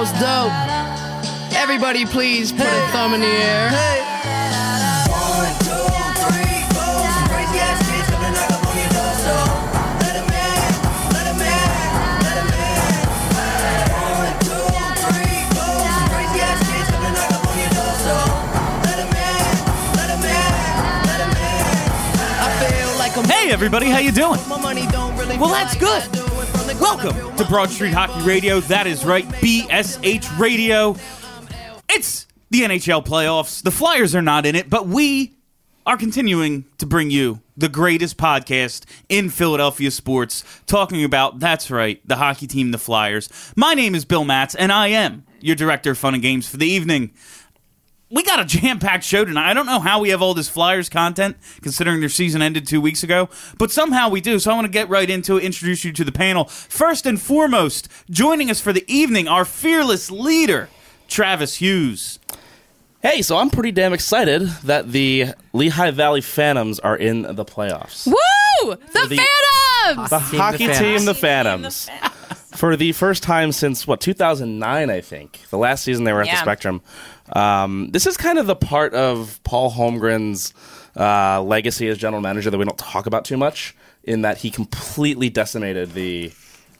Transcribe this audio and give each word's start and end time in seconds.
Most 0.00 0.14
dope. 0.14 0.50
Everybody, 1.52 2.06
please 2.06 2.52
put 2.52 2.62
a 2.62 2.88
thumb 2.90 3.12
in 3.12 3.20
the 3.20 3.26
air. 3.26 3.68
I 22.42 22.48
feel 22.64 22.98
like 22.98 23.16
I'm 23.16 23.24
Hey, 23.24 23.52
everybody, 23.52 23.90
how 23.90 23.98
you 23.98 24.12
doing? 24.12 24.40
My 24.48 24.58
money 24.58 24.86
don't 24.86 25.14
really 25.16 25.36
Well, 25.36 25.48
feel 25.48 25.58
that's 25.58 25.74
like 25.74 25.80
good. 25.80 26.02
I 26.02 26.08
do. 26.08 26.20
it 26.20 26.24
from 26.24 26.24
the 26.24 26.29
Welcome 26.80 27.36
to 27.36 27.44
Broad 27.44 27.68
Street 27.68 27.92
Hockey 27.92 28.26
Radio. 28.26 28.60
That 28.60 28.86
is 28.86 29.04
right, 29.04 29.26
BSH 29.26 30.38
Radio. 30.38 30.96
It's 31.90 32.26
the 32.48 32.62
NHL 32.62 33.04
playoffs. 33.04 33.62
The 33.62 33.70
Flyers 33.70 34.14
are 34.14 34.22
not 34.22 34.46
in 34.46 34.56
it, 34.56 34.70
but 34.70 34.86
we 34.86 35.36
are 35.84 35.98
continuing 35.98 36.64
to 36.78 36.86
bring 36.86 37.10
you 37.10 37.42
the 37.54 37.68
greatest 37.68 38.16
podcast 38.16 38.86
in 39.10 39.28
Philadelphia 39.28 39.90
sports, 39.90 40.42
talking 40.66 41.04
about, 41.04 41.38
that's 41.38 41.70
right, 41.70 42.00
the 42.08 42.16
hockey 42.16 42.46
team, 42.46 42.70
the 42.70 42.78
Flyers. 42.78 43.28
My 43.54 43.74
name 43.74 43.94
is 43.94 44.06
Bill 44.06 44.24
Matz, 44.24 44.54
and 44.54 44.72
I 44.72 44.88
am 44.88 45.26
your 45.40 45.56
director 45.56 45.90
of 45.90 45.98
fun 45.98 46.14
and 46.14 46.22
games 46.22 46.48
for 46.48 46.56
the 46.56 46.66
evening. 46.66 47.12
We 48.10 48.22
got 48.24 48.40
a 48.40 48.44
jam-packed 48.44 49.04
show 49.04 49.24
tonight. 49.24 49.48
I 49.50 49.54
don't 49.54 49.66
know 49.66 49.80
how 49.80 50.00
we 50.00 50.08
have 50.10 50.20
all 50.20 50.34
this 50.34 50.48
Flyers 50.48 50.88
content, 50.88 51.36
considering 51.62 52.00
their 52.00 52.08
season 52.08 52.42
ended 52.42 52.66
two 52.66 52.80
weeks 52.80 53.02
ago, 53.02 53.28
but 53.56 53.70
somehow 53.70 54.08
we 54.08 54.20
do. 54.20 54.38
So 54.38 54.50
I 54.50 54.54
want 54.54 54.64
to 54.66 54.70
get 54.72 54.88
right 54.88 55.08
into 55.08 55.36
it, 55.36 55.44
introduce 55.44 55.84
you 55.84 55.92
to 55.92 56.04
the 56.04 56.12
panel. 56.12 56.44
First 56.46 57.06
and 57.06 57.20
foremost, 57.20 57.88
joining 58.10 58.50
us 58.50 58.60
for 58.60 58.72
the 58.72 58.84
evening, 58.92 59.28
our 59.28 59.44
fearless 59.44 60.10
leader, 60.10 60.68
Travis 61.08 61.56
Hughes. 61.56 62.18
Hey, 63.02 63.22
so 63.22 63.38
I'm 63.38 63.48
pretty 63.48 63.70
damn 63.72 63.92
excited 63.94 64.42
that 64.64 64.92
the 64.92 65.28
Lehigh 65.54 65.90
Valley 65.92 66.20
Phantoms 66.20 66.78
are 66.80 66.96
in 66.96 67.22
the 67.22 67.44
playoffs. 67.46 68.06
Woo! 68.06 68.74
The, 68.92 69.06
the- 69.08 69.16
Phantoms! 69.16 70.10
The 70.10 70.18
hockey 70.18 70.66
team, 70.68 71.04
the 71.06 71.14
Phantoms. 71.14 71.88
For 72.60 72.76
the 72.76 72.92
first 72.92 73.22
time 73.22 73.52
since, 73.52 73.86
what, 73.86 74.02
2009, 74.02 74.90
I 74.90 75.00
think. 75.00 75.40
The 75.48 75.56
last 75.56 75.82
season 75.82 76.04
they 76.04 76.12
were 76.12 76.20
at 76.20 76.26
the 76.26 76.36
Spectrum. 76.36 76.82
Um, 77.32 77.88
this 77.90 78.06
is 78.06 78.18
kind 78.18 78.38
of 78.38 78.46
the 78.46 78.54
part 78.54 78.92
of 78.92 79.42
Paul 79.44 79.72
Holmgren's 79.72 80.52
uh, 80.94 81.42
legacy 81.42 81.88
as 81.88 81.96
general 81.96 82.20
manager 82.20 82.50
that 82.50 82.58
we 82.58 82.66
don't 82.66 82.76
talk 82.76 83.06
about 83.06 83.24
too 83.24 83.38
much, 83.38 83.74
in 84.04 84.20
that 84.22 84.36
he 84.36 84.50
completely 84.50 85.30
decimated 85.30 85.94
the. 85.94 86.32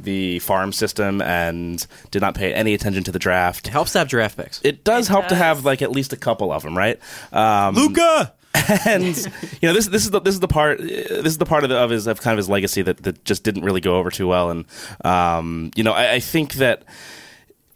The 0.03 0.38
farm 0.38 0.72
system 0.72 1.21
and 1.21 1.87
did 2.10 2.22
not 2.22 2.34
pay 2.34 2.54
any 2.54 2.72
attention 2.72 3.04
to 3.04 3.12
the 3.12 3.19
draft. 3.19 3.66
helps 3.69 3.93
to 3.93 3.99
have 3.99 4.09
draft 4.09 4.38
picks. 4.38 4.59
It 4.65 4.83
does 4.83 5.09
help 5.09 5.27
to 5.28 5.34
have 5.34 5.66
like 5.66 5.83
at 5.83 5.91
least 5.91 6.15
a 6.15 6.16
couple 6.16 6.50
of 6.50 6.62
them, 6.62 6.75
right? 6.75 6.99
Um, 7.34 7.75
Luca! 7.75 8.33
and 8.84 9.16
you 9.61 9.69
know 9.69 9.72
this 9.72 9.87
this 9.87 10.05
is 10.05 10.11
the 10.11 10.21
this 10.21 10.34
is 10.34 10.41
the 10.41 10.49
part 10.49 10.78
this 10.78 11.27
is 11.27 11.38
the 11.38 11.47
part 11.47 11.62
of, 11.62 11.71
the, 11.71 11.77
of 11.77 11.91
his 11.91 12.06
of 12.06 12.21
kind 12.21 12.33
of 12.33 12.38
his 12.38 12.49
legacy 12.49 12.83
that, 12.83 12.97
that 12.99 13.25
just 13.25 13.44
didn't 13.44 13.62
really 13.65 13.81
go 13.81 13.97
over 13.97 14.11
too 14.11 14.27
well. 14.27 14.50
And 14.50 14.65
um, 15.05 15.71
you 15.77 15.84
know 15.84 15.93
I, 15.93 16.15
I 16.15 16.21
think 16.21 16.55
that 16.55 16.84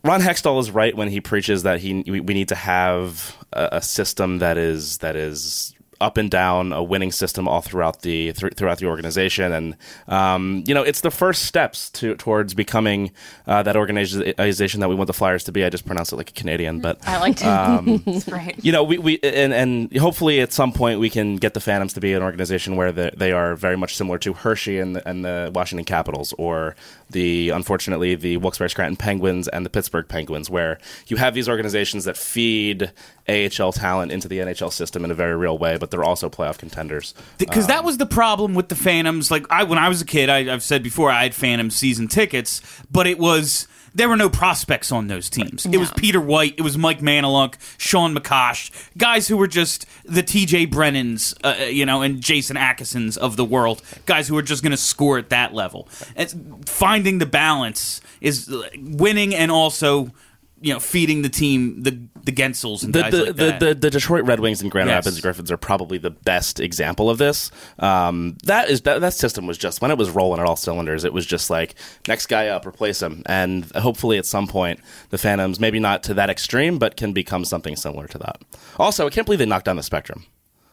Ron 0.03 0.21
Hextall 0.21 0.61
is 0.61 0.71
right 0.71 0.95
when 0.95 1.09
he 1.09 1.21
preaches 1.21 1.63
that 1.63 1.81
he 1.81 2.03
we, 2.07 2.21
need 2.21 2.49
to 2.49 2.55
have 2.55 3.37
a, 3.53 3.69
a 3.73 3.83
system 3.83 4.39
that 4.39 4.59
is 4.59 4.99
that 4.99 5.17
is 5.17 5.74
up 6.01 6.17
and 6.17 6.31
down 6.31 6.73
a 6.73 6.83
winning 6.83 7.13
system 7.13 7.49
all 7.49 7.61
throughout 7.61 8.03
the 8.03 8.33
thr 8.33 8.49
throughout 8.49 8.79
the 8.79 8.87
organization 8.87 9.53
and 9.53 9.77
um, 10.09 10.65
you 10.67 10.75
know 10.75 10.83
it's 10.83 11.01
the 11.01 11.11
first 11.11 11.45
steps 11.45 11.91
to 11.91 12.15
towards 12.17 12.55
becoming 12.55 13.11
uh, 13.47 13.63
that 13.63 13.77
organization 13.77 14.81
that 14.81 14.89
we 14.89 14.95
want 14.95 15.07
the 15.07 15.13
Flyers 15.13 15.45
to 15.45 15.53
be 15.53 15.65
I 15.65 15.71
just 15.71 15.87
pronounce 15.87 16.13
it 16.13 16.17
like 16.17 16.31
a 16.31 16.35
Canadian 16.35 16.81
but 16.81 16.99
I 17.07 17.19
like 17.19 17.37
to. 17.37 17.49
um, 17.51 18.03
right. 18.29 18.55
you 18.63 18.73
know, 18.73 18.83
we, 18.85 18.99
we 18.99 19.19
and 19.23 19.53
and 19.53 19.97
hopefully 19.97 20.41
at 20.41 20.53
some 20.53 20.73
point 20.73 21.01
we 21.01 21.11
can 21.11 21.37
get 21.37 21.55
the 21.55 21.61
Phantoms 21.61 21.93
to 21.95 22.01
be 22.01 22.13
an 22.13 22.23
organization 22.23 22.77
where 22.77 22.93
the, 22.93 23.13
they 23.17 23.33
are 23.33 23.55
very 23.55 23.77
much 23.77 23.97
similar 23.97 24.19
to 24.19 24.33
Hershey 24.33 24.79
and 24.79 24.97
the, 24.97 25.09
and 25.09 25.25
the 25.25 25.51
Washington 25.55 25.85
Capitals, 25.85 26.35
or 26.39 26.77
the 27.11 27.51
unfortunately 27.51 28.15
the 28.15 28.37
Wilkes-Barre 28.39 28.69
Scranton 28.69 28.97
Penguins 28.97 29.49
and 29.49 29.65
the 29.65 29.71
Pittsburgh 29.71 30.09
Penguins, 30.09 30.51
where 30.51 30.79
you 31.07 31.17
have 31.17 31.35
these 31.35 31.49
organizations 31.49 32.05
that 32.05 32.17
feed 32.17 32.93
AHL 33.29 33.73
talent 33.73 34.13
into 34.13 34.29
the 34.29 34.39
NHL 34.39 34.73
system 34.73 35.05
in 35.05 35.11
a 35.11 35.15
very 35.15 35.37
real 35.37 35.57
way, 35.57 35.79
but 35.85 35.91
they're 35.91 36.03
also 36.03 36.31
playoff 36.31 36.57
contenders. 36.57 37.13
because 37.37 37.67
that 37.67 37.85
was 37.85 37.99
the 37.99 38.07
problem 38.07 38.55
with 38.55 38.71
the 38.71 38.75
Phantoms. 38.75 39.31
Like 39.31 39.45
I, 39.51 39.65
when 39.65 39.79
I 39.79 39.91
was 39.91 40.01
a 40.01 40.07
kid, 40.07 40.31
I, 40.31 40.51
I've 40.51 40.63
said 40.63 40.83
before, 40.83 41.11
I 41.11 41.25
had 41.25 41.35
Phantom 41.35 41.69
season 41.69 42.09
tickets, 42.09 42.63
but 42.91 43.07
it 43.07 43.19
was 43.19 43.69
there 43.95 44.09
were 44.09 44.17
no 44.17 44.31
prospects 44.31 44.91
on 44.91 45.09
those 45.09 45.29
teams. 45.29 45.67
It 45.67 45.77
was 45.77 45.93
Peter 45.93 46.23
White, 46.23 46.55
it 46.57 46.63
was 46.63 46.79
Mike 46.79 47.01
Maneluk, 47.01 47.57
Shawn 47.77 48.17
McCosh, 48.17 48.71
guys 48.97 49.29
who 49.29 49.37
were 49.37 49.47
just 49.47 49.85
the 50.07 50.23
T.J. 50.23 50.69
Brennans, 50.69 51.35
uh, 51.45 51.65
you 51.67 51.85
know, 51.85 52.01
and 52.01 52.23
Jason 52.23 52.57
Atkinsons 52.57 53.19
of 53.19 53.37
the 53.37 53.45
world, 53.45 53.83
guys 54.07 54.27
who 54.27 54.37
were 54.37 54.43
just 54.43 54.63
going 54.63 54.71
to 54.71 54.79
score 54.79 55.19
at 55.19 55.29
that 55.29 55.53
level. 55.53 55.87
And 56.17 56.67
finding 56.67 57.19
the 57.19 57.27
balance 57.27 58.01
is 58.23 58.51
uh, 58.51 58.71
winning 58.79 59.35
and 59.35 59.53
also. 59.53 60.13
You 60.65 60.73
know, 60.73 60.81
feeding 60.81 61.21
the 61.21 61.29
team 61.29 61.83
the 61.83 61.91
the 62.23 62.33
Guentzels 62.33 62.85
and 62.85 62.95
the 62.95 63.03
guys 63.03 63.13
the, 63.13 63.19
like 63.19 63.37
the, 63.37 63.45
that. 63.45 63.61
the 63.61 63.75
the 63.75 63.91
Detroit 63.91 64.25
Red 64.25 64.41
Wings 64.41 64.63
and 64.63 64.71
Grand 64.71 64.89
Yes. 64.89 65.05
Rapids 65.05 65.21
Griffins 65.21 65.53
are 65.53 65.59
probably 65.59 65.99
the 65.99 66.11
best 66.11 66.59
example 66.59 67.11
of 67.11 67.19
this. 67.19 67.51
Um, 67.79 68.39
that 68.45 68.71
is 68.71 68.81
that, 68.83 69.03
that 69.03 69.13
system 69.13 69.47
was 69.47 69.59
just 69.59 69.83
when 69.83 69.91
it 69.91 69.99
was 69.99 70.09
rolling 70.09 70.41
at 70.41 70.47
all 70.47 70.57
cylinders. 70.57 71.05
It 71.05 71.13
was 71.13 71.27
just 71.27 71.51
like 71.51 71.75
next 72.09 72.27
guy 72.27 72.49
up, 72.49 72.67
replace 72.67 73.03
him, 73.03 73.23
and 73.27 73.71
hopefully 73.73 74.17
at 74.17 74.25
some 74.25 74.47
point 74.47 74.81
the 75.11 75.19
Phantoms, 75.19 75.61
maybe 75.61 75.79
not 75.79 76.03
to 76.05 76.15
that 76.15 76.31
extreme, 76.31 76.79
but 76.79 76.97
can 76.97 77.13
become 77.13 77.45
something 77.45 77.77
similar 77.77 78.07
to 78.09 78.19
that. 78.19 78.41
Also, 78.79 79.07
I 79.07 79.11
can't 79.11 79.27
believe 79.27 79.41
they 79.41 79.47
knocked 79.47 79.67
down 79.67 79.77
the 79.77 79.83
Spectrum. 79.83 80.25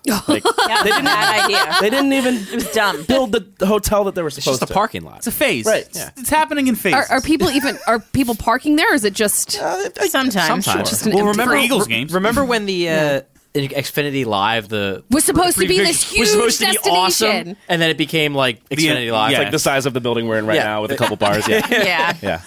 Like, 0.06 0.44
Yeah, 0.68 0.84
they 0.84 0.90
didn't 0.90 1.06
bad 1.06 1.44
idea. 1.46 1.76
they 1.80 1.90
didn't 1.90 2.14
even 2.14 2.36
It 2.36 2.56
was 2.56 2.72
dumb. 2.72 3.04
build 3.04 3.32
the 3.32 3.46
the 3.60 3.68
hotel 3.68 4.04
that 4.06 4.16
they 4.16 4.22
were 4.22 4.28
It's 4.30 4.36
supposed 4.36 4.60
just 4.62 4.64
a 4.64 4.66
to. 4.68 4.74
parking 4.74 5.04
lot. 5.04 5.18
it's 5.18 5.28
a 5.28 5.32
phase, 5.32 5.66
Right. 5.66 5.84
It's, 5.84 6.06
it's 6.18 6.30
happening 6.30 6.68
in 6.68 6.76
phases. 6.76 7.10
Are, 7.10 7.18
are 7.18 7.22
people 7.22 7.50
even 7.52 7.78
are 7.88 8.00
people 8.00 8.36
parking 8.36 8.76
there? 8.78 8.92
Or 8.92 8.96
is 8.96 9.06
it 9.06 9.14
just 9.14 9.52
sometimes? 9.52 10.04
Sometimes. 10.06 10.90
Just 10.90 11.06
an 11.06 11.12
well, 11.14 11.20
empty 11.28 11.32
remember 11.32 11.54
room? 11.54 11.64
Eagles 11.64 11.88
games. 11.88 12.14
Remember 12.14 12.44
when 12.44 12.66
the 12.66 12.90
uh, 12.90 13.22
in 13.54 13.70
Xfinity 13.70 14.26
Live 14.26 14.70
the 14.70 15.04
Was 15.12 15.24
supposed 15.26 15.58
to 15.60 15.68
be 15.68 15.78
preview 15.78 15.86
this 15.86 16.12
was 16.18 16.32
supposed 16.32 16.60
to 16.62 16.66
huge 16.68 16.84
be 16.84 16.90
awesome, 16.90 17.28
destination. 17.28 17.58
and 17.70 17.82
then 17.82 17.90
it 17.90 17.98
became 17.98 18.34
like 18.34 18.68
Xfinity 18.70 19.08
yeah. 19.08 19.12
Live. 19.12 19.32
It's 19.32 19.38
Like 19.38 19.46
like 19.48 19.52
the 19.52 19.60
size 19.60 19.86
of 19.86 19.94
the 19.94 20.02
building 20.02 20.28
we're 20.28 20.38
in 20.40 20.46
right 20.48 20.56
Yeah. 20.56 20.64
now 20.64 20.82
with 20.82 20.92
a 20.92 20.96
couple 20.98 21.16
bars. 21.18 21.48
Yeah, 21.50 21.68
Yeah. 21.70 22.18
yeah. 22.22 22.42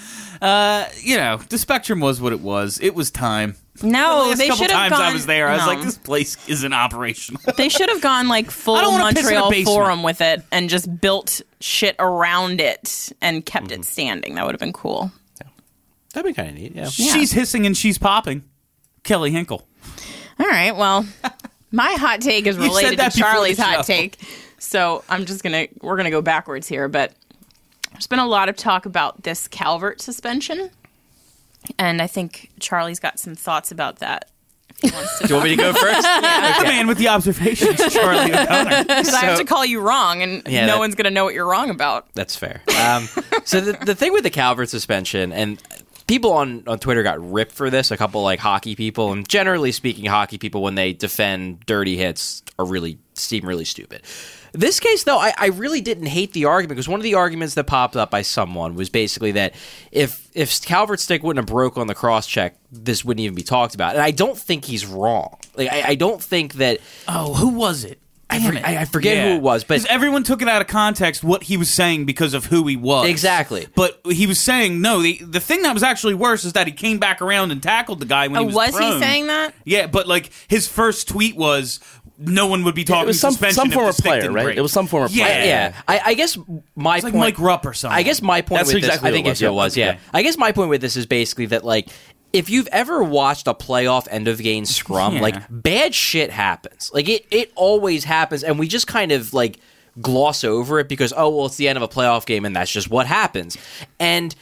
Uh, 0.45 0.91
you 1.01 1.17
know, 1.17 1.39
the 1.49 1.57
Spectrum 1.57 2.01
was 2.01 2.21
what 2.21 2.35
it 2.35 2.41
was. 2.41 2.79
It 2.83 2.95
was 2.95 3.11
time. 3.11 3.57
the 3.77 3.87
No, 3.87 4.27
last 4.29 4.37
they 4.37 4.49
couple 4.49 4.63
should 4.63 4.71
have 4.73 4.91
times 4.91 4.93
gone. 4.93 5.01
I 5.01 5.13
was 5.15 5.25
there, 5.25 5.49
I 5.49 5.55
was 5.55 5.63
no. 5.63 5.67
like, 5.69 5.83
this 5.83 5.97
place 5.97 6.37
isn't 6.47 6.73
operational. 6.75 7.41
They 7.57 7.71
should 7.71 7.89
have 7.89 8.03
gone 8.03 8.29
like 8.29 8.51
full 8.51 8.75
I 8.77 8.83
don't 8.83 8.93
wanna 8.93 9.15
piss 9.15 9.27
in 9.31 9.37
a 9.37 9.41
Montreal. 9.41 9.65
Forum 9.65 10.03
with 10.03 10.21
it 10.21 10.43
and 10.53 10.69
just 10.69 11.01
built 11.01 11.41
shit 11.61 11.97
around 11.99 12.61
it 12.61 13.11
and 13.23 13.47
kept 13.47 13.71
it 13.71 13.77
mm-hmm. 13.77 13.83
standing. 13.85 14.35
That 14.35 14.45
would 14.45 14.53
have 14.53 14.61
been 14.61 14.75
cool. 14.75 15.11
Yeah. 15.41 15.49
that'd 16.13 16.29
be 16.29 16.35
kind 16.35 16.51
of 16.51 16.57
neat. 16.57 16.75
Yeah. 16.75 16.91
She's 16.91 17.33
hissing 17.33 17.65
and 17.65 17.75
she's 17.75 17.97
popping. 17.97 18.45
Kelly 19.03 19.31
Hinkle. 19.31 19.67
All 20.39 20.47
right. 20.47 20.77
Well, 20.77 21.07
my 21.73 21.93
hot 21.93 22.21
take 22.21 22.47
is 22.47 22.59
related 22.59 22.99
to 22.99 23.11
Charlie's 23.19 23.59
hot 23.59 23.87
take. 23.87 24.19
So 24.59 25.05
I'm 25.09 25.25
just 25.25 25.43
gonna 25.43 25.69
we're 25.81 25.97
gonna 25.97 26.11
go 26.11 26.21
backwards 26.21 26.69
here, 26.69 26.89
but 26.89 27.15
there's 28.05 28.19
been 28.21 28.25
a 28.25 28.29
lot 28.29 28.51
of 28.51 28.57
talk 28.57 28.85
about 28.85 29.23
this 29.23 29.49
Calvert 29.49 29.99
suspension, 30.03 30.69
and 31.79 32.03
I 32.03 32.07
think 32.07 32.51
Charlie's 32.61 33.01
got 33.01 33.19
some 33.19 33.35
thoughts 33.35 33.73
about 33.73 34.01
that. 34.01 34.31
If 34.83 34.91
he 34.91 34.95
wants 34.95 35.19
to, 35.21 35.27
Do 35.27 35.29
you 35.33 35.35
want 35.37 35.45
me 35.51 35.57
to 35.57 35.63
go 35.63 35.73
first? 35.73 36.07
The 36.61 36.65
man 36.69 36.87
with 36.87 36.99
the 36.99 37.09
observations, 37.09 37.81
Charlie 37.95 38.31
O'Connor. 38.33 38.85
because 38.85 39.15
I 39.15 39.25
have 39.25 39.39
to 39.39 39.45
call 39.47 39.65
you 39.65 39.81
wrong, 39.81 40.21
and 40.23 40.43
Yeah, 40.47 40.67
no 40.67 40.73
that- 40.75 40.79
one's 40.81 40.95
gonna 40.97 41.11
know 41.11 41.25
what 41.25 41.33
you're 41.33 41.47
wrong 41.49 41.71
about. 41.71 42.07
That's 42.15 42.37
fair. 42.37 42.61
Um, 42.79 43.09
so 43.45 43.61
the, 43.63 43.73
the 43.85 43.95
thing 43.95 44.13
with 44.13 44.25
the 44.25 44.31
Calvert 44.31 44.69
suspension, 44.69 45.33
and 45.33 45.63
people 46.07 46.33
on, 46.35 46.63
on 46.67 46.79
Twitter 46.79 47.03
got 47.03 47.19
ripped 47.33 47.53
for 47.53 47.71
this. 47.71 47.91
A 47.91 47.97
couple 47.97 48.23
like 48.23 48.39
hockey 48.39 48.77
people, 48.77 49.13
and 49.13 49.27
generally 49.27 49.73
speaking, 49.73 50.05
hockey 50.05 50.37
people 50.37 50.63
when 50.63 50.75
they 50.75 50.93
defend 50.93 51.65
dirty 51.65 51.97
hits 51.97 52.43
are 52.59 52.67
really 52.67 52.99
seem 53.15 53.47
really 53.49 53.65
stupid. 53.65 54.03
This 54.57 54.79
case, 54.79 55.03
though, 55.03 55.19
I, 55.19 55.35
I 55.37 55.47
really 55.49 55.81
didn't 55.81 56.07
hate 56.07 56.33
the 56.33 56.45
argument 56.45 56.77
because 56.77 56.89
one 56.89 57.01
of 57.01 57.05
the 57.05 57.15
arguments 57.15 57.55
that 57.55 57.65
popped 57.65 57.97
up 57.97 58.11
by 58.11 58.23
someone 58.23 58.77
was 58.77 58.89
basically 58.89 59.33
that 59.33 59.55
if 59.91 60.31
if 60.33 60.63
Calvert's 60.63 61.03
stick 61.03 61.23
wouldn't 61.25 61.43
have 61.47 61.53
broke 61.53 61.77
on 61.77 61.89
the 61.89 61.95
cross 61.95 62.27
check, 62.27 62.57
this 62.71 63.05
wouldn't 63.05 63.23
even 63.23 63.35
be 63.35 63.43
talked 63.43 63.75
about. 63.75 63.95
And 63.95 64.03
I 64.03 64.13
don't 64.13 64.39
think 64.39 64.65
he's 64.65 64.87
wrong. 64.87 65.39
Like 65.57 65.73
I, 65.73 65.83
I 65.89 65.95
don't 65.97 66.23
think 66.23 66.55
that 66.55 66.79
Oh, 67.09 67.35
who 67.35 67.49
was 67.49 67.85
it? 67.85 67.99
I, 68.31 68.41
for- 68.41 68.55
it. 68.55 68.65
I, 68.65 68.79
I 68.79 68.85
forget 68.87 69.29
who 69.29 69.35
it 69.35 69.43
was, 69.43 69.65
but 69.65 69.85
everyone 69.87 70.23
took 70.25 70.41
it 70.41 70.49
out 70.49 70.61
of 70.63 70.67
context 70.67 71.23
what 71.23 71.43
he 71.45 71.57
was 71.57 71.69
saying 71.73 72.05
because 72.07 72.33
of 72.35 72.47
who 72.47 72.67
he 72.67 72.75
was. 72.77 73.07
Exactly. 73.09 73.67
But 73.77 74.01
he 74.11 74.27
was 74.27 74.41
saying 74.41 74.81
no. 74.81 75.03
The 75.03 75.21
the 75.23 75.41
thing 75.41 75.63
that 75.63 75.75
was 75.75 75.83
actually 75.83 76.15
worse 76.15 76.45
is 76.45 76.53
that 76.55 76.67
he 76.67 76.73
came 76.73 76.99
back 76.99 77.21
around 77.21 77.51
and 77.51 77.63
tackled 77.63 78.01
the 78.01 78.07
guy 78.07 78.29
when 78.29 78.37
Oh, 78.39 78.41
he 78.49 78.55
was. 78.55 78.73
was 78.73 78.79
he 78.79 78.99
saying 79.01 79.27
that? 79.27 79.55
Yeah, 79.65 79.87
but 79.89 80.07
like 80.09 80.31
his 80.49 80.69
first 80.69 81.09
tweet 81.09 81.37
was. 81.37 81.81
No 82.17 82.47
one 82.47 82.63
would 82.65 82.75
be 82.77 82.85
talking 82.85 83.03
it 83.05 83.07
was 83.09 83.21
some 83.21 83.33
suspension 83.33 83.55
some 83.57 83.69
if 83.69 83.75
former 83.75 83.89
the 83.89 83.93
stick 83.95 84.05
player, 84.05 84.21
didn't 84.21 84.35
right? 84.37 84.45
break. 84.45 84.57
It 84.57 84.61
was 84.61 84.73
some 84.73 84.87
former 84.87 85.09
Yeah. 85.11 85.25
player. 85.27 85.45
yeah, 85.47 85.75
I, 85.89 86.01
I 86.07 86.15
guess 86.15 86.39
my 86.77 86.97
It's 86.97 87.05
like 87.05 87.13
point, 87.13 87.17
Mike 87.17 87.39
Rupp 87.41 87.67
or 87.67 87.75
something. 87.75 87.97
I 87.99 88.03
guess 88.05 88.23
my 88.23 88.41
point 88.41 88.61
That's 88.61 88.69
with 88.69 88.77
exactly 88.77 89.11
this, 89.11 89.19
I 89.19 89.23
who 89.23 89.27
it 89.27 89.29
was, 89.31 89.41
it 89.43 89.45
yeah. 89.45 89.51
was. 89.51 89.77
Yeah, 89.77 89.89
Okay. 89.91 89.99
I 90.15 90.23
guess 90.23 90.39
my 90.39 90.53
point 90.53 90.71
with 90.71 90.81
this 90.81 90.97
is 90.97 91.07
basically 91.07 91.47
that 91.47 91.65
like 91.65 91.89
if 92.33 92.51
you've 92.51 92.69
ever 92.69 93.03
watched 93.03 93.47
a 93.49 93.55
playoff 93.55 94.07
end 94.11 94.29
of 94.29 94.39
game 94.43 94.65
scrum, 94.65 95.15
Yeah. 95.17 95.23
like 95.23 95.35
bad 95.51 95.95
shit 95.95 96.31
happens. 96.31 96.91
Like 96.95 97.09
it, 97.09 97.27
it 97.31 97.53
always 97.57 98.05
happens, 98.05 98.45
and 98.45 98.59
we 98.59 98.69
just 98.69 98.87
kind 98.87 99.11
of 99.13 99.35
like 99.35 99.59
gloss 100.01 100.45
over 100.45 100.79
it 100.81 100.89
because 100.89 101.13
oh 101.17 101.29
well, 101.31 101.47
it's 101.47 101.57
the 101.57 101.69
end 101.69 101.77
of 101.77 101.83
a 101.83 101.89
playoff 101.89 102.27
game, 102.27 102.45
and 102.45 102.55
that's 102.55 102.71
just 102.73 102.91
what 102.91 103.07
happens. 103.07 103.57
And 103.99 104.35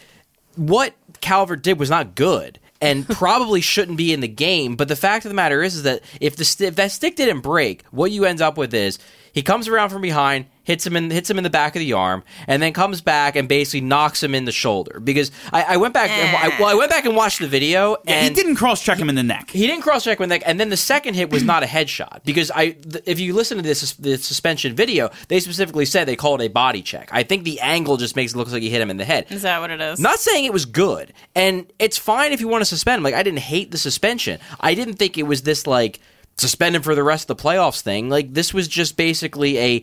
what 0.56 0.94
Calvert 1.22 1.62
did 1.62 1.78
was 1.78 1.88
not 1.90 2.14
good. 2.14 2.58
And 2.82 3.08
probably 3.08 3.62
shouldn't 3.62 3.96
be 3.96 4.12
in 4.12 4.20
the 4.20 4.29
game. 4.29 4.76
But 4.76 4.88
the 4.88 4.96
fact 4.96 5.25
of 5.25 5.31
the 5.31 5.34
matter 5.34 5.62
is, 5.62 5.76
is 5.76 5.84
that 5.84 6.02
if 6.20 6.37
the 6.37 6.44
st- 6.44 6.69
if 6.69 6.75
that 6.76 6.90
stick 6.93 7.17
didn't 7.17 7.40
break, 7.40 7.84
what 7.90 8.11
you 8.11 8.26
end 8.26 8.43
up 8.43 8.58
with 8.58 8.75
is 8.75 8.99
he 9.32 9.43
comes 9.43 9.67
around 9.69 9.88
from 9.90 10.02
behind, 10.02 10.46
hits 10.64 10.87
him 10.87 10.94
in 10.96 11.11
hits 11.11 11.29
him 11.29 11.38
in 11.38 11.44
the 11.44 11.50
back 11.50 11.75
of 11.75 11.81
the 11.81 11.93
arm, 11.94 12.23
and 12.46 12.62
then 12.62 12.73
comes 12.73 13.00
back 13.00 13.34
and 13.34 13.49
basically 13.49 13.81
knocks 13.81 14.23
him 14.23 14.34
in 14.34 14.44
the 14.44 14.52
shoulder. 14.52 15.00
Because 15.00 15.31
I, 15.52 15.62
I 15.75 15.76
went 15.79 15.94
back, 15.94 16.11
and, 16.11 16.37
I, 16.37 16.56
well, 16.61 16.69
I 16.69 16.75
went 16.75 16.90
back 16.90 17.05
and 17.05 17.17
watched 17.17 17.40
the 17.40 17.49
video, 17.49 17.96
Yeah, 18.05 18.14
and 18.14 18.37
he 18.37 18.43
didn't 18.43 18.56
cross 18.56 18.82
check 18.84 18.99
him 18.99 19.08
in 19.08 19.14
the 19.14 19.23
neck. 19.23 19.50
he 19.50 19.67
didn't 19.67 19.82
cross 19.82 20.05
check 20.05 20.19
with 20.20 20.29
neck, 20.29 20.43
and 20.46 20.61
then 20.61 20.69
the 20.69 20.76
second 20.76 21.14
hit 21.14 21.31
was 21.31 21.43
not 21.43 21.62
a 21.62 21.67
headshot 21.67 22.23
because 22.25 22.50
I. 22.50 22.70
Th- 22.70 23.02
if 23.06 23.19
you 23.19 23.32
listen 23.34 23.56
to 23.56 23.62
this 23.62 23.93
the 23.94 24.17
suspension 24.19 24.75
video, 24.76 25.11
they 25.29 25.40
specifically 25.40 25.84
said 25.87 26.06
they 26.06 26.17
called 26.17 26.40
it 26.40 26.46
a 26.46 26.49
body 26.49 26.82
check. 26.82 27.08
I 27.12 27.23
think 27.23 27.44
the 27.44 27.61
angle 27.61 27.96
just 27.96 28.14
makes 28.17 28.34
it 28.34 28.37
look 28.37 28.50
like 28.50 28.62
he 28.62 28.70
hit 28.70 28.81
him 28.81 28.90
in 28.90 28.96
the 28.99 29.05
head. 29.05 29.26
Is 29.31 29.43
that 29.43 29.61
what 29.61 29.70
it 29.70 29.81
is? 29.81 29.99
Not 29.99 30.19
saying 30.19 30.44
it 30.44 30.52
was 30.52 30.67
good, 30.67 31.12
and 31.34 31.73
it's 31.79 31.99
fine 31.99 32.32
if 32.32 32.40
you 32.40 32.49
want 32.49 32.61
to 32.62 32.67
suspend 32.67 32.99
him. 32.99 33.02
Like 33.05 33.14
I 33.14 33.23
didn't 33.23 33.40
hate 33.40 33.70
the 33.70 33.79
suspension. 33.79 34.38
I 34.61 34.75
didn't 34.75 34.94
think 34.94 35.17
it 35.19 35.25
was 35.25 35.43
this 35.43 35.67
like 35.67 36.00
suspend 36.38 36.76
him 36.76 36.82
for 36.82 36.94
the 36.94 37.02
rest 37.02 37.29
of 37.31 37.37
the 37.37 37.43
playoffs 37.43 37.81
thing. 37.81 38.08
Like 38.08 38.34
this 38.34 38.52
was 38.55 38.69
just 38.69 38.96
basically 38.96 39.58
a 39.58 39.82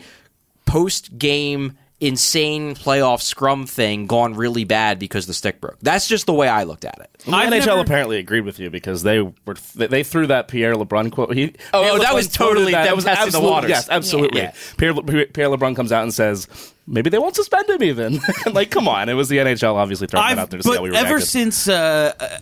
post 0.65 1.17
game 1.17 1.77
insane 2.01 2.75
playoff 2.75 3.21
scrum 3.21 3.65
thing 3.65 4.07
gone 4.07 4.33
really 4.33 4.63
bad 4.63 4.97
because 4.99 5.27
the 5.27 5.33
stick 5.33 5.59
broke. 5.59 5.77
That's 5.81 6.07
just 6.07 6.27
the 6.27 6.33
way 6.33 6.47
I 6.47 6.63
looked 6.63 6.85
at 6.85 6.97
it. 6.99 7.09
The 7.25 7.31
I've 7.33 7.51
NHL 7.51 7.65
never- 7.65 7.81
apparently 7.81 8.17
agreed 8.19 8.45
with 8.45 8.57
you 8.57 8.69
because 8.69 9.03
they 9.03 9.19
were 9.19 9.33
they, 9.75 9.87
they 9.87 10.03
threw 10.03 10.27
that 10.27 10.47
Pierre 10.47 10.75
LeBrun 10.75 11.11
quote. 11.11 11.35
He, 11.35 11.53
Oh, 11.73 11.81
Pierre 11.81 11.93
oh, 11.93 11.97
that 11.99 12.07
LeBrun 12.11 12.13
was 12.15 12.27
totally- 12.29 12.71
that 12.71 12.95
was 12.95 13.03
testing 13.03 13.31
the 13.31 13.45
waters. 13.45 13.69
Yes, 13.69 13.89
absolutely. 13.89 14.39
Yeah. 14.41 14.53
Pierre, 14.77 14.93
Le- 14.93 15.03
Pierre 15.03 15.49
LeBrun 15.49 15.75
comes 15.75 15.91
out 15.91 16.03
and 16.03 16.13
says 16.13 16.47
maybe 16.87 17.09
they 17.09 17.19
won't 17.19 17.35
suspend 17.35 17.69
him 17.69 17.83
even. 17.83 18.21
like, 18.53 18.71
come 18.71 18.87
on, 18.87 19.09
it 19.09 19.13
was 19.15 19.27
the 19.27 19.37
NHL 19.37 19.73
obviously 19.75 20.07
throwing 20.07 20.25
I've, 20.25 20.35
that 20.37 20.41
out 20.43 20.49
there 20.51 20.59
to 20.59 20.63
see 20.63 20.69
but 20.69 20.77
how 20.77 20.83
we 20.83 20.95
ever 20.95 21.19
since 21.19 21.67
uh, 21.67 22.13
uh, 22.17 22.37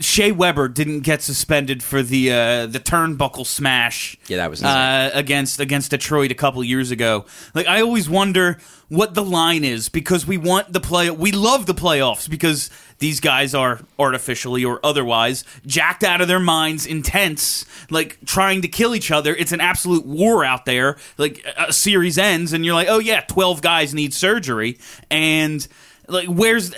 Shea 0.00 0.32
Weber 0.32 0.68
didn't 0.68 1.00
get 1.00 1.22
suspended 1.22 1.82
for 1.82 2.02
the 2.02 2.32
uh, 2.32 2.66
the 2.66 2.80
turnbuckle 2.80 3.46
smash, 3.46 4.16
Yeah, 4.28 4.38
that 4.38 4.50
was 4.50 4.62
uh, 4.62 5.10
against 5.12 5.60
against 5.60 5.90
Detroit 5.90 6.30
a 6.30 6.34
couple 6.34 6.64
years 6.64 6.90
ago. 6.90 7.26
Like 7.54 7.66
I 7.66 7.82
always 7.82 8.08
wonder 8.08 8.58
what 8.88 9.14
the 9.14 9.22
line 9.22 9.62
is 9.62 9.88
because 9.88 10.26
we 10.26 10.38
want 10.38 10.72
the 10.72 10.80
play. 10.80 11.10
We 11.10 11.32
love 11.32 11.66
the 11.66 11.74
playoffs 11.74 12.28
because 12.28 12.70
these 12.98 13.20
guys 13.20 13.54
are 13.54 13.80
artificially 13.98 14.64
or 14.64 14.80
otherwise 14.84 15.44
jacked 15.64 16.02
out 16.02 16.20
of 16.20 16.28
their 16.28 16.40
minds, 16.40 16.86
intense, 16.86 17.64
like 17.90 18.18
trying 18.24 18.62
to 18.62 18.68
kill 18.68 18.94
each 18.94 19.10
other. 19.10 19.34
It's 19.34 19.52
an 19.52 19.60
absolute 19.60 20.04
war 20.06 20.44
out 20.44 20.64
there. 20.64 20.96
Like 21.18 21.44
a 21.56 21.72
series 21.72 22.18
ends, 22.18 22.52
and 22.52 22.64
you're 22.64 22.74
like, 22.74 22.88
oh 22.88 22.98
yeah, 22.98 23.20
twelve 23.20 23.60
guys 23.62 23.94
need 23.94 24.14
surgery, 24.14 24.78
and 25.10 25.66
like 26.10 26.28
where's 26.28 26.72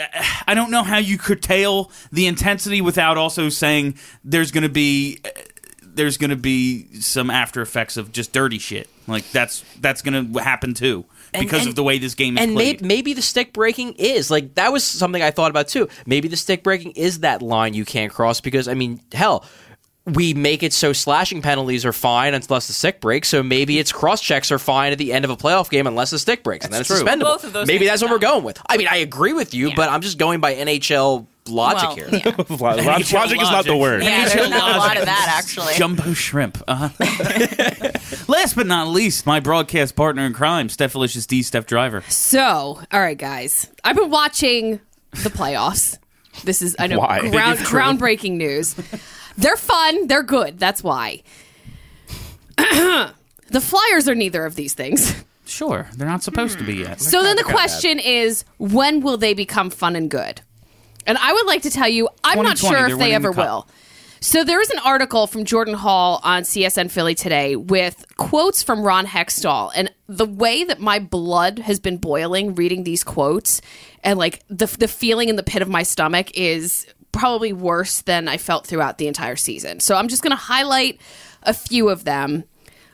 I 0.47 0.55
don't 0.55 0.71
know 0.71 0.83
how 0.83 0.99
you 0.99 1.19
curtail 1.19 1.91
the 2.13 2.27
intensity 2.27 2.81
without 2.81 3.17
also 3.17 3.49
saying 3.49 3.97
there's 4.25 4.51
going 4.51 4.63
to 4.63 4.69
be 4.69 5.19
there's 5.83 6.17
going 6.17 6.31
to 6.31 6.37
be 6.37 7.01
some 7.01 7.31
after 7.31 7.61
effects 7.61 7.97
of 7.97 8.13
just 8.13 8.33
dirty 8.33 8.59
shit. 8.59 8.89
Like 9.07 9.31
that's 9.31 9.65
that's 9.81 10.03
going 10.03 10.33
to 10.33 10.43
happen 10.43 10.75
too 10.75 11.05
because 11.33 11.61
and- 11.61 11.71
of 11.71 11.75
the 11.75 11.83
way 11.83 11.99
this 11.99 12.15
game 12.15 12.37
is 12.37 12.45
and 12.45 12.55
played. 12.55 12.81
maybe, 12.83 12.87
maybe 12.95 13.13
the 13.15 13.23
stick 13.23 13.53
breaking 13.53 13.95
is 13.95 14.31
like 14.31 14.55
that 14.55 14.73
was 14.73 14.85
something 14.85 15.23
I 15.23 15.31
thought 15.31 15.51
about 15.51 15.69
too. 15.69 15.89
Maybe 16.07 16.29
the 16.29 16.37
stick 16.37 16.63
breaking 16.63 16.93
is 16.93 17.21
that 17.21 17.43
line 17.43 17.75
you 17.75 17.85
can't 17.85 18.13
cross 18.13 18.41
because 18.41 18.69
I 18.69 18.75
mean, 18.75 19.01
hell, 19.13 19.45
we 20.05 20.35
make 20.35 20.63
it 20.63 20.73
so 20.73 20.93
slashing 20.93 21.43
penalties 21.43 21.85
are 21.85 21.93
fine 21.93 22.35
unless 22.35 22.67
the 22.67 22.73
stick 22.73 23.01
breaks. 23.01 23.29
So 23.29 23.43
maybe 23.43 23.79
it's 23.79 23.93
cross 23.93 24.21
checks 24.21 24.51
are 24.51 24.59
fine 24.59 24.93
at 24.93 24.99
the 24.99 25.13
end 25.13 25.25
of 25.25 25.31
a 25.31 25.37
playoff 25.37 25.71
game 25.71 25.87
unless 25.87 26.11
the 26.11 26.19
stick 26.19 26.43
breaks, 26.43 26.65
and 26.65 26.75
then 26.75 26.81
it's 26.81 26.89
true. 26.89 26.99
suspendable. 26.99 27.21
Both 27.35 27.45
of 27.45 27.53
those 27.53 27.67
maybe 27.69 27.87
that's 27.87 28.03
are 28.03 28.07
what 28.07 28.13
we're 28.13 28.19
going 28.19 28.43
with. 28.45 28.61
I 28.69 28.77
mean, 28.77 28.89
I 28.89 28.97
agree 28.97 29.33
with 29.33 29.55
you, 29.55 29.69
Yeah. 29.69 29.75
but 29.77 29.91
I'm 29.91 30.01
just 30.01 30.19
going 30.19 30.41
by 30.41 30.55
NHL 30.55 31.27
logic 31.49 31.83
well, 31.89 31.95
here. 31.97 32.09
yeah. 32.13 32.35
Log- 32.49 32.85
logic 33.13 33.41
is 33.43 33.51
not 33.51 33.65
the 33.65 33.77
word. 33.77 34.03
Yeah, 34.03 34.29
there's 34.29 34.51
not 34.51 34.75
a 34.75 34.79
lot 34.79 34.97
of 34.97 35.05
that 35.07 35.35
actually. 35.39 35.75
Jumbo 35.75 36.13
shrimp. 36.15 36.63
Uh-huh. 36.67 36.89
Last 38.29 38.55
but 38.57 38.67
not 38.67 38.89
least, 38.89 39.27
my 39.27 39.41
broadcast 39.41 39.95
partner 39.97 40.25
in 40.25 40.33
crime, 40.33 40.69
Stephalicious 40.69 41.27
D. 41.27 41.43
Steph 41.43 41.67
Driver. 41.67 42.03
So, 42.09 42.81
all 42.93 43.01
right, 43.01 43.19
guys, 43.19 43.71
I've 43.85 43.97
been 43.97 44.11
watching 44.11 44.81
the 45.11 45.31
playoffs. 45.31 45.99
This 46.45 46.63
is 46.63 46.75
I 46.79 46.87
know 46.87 46.99
Why? 46.99 47.29
ground, 47.31 47.59
If 47.61 47.69
groundbreaking 47.69 48.33
news. 48.33 48.75
They're 49.37 49.57
fun. 49.57 50.07
They're 50.07 50.23
good. 50.23 50.59
That's 50.59 50.83
why. 50.83 51.23
the 52.57 53.61
Flyers 53.61 54.09
are 54.09 54.15
neither 54.15 54.45
of 54.45 54.55
these 54.55 54.75
things. 54.75 55.15
Sure, 55.45 55.89
they're 55.97 56.09
not 56.09 56.23
supposed 56.23 56.59
to 56.59 56.65
be 56.65 56.77
yet. 56.77 57.01
So 57.01 57.23
then 57.23 57.37
the 57.37 57.43
question 57.43 57.99
is, 57.99 58.45
when 58.59 59.01
will 59.01 59.17
they 59.17 59.35
become 59.35 59.71
fun 59.71 59.97
and 59.97 60.11
good? 60.11 60.41
And 61.07 61.19
I 61.19 61.33
would 61.33 61.47
like 61.47 61.63
to 61.63 61.71
tell 61.71 61.89
you, 61.89 62.09
I'm 62.23 62.43
not 62.43 62.57
2020, 62.57 62.59
sure 62.59 62.77
they're 62.79 62.87
if 62.87 62.91
they 62.93 62.97
winning 62.97 63.15
ever 63.15 63.29
the 63.29 63.35
cup. 63.35 63.45
will. 63.45 63.69
So 64.21 64.45
there 64.45 64.61
is 64.61 64.71
an 64.71 64.79
article 64.79 65.27
from 65.27 65.45
Jordan 65.45 65.75
Hall 65.75 66.21
on 66.23 66.45
CSN 66.45 66.93
Philly 66.93 67.17
today 67.17 67.57
with 67.57 68.05
quotes 68.17 68.63
from 68.63 68.83
Ron 68.83 69.05
Hextall, 69.05 69.73
and 69.75 69.93
the 70.07 70.27
way 70.27 70.63
that 70.63 70.79
my 70.79 71.01
blood 71.01 71.59
has 71.59 71.81
been 71.81 71.97
boiling 71.97 72.55
reading 72.55 72.85
these 72.85 73.03
quotes, 73.03 73.61
and 74.05 74.21
like 74.21 74.45
the 74.49 74.67
the 74.67 74.87
feeling 74.87 75.29
in 75.29 75.35
the 75.35 75.43
pit 75.43 75.61
of 75.61 75.69
my 75.69 75.83
stomach 75.83 76.31
is 76.35 76.87
probably 77.13 77.53
worse 77.53 78.03
than 78.03 78.29
I 78.29 78.39
felt 78.39 78.67
throughout 78.67 78.99
the 78.99 79.07
entire 79.07 79.37
season. 79.37 79.81
So 79.81 79.97
I'm 79.97 80.09
just 80.09 80.23
going 80.23 80.31
to 80.33 80.37
highlight 80.37 81.01
a 81.43 81.55
few 81.55 81.89
of 81.89 82.05
them. 82.05 82.45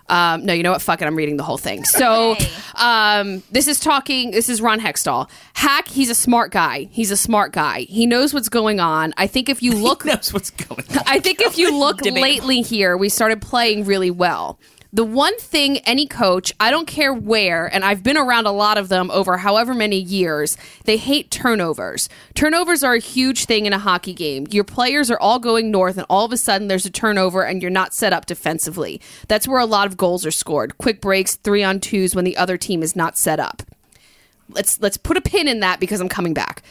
Um, 0.09 0.47
no, 0.47 0.55
you 0.55 0.63
know 0.63 0.73
what? 0.73 0.81
Fuck 0.81 1.03
it. 1.03 1.07
I'm 1.07 1.17
reading 1.17 1.37
the 1.37 1.43
whole 1.43 1.59
thing. 1.59 1.85
So, 1.85 2.35
um, 2.77 3.43
this 3.51 3.69
is 3.69 3.79
talking. 3.79 4.31
This 4.31 4.49
is 4.49 4.63
Ron 4.63 4.81
Hextall. 4.81 5.29
Hack. 5.53 5.89
He's 5.89 6.09
a 6.09 6.15
smart 6.15 6.51
guy. 6.51 6.89
He's 6.91 7.11
a 7.11 7.17
smart 7.17 7.53
guy. 7.53 7.81
He 7.81 8.07
knows 8.07 8.33
what's 8.33 8.49
going 8.49 8.81
on. 8.81 9.13
I 9.17 9.27
think 9.27 9.49
if 9.49 9.63
you 9.63 9.73
look, 9.83 10.05
knows 10.05 10.33
what's 10.33 10.51
going 10.51 10.85
on. 10.91 11.03
I 11.07 11.21
think 11.21 11.41
if 11.41 11.59
you 11.59 11.79
look 11.79 12.01
lately 12.03 12.63
here, 12.63 12.97
we 12.97 13.09
started 13.11 13.43
playing 13.43 13.85
really 13.85 14.11
well. 14.11 14.59
The 14.99 15.05
one 15.05 15.39
thing 15.39 15.79
any 15.87 16.09
coach, 16.09 16.53
I 16.59 16.73
don't 16.73 16.89
care 16.89 17.15
where, 17.15 17.73
and 17.73 17.85
I've 17.85 18.03
been 18.03 18.17
around 18.17 18.47
a 18.47 18.51
lot 18.51 18.79
of 18.79 18.89
them 18.89 19.13
over 19.13 19.37
however 19.37 19.73
many 19.73 19.97
years, 19.97 20.57
they 20.87 20.97
hate 20.97 21.31
turnovers. 21.31 22.09
Turnovers 22.35 22.83
are 22.83 22.95
a 22.95 22.99
huge 22.99 23.45
thing 23.45 23.67
in 23.67 23.73
a 23.73 23.79
hockey 23.79 24.13
game. 24.13 24.49
Your 24.51 24.65
players 24.65 25.09
are 25.09 25.21
all 25.21 25.39
going 25.39 25.71
north, 25.71 25.99
and 25.99 26.07
all 26.11 26.25
of 26.25 26.33
a 26.33 26.37
sudden 26.37 26.67
there's 26.67 26.85
a 26.85 26.91
turnover, 26.91 27.45
and 27.45 27.63
you're 27.63 27.71
not 27.71 27.95
set 27.95 28.13
up 28.13 28.27
defensively. 28.27 29.01
That's 29.29 29.47
where 29.47 29.61
a 29.61 29.67
lot 29.67 29.87
of 29.87 29.97
goals 29.97 30.27
are 30.27 30.33
scored. 30.33 30.79
Quick 30.79 31.01
breaks, 31.01 31.37
three 31.37 31.63
on 31.63 31.79
twos 31.79 32.17
when 32.17 32.25
the 32.25 32.37
other 32.37 32.57
team 32.57 32.83
is 32.83 32.97
not 32.97 33.17
set 33.17 33.39
up 33.39 33.63
let's 34.51 34.81
let's 34.81 34.97
put 34.97 35.17
a 35.17 35.21
pin 35.21 35.49
in 35.49 35.61
that 35.61 35.81
because 35.81 36.01
I'm 36.01 36.09
coming 36.09 36.35
back. 36.35 36.63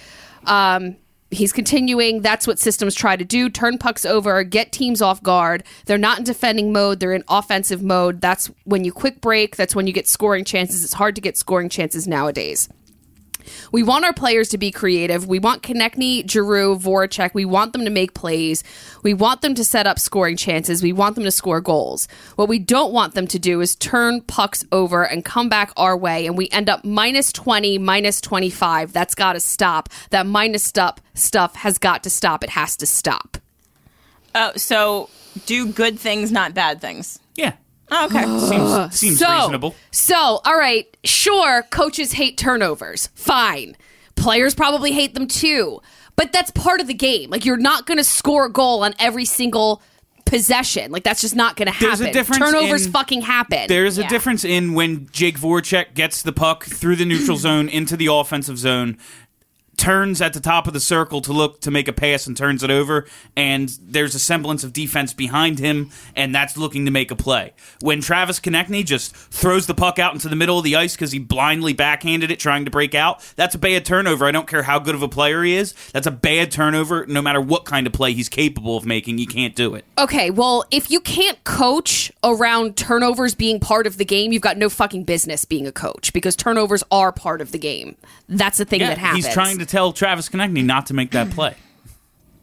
Um, 0.46 0.98
he's 1.32 1.52
continuing. 1.52 2.22
That's 2.22 2.48
what 2.48 2.60
systems 2.60 2.96
try 2.96 3.16
to 3.16 3.26
do: 3.26 3.50
turn 3.50 3.78
pucks 3.78 4.06
over, 4.06 4.44
get 4.44 4.72
teams 4.72 5.02
off 5.02 5.22
guard. 5.22 5.64
They're 5.86 5.98
not 5.98 6.20
in 6.20 6.24
defending 6.24 6.72
mode; 6.72 7.00
they're 7.00 7.14
in 7.14 7.24
offensive 7.28 7.82
mode. 7.82 8.22
That's 8.22 8.50
when 8.64 8.84
you 8.84 8.92
quick 8.92 9.22
break. 9.22 9.56
That's 9.56 9.76
when 9.76 9.88
you 9.88 9.94
get 9.94 10.08
scoring 10.08 10.46
chances. 10.46 10.84
It's 10.84 10.94
hard 10.94 11.16
to 11.16 11.22
get 11.22 11.38
scoring 11.38 11.70
chances 11.70 12.08
nowadays. 12.08 12.70
We 13.72 13.84
want 13.84 14.06
our 14.06 14.14
players 14.14 14.50
to 14.50 14.58
be 14.58 14.72
creative. 14.72 15.28
We 15.28 15.40
want 15.40 15.64
Konecny, 15.64 16.30
Giroux, 16.30 16.78
Voracek. 16.78 17.34
We 17.34 17.46
want 17.46 17.74
them 17.74 17.86
to 17.86 17.92
make 17.92 18.14
plays. 18.14 18.64
We 19.04 19.14
want 19.14 19.42
them 19.42 19.56
to 19.56 19.64
set 19.64 19.88
up 19.88 20.00
scoring 20.00 20.38
chances. 20.38 20.84
We 20.84 20.94
want 20.94 21.16
them 21.16 21.24
to 21.24 21.32
score 21.32 21.62
goals. 21.62 22.08
What 22.36 22.50
we 22.50 22.60
don't 22.60 22.94
want 22.94 23.14
them 23.14 23.28
to 23.28 23.40
do 23.40 23.62
is 23.62 23.76
turn 23.76 24.22
pucks 24.22 24.66
over 24.72 25.04
and 25.04 25.24
come 25.24 25.50
back 25.50 25.72
our 25.78 25.98
way, 25.98 26.26
and 26.26 26.38
we 26.38 26.50
end 26.50 26.70
up 26.70 26.84
minus 26.84 27.32
20, 27.32 27.78
minus 27.78 28.22
25. 28.22 28.94
That's 28.94 29.16
got 29.16 29.34
to 29.34 29.40
stop. 29.40 29.90
That 30.10 30.26
minus 30.26 30.64
stuff 30.64 31.00
stuff 31.14 31.56
has 31.56 31.78
got 31.78 32.04
to 32.04 32.10
stop. 32.10 32.44
It 32.44 32.52
has 32.52 32.78
to 32.78 32.86
stop. 32.86 33.38
Oh, 34.36 34.52
so 34.56 35.10
do 35.46 35.72
good 35.72 36.00
things, 36.00 36.32
not 36.32 36.54
bad 36.54 36.80
things. 36.82 37.20
Yeah. 37.36 37.54
Oh, 37.90 38.06
okay. 38.06 38.24
Seems, 38.24 38.96
seems 39.00 39.20
so, 39.20 39.32
reasonable. 39.34 39.76
So, 39.92 40.42
all 40.44 40.58
right, 40.58 40.86
sure, 41.04 41.64
coaches 41.70 42.14
hate 42.14 42.38
turnovers. 42.38 43.08
Fine. 43.16 43.78
Players 44.16 44.54
probably 44.56 44.92
hate 44.92 45.14
them 45.14 45.28
too. 45.28 45.82
But 46.16 46.32
that's 46.32 46.52
part 46.52 46.82
of 46.82 46.88
the 46.88 46.94
game. 46.96 47.30
Like, 47.30 47.46
you're 47.46 47.58
not 47.58 47.86
going 47.86 47.98
to 48.00 48.04
score 48.04 48.46
a 48.48 48.52
goal 48.52 48.84
on 48.84 48.94
every 49.00 49.26
single 49.26 49.82
possession. 50.26 50.92
Like, 50.92 51.04
that's 51.04 51.22
just 51.22 51.36
not 51.36 51.56
going 51.56 51.68
to 51.68 51.72
happen. 51.72 51.88
There's 51.88 52.00
happen. 52.00 52.10
a 52.10 52.14
difference 52.14 52.40
Turnovers 52.52 52.86
in- 52.88 52.92
fucking 52.92 53.22
happen. 53.22 53.68
There's 53.68 53.98
a 53.98 54.02
Yeah. 54.02 54.10
difference 54.10 54.44
in 54.44 54.74
when 54.74 55.08
Jake 55.12 55.40
Voracek 55.40 55.94
gets 55.94 56.24
the 56.24 56.34
puck 56.34 56.66
through 56.66 56.96
the 56.98 57.06
neutral 57.06 57.38
zone 57.48 57.70
into 57.70 57.96
the 57.96 58.08
offensive 58.08 58.58
zone, 58.58 58.98
turns 59.78 60.22
at 60.22 60.34
the 60.34 60.40
top 60.40 60.68
of 60.68 60.74
the 60.74 60.80
circle 60.80 61.22
to 61.22 61.32
look 61.32 61.62
to 61.62 61.72
make 61.72 61.88
a 61.88 61.94
pass 61.94 62.28
and 62.28 62.36
turns 62.36 62.64
it 62.64 62.72
over, 62.72 63.06
and 63.36 63.78
there's 63.82 64.16
a 64.16 64.20
semblance 64.20 64.64
of 64.64 64.74
defense 64.74 65.14
behind 65.14 65.60
him, 65.60 65.92
and 66.16 66.34
that's 66.34 66.58
looking 66.58 66.86
to 66.86 66.92
make 66.92 67.12
a 67.12 67.16
play. 67.16 67.54
When 67.82 68.02
Travis 68.02 68.40
Konecny 68.40 68.84
just 68.84 69.16
throws 69.16 69.68
the 69.68 69.76
puck 69.76 70.00
out 70.00 70.14
into 70.14 70.28
the 70.28 70.36
middle 70.36 70.58
of 70.58 70.64
the 70.64 70.76
ice 70.76 70.96
because 70.96 71.12
he 71.12 71.20
blindly 71.20 71.74
backhanded 71.74 72.32
it 72.32 72.40
trying 72.40 72.66
to 72.66 72.72
break 72.72 72.96
out, 72.96 73.22
that's 73.36 73.56
a 73.56 73.60
bad 73.60 73.86
turnover. 73.86 74.26
I 74.26 74.32
don't 74.32 74.48
care 74.48 74.64
how 74.64 74.80
good 74.80 74.96
of 74.96 75.04
a 75.04 75.08
player 75.08 75.44
he 75.44 75.56
is. 75.56 75.74
That's 75.94 76.08
a 76.08 76.12
bad 76.12 76.52
turnover 76.52 77.06
no 77.06 77.22
matter 77.22 77.40
what 77.40 77.66
kind 77.66 77.86
of 77.86 77.94
play 77.94 78.14
he's 78.14 78.30
capable 78.30 78.78
of 78.78 78.86
making. 78.86 79.20
You 79.20 79.28
can't 79.28 79.56
do 79.56 79.76
it. 79.76 79.86
Okay, 79.98 80.32
well, 80.32 80.66
if 80.72 80.90
you 80.90 81.00
can't 81.00 81.42
coach 81.44 82.12
around 82.24 82.76
turnovers 82.78 83.36
being 83.36 83.60
part 83.60 83.86
of 83.86 83.98
the 83.98 84.06
game, 84.06 84.32
you've 84.34 84.42
got 84.42 84.58
no 84.58 84.70
fucking 84.70 85.04
business 85.04 85.46
being 85.46 85.68
a 85.68 85.72
coach 85.72 86.12
because 86.14 86.36
turnovers 86.36 86.84
are 86.90 87.12
part 87.12 87.42
of 87.42 87.52
the 87.52 87.60
game. 87.60 87.96
That's 88.28 88.58
the 88.58 88.66
thing 88.66 88.80
that 88.80 88.98
happens. 88.98 89.26
he's 89.26 89.34
trying 89.34 89.60
to 89.60 89.67
tell 89.68 89.94
Travis 89.94 90.30
Konecny 90.30 90.64
not 90.64 90.86
to 90.88 90.94
make 90.94 91.12
that 91.12 91.30
play. 91.30 91.56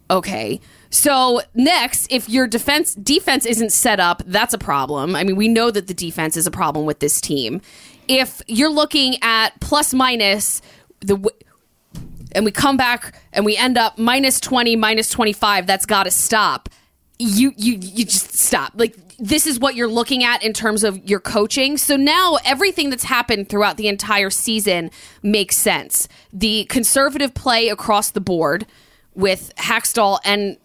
Okay. 0.09 0.61
So 0.89 1.41
next, 1.53 2.07
if 2.11 2.29
your 2.29 2.47
defense 2.47 2.95
defense 2.95 3.45
isn't 3.45 3.71
set 3.71 3.99
up, 3.99 4.23
that's 4.25 4.53
a 4.53 4.57
problem. 4.57 5.15
I 5.15 5.23
mean, 5.23 5.35
we 5.35 5.47
know 5.47 5.71
that 5.71 5.87
the 5.87 5.93
defense 5.93 6.37
is 6.37 6.47
a 6.47 6.51
problem 6.51 6.85
with 6.85 6.99
this 6.99 7.19
team. 7.19 7.61
If 8.07 8.41
you're 8.47 8.71
looking 8.71 9.17
at 9.21 9.59
plus 9.59 9.93
minus 9.93 10.61
the 11.01 11.31
and 12.33 12.45
we 12.45 12.51
come 12.51 12.77
back 12.77 13.19
and 13.33 13.45
we 13.45 13.57
end 13.57 13.77
up 13.77 13.97
minus 13.97 14.39
20 14.39 14.75
minus 14.75 15.09
25 15.09 15.65
that's 15.65 15.85
got 15.85 16.03
to 16.03 16.11
stop 16.11 16.69
you 17.17 17.53
you 17.55 17.77
you 17.81 18.03
just 18.03 18.37
stop 18.37 18.73
like 18.75 18.95
this 19.19 19.47
is 19.47 19.59
what 19.59 19.75
you're 19.75 19.87
looking 19.87 20.23
at 20.23 20.43
in 20.43 20.53
terms 20.53 20.83
of 20.83 21.03
your 21.09 21.19
coaching. 21.19 21.77
So 21.77 21.95
now 21.95 22.37
everything 22.45 22.89
that's 22.89 23.03
happened 23.03 23.49
throughout 23.49 23.77
the 23.77 23.87
entire 23.87 24.29
season 24.29 24.91
makes 25.23 25.57
sense. 25.57 26.07
The 26.33 26.65
conservative 26.65 27.33
play 27.33 27.69
across 27.69 28.11
the 28.11 28.21
board 28.21 28.65
with 29.13 29.53
Hextall 29.57 30.19
and 30.25 30.57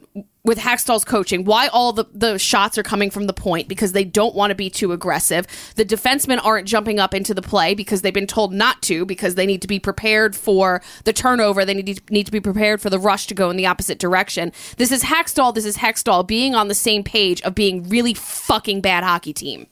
with 0.45 0.59
Hextall's 0.59 1.05
coaching, 1.05 1.45
why 1.45 1.69
all 1.69 1.93
the, 1.93 2.07
the 2.13 2.39
shots 2.39 2.79
are 2.79 2.83
coming 2.83 3.11
from 3.11 3.27
the 3.27 3.33
point 3.33 3.69
because 3.69 3.93
they 3.93 4.05
don't 4.05 4.35
want 4.35 4.51
to 4.51 4.55
be 4.55 4.71
too 4.71 4.93
aggressive. 4.93 5.47
The 5.77 5.85
defensemen 5.85 6.41
aren't 6.43 6.67
jumping 6.67 6.99
up 6.99 7.15
into 7.15 7.35
the 7.35 7.43
play 7.43 7.75
because 7.75 8.03
they've 8.03 8.15
been 8.15 8.27
told 8.27 8.53
not 8.53 8.81
to 8.83 9.05
because 9.05 9.35
they 9.35 9.47
need 9.47 9.63
to 9.63 9.69
be 9.69 9.79
prepared 9.79 10.35
for 10.35 10.81
the 11.05 11.13
turnover. 11.13 11.65
They 11.65 11.75
need 11.75 11.97
to, 11.97 12.03
need 12.13 12.27
to 12.27 12.33
be 12.33 12.41
prepared 12.41 12.81
for 12.81 12.91
the 12.91 12.99
rush 12.99 13.27
to 13.27 13.35
go 13.35 13.51
in 13.51 13.57
the 13.57 13.67
opposite 13.67 13.99
direction. 13.99 14.53
This 14.77 14.91
is 14.91 15.03
Hextall. 15.03 15.55
This 15.55 15.67
is 15.67 15.77
Hextall 15.77 16.27
being 16.27 16.55
on 16.55 16.69
the 16.69 16.75
same 16.75 17.05
page 17.05 17.43
of 17.43 17.55
being 17.55 17.89
really 17.89 18.15
fucking 18.15 18.81
bad 18.81 19.05
hockey 19.05 19.33
team. 19.33 19.67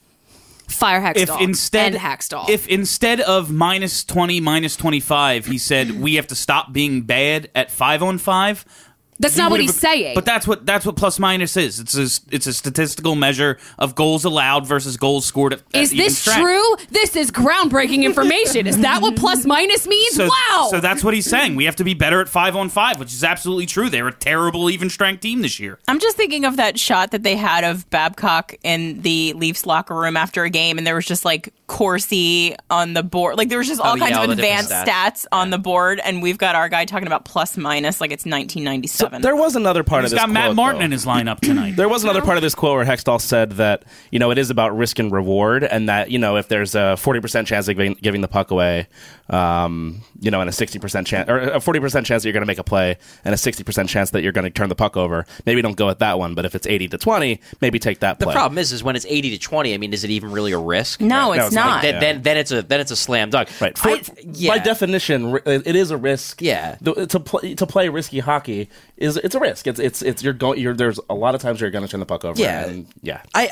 Fire 0.69 1.03
if 1.17 1.31
instead 1.41 1.95
and 1.95 2.03
Hextall. 2.03 2.49
if 2.51 2.69
instead 2.69 3.23
of 3.23 3.51
minus 3.51 4.05
20 4.05 4.39
minus 4.41 4.77
25 4.77 5.47
he 5.47 5.57
said 5.57 5.93
we 5.93 6.17
have 6.17 6.27
to 6.27 6.35
stop 6.35 6.75
being 6.75 7.01
bad 7.01 7.51
at 7.55 7.71
5 7.71 8.03
on 8.03 8.19
5 8.19 8.88
That's 9.21 9.35
he 9.35 9.41
not 9.41 9.51
what 9.51 9.59
would've- 9.61 9.73
he's 9.73 9.81
saying. 9.81 10.15
but 10.15 10.25
that's 10.25 10.47
what 10.47 10.65
that's 10.65 10.87
what 10.87 10.97
plus 10.97 11.19
minus 11.19 11.57
is 11.57 11.81
it's 11.81 11.97
a, 11.97 12.35
it's 12.35 12.47
a 12.47 12.53
statistical 12.53 13.15
measure 13.17 13.59
of 13.79 13.95
goals 13.95 14.25
allowed 14.25 14.67
versus 14.67 14.97
goals 14.97 15.27
scored 15.27 15.53
at, 15.55 15.63
at 15.75 15.83
is 15.83 15.93
even 15.93 16.05
this 16.07 16.19
strength. 16.19 16.41
true? 16.41 16.77
This 16.91 17.17
is 17.17 17.31
groundbreaking 17.31 18.05
information. 18.05 18.67
Is 18.67 18.79
that 18.79 19.03
what 19.03 19.17
plus 19.17 19.45
minus 19.45 19.87
means? 19.87 20.15
so, 20.15 20.29
wow. 20.29 20.69
so 20.71 20.81
that's 20.81 21.03
what 21.03 21.15
he's 21.15 21.27
saying. 21.29 21.57
We 21.57 21.65
have 21.65 21.77
to 21.77 21.85
be 21.85 21.95
better 21.95 22.21
at 22.21 22.29
five 22.29 22.55
on 22.57 22.69
five, 22.69 22.99
which 23.01 23.13
is 23.13 23.25
absolutely 23.25 23.67
true. 23.67 23.89
They're 23.89 24.09
a 24.09 24.13
terrible 24.13 24.71
even 24.71 24.89
strength 24.91 25.21
team 25.23 25.43
this 25.43 25.59
year. 25.59 25.79
I'm 25.89 25.99
just 25.99 26.17
thinking 26.17 26.45
of 26.45 26.57
that 26.57 26.79
shot 26.79 27.11
that 27.11 27.23
they 27.23 27.37
had 27.37 27.65
of 27.65 27.89
Babcock 27.91 28.55
in 28.63 29.03
the 29.03 29.33
Leafs 29.35 29.67
locker 29.67 29.95
room 29.95 30.17
after 30.17 30.45
a 30.45 30.51
game, 30.51 30.79
and 30.79 30.87
there 30.87 30.95
was 30.95 31.07
just 31.07 31.25
like 31.25 31.53
Corsi 31.69 32.57
on 32.71 32.95
the 32.95 33.03
board. 33.05 33.37
Like 33.39 33.49
there 33.49 33.59
was 33.59 33.69
just 33.69 33.81
all 33.81 33.95
Oh, 33.95 33.97
kinds 33.97 34.11
yeah, 34.11 34.17
of 34.17 34.21
all 34.23 34.27
the 34.27 34.33
advanced 34.33 34.71
stats. 34.73 34.85
stats, 34.87 35.27
on 35.31 35.51
the 35.51 35.59
board, 35.59 36.01
and 36.05 36.21
we've 36.23 36.37
got 36.39 36.57
our 36.57 36.69
guy 36.69 36.85
talking 36.85 37.07
about 37.07 37.25
plus 37.25 37.57
minus 37.57 38.01
like 38.01 38.11
it's 38.11 38.25
1997. 38.25 39.23
There 39.23 39.37
was 39.37 39.55
another 39.55 39.85
part 39.85 40.03
He's 40.03 40.13
of 40.13 40.17
this. 40.17 40.21
got 40.25 40.31
Matt 40.31 40.47
quote, 40.47 40.57
Martin 40.57 40.79
though. 40.81 40.85
in 40.87 40.91
his 40.93 41.05
lineup 41.07 41.41
tonight. 41.41 41.69
There 41.79 41.89
was 41.89 42.03
another 42.03 42.23
part 42.23 42.37
of 42.39 42.43
this 42.43 42.55
quote 42.57 42.75
where 42.77 42.85
Hextall 42.85 43.21
said 43.21 43.53
that 43.53 43.85
you 44.11 44.19
know 44.19 44.31
it 44.33 44.39
is 44.39 44.51
about 44.51 44.77
risk 44.77 44.99
and 44.99 45.13
reward, 45.13 45.63
and 45.63 45.89
that 45.89 46.11
you 46.11 46.19
know 46.19 46.37
if 46.37 46.49
there's 46.49 46.75
a 46.75 46.97
forty 46.97 47.21
percent 47.21 47.47
chance 47.47 47.69
of 47.69 47.77
giving, 47.77 47.95
giving 48.03 48.21
the 48.23 48.29
puck 48.29 48.51
away, 48.51 48.89
um, 49.31 50.01
you 50.21 50.31
know, 50.31 50.41
and 50.41 50.49
a 50.49 50.53
sixty 50.53 50.79
percent 50.79 51.07
chance 51.07 51.29
or 51.29 51.39
a 51.39 51.61
forty 51.61 51.79
percent 51.81 52.07
chance 52.07 52.23
that 52.23 52.29
you're 52.29 52.33
going 52.33 52.43
to 52.43 52.47
make 52.47 52.59
a 52.59 52.65
play, 52.65 52.97
and 53.25 53.35
a 53.35 53.39
sixty 53.39 53.63
percent 53.63 53.89
chance 53.89 54.11
that 54.11 54.23
you're 54.23 54.33
going 54.33 54.45
to 54.45 54.51
turn 54.51 54.69
the 54.69 54.75
puck 54.75 54.97
over, 54.97 55.27
maybe 55.47 55.63
don't 55.63 55.77
go 55.77 55.87
with 55.87 55.99
that 56.01 56.19
one. 56.19 56.35
But 56.35 56.45
if 56.45 56.55
it's 56.55 56.67
eighty 56.67 56.89
to 56.89 56.99
twenty, 56.99 57.41
maybe 57.61 57.79
take 57.79 58.01
that 58.01 58.19
Play. 58.19 58.25
The 58.25 58.27
play. 58.27 58.35
problem 58.35 58.59
is, 58.59 58.73
is 58.73 58.83
when 58.83 58.97
it's 58.97 59.07
eighty 59.09 59.31
to 59.31 59.39
twenty. 59.39 59.75
I 59.75 59.79
mean, 59.79 59.93
is 59.93 60.03
it 60.05 60.11
even 60.11 60.33
really 60.33 60.53
a 60.53 60.59
risk? 60.59 61.01
no, 61.01 61.27
no, 61.29 61.33
it's 61.33 61.47
it's 61.47 61.55
not. 61.59 61.67
not. 61.67 61.83
Then, 61.83 61.95
Yeah. 61.95 62.01
then, 62.01 62.23
then 62.23 62.37
it's 62.39 62.51
a 62.53 62.63
then 62.63 62.81
it's 62.81 62.91
a 62.91 62.97
slam 62.97 63.31
dunk. 63.31 63.49
Right. 63.61 63.77
For, 63.77 63.89
I- 63.91 64.03
yeah. 64.33 64.53
By 64.53 64.59
definition, 64.59 65.39
it 65.47 65.77
is 65.77 65.91
a 65.91 65.97
risk. 65.97 66.41
Yeah. 66.43 66.77
The- 66.81 67.07
to 67.07 67.21
play 67.21 67.55
to 67.55 67.67
play 67.67 67.89
risky 67.89 68.21
hockey 68.21 68.69
is 68.97 69.17
it's 69.17 69.35
a 69.35 69.41
risk. 69.41 69.67
It's 69.67 69.79
it's 69.81 70.03
it's 70.03 70.23
you're 70.23 70.33
going. 70.33 70.59
You're 70.61 70.75
there's 70.75 70.99
a 71.11 71.15
lot 71.15 71.35
of 71.35 71.41
times 71.43 71.61
you're 71.61 71.71
going 71.71 71.85
to 71.85 71.91
turn 71.91 72.01
the 72.01 72.07
puck 72.07 72.25
over. 72.25 72.41
Yeah. 72.41 72.67
And, 72.67 72.87
yeah. 73.03 73.23
I 73.35 73.51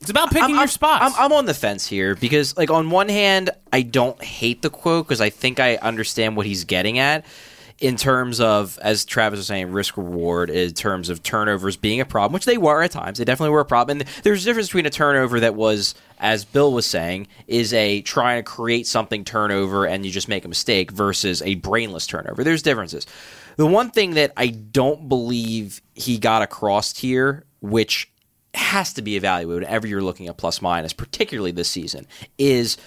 It's 0.00 0.10
about 0.10 0.28
picking 0.30 0.44
I'm, 0.44 0.50
your 0.50 0.58
I'm- 0.60 0.68
spots. 0.68 1.14
I'm, 1.16 1.24
I'm 1.26 1.32
on 1.32 1.46
the 1.46 1.54
fence 1.54 1.86
here 1.86 2.14
because, 2.14 2.56
like, 2.56 2.70
on 2.70 2.90
one 2.90 3.08
hand, 3.08 3.50
I 3.72 3.82
don't 3.82 4.22
hate 4.22 4.62
the 4.62 4.70
quote 4.70 5.06
because 5.06 5.20
I 5.20 5.30
think 5.30 5.60
I 5.60 5.76
understand 5.76 6.36
what 6.36 6.46
he's 6.46 6.64
getting 6.64 6.98
at 6.98 7.24
in 7.78 7.96
terms 7.96 8.40
of, 8.40 8.78
as 8.80 9.04
Travis 9.04 9.38
was 9.38 9.46
saying, 9.46 9.70
risk 9.70 9.96
reward 9.96 10.48
in 10.48 10.72
terms 10.72 11.10
of 11.10 11.22
turnovers 11.22 11.76
being 11.76 12.00
a 12.00 12.06
problem, 12.06 12.32
which 12.32 12.46
they 12.46 12.56
were 12.56 12.82
at 12.82 12.90
times. 12.90 13.18
They 13.18 13.24
definitely 13.24 13.50
were 13.50 13.60
a 13.60 13.66
problem. 13.66 14.00
And 14.00 14.08
there's 14.22 14.42
a 14.42 14.46
difference 14.46 14.68
between 14.68 14.86
a 14.86 14.90
turnover 14.90 15.40
that 15.40 15.54
was, 15.54 15.94
as 16.18 16.44
Bill 16.44 16.72
was 16.72 16.86
saying, 16.86 17.28
is 17.46 17.74
a 17.74 18.00
trying 18.02 18.42
to 18.42 18.50
create 18.50 18.86
something 18.86 19.24
turnover 19.24 19.86
and 19.86 20.06
you 20.06 20.12
just 20.12 20.28
make 20.28 20.46
a 20.46 20.48
mistake 20.48 20.90
versus 20.90 21.42
a 21.42 21.56
brainless 21.56 22.06
turnover. 22.06 22.42
There's 22.42 22.62
differences. 22.62 23.06
The 23.56 23.66
one 23.66 23.90
thing 23.90 24.12
that 24.14 24.32
I 24.36 24.48
don't 24.48 25.08
believe 25.08 25.82
he 25.94 26.18
got 26.18 26.40
across 26.40 26.96
here, 26.96 27.44
which 27.60 28.10
has 28.54 28.94
to 28.94 29.02
be 29.02 29.16
evaluated 29.16 29.64
whenever 29.64 29.86
you're 29.86 30.02
looking 30.02 30.28
at 30.28 30.38
plus 30.38 30.62
minus, 30.62 30.94
particularly 30.94 31.50
this 31.50 31.68
season, 31.68 32.06
is 32.38 32.78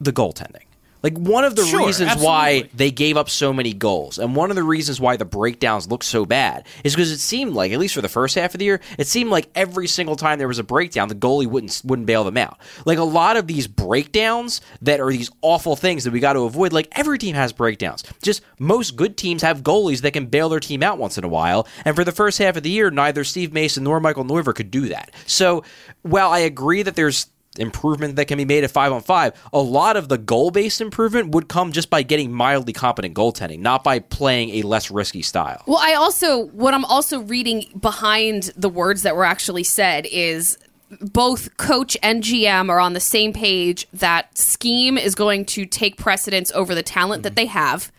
the 0.00 0.12
goaltending. 0.12 0.62
Like 1.02 1.16
one 1.16 1.44
of 1.44 1.56
the 1.56 1.64
Sure, 1.64 1.86
reasons 1.86 2.16
why 2.16 2.68
they 2.74 2.90
gave 2.90 3.16
up 3.16 3.30
so 3.30 3.52
many 3.52 3.72
goals, 3.72 4.18
and 4.18 4.36
one 4.36 4.50
of 4.50 4.56
the 4.56 4.62
reasons 4.62 5.00
why 5.00 5.16
the 5.16 5.24
breakdowns 5.24 5.88
look 5.88 6.02
so 6.02 6.26
bad 6.26 6.66
is 6.84 6.94
because 6.94 7.10
it 7.10 7.18
seemed 7.18 7.54
like, 7.54 7.72
at 7.72 7.78
least 7.78 7.94
for 7.94 8.02
the 8.02 8.08
first 8.08 8.34
half 8.34 8.54
of 8.54 8.58
the 8.58 8.64
year, 8.64 8.80
it 8.98 9.06
seemed 9.06 9.30
like 9.30 9.48
every 9.54 9.86
single 9.86 10.16
time 10.16 10.38
there 10.38 10.48
was 10.48 10.58
a 10.58 10.64
breakdown, 10.64 11.08
the 11.08 11.14
goalie 11.14 11.46
wouldn't 11.46 11.80
wouldn't 11.84 12.06
bail 12.06 12.24
them 12.24 12.36
out. 12.36 12.58
Like 12.84 12.98
a 12.98 13.04
lot 13.04 13.36
of 13.36 13.46
these 13.46 13.66
breakdowns 13.66 14.60
that 14.82 15.00
are 15.00 15.10
these 15.10 15.30
awful 15.42 15.76
things 15.76 16.04
that 16.04 16.12
we 16.12 16.20
got 16.20 16.34
to 16.34 16.40
avoid. 16.40 16.72
Like 16.72 16.88
every 16.92 17.18
team 17.18 17.34
has 17.34 17.52
breakdowns. 17.52 18.04
Just 18.22 18.42
most 18.58 18.96
good 18.96 19.16
teams 19.16 19.42
have 19.42 19.62
goalies 19.62 20.02
that 20.02 20.12
can 20.12 20.26
bail 20.26 20.48
their 20.48 20.60
team 20.60 20.82
out 20.82 20.98
once 20.98 21.16
in 21.18 21.24
a 21.24 21.28
while. 21.28 21.66
And 21.84 21.96
for 21.96 22.04
the 22.04 22.12
first 22.12 22.38
half 22.38 22.56
of 22.56 22.62
the 22.62 22.70
year, 22.70 22.90
neither 22.90 23.24
Steve 23.24 23.52
Mason 23.52 23.84
nor 23.84 24.00
Michael 24.00 24.24
Neuvirth 24.24 24.56
could 24.56 24.70
do 24.70 24.88
that. 24.88 25.12
So 25.26 25.64
while 26.02 26.30
I 26.30 26.40
agree 26.40 26.82
that 26.82 26.96
there's 26.96 27.26
improvement 27.58 28.16
that 28.16 28.26
can 28.26 28.38
be 28.38 28.44
made 28.44 28.64
at 28.64 28.70
five 28.70 28.92
on 28.92 29.00
five. 29.00 29.32
A 29.52 29.60
lot 29.60 29.96
of 29.96 30.08
the 30.08 30.18
goal 30.18 30.50
based 30.50 30.80
improvement 30.80 31.34
would 31.34 31.48
come 31.48 31.72
just 31.72 31.90
by 31.90 32.02
getting 32.02 32.32
mildly 32.32 32.72
competent 32.72 33.14
goaltending, 33.14 33.60
not 33.60 33.82
by 33.82 33.98
playing 33.98 34.50
a 34.50 34.62
less 34.62 34.90
risky 34.90 35.22
style. 35.22 35.62
Well, 35.66 35.80
I 35.80 35.94
also 35.94 36.46
what 36.46 36.74
I'm 36.74 36.84
also 36.84 37.20
reading 37.20 37.66
behind 37.78 38.52
the 38.56 38.68
words 38.68 39.02
that 39.02 39.16
were 39.16 39.24
actually 39.24 39.64
said 39.64 40.06
is 40.10 40.58
both 41.00 41.56
coach 41.56 41.96
and 42.02 42.22
GM 42.22 42.68
are 42.68 42.80
on 42.80 42.94
the 42.94 43.00
same 43.00 43.32
page 43.32 43.86
that 43.92 44.36
scheme 44.36 44.98
is 44.98 45.14
going 45.14 45.44
to 45.46 45.64
take 45.64 45.96
precedence 45.96 46.50
over 46.52 46.74
the 46.74 46.82
talent 46.82 47.22
that 47.22 47.30
mm-hmm. 47.30 47.36
they 47.36 47.46
have 47.46 47.92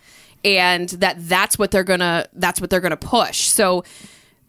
and 0.43 0.89
that 0.89 1.15
that's 1.19 1.57
what 1.59 1.71
they're 1.71 1.83
going 1.83 1.99
to 1.99 2.27
that's 2.33 2.59
what 2.59 2.69
they're 2.69 2.79
going 2.81 2.91
to 2.91 2.97
push. 2.97 3.41
So 3.47 3.83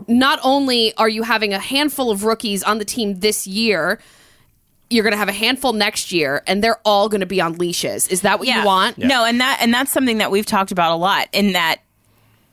not 0.08 0.40
only 0.42 0.94
are 0.96 1.08
you 1.08 1.22
having 1.22 1.54
a 1.54 1.58
handful 1.58 2.10
of 2.10 2.24
rookies 2.24 2.62
on 2.62 2.78
the 2.78 2.84
team 2.84 3.20
this 3.20 3.46
year, 3.46 4.00
you're 4.92 5.02
going 5.02 5.12
to 5.12 5.18
have 5.18 5.28
a 5.28 5.32
handful 5.32 5.72
next 5.72 6.12
year, 6.12 6.42
and 6.46 6.62
they're 6.62 6.80
all 6.84 7.08
going 7.08 7.20
to 7.20 7.26
be 7.26 7.40
on 7.40 7.54
leashes. 7.54 8.08
Is 8.08 8.20
that 8.22 8.38
what 8.38 8.46
you 8.48 8.64
want? 8.64 8.98
No, 8.98 9.24
and 9.24 9.40
that 9.40 9.58
and 9.60 9.72
that's 9.72 9.90
something 9.90 10.18
that 10.18 10.30
we've 10.30 10.46
talked 10.46 10.70
about 10.72 10.92
a 10.92 10.96
lot. 10.96 11.28
In 11.32 11.52
that 11.52 11.80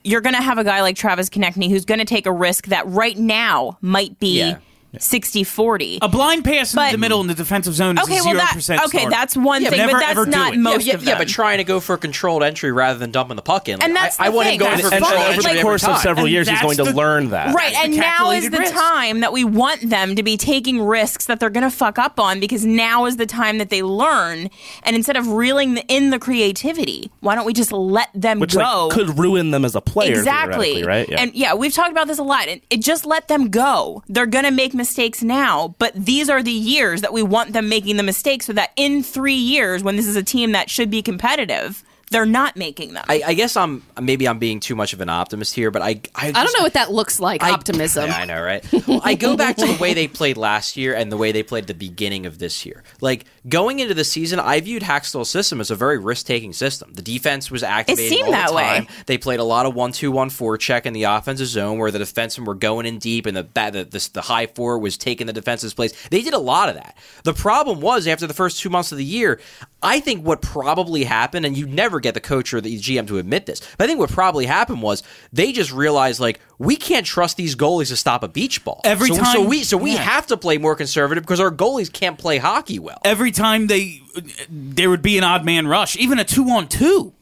you're 0.02 0.22
going 0.22 0.34
to 0.34 0.42
have 0.42 0.58
a 0.58 0.64
guy 0.64 0.80
like 0.80 0.96
Travis 0.96 1.28
Konecny 1.28 1.68
who's 1.68 1.84
going 1.84 2.00
to 2.00 2.06
take 2.06 2.26
a 2.26 2.32
risk 2.32 2.66
that 2.66 2.86
right 2.86 3.16
now 3.18 3.76
might 3.82 4.18
be 4.18 4.38
Yeah. 4.38 4.58
60 4.98 5.44
40. 5.44 5.98
A 6.02 6.08
blind 6.08 6.44
pass 6.44 6.74
But- 6.74 6.86
in 6.86 6.92
the 6.92 6.98
middle 6.98 7.20
in 7.20 7.26
the 7.26 7.34
defensive 7.34 7.74
zone 7.74 7.96
is 7.98 8.04
Okay, 8.04 8.14
a 8.14 8.16
well, 8.16 8.24
zero 8.24 8.36
that, 8.38 8.52
percent. 8.54 8.82
okay, 8.86 9.06
that's 9.08 9.36
one 9.36 9.62
thing, 9.64 9.76
Never, 9.78 9.92
but 9.92 9.98
that's 10.00 10.10
ever 10.12 10.26
not 10.26 10.54
it. 10.54 10.58
most 10.58 10.86
yeah, 10.86 10.94
of 10.94 11.04
yeah, 11.04 11.16
but 11.18 11.28
trying 11.28 11.58
to 11.58 11.64
go 11.64 11.78
for 11.80 11.94
a 11.94 11.98
controlled 11.98 12.42
entry 12.42 12.72
rather 12.72 12.98
than 12.98 13.10
dumping 13.10 13.36
the 13.36 13.42
puck 13.42 13.68
in. 13.68 13.78
Like, 13.78 13.84
And 13.86 13.96
that's 13.96 14.18
I, 14.18 14.26
I 14.26 14.28
want 14.30 14.46
thing, 14.48 14.54
him 14.54 14.66
going 14.66 14.70
that's 14.78 14.88
for 14.88 14.94
and, 14.94 15.04
and 15.04 15.04
fine. 15.04 15.12
controlled 15.34 15.46
over 15.46 15.56
the 15.56 15.62
course 15.62 15.84
of 15.84 15.98
several 15.98 16.26
And 16.26 16.32
years, 16.32 16.48
he's 16.48 16.58
that's 16.60 16.64
going 16.64 16.76
to 16.78 16.84
the- 16.84 16.94
learn 16.96 17.30
that. 17.30 17.54
Right, 17.54 17.72
That's 17.72 17.84
and 17.86 17.96
now 17.96 18.30
is 18.32 18.50
the 18.50 18.58
risk. 18.58 18.74
time 18.74 19.20
that 19.20 19.32
we 19.32 19.44
want 19.44 19.88
them 19.90 20.16
to 20.16 20.22
be 20.22 20.36
taking 20.36 20.82
risks 20.82 21.26
that 21.26 21.40
they're 21.40 21.50
going 21.50 21.62
to 21.64 21.70
fuck 21.70 21.98
up 21.98 22.18
on 22.18 22.40
because 22.40 22.64
now 22.66 23.06
is 23.06 23.16
the 23.16 23.26
time 23.26 23.58
that 23.58 23.70
they 23.70 23.82
learn. 23.82 24.50
And 24.82 24.96
instead 24.96 25.16
of 25.16 25.28
reeling 25.28 25.76
in 25.88 26.10
the 26.10 26.18
creativity, 26.18 27.10
why 27.20 27.34
don't 27.34 27.44
we 27.46 27.52
just 27.52 27.72
let 27.72 28.08
them 28.14 28.40
Which 28.40 28.54
go? 28.54 28.88
like, 28.88 28.96
could 28.96 29.18
ruin 29.18 29.50
them 29.50 29.64
as 29.64 29.74
a 29.74 29.80
player, 29.80 30.12
exactly 30.18 30.82
right? 30.82 31.08
Yeah. 31.08 31.20
and 31.20 31.34
yeah 31.34 31.54
we've 31.54 31.72
talked 31.72 31.90
about 31.92 32.06
this 32.06 32.18
a 32.18 32.22
lot 32.22 32.48
and 32.48 32.60
it 32.70 32.80
just 32.80 33.04
let 33.06 33.28
them 33.28 33.50
go 33.50 34.02
they're 34.08 34.26
gonna 34.26 34.50
make 34.50 34.74
mistakes 34.80 35.22
now 35.22 35.74
but 35.78 35.92
these 35.94 36.30
are 36.30 36.42
the 36.42 36.50
years 36.50 37.02
that 37.02 37.12
we 37.12 37.22
want 37.22 37.52
them 37.52 37.68
making 37.68 37.98
the 37.98 38.02
mistakes 38.02 38.46
so 38.46 38.52
that 38.54 38.72
in 38.76 39.02
three 39.02 39.34
years 39.34 39.82
when 39.82 39.96
this 39.96 40.06
is 40.06 40.16
a 40.16 40.22
team 40.22 40.52
that 40.52 40.70
should 40.70 40.90
be 40.90 41.02
competitive 41.02 41.84
they're 42.10 42.26
not 42.26 42.56
making 42.56 42.92
them 42.94 43.04
I, 43.08 43.22
I 43.28 43.34
guess 43.34 43.56
I'm 43.56 43.82
maybe 44.00 44.26
I'm 44.28 44.38
being 44.38 44.60
too 44.60 44.74
much 44.74 44.92
of 44.92 45.00
an 45.00 45.08
optimist 45.08 45.54
here, 45.54 45.70
but 45.70 45.80
I 45.82 46.00
I, 46.14 46.28
I 46.28 46.32
don't 46.32 46.56
know 46.58 46.62
what 46.64 46.74
that 46.74 46.90
looks 46.92 47.20
like. 47.20 47.42
I- 47.42 47.52
optimism. 47.52 48.04
Yeah, 48.10 48.16
I 48.16 48.24
know, 48.24 48.42
right? 48.42 48.64
Well, 48.88 49.00
I 49.04 49.14
go 49.14 49.36
back 49.42 49.56
to 49.56 49.66
the 49.66 49.76
way 49.80 49.94
they 49.94 50.08
played 50.08 50.36
last 50.36 50.76
year 50.76 50.94
and 50.94 51.10
the 51.12 51.16
way 51.16 51.32
they 51.32 51.42
played 51.42 51.66
the 51.66 51.74
beginning 51.74 52.26
of 52.26 52.38
this 52.38 52.66
year. 52.66 52.82
Like 53.00 53.24
going 53.48 53.78
into 53.78 53.94
the 53.94 54.04
season, 54.04 54.40
I 54.40 54.60
viewed 54.60 54.82
Hextall's 54.82 55.30
system 55.30 55.60
as 55.60 55.70
a 55.70 55.74
very 55.76 55.98
risk-taking 55.98 56.52
system. 56.52 56.92
The 56.92 57.02
defense 57.02 57.50
was 57.50 57.62
activating 57.62 58.08
seemed 58.10 58.26
all 58.26 58.32
the 58.32 58.36
that 58.38 58.54
way. 58.54 58.62
time. 58.64 58.86
They 59.06 59.18
played 59.18 59.38
a 59.40 59.44
lot 59.44 59.66
of 59.66 59.74
one-two-one-four 59.74 60.58
check 60.58 60.86
in 60.86 60.92
the 60.92 61.04
offensive 61.04 61.46
zone, 61.46 61.78
where 61.78 61.90
the 61.90 61.98
defensemen 62.00 62.46
were 62.46 62.54
going 62.54 62.86
in 62.86 62.98
deep, 62.98 63.26
and 63.26 63.36
the 63.36 63.42
the, 63.42 63.84
the, 63.84 64.10
the 64.14 64.20
high 64.22 64.46
four 64.46 64.78
was 64.78 64.96
taking 64.96 65.26
the 65.26 65.32
defense's 65.32 65.74
place. 65.74 65.92
They 66.08 66.22
did 66.22 66.34
a 66.34 66.38
lot 66.38 66.68
of 66.68 66.74
that. 66.76 66.96
The 67.24 67.34
problem 67.34 67.80
was 67.80 68.06
after 68.08 68.26
the 68.26 68.34
first 68.34 68.60
two 68.60 68.70
months 68.70 68.90
of 68.92 68.98
the 68.98 69.04
year, 69.04 69.40
I 69.82 70.00
think 70.00 70.24
what 70.26 70.42
probably 70.42 71.04
happened, 71.04 71.46
and 71.46 71.56
you 71.56 71.66
never 71.66 71.99
get 72.00 72.14
the 72.14 72.20
coach 72.20 72.52
or 72.54 72.60
the 72.60 72.78
GM 72.78 73.06
to 73.08 73.18
admit 73.18 73.46
this, 73.46 73.60
but 73.78 73.84
I 73.84 73.86
think 73.86 73.98
what 73.98 74.10
probably 74.10 74.46
happened 74.46 74.82
was 74.82 75.02
they 75.32 75.52
just 75.52 75.72
realized 75.72 76.20
like 76.20 76.40
we 76.58 76.76
can't 76.76 77.06
trust 77.06 77.36
these 77.36 77.54
goalies 77.56 77.88
to 77.88 77.96
stop 77.96 78.22
a 78.22 78.28
beach 78.28 78.64
ball 78.64 78.80
Every 78.84 79.08
so, 79.08 79.16
time- 79.16 79.32
So 79.34 79.42
we 79.46 79.62
so 79.64 79.76
we 79.76 79.92
yeah. 79.92 79.98
have 80.02 80.26
to 80.28 80.36
play 80.36 80.58
more 80.58 80.74
conservative 80.76 81.22
because 81.24 81.40
our 81.40 81.50
goalies 81.50 81.92
can't 81.92 82.18
play 82.18 82.38
hockey 82.38 82.78
well. 82.78 82.98
every 83.04 83.30
time 83.30 83.66
they 83.68 84.00
there 84.48 84.90
would 84.90 85.02
be 85.02 85.18
an 85.18 85.24
odd 85.24 85.44
man 85.44 85.66
rush, 85.68 85.96
even 85.96 86.18
a 86.18 86.24
two 86.24 86.48
on 86.50 86.66
two, 86.68 87.12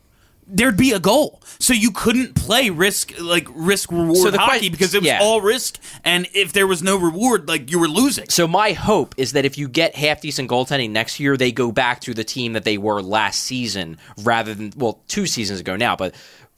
there'd 0.49 0.77
be 0.77 0.93
a 0.93 1.01
goal. 1.01 1.43
So 1.61 1.73
you 1.73 1.91
couldn't 1.91 2.35
play 2.35 2.71
risk 2.71 3.13
like 3.21 3.49
risk 3.55 3.91
reward 3.91 4.17
So 4.17 4.39
hockey 4.39 4.61
que- 4.61 4.71
because 4.71 4.95
it 4.95 4.99
was 5.03 5.07
yeah. 5.09 5.19
all 5.21 5.41
risk, 5.41 5.79
and 6.05 6.27
if 6.35 6.53
there 6.53 6.67
was 6.67 6.83
no 6.83 6.97
reward, 6.97 7.49
like 7.49 7.71
you 7.71 7.79
were 7.79 7.89
losing. 7.89 8.29
So 8.29 8.47
my 8.47 8.73
hope 8.73 9.15
is 9.19 9.33
that 9.33 9.45
if 9.45 9.59
you 9.59 9.69
get 9.69 9.95
half 9.97 10.21
decent 10.21 10.49
goaltending 10.51 10.91
next 10.91 11.19
year, 11.21 11.37
they 11.37 11.53
go 11.53 11.73
back 11.73 12.01
to 12.03 12.15
the 12.15 12.25
team 12.25 12.53
that 12.53 12.65
they 12.65 12.79
were 12.79 13.03
last 13.03 13.43
season 13.43 13.99
rather 14.23 14.55
than 14.55 14.73
well 14.77 15.01
two 15.09 15.27
seasons 15.27 15.61
ago 15.61 15.77
now, 15.77 15.97
but. 15.97 16.15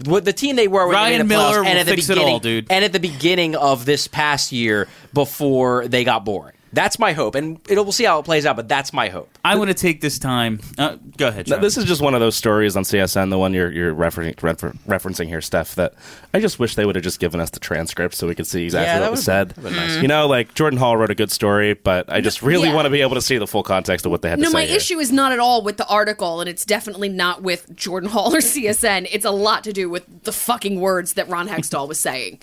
What 0.07 0.25
the 0.25 0.33
team 0.33 0.57
they 0.57 0.67
were 0.67 0.87
when 0.87 0.95
Ryan 0.95 1.19
they 1.19 1.25
Miller 1.37 1.63
playoffs 1.63 1.67
and 1.67 1.79
at 1.79 1.85
the 1.85 1.95
beginning, 1.97 2.25
all, 2.29 2.41
dude. 2.41 2.67
and 2.71 2.83
at 2.87 2.93
the 2.95 3.01
beginning 3.01 3.55
of 3.55 3.85
this 3.85 4.07
past 4.09 4.51
year 4.51 4.89
before 5.13 5.87
they 5.89 6.05
got 6.05 6.25
boring. 6.25 6.55
That's 6.73 7.01
my 7.01 7.13
hope, 7.13 7.35
and 7.35 7.59
it'll, 7.69 7.85
we'll 7.85 7.91
see 7.93 8.05
how 8.05 8.21
it 8.21 8.25
plays 8.25 8.47
out. 8.47 8.55
But 8.55 8.69
that's 8.69 8.93
my 8.93 9.09
hope. 9.09 9.29
I 9.45 9.57
want 9.57 9.69
to 9.69 9.75
take 9.75 10.01
this 10.01 10.21
time. 10.21 10.61
Uh, 10.79 10.99
go 11.17 11.27
ahead. 11.27 11.49
Now, 11.49 11.57
this 11.59 11.77
is 11.77 11.85
just 11.85 12.01
one 12.01 12.15
of 12.15 12.21
those 12.21 12.37
stories 12.37 12.77
on 12.77 12.85
CSN, 12.85 13.29
the 13.31 13.39
one 13.39 13.53
you're, 13.55 13.73
you're 13.73 13.93
referencing, 13.93 14.41
refer, 14.41 14.71
referencing 14.87 15.27
here, 15.27 15.41
Steph, 15.41 15.75
that 15.75 15.95
I 16.33 16.39
just 16.39 16.61
wish 16.61 16.77
they 16.77 16.87
would 16.87 16.95
have 16.95 17.03
just 17.03 17.19
given 17.19 17.41
us 17.41 17.51
the 17.51 17.59
transcript 17.59 18.15
so 18.15 18.29
we 18.29 18.37
could 18.37 18.47
see 18.47 18.65
exactly 18.67 18.87
Yeah, 18.87 19.01
what 19.01 19.11
was 19.11 19.25
said. 19.25 19.55
been- 19.57 19.65
that'd 19.65 19.77
been 19.79 19.89
nice. 19.95 20.03
You 20.03 20.07
know, 20.07 20.29
like 20.29 20.55
Jordan 20.55 20.79
Hall 20.79 20.97
wrote 20.97 21.11
a 21.11 21.15
good 21.17 21.33
story, 21.33 21.75
but 21.75 22.09
I 22.09 22.21
just 22.21 22.41
really 22.41 22.69
Yeah. 22.69 22.75
want 22.77 22.87
to 22.87 22.91
be 22.91 23.01
able 23.01 23.17
to 23.17 23.23
see 23.23 23.37
the 23.39 23.49
full 23.49 23.65
context 23.65 24.07
of 24.07 24.13
what 24.13 24.23
they 24.23 24.31
had 24.31 24.39
No, 24.39 24.45
to 24.45 24.51
say. 24.51 24.55
my 24.55 24.65
here. 24.67 24.77
issue 24.77 24.99
is 25.01 25.11
not 25.11 25.33
at 25.33 25.41
all 25.41 25.63
with 25.63 25.77
the 25.77 25.87
article, 25.89 26.41
and 26.41 26.49
it's 26.49 26.65
definitely 26.65 27.09
not 27.09 27.43
with 27.43 27.75
Jordan 27.75 28.11
Hall 28.11 28.33
or 28.33 28.39
CSN. 28.41 29.09
It's 29.11 29.25
a 29.25 29.33
lot 29.33 29.65
to 29.65 29.73
do 29.73 29.91
with 29.91 30.05
the 30.23 30.33
fucking 30.33 30.81
words 30.81 31.15
that 31.15 31.29
Ron 31.29 31.49
Hextall 31.49 31.89
was 31.89 31.99
saying. 31.99 32.39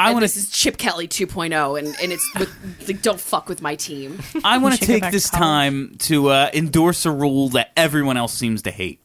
I 0.00 0.06
And 0.06 0.14
want 0.14 0.22
this 0.22 0.34
to. 0.34 0.38
is 0.40 0.50
Chip 0.50 0.76
Kelly 0.78 1.06
2.0, 1.08 1.78
and, 1.78 1.88
and 2.02 2.12
it's 2.12 2.28
with, 2.38 2.88
like, 2.88 3.02
don't 3.02 3.20
fuck 3.20 3.48
with 3.48 3.60
my 3.62 3.74
team. 3.76 4.20
I 4.44 4.58
want 4.58 4.78
to 4.78 4.86
take 4.86 5.10
this 5.10 5.28
college. 5.30 5.40
time 5.40 5.94
to 6.00 6.28
uh, 6.28 6.50
endorse 6.54 7.04
a 7.06 7.10
rule 7.10 7.50
that 7.50 7.70
everyone 7.76 8.16
else 8.16 8.32
seems 8.32 8.62
to 8.62 8.70
hate. 8.70 9.00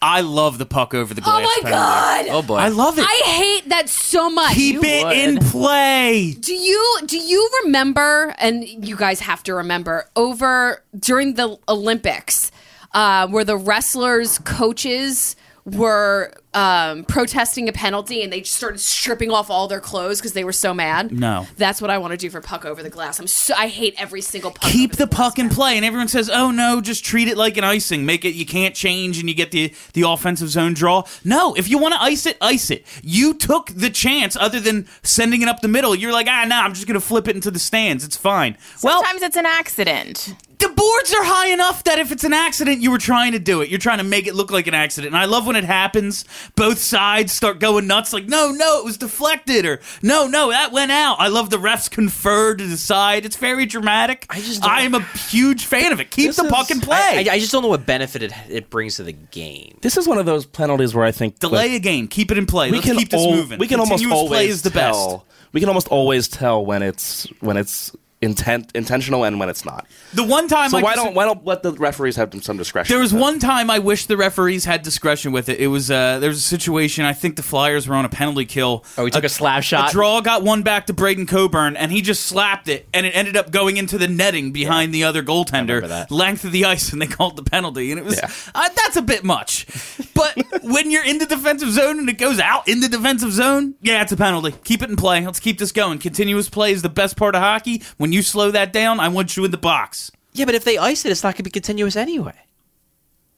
I 0.00 0.20
love 0.20 0.58
the 0.58 0.66
puck 0.66 0.94
over 0.94 1.12
the 1.12 1.20
glass. 1.20 1.40
Oh 1.40 1.42
my 1.42 1.58
penalty. 1.70 1.70
god! 1.72 2.26
Oh 2.30 2.42
boy, 2.42 2.54
I 2.56 2.68
love 2.68 2.98
it. 2.98 3.04
I 3.04 3.22
hate 3.26 3.68
that 3.70 3.88
so 3.88 4.30
much. 4.30 4.54
Keep 4.54 4.74
You- 4.76 4.82
it 4.84 5.04
would. 5.04 5.16
in 5.16 5.38
play. 5.38 6.34
Do 6.38 6.54
you 6.54 6.98
do 7.04 7.18
you 7.18 7.50
remember? 7.64 8.32
And 8.38 8.64
you 8.64 8.94
guys 8.96 9.18
have 9.20 9.42
to 9.44 9.54
remember 9.54 10.08
over 10.14 10.82
during 10.96 11.34
the 11.34 11.58
Olympics, 11.68 12.52
uh, 12.94 13.26
where 13.26 13.42
the 13.44 13.56
wrestlers' 13.56 14.38
coaches 14.38 15.34
were 15.66 16.32
um, 16.54 17.04
protesting 17.04 17.68
a 17.68 17.72
penalty 17.72 18.22
and 18.22 18.32
they 18.32 18.42
started 18.42 18.78
stripping 18.80 19.30
off 19.30 19.50
all 19.50 19.68
their 19.68 19.80
clothes 19.80 20.18
because 20.20 20.32
they 20.32 20.44
were 20.44 20.52
so 20.52 20.72
mad. 20.72 21.12
No. 21.12 21.46
that's 21.58 21.82
what 21.82 21.90
I 21.90 21.98
want 21.98 22.12
to 22.12 22.16
do 22.16 22.30
for 22.30 22.40
puck 22.40 22.64
over 22.64 22.82
the 22.82 22.90
glass. 22.90 23.18
I'm 23.20 23.26
so 23.26 23.54
I 23.54 23.68
hate 23.68 23.94
every 23.98 24.22
single 24.22 24.50
puck. 24.52 24.70
keep 24.70 24.92
over 24.92 24.96
the 24.96 25.06
glass 25.06 25.18
puck 25.18 25.38
in 25.38 25.48
play 25.48 25.76
and 25.76 25.84
everyone 25.84 26.06
says 26.06 26.30
oh 26.32 26.52
no 26.52 26.80
just 26.80 27.04
treat 27.04 27.26
it 27.26 27.36
like 27.36 27.56
an 27.56 27.64
icing 27.64 28.06
make 28.06 28.24
it 28.24 28.34
you 28.34 28.46
can't 28.46 28.72
change 28.74 29.18
and 29.18 29.28
you 29.28 29.34
get 29.34 29.50
the 29.50 29.74
the 29.94 30.02
offensive 30.02 30.48
zone 30.48 30.72
draw 30.74 31.02
no 31.24 31.54
if 31.54 31.68
you 31.68 31.76
want 31.76 31.92
to 31.92 32.00
ice 32.00 32.24
it 32.24 32.36
ice 32.40 32.70
it 32.70 32.86
you 33.02 33.34
took 33.34 33.66
the 33.74 33.90
chance 33.90 34.36
other 34.36 34.60
than 34.60 34.86
sending 35.02 35.42
it 35.42 35.48
up 35.48 35.60
the 35.60 35.66
middle 35.66 35.92
you're 35.92 36.12
like 36.12 36.28
ah 36.28 36.44
nah 36.46 36.62
i'm 36.62 36.72
just 36.72 36.86
gonna 36.86 37.00
flip 37.00 37.26
it 37.26 37.34
into 37.34 37.50
the 37.50 37.58
stands 37.58 38.04
it's 38.04 38.16
fine 38.16 38.56
well 38.80 39.02
sometimes 39.02 39.22
it's 39.22 39.36
an 39.36 39.44
accident 39.46 40.34
the 40.58 40.68
boards 40.68 41.14
are 41.14 41.22
high 41.24 41.48
enough 41.48 41.84
that 41.84 41.98
if 41.98 42.10
it's 42.10 42.24
an 42.24 42.32
accident, 42.32 42.80
you 42.80 42.90
were 42.90 42.98
trying 42.98 43.32
to 43.32 43.38
do 43.38 43.60
it. 43.60 43.68
You're 43.68 43.78
trying 43.78 43.98
to 43.98 44.04
make 44.04 44.26
it 44.26 44.34
look 44.34 44.50
like 44.50 44.66
an 44.66 44.74
accident. 44.74 45.14
And 45.14 45.20
I 45.20 45.26
love 45.26 45.46
when 45.46 45.56
it 45.56 45.64
happens. 45.64 46.24
Both 46.56 46.78
sides 46.78 47.32
start 47.32 47.60
going 47.60 47.86
nuts, 47.86 48.12
like, 48.12 48.26
no, 48.26 48.50
no, 48.50 48.80
it 48.80 48.84
was 48.84 48.98
deflected, 48.98 49.64
or 49.64 49.80
no, 50.02 50.26
no, 50.26 50.50
that 50.50 50.72
went 50.72 50.90
out. 50.90 51.16
I 51.20 51.28
love 51.28 51.50
the 51.50 51.58
refs 51.58 51.90
confer 51.90 52.54
to 52.56 52.66
decide. 52.66 53.24
It's 53.24 53.36
very 53.36 53.66
dramatic. 53.66 54.26
I 54.30 54.40
just 54.40 54.64
I 54.64 54.82
am 54.82 54.94
a 54.94 55.02
huge 55.02 55.66
fan 55.66 55.92
of 55.92 56.00
it. 56.00 56.10
Keep 56.10 56.34
the 56.34 56.44
puck 56.44 56.70
in 56.70 56.80
play. 56.80 56.96
I, 56.98 57.30
I, 57.30 57.34
I 57.34 57.38
just 57.38 57.52
don't 57.52 57.62
know 57.62 57.68
what 57.68 57.86
benefit 57.86 58.22
it, 58.22 58.32
it 58.48 58.70
brings 58.70 58.96
to 58.96 59.04
the 59.04 59.12
game. 59.12 59.78
This 59.80 59.96
is 59.96 60.08
one 60.08 60.18
of 60.18 60.26
those 60.26 60.44
penalties 60.44 60.94
where 60.94 61.04
I 61.04 61.12
think 61.12 61.38
Delay 61.38 61.70
like, 61.70 61.72
a 61.72 61.78
game. 61.80 62.08
Keep 62.08 62.32
it 62.32 62.38
in 62.38 62.46
play. 62.46 62.70
we 62.70 62.78
Let's 62.78 62.86
can 62.86 62.96
keep 62.96 63.10
this 63.10 63.24
al- 63.24 63.32
moving. 63.32 63.58
We 63.58 63.68
can 63.68 63.80
almost 63.80 64.04
always 64.04 64.28
play 64.28 64.48
is 64.48 64.62
the 64.62 64.70
tell. 64.70 65.18
best. 65.18 65.24
We 65.52 65.60
can 65.60 65.68
almost 65.68 65.88
always 65.88 66.28
tell 66.28 66.64
when 66.64 66.82
it's 66.82 67.24
when 67.40 67.56
it's 67.56 67.92
intent 68.20 68.72
intentional 68.74 69.24
and 69.24 69.38
when 69.38 69.48
it's 69.48 69.64
not. 69.64 69.86
The 70.12 70.24
one 70.24 70.48
time 70.48 70.70
So 70.70 70.78
I 70.78 70.82
why 70.82 70.94
dis- 70.94 71.04
don't 71.04 71.14
why 71.14 71.24
don't 71.24 71.44
let 71.46 71.62
the 71.62 71.72
referees 71.72 72.16
have 72.16 72.32
some 72.42 72.56
discretion? 72.56 72.92
There 72.92 73.00
was 73.00 73.12
with 73.12 73.20
that? 73.20 73.24
one 73.24 73.38
time 73.38 73.70
I 73.70 73.78
wish 73.78 74.06
the 74.06 74.16
referees 74.16 74.64
had 74.64 74.82
discretion 74.82 75.30
with 75.32 75.48
it. 75.48 75.60
It 75.60 75.68
was 75.68 75.90
uh, 75.90 76.18
there 76.18 76.28
was 76.28 76.38
a 76.38 76.42
situation. 76.42 77.04
I 77.04 77.12
think 77.12 77.36
the 77.36 77.42
Flyers 77.42 77.86
were 77.86 77.94
on 77.94 78.04
a 78.04 78.08
penalty 78.08 78.44
kill. 78.44 78.84
Oh, 78.96 79.04
he 79.04 79.10
took 79.10 79.24
a 79.24 79.28
slap 79.28 79.62
shot? 79.62 79.90
A 79.90 79.92
draw 79.92 80.20
got 80.20 80.42
one 80.42 80.62
back 80.62 80.86
to 80.86 80.92
Braden 80.92 81.26
Coburn, 81.26 81.76
and 81.76 81.92
he 81.92 82.02
just 82.02 82.24
slapped 82.26 82.68
it, 82.68 82.88
and 82.92 83.06
it 83.06 83.10
ended 83.10 83.36
up 83.36 83.50
going 83.52 83.76
into 83.76 83.98
the 83.98 84.08
netting 84.08 84.50
behind 84.52 84.92
the 84.92 85.04
other 85.04 85.22
goaltender, 85.22 86.10
length 86.10 86.44
of 86.44 86.52
the 86.52 86.64
ice, 86.64 86.92
and 86.92 87.00
they 87.00 87.06
called 87.06 87.36
the 87.36 87.42
penalty. 87.44 87.90
And 87.92 87.98
it 88.00 88.04
was 88.04 88.16
Yeah. 88.16 88.30
uh, 88.54 88.68
that's 88.74 88.96
a 88.96 89.02
bit 89.02 89.22
much. 89.24 89.66
But 90.14 90.36
when 90.64 90.90
you're 90.90 91.04
in 91.04 91.18
the 91.18 91.26
defensive 91.26 91.70
zone 91.70 91.98
and 92.00 92.08
it 92.08 92.18
goes 92.18 92.40
out 92.40 92.66
in 92.68 92.80
the 92.80 92.88
defensive 92.88 93.32
zone, 93.32 93.74
yeah, 93.80 94.02
it's 94.02 94.12
a 94.12 94.16
penalty. 94.16 94.52
Keep 94.64 94.82
it 94.82 94.90
in 94.90 94.96
play. 94.96 95.24
Let's 95.24 95.40
keep 95.40 95.58
this 95.58 95.70
going. 95.72 95.98
Continuous 95.98 96.48
play 96.48 96.72
is 96.72 96.82
the 96.82 96.88
best 96.88 97.16
part 97.16 97.34
of 97.36 97.42
hockey. 97.42 97.82
When 97.96 98.07
you 98.12 98.22
slow 98.22 98.50
that 98.50 98.72
down, 98.72 99.00
I 99.00 99.08
want 99.08 99.36
you 99.36 99.44
in 99.44 99.50
the 99.50 99.56
box. 99.58 100.10
Yeah, 100.32 100.44
but 100.44 100.54
if 100.54 100.64
they 100.64 100.78
ice 100.78 101.04
it, 101.04 101.10
it's 101.10 101.22
not 101.22 101.30
going 101.34 101.38
to 101.38 101.42
be 101.44 101.50
continuous 101.50 101.96
anyway. 101.96 102.34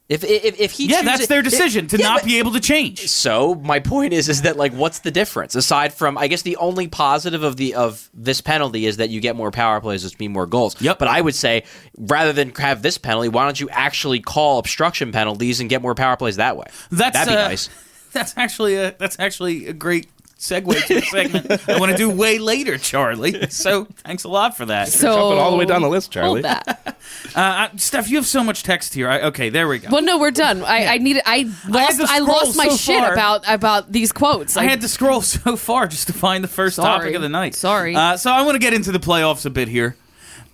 If 0.09 0.24
if, 0.24 0.59
if 0.59 0.72
he 0.72 0.87
Yeah, 0.87 1.02
chooses- 1.02 1.04
that's 1.18 1.26
their 1.28 1.40
decision 1.40 1.87
to 1.87 1.96
Yeah, 1.96 2.04
not 2.09 2.20
but- 2.22 2.24
be 2.26 2.38
able 2.40 2.50
to 2.52 2.61
change. 2.61 3.06
So 3.09 3.54
my 3.54 3.78
point 3.78 4.12
is, 4.12 4.28
is 4.28 4.42
that 4.42 4.56
like, 4.56 4.72
what's 4.72 4.98
the 4.98 5.12
difference 5.12 5.54
aside 5.54 5.94
from? 5.94 6.18
I 6.18 6.26
guess 6.26 6.42
the 6.42 6.56
only 6.56 6.88
positive 6.88 7.44
of 7.44 7.56
the 7.56 7.74
of 7.76 8.11
this 8.12 8.40
penalty 8.40 8.87
is 8.87 8.96
that 8.96 9.11
you 9.11 9.20
get 9.20 9.37
more 9.37 9.52
power 9.52 9.80
plays, 9.80 10.02
which 10.02 10.18
mean 10.18 10.33
more 10.33 10.46
goals. 10.46 10.80
Yep. 10.83 10.98
But 10.98 11.06
I 11.06 11.20
would 11.20 11.37
say 11.37 11.62
rather 11.96 12.33
than 12.33 12.52
have 12.56 12.83
this 12.83 12.98
penalty, 12.98 13.28
why 13.28 13.44
don't 13.44 13.61
you 13.61 13.68
actually 13.70 14.18
call 14.18 14.59
obstruction 14.59 15.12
penalties 15.12 15.61
and 15.61 15.70
get 15.70 15.80
more 15.80 15.94
power 15.94 16.16
plays 16.16 16.37
that 16.37 16.56
way? 16.56 16.66
That's 16.90 17.16
That'd 17.16 17.33
be 17.33 17.38
uh, 17.38 17.48
nice. 17.48 17.68
That's 18.12 18.35
actually 18.37 18.74
a 18.74 18.92
that's 18.98 19.16
actually 19.20 19.68
a 19.68 19.72
great 19.72 20.09
segue 20.40 20.87
to 20.87 20.96
a 20.96 21.03
segment 21.03 21.68
I 21.68 21.79
want 21.79 21.92
to 21.92 21.98
do 21.98 22.09
way 22.09 22.38
later, 22.38 22.79
Charlie. 22.79 23.50
So 23.50 23.85
thanks 23.85 24.24
a 24.24 24.29
lot 24.29 24.57
for 24.57 24.66
that. 24.66 24.88
So 24.88 25.14
Jumping 25.14 25.38
all 25.38 25.50
the 25.50 25.59
way 25.59 25.66
down 25.66 25.83
the 25.83 25.88
list, 25.88 26.11
Charlie. 26.11 26.42
Hold 26.42 26.44
that. 26.44 26.96
Uh, 27.35 27.38
uh, 27.40 27.68
Steph, 27.76 28.09
you 28.09 28.16
have 28.16 28.26
so 28.26 28.42
much 28.42 28.62
text 28.62 28.94
here. 28.94 29.09
I, 29.09 29.20
okay, 29.22 29.50
there 29.50 29.68
we 29.68 29.79
go. 29.79 29.88
Well, 29.90 30.03
no, 30.03 30.18
we're 30.18 30.31
done. 30.31 30.62
I, 30.62 30.87
I 30.87 30.98
need. 30.98 31.20
I 31.24 31.50
lost. 31.68 31.98
to 31.98 32.05
I, 32.05 32.18
scroll 32.18 32.26
lost 32.26 32.57
my 32.57 32.68
so 32.68 32.76
shit 32.76 32.98
far. 32.98 33.12
about 33.12 33.44
about 33.48 33.92
these 33.92 34.12
quotes. 34.12 34.57
I 34.57 34.64
had 34.64 34.81
to 34.83 34.88
scroll 34.88 35.20
so 35.22 35.57
far 35.57 35.87
just 35.87 36.07
to 36.09 36.12
find 36.12 36.42
the 36.42 36.48
first 36.48 36.76
Sorry. 36.76 36.98
topic 36.98 37.14
of 37.14 37.22
the 37.22 37.29
night. 37.29 37.55
Sorry. 37.55 37.94
Uh, 37.94 38.16
so 38.16 38.31
I 38.31 38.42
want 38.42 38.55
to 38.55 38.59
get 38.59 38.74
into 38.74 38.92
the 38.92 38.98
playoffs 39.00 39.46
a 39.46 39.50
bit 39.50 39.68
here. 39.68 39.96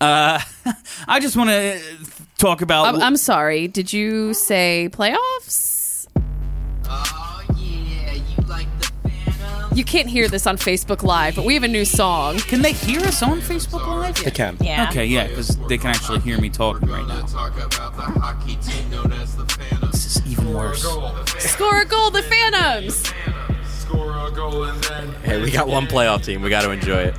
Uh, 0.01 0.41
I 1.09 1.21
just 1.21 1.37
want 1.37 1.51
to 1.51 1.81
talk 2.39 2.63
about. 2.63 2.95
I'm, 2.95 3.03
I'm 3.03 3.17
sorry. 3.17 3.69
Did 3.69 3.93
you 3.93 4.35
say 4.35 4.89
playoffs? 4.93 6.07
You 9.77 9.85
can't 9.85 10.09
hear 10.09 10.27
this 10.27 10.47
on 10.47 10.57
Facebook 10.57 11.03
Live, 11.03 11.37
but 11.37 11.45
we 11.45 11.53
have 11.53 11.63
a 11.63 11.69
new 11.69 11.85
song. 11.85 12.39
can 12.39 12.63
they 12.63 12.73
hear 12.73 13.01
us 13.01 13.23
on 13.23 13.43
Facebook 13.43 13.87
Live? 13.87 14.17
They 14.25 14.31
can. 14.31 14.57
Yeah. 14.59 14.89
Okay, 14.89 15.05
yeah, 15.05 15.27
because 15.27 15.55
they 15.69 15.77
can 15.77 15.91
actually 15.91 16.21
hear 16.21 16.41
me 16.41 16.49
talking 16.49 16.89
right 16.89 17.07
now. 17.07 17.27
This 19.93 20.17
is 20.17 20.27
even 20.33 20.55
worse. 20.55 20.81
Score 20.81 21.83
a 21.83 21.85
goal, 21.85 22.11
the 22.11 22.23
Phantoms. 22.23 23.07
Hey, 25.25 25.43
we 25.43 25.51
got 25.51 25.69
one 25.69 25.87
playoff 25.87 26.25
team. 26.25 26.41
We 26.41 26.49
got 26.49 26.63
to 26.63 26.71
enjoy 26.71 27.13
it. 27.13 27.15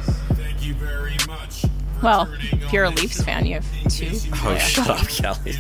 Well, 2.02 2.28
if 2.42 2.74
you're 2.74 2.86
a 2.86 2.90
Leafs 2.90 3.24
fan, 3.24 3.46
you 3.46 3.54
have 3.56 3.66
two. 3.88 4.10
Oh, 4.34 4.58
shut 4.58 4.90
up, 4.90 5.08
Kelly. 5.08 5.54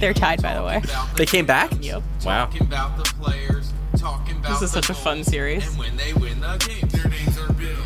They're 0.00 0.14
tied, 0.14 0.42
by 0.42 0.54
the 0.54 0.64
way. 0.64 0.82
They 1.16 1.26
came 1.26 1.46
back. 1.46 1.72
Yep. 1.80 2.02
Wow. 2.24 2.50
This 4.48 4.62
is 4.62 4.70
such 4.72 4.90
a 4.90 4.94
fun 4.94 5.24
series. 5.24 5.64
when 5.76 5.96
they 5.96 6.12
win 6.14 6.40
the 6.40 6.56
game, 6.68 6.88
their 6.88 7.10
names 7.10 7.38
are 7.38 7.52
Bill 7.54 7.76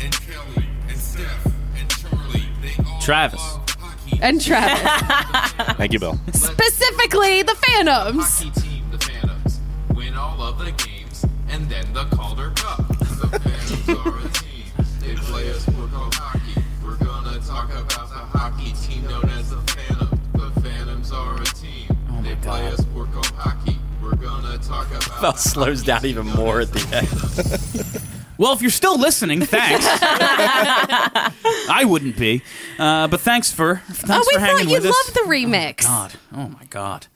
and 0.00 0.12
Kelly 0.12 0.66
and 0.88 0.98
Steph 0.98 1.46
and 1.76 1.88
Charlie. 1.90 2.44
They 2.60 2.74
all 2.84 3.00
Travis. 3.00 3.40
love 3.40 3.70
hockey. 3.78 4.18
And 4.20 4.40
Travis. 4.40 5.74
Thank 5.76 5.92
you, 5.92 5.98
Bill. 6.00 6.18
Specifically, 6.32 7.42
the 7.42 7.54
Phantoms. 7.54 8.38
hockey 8.38 8.60
team, 8.60 8.84
the 8.90 8.98
Phantoms, 8.98 9.60
win 9.94 10.14
all 10.14 10.42
of 10.42 10.58
the 10.58 10.72
games, 10.72 11.24
and 11.48 11.68
then 11.70 11.90
the 11.92 12.04
Calder 12.06 12.50
Cup. 12.56 12.86
The 12.98 13.40
Phantoms 13.40 13.88
are 13.88 14.18
a 14.18 14.28
team. 14.28 14.64
They 15.00 15.14
play 15.14 15.48
a 15.48 15.54
sport 15.54 15.90
called 15.92 16.14
hockey. 16.14 16.62
We're 16.84 16.96
gonna 16.96 17.38
talk 17.40 17.70
about 17.70 17.88
the 17.88 18.38
hockey 18.38 18.72
team 18.82 19.04
known 19.04 19.28
as 19.30 19.50
the 19.50 19.56
Phantom. 19.58 20.20
The 20.34 20.60
Phantoms 20.60 21.12
are 21.12 21.40
a 21.40 21.44
team. 21.44 21.96
Oh 22.10 22.22
they 22.22 22.34
play 22.36 22.66
a 22.66 22.76
sport 22.76 23.12
called 23.12 23.26
hockey. 23.36 23.77
We're 24.08 24.16
gonna 24.16 24.56
talk 24.58 24.88
about. 24.88 25.20
Bell 25.20 25.34
slows 25.36 25.82
down 25.82 26.06
even 26.06 26.24
more 26.26 26.60
at 26.60 26.72
the 26.72 26.96
end. 26.96 28.04
Well, 28.38 28.52
if 28.52 28.62
you're 28.62 28.70
still 28.70 28.96
listening, 28.96 29.40
thanks. 29.40 29.84
I 29.90 31.82
wouldn't 31.84 32.16
be, 32.16 32.42
uh, 32.78 33.08
but 33.08 33.20
thanks 33.20 33.50
for 33.50 33.82
thanks 33.88 34.08
Oh, 34.08 34.22
we 34.28 34.34
for 34.34 34.38
hanging 34.38 34.58
thought 34.58 34.66
you 34.68 34.74
with 34.74 34.86
us. 34.86 34.94
loved 35.06 35.16
the 35.16 35.28
remix. 35.28 35.82
God, 35.82 36.12
oh 36.32 36.48
my 36.48 36.64
God. 36.70 37.08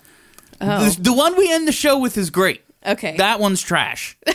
The, 0.59 0.97
the 1.01 1.13
one 1.13 1.37
we 1.39 1.49
end 1.53 1.69
the 1.69 1.73
show 1.73 1.97
with 1.97 2.19
is 2.19 2.31
great. 2.31 2.63
Okay. 2.85 3.17
That 3.19 3.39
one's 3.39 3.63
trash. 3.63 4.17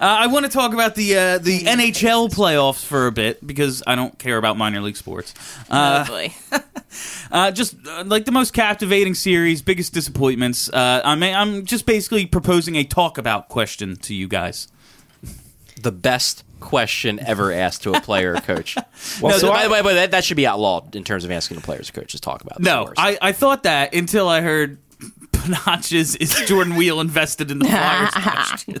uh, 0.00 0.04
I 0.04 0.26
want 0.28 0.46
to 0.46 0.50
talk 0.50 0.72
about 0.72 0.94
the 0.94 1.16
uh, 1.16 1.38
the 1.38 1.60
NHL 1.60 2.30
playoffs 2.32 2.84
for 2.84 3.06
a 3.06 3.12
bit 3.12 3.46
because 3.46 3.82
I 3.86 3.94
don't 3.94 4.18
care 4.18 4.38
about 4.38 4.56
minor 4.56 4.80
league 4.80 4.96
sports. 4.96 5.34
Uh, 5.70 6.04
Lovely. 6.08 6.34
uh, 7.32 7.50
just 7.50 7.76
uh, 7.86 8.04
like 8.06 8.24
the 8.24 8.32
most 8.32 8.52
captivating 8.52 9.14
series, 9.14 9.62
biggest 9.62 9.92
disappointments. 9.92 10.68
Uh, 10.68 11.02
I'm 11.04 11.22
I'm 11.22 11.64
just 11.66 11.86
basically 11.86 12.26
proposing 12.26 12.76
a 12.76 12.84
talk 12.84 13.18
about 13.18 13.48
question 13.48 13.96
to 13.96 14.14
you 14.14 14.26
guys. 14.28 14.68
the 15.82 15.92
best 15.92 16.44
question 16.60 17.18
ever 17.20 17.52
asked 17.52 17.82
to 17.82 17.92
a 17.92 18.00
player 18.00 18.34
or 18.34 18.40
coach. 18.40 18.76
Well, 19.20 19.32
no, 19.32 19.38
so 19.38 19.48
by 19.48 19.60
I- 19.60 19.64
the 19.64 19.70
way, 19.70 19.82
but 19.82 19.94
that, 19.94 20.10
that 20.12 20.24
should 20.24 20.36
be 20.36 20.46
outlawed 20.46 20.94
in 20.94 21.04
terms 21.04 21.24
of 21.24 21.30
asking 21.30 21.56
the 21.56 21.62
player's 21.62 21.90
or 21.90 21.92
coach 21.92 22.12
to 22.12 22.20
talk 22.20 22.42
about. 22.42 22.60
No. 22.60 22.92
I, 22.96 23.18
I 23.20 23.32
thought 23.32 23.62
that 23.64 23.94
until 23.94 24.28
I 24.28 24.40
heard 24.40 24.78
Panach's 25.32 26.16
is 26.16 26.34
Jordan 26.46 26.76
Weal 26.76 27.00
invested 27.00 27.50
in 27.50 27.58
the 27.58 27.64
Flyers 27.66 28.10
question. 28.10 28.80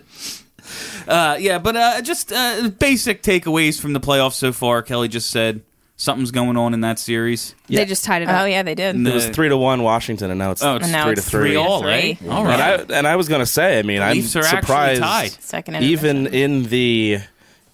Uh, 1.08 1.36
yeah, 1.40 1.58
but 1.58 1.76
uh, 1.76 2.00
just 2.02 2.32
uh, 2.32 2.68
basic 2.78 3.22
takeaways 3.22 3.80
from 3.80 3.92
the 3.92 4.00
playoffs 4.00 4.34
so 4.34 4.52
far. 4.52 4.82
Kelly 4.82 5.08
just 5.08 5.30
said 5.30 5.62
something's 5.96 6.30
going 6.30 6.56
on 6.56 6.72
in 6.74 6.80
that 6.82 6.98
series. 6.98 7.54
They 7.68 7.84
just 7.84 8.04
tied 8.04 8.22
it 8.22 8.28
up. 8.28 8.42
Oh 8.42 8.44
yeah, 8.46 8.62
they 8.62 8.74
did. 8.74 8.94
It 9.06 9.14
was 9.14 9.28
three 9.30 9.48
to 9.48 9.56
one 9.56 9.82
Washington, 9.82 10.30
and 10.30 10.38
now 10.38 10.50
it's 10.52 10.62
Oh, 10.62 10.76
it's 10.76 10.84
And 10.84 10.92
now 10.92 11.04
three 11.04 11.12
it's 11.14 11.24
to 11.24 11.30
three. 11.30 11.48
Three 11.50 11.56
all, 11.56 11.82
Three. 11.82 11.90
right? 11.90 12.20
And. 12.22 12.32
I 12.32 12.98
and 12.98 13.06
I 13.06 13.16
was 13.16 13.28
gonna 13.28 13.46
say, 13.46 13.78
I 13.78 13.82
mean, 13.82 14.02
I'm 14.02 14.16
Leafs 14.16 14.36
are 14.36 14.40
actually 14.40 14.60
surprised. 14.60 15.02
tied. 15.02 15.30
Second 15.42 15.76
even 15.82 16.26
intermission. 16.26 16.34
in 16.62 16.62
the 16.70 17.18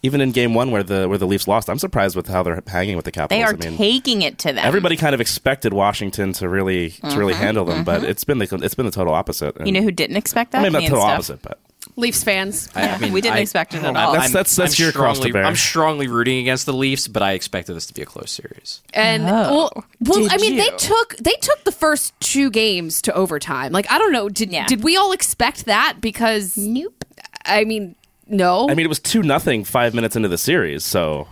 even 0.03 0.21
in 0.21 0.31
game 0.31 0.55
one 0.55 0.71
where 0.71 0.83
the 0.85 1.09
where 1.09 1.19
the 1.19 1.27
Leafs 1.27 1.49
lost, 1.49 1.69
I'm 1.69 1.79
surprised 1.79 2.15
with 2.17 2.29
how 2.29 2.43
they're 2.45 2.63
hanging 2.67 2.95
with 2.97 3.05
the 3.07 3.11
Capitals. 3.13 3.39
They 3.39 3.43
are 3.45 3.55
I 3.55 3.69
mean, 3.71 3.77
taking 3.79 4.23
it 4.23 4.39
to 4.41 4.53
them. 4.53 4.65
everybody 4.65 4.97
kind 4.97 5.15
of 5.15 5.21
expected 5.21 5.73
Washington 5.73 6.33
to 6.35 6.49
really 6.49 6.91
to 6.91 7.17
really 7.19 7.35
handle 7.35 7.65
them, 7.65 7.83
but 7.85 8.05
it's 8.05 8.23
been 8.25 8.39
the 8.39 8.59
it's 8.63 8.75
been 8.75 8.87
the 8.87 8.93
total 8.93 9.15
opposite. 9.15 9.57
You 9.67 9.73
know 9.73 9.83
who 9.83 9.91
didn't 9.91 10.17
expect 10.17 10.53
that? 10.53 10.59
I 10.59 10.63
mean, 10.65 10.73
not 10.73 10.79
Me 10.81 10.85
and 10.87 10.93
total 10.95 11.07
Steph. 11.07 11.15
opposite, 11.15 11.43
but 11.43 11.61
Leafs 11.99 12.23
fans. 12.23 12.69
I- 12.75 12.89
I 12.91 12.99
mean, 12.99 13.13
we 13.13 13.21
didn't 13.23 13.37
I- 13.39 13.41
expect 13.41 13.73
it 13.75 13.83
at 13.83 13.97
all. 13.97 14.13
That's- 14.13 14.31
that's- 14.33 14.55
that's 14.55 14.79
your 14.79 14.93
cross 14.93 15.17
to 15.17 15.23
strongly, 15.23 15.33
bear. 15.33 15.45
I'm 15.47 15.57
strongly 15.57 16.09
rooting 16.09 16.39
against 16.39 16.67
the 16.67 16.75
Leafs, 16.75 17.09
but 17.09 17.23
I 17.23 17.33
expected 17.33 17.75
this 17.75 17.87
to 17.87 17.95
be 17.95 18.03
a 18.03 18.07
close 18.07 18.31
series. 18.31 18.83
And 18.93 19.23
Oh. 19.25 19.27
well, 19.29 19.85
well 20.01 20.21
Did 20.23 20.33
I 20.33 20.37
mean, 20.37 20.57
they 20.57 20.69
took 20.77 21.17
they 21.17 21.35
took 21.41 21.65
the 21.65 21.73
first 21.73 22.13
two 22.21 22.51
games 22.51 23.01
to 23.03 23.15
overtime. 23.15 23.73
Like 23.73 23.91
I 23.91 23.97
don't 23.99 24.13
know, 24.13 24.29
did 24.29 24.53
Yeah. 24.53 24.67
did 24.67 24.85
we 24.85 24.97
all 24.97 25.13
expect 25.13 25.65
that? 25.65 26.01
Because 26.03 26.57
Nope. 26.57 27.05
I 27.47 27.65
mean, 27.65 27.95
no. 28.29 28.69
I 28.69 28.75
mean, 28.75 28.85
it 28.85 28.89
was 28.91 29.01
two 29.01 29.23
nothing 29.23 29.65
five 29.65 29.95
minutes 29.95 30.17
into 30.17 30.29
the 30.29 30.37
series, 30.39 30.85
so 30.85 31.29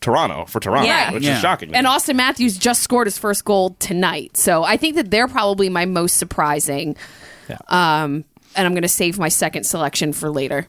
Toronto 0.00 0.44
for 0.46 0.60
Toronto, 0.60 0.86
Yeah. 0.86 1.10
which 1.12 1.24
Yeah. 1.24 1.34
is 1.34 1.40
shocking. 1.40 1.74
and. 1.74 1.86
Auston 1.88 2.14
Matthews 2.14 2.56
just 2.56 2.82
scored 2.82 3.08
his 3.08 3.18
first 3.18 3.44
goal 3.44 3.74
tonight, 3.80 4.36
so 4.36 4.62
I 4.62 4.76
think 4.76 4.94
that 4.94 5.10
they're 5.10 5.26
probably 5.26 5.68
my 5.68 5.86
most 5.86 6.18
surprising. 6.18 6.94
Um, 7.68 8.24
and 8.58 8.66
I'm 8.66 8.74
going 8.74 8.82
to 8.82 8.88
save 8.88 9.20
my 9.20 9.28
second 9.28 9.64
selection 9.64 10.12
for 10.12 10.28
later. 10.28 10.66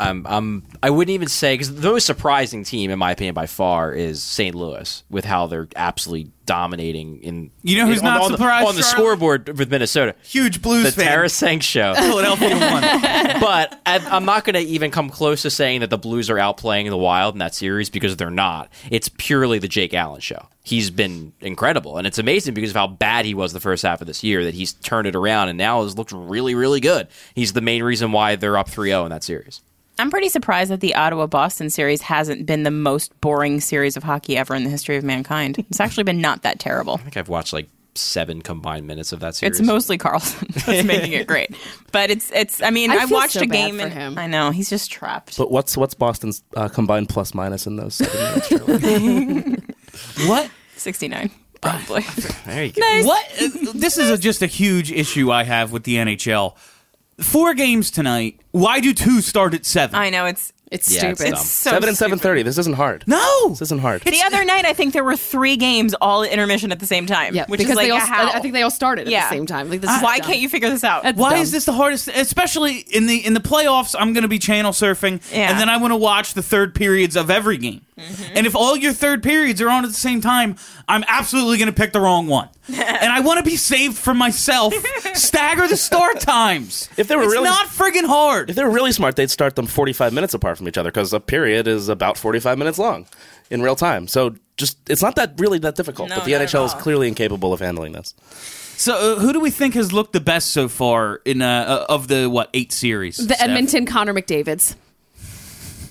I'm, 0.00 0.26
I'm, 0.26 0.62
I 0.82 0.90
wouldn't 0.90 1.14
even 1.14 1.28
say 1.28 1.54
because 1.54 1.74
the 1.74 1.90
most 1.90 2.06
surprising 2.06 2.64
team, 2.64 2.90
in 2.90 2.98
my 2.98 3.12
opinion, 3.12 3.34
by 3.34 3.46
far, 3.46 3.92
is 3.92 4.22
St. 4.22 4.54
Louis 4.54 5.04
with 5.10 5.24
how 5.24 5.46
they're 5.46 5.68
absolutely 5.76 6.30
dominating 6.46 7.22
in. 7.22 7.50
You 7.62 7.78
know 7.78 7.86
who's 7.86 7.98
on, 8.00 8.04
not 8.04 8.22
on 8.22 8.32
the- 8.32 8.38
surprised, 8.38 8.68
on 8.68 8.74
the 8.74 8.80
Charlie? 8.82 8.96
scoreboard 8.96 9.58
with 9.58 9.70
Minnesota? 9.70 10.14
Huge 10.22 10.62
Blues 10.62 10.94
The 10.94 11.02
fan. 11.04 11.18
Tarasenko 11.18 11.62
show. 11.62 11.94
Philadelphia 11.98 12.50
won. 12.50 12.82
but 13.40 13.80
I, 13.86 13.98
I'm 14.10 14.24
not 14.24 14.44
going 14.44 14.54
to 14.54 14.60
even 14.70 14.90
come 14.90 15.10
close 15.10 15.42
to 15.42 15.50
saying 15.50 15.80
that 15.80 15.90
the 15.90 15.98
Blues 15.98 16.30
are 16.30 16.36
outplaying 16.36 16.88
the 16.88 16.96
Wild 16.96 17.34
in 17.34 17.38
that 17.40 17.54
series 17.54 17.90
because 17.90 18.16
they're 18.16 18.30
not. 18.30 18.70
It's 18.90 19.08
purely 19.18 19.58
the 19.58 19.68
Jake 19.68 19.92
Allen 19.94 20.20
show. 20.20 20.48
He's 20.62 20.90
been 20.90 21.32
incredible, 21.40 21.96
and 21.98 22.06
it's 22.06 22.18
amazing 22.18 22.54
because 22.54 22.70
of 22.70 22.76
how 22.76 22.86
bad 22.86 23.24
he 23.24 23.34
was 23.34 23.52
the 23.52 23.60
first 23.60 23.82
half 23.82 24.00
of 24.00 24.06
this 24.06 24.22
year 24.22 24.44
that 24.44 24.54
he's 24.54 24.72
turned 24.74 25.06
it 25.06 25.16
around 25.16 25.48
and 25.48 25.56
now 25.58 25.82
has 25.82 25.96
looked 25.96 26.12
really, 26.12 26.54
really 26.54 26.80
good. 26.80 27.08
He's 27.34 27.52
the 27.54 27.60
main 27.60 27.82
reason 27.82 28.12
why 28.12 28.36
they're 28.36 28.58
up 28.58 28.68
3-0 28.68 29.04
in 29.04 29.10
that 29.10 29.24
series. 29.24 29.62
I'm 30.00 30.10
pretty 30.10 30.28
surprised 30.28 30.70
that 30.70 30.80
the 30.80 30.94
Ottawa 30.94 31.26
Boston 31.26 31.70
series 31.70 32.02
hasn't 32.02 32.46
been 32.46 32.62
the 32.62 32.70
most 32.70 33.18
boring 33.20 33.60
series 33.60 33.96
of 33.96 34.02
hockey 34.02 34.36
ever 34.36 34.54
in 34.54 34.64
the 34.64 34.70
history 34.70 34.96
of 34.96 35.04
mankind. 35.04 35.58
It's 35.58 35.80
actually 35.80 36.04
been 36.04 36.20
not 36.20 36.42
that 36.42 36.58
terrible. 36.58 36.94
I 36.94 36.98
think 36.98 37.16
I've 37.16 37.28
watched 37.28 37.52
like 37.52 37.68
seven 37.94 38.40
combined 38.40 38.86
minutes 38.86 39.12
of 39.12 39.20
that 39.20 39.34
series. 39.34 39.58
It's 39.58 39.66
mostly 39.66 39.98
Karlsson 39.98 40.48
that's 40.66 40.84
making 40.84 41.12
it 41.12 41.26
great, 41.26 41.54
but 41.92 42.10
it's 42.10 42.30
it's. 42.32 42.62
I 42.62 42.70
mean, 42.70 42.90
I 42.90 43.02
I, 43.02 43.04
watched 43.06 43.34
so 43.34 43.40
a 43.42 43.46
game 43.46 43.76
for 43.78 43.84
and 43.84 43.92
him. 43.92 44.18
I 44.18 44.26
know 44.26 44.50
he's 44.50 44.70
just 44.70 44.90
trapped. 44.90 45.36
but 45.36 45.50
what's 45.50 45.76
what's 45.76 45.94
Boston's 45.94 46.42
uh, 46.56 46.68
combined 46.68 47.08
plus 47.08 47.34
minus 47.34 47.66
in 47.66 47.76
those 47.76 47.94
seven 47.96 48.82
minutes? 48.82 49.66
What? 50.26 50.50
69 50.76 51.30
probably. 51.60 52.02
there 52.46 52.64
you 52.64 52.72
go. 52.72 53.02
What? 53.04 53.26
uh, 53.42 53.48
This 53.74 53.98
is 53.98 54.08
a, 54.08 54.16
just 54.16 54.40
a 54.40 54.46
huge 54.46 54.92
issue 54.92 55.30
I 55.30 55.42
have 55.42 55.72
with 55.72 55.82
the 55.84 55.96
NHL. 55.96 56.56
Four 57.20 57.54
games 57.54 57.90
tonight. 57.90 58.40
Why 58.52 58.80
do 58.80 58.92
two 58.94 59.20
start 59.20 59.54
at 59.54 59.64
seven? 59.66 59.94
I 59.96 60.10
know 60.10 60.26
it's 60.26 60.52
It's 60.70 60.88
Yeah, 60.90 61.08
it's 61.08 61.18
stupid. 61.20 61.30
dumb. 61.32 61.40
it's 61.40 61.50
so 61.50 61.70
seven 61.70 61.88
and 61.88 61.98
seven 61.98 62.18
stupid. 62.18 62.22
thirty. 62.28 62.42
This 62.44 62.56
isn't 62.58 62.76
hard. 62.76 63.02
no. 63.08 63.48
This 63.50 63.62
isn't 63.62 63.80
hard. 63.80 64.02
The 64.02 64.22
other 64.22 64.44
night, 64.44 64.64
I 64.64 64.72
think 64.72 64.92
there 64.92 65.02
were 65.04 65.16
three 65.16 65.56
games 65.56 65.94
all 66.00 66.22
at 66.22 66.30
intermission 66.30 66.70
at 66.70 66.78
the 66.78 66.86
same 66.86 67.06
time. 67.06 67.34
yeah, 67.34 67.44
which 67.48 67.58
because 67.58 67.72
is 67.72 67.76
like 67.76 67.86
they 67.88 67.90
all. 67.90 67.98
how? 68.00 68.30
I 68.30 68.38
think 68.40 68.54
they 68.54 68.62
all 68.62 68.70
started 68.70 69.06
at 69.06 69.12
Yeah. 69.12 69.24
the 69.28 69.34
same 69.34 69.46
time. 69.46 69.68
Like 69.68 69.80
this 69.80 69.90
is 69.90 70.00
Why 70.02 70.18
dumb. 70.18 70.28
can't 70.28 70.38
you 70.40 70.48
figure 70.48 70.70
this 70.70 70.84
out? 70.84 71.02
That's 71.02 71.18
Why 71.18 71.30
dumb. 71.32 71.40
is 71.40 71.50
this 71.52 71.64
the 71.64 71.72
hardest? 71.72 72.06
Especially 72.08 72.78
in 72.92 73.06
the 73.06 73.16
in 73.26 73.34
the 73.34 73.40
playoffs, 73.40 73.94
I'm 73.98 74.12
going 74.12 74.22
to 74.22 74.28
be 74.28 74.38
channel 74.38 74.70
surfing, 74.72 75.20
Yeah. 75.32 75.50
and 75.50 75.58
then 75.58 75.68
I 75.68 75.76
want 75.78 75.90
to 75.90 75.96
watch 75.96 76.34
the 76.34 76.42
third 76.42 76.74
periods 76.74 77.16
of 77.16 77.30
every 77.30 77.56
game. 77.58 77.80
Mm-hmm. 78.00 78.32
And 78.36 78.46
if 78.46 78.54
all 78.56 78.76
your 78.76 78.92
third 78.92 79.22
periods 79.22 79.60
are 79.60 79.68
on 79.68 79.84
at 79.84 79.88
the 79.88 79.94
same 79.94 80.20
time, 80.20 80.56
I'm 80.88 81.04
absolutely 81.06 81.58
going 81.58 81.68
to 81.68 81.74
pick 81.74 81.92
the 81.92 82.00
wrong 82.00 82.26
one. 82.26 82.48
and 82.68 83.12
I 83.12 83.20
want 83.20 83.38
to 83.38 83.44
be 83.44 83.56
saved 83.56 83.96
from 83.96 84.16
myself. 84.16 84.74
Stagger 85.14 85.68
the 85.68 85.76
start 85.76 86.20
times. 86.20 86.88
If 86.96 87.08
they 87.08 87.16
were 87.16 87.24
it's 87.24 87.32
really- 87.32 87.44
not 87.44 87.66
friggin' 87.66 88.06
hard. 88.06 88.50
If 88.50 88.56
they 88.56 88.64
were 88.64 88.70
really 88.70 88.92
smart, 88.92 89.16
they'd 89.16 89.30
start 89.30 89.56
them 89.56 89.66
45 89.66 90.12
minutes 90.12 90.34
apart 90.34 90.58
from 90.58 90.68
each 90.68 90.78
other 90.78 90.90
because 90.90 91.12
a 91.12 91.20
period 91.20 91.66
is 91.66 91.88
about 91.88 92.16
45 92.16 92.58
minutes 92.58 92.78
long 92.78 93.06
in 93.50 93.62
real 93.62 93.76
time. 93.76 94.08
So 94.08 94.34
just 94.56 94.78
it's 94.88 95.02
not 95.02 95.16
that 95.16 95.34
really 95.38 95.58
that 95.60 95.74
difficult. 95.74 96.08
No, 96.10 96.16
but 96.16 96.24
the 96.24 96.32
not 96.32 96.42
at 96.42 96.48
NHL 96.48 96.66
is 96.66 96.74
clearly 96.74 97.08
incapable 97.08 97.52
of 97.52 97.60
handling 97.60 97.92
this. 97.92 98.14
So, 98.76 98.94
uh, 98.94 99.20
who 99.20 99.34
do 99.34 99.40
we 99.40 99.50
think 99.50 99.74
has 99.74 99.92
looked 99.92 100.14
the 100.14 100.20
best 100.20 100.52
so 100.52 100.66
far 100.66 101.20
in 101.26 101.42
uh, 101.42 101.84
uh, 101.88 101.92
of 101.92 102.08
the 102.08 102.30
what 102.30 102.48
eight 102.54 102.72
series? 102.72 103.18
the 103.18 103.34
Steph? 103.34 103.42
Edmonton 103.42 103.84
Connor 103.84 104.14
McDavid's? 104.14 104.74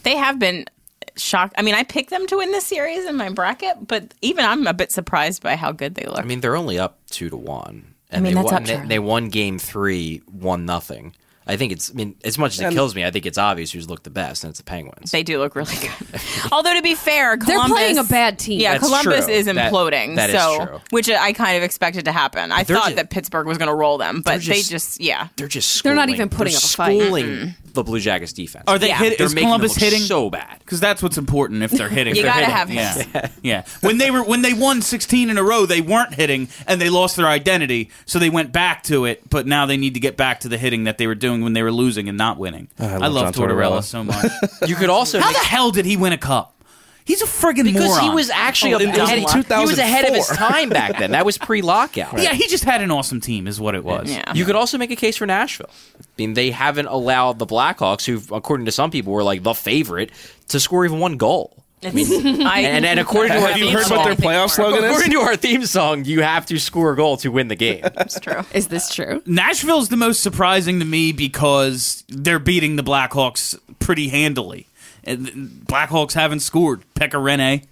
they 0.04 0.16
have 0.16 0.40
been 0.40 0.66
shocked. 1.22 1.56
I 1.58 1.62
mean, 1.62 1.76
I 1.76 1.84
picked 1.84 2.10
them 2.10 2.26
to 2.28 2.38
win 2.38 2.52
the 2.52 2.62
series 2.62 3.06
in 3.06 3.16
my 3.16 3.30
bracket, 3.30 3.88
but 3.88 4.14
even 4.22 4.46
I'm 4.46 4.68
a 4.68 4.74
bit 4.74 4.92
surprised 4.92 5.44
by 5.44 5.56
how 5.56 5.72
good 5.72 5.96
they 5.96 6.06
look. 6.06 6.20
I 6.20 6.24
mean, 6.24 6.42
they're 6.42 6.56
only 6.56 6.80
up 6.80 7.00
two 7.10 7.30
to 7.30 7.38
one. 7.38 7.96
And 8.12 8.24
mean, 8.24 8.34
they 8.34 8.42
that's 8.42 8.52
won, 8.52 8.62
up 8.64 8.68
they, 8.68 8.88
they 8.88 9.00
won 9.00 9.30
game 9.30 9.60
three, 9.60 10.18
one 10.26 10.66
nothing 10.66 11.14
I 11.50 11.58
think 11.58 11.72
it's. 11.72 11.90
I 11.92 11.94
mean, 11.94 12.16
as 12.24 12.38
much 12.38 12.54
as 12.54 12.62
it 12.62 12.66
And- 12.66 12.74
kills 12.76 12.96
me, 12.96 13.04
I 13.04 13.12
think 13.12 13.26
it's 13.26 13.38
obvious 13.38 13.72
who's 13.72 13.90
looked 13.90 14.04
the 14.04 14.10
best, 14.10 14.44
and 14.44 14.52
it's 14.52 14.60
the 14.60 14.64
Penguins. 14.64 15.12
They 15.12 15.24
do 15.24 15.40
look 15.40 15.56
really 15.56 15.76
good. 15.76 16.22
Although 16.52 16.76
to 16.76 16.82
be 16.82 16.96
fair, 16.96 17.36
They're 17.38 17.56
Columbus, 17.56 17.78
playing 17.78 17.98
a 17.98 18.04
bad 18.04 18.40
team. 18.40 18.60
Yeah, 18.60 18.74
That's 18.74 18.84
Columbus 18.86 19.26
true. 19.26 19.34
is 19.34 19.46
That- 19.48 19.72
imploding. 19.74 20.16
that 20.16 20.30
is 20.30 20.36
so, 20.42 20.66
true. 20.66 20.82
which 20.92 21.10
I 21.10 21.34
kind 21.34 21.58
of 21.58 21.64
expected 21.64 22.06
to 22.06 22.12
happen. 22.12 22.52
I 22.52 22.64
They're 22.64 22.78
thought 22.78 22.90
ju- 22.90 22.96
that 22.96 23.10
Pittsburgh 23.10 23.48
was 23.48 23.58
going 23.58 23.70
to 23.70 23.76
roll 23.76 23.98
them, 23.98 24.22
but 24.22 24.32
They're 24.32 24.40
they 24.40 24.60
just- 24.60 24.70
just 24.72 25.02
yeah. 25.02 25.28
They're 25.38 25.48
just. 25.48 25.84
They're 25.84 25.96
not 25.96 26.10
even 26.10 26.30
putting 26.30 26.52
they're 26.54 26.58
up 26.60 26.64
a 26.64 26.68
fight. 26.68 27.02
Schooling 27.02 27.56
the 27.74 27.84
Blue 27.84 28.00
Jackets 28.00 28.34
defense. 28.34 28.64
Are 28.68 28.80
they 28.80 28.88
Yeah. 28.88 28.98
hit, 28.98 29.20
is 29.22 29.34
making 29.36 29.48
them 29.50 29.60
Columbus 29.60 29.76
look 29.80 29.84
hitting? 29.84 30.00
so 30.06 30.30
bad. 30.32 30.58
Because 30.60 30.80
that's 30.80 31.04
what's 31.04 31.18
important 31.20 31.62
if 31.62 31.70
they're 31.72 31.88
hitting. 32.00 32.16
You 32.16 32.24
They're 32.24 32.32
gotta 32.32 32.46
hitting. 32.48 32.76
have 32.78 33.06
yeah. 33.14 33.30
yeah. 33.44 33.64
When 33.82 34.00
they 34.00 34.10
were 34.12 34.24
when 34.24 34.42
they 34.42 34.54
won 34.54 34.82
16 34.82 35.30
in 35.30 35.38
a 35.38 35.44
row, 35.44 35.66
they 35.68 35.80
weren't 35.82 36.16
hitting 36.16 36.48
and 36.68 36.82
they 36.82 36.90
lost 36.90 37.16
their 37.16 37.28
identity, 37.28 37.90
so 38.08 38.18
they 38.18 38.30
went 38.32 38.52
back 38.52 38.82
to 38.84 39.06
it. 39.06 39.30
But 39.30 39.46
now 39.46 39.66
they 39.68 39.78
need 39.78 39.94
to 39.94 40.00
get 40.00 40.18
back 40.18 40.40
to 40.42 40.50
the 40.50 40.58
hitting 40.58 40.86
that 40.86 40.98
they 40.98 41.06
were 41.06 41.16
doing 41.16 41.39
when 41.42 41.54
they 41.54 41.64
were 41.64 41.72
losing 41.72 42.10
and 42.10 42.18
not 42.18 42.38
winning. 42.38 42.68
I 42.80 42.98
love 42.98 43.14
love, 43.14 43.36
John 43.36 43.50
Tortorella, 43.50 43.80
Tortorella. 43.80 43.84
so 43.84 44.04
much. 44.04 44.32
You 44.68 44.76
could 44.76 44.90
also 44.90 45.20
How 45.20 45.28
make- 45.28 45.38
the 45.38 45.44
hell 45.46 45.72
did 45.72 45.86
he 45.86 45.98
win 45.98 46.14
a 46.14 46.18
cup? 46.18 46.56
He's 47.06 47.24
a 47.24 47.26
friggin' 47.26 47.64
because 47.64 47.86
moron. 47.88 48.04
he 48.04 48.10
was 48.12 48.30
actually 48.30 48.76
Oh, 48.76 48.78
a- 48.78 48.88
was 48.88 48.98
ahead, 49.00 49.18
he 49.18 49.66
was 49.66 49.80
ahead 49.80 50.06
of 50.08 50.14
his 50.14 50.28
time 50.28 50.70
back 50.70 51.00
then. 51.00 51.12
That 51.12 51.26
was 51.26 51.40
pre-lockout. 51.40 52.14
Yeah, 52.22 52.34
he 52.34 52.48
just 52.48 52.64
had 52.66 52.82
an 52.84 52.92
awesome 52.92 53.20
team, 53.20 53.48
is 53.48 53.60
what 53.60 53.74
it 53.74 53.84
was. 53.84 54.12
Yeah. 54.12 54.32
You 54.34 54.46
could 54.46 54.56
also 54.56 54.78
make 54.78 54.92
a 54.92 54.96
case 54.96 55.18
for 55.18 55.26
Nashville. 55.26 55.72
I 56.00 56.04
mean, 56.20 56.36
they 56.36 56.52
haven't 56.52 56.86
allowed 56.86 57.40
the 57.40 57.48
Blackhawks, 57.48 58.06
who, 58.06 58.22
according 58.36 58.68
to 58.68 58.72
some 58.72 58.92
people, 58.92 59.12
were 59.12 59.24
like 59.24 59.42
the 59.42 59.56
favorite, 59.56 60.12
to 60.50 60.60
score 60.60 60.86
even 60.86 61.00
one 61.00 61.18
goal. 61.18 61.64
I 61.84 61.92
mean, 61.92 62.42
I, 62.46 62.62
And, 62.62 62.86
and 62.86 63.00
according 63.00 63.34
to 63.34 63.40
our 63.40 63.48
Have 63.50 63.58
you 63.58 63.66
theme 63.66 63.74
heard 63.74 63.90
what 63.90 64.04
their 64.06 64.16
song, 64.16 64.26
playoff 64.26 64.50
slogan 64.52 64.84
is? 64.84 64.90
according 64.90 65.12
to 65.12 65.20
our 65.20 65.36
theme 65.36 65.66
song, 65.66 66.06
you 66.06 66.22
have 66.22 66.46
to 66.48 66.60
score 66.60 66.92
a 66.92 66.96
goal 66.96 67.18
to 67.18 67.30
win 67.32 67.48
the 67.48 67.56
game. 67.56 67.82
That's 67.96 68.20
true. 68.20 68.42
Is 68.54 68.68
this 68.68 68.94
true? 68.94 69.22
Nashville's 69.26 69.90
the 69.90 69.98
most 69.98 70.22
surprising 70.22 70.80
to 70.80 70.86
me 70.86 71.12
because 71.12 72.04
they're 72.10 72.40
beating 72.40 72.76
the 72.76 72.84
Blackhawks 72.84 73.58
pretty 73.80 74.10
handily. 74.10 74.68
And 75.06 75.28
Blackhawks 75.66 76.14
haven't 76.14 76.42
scored. 76.42 76.84
Pekka 76.96 77.12
Rinne. 77.12 77.66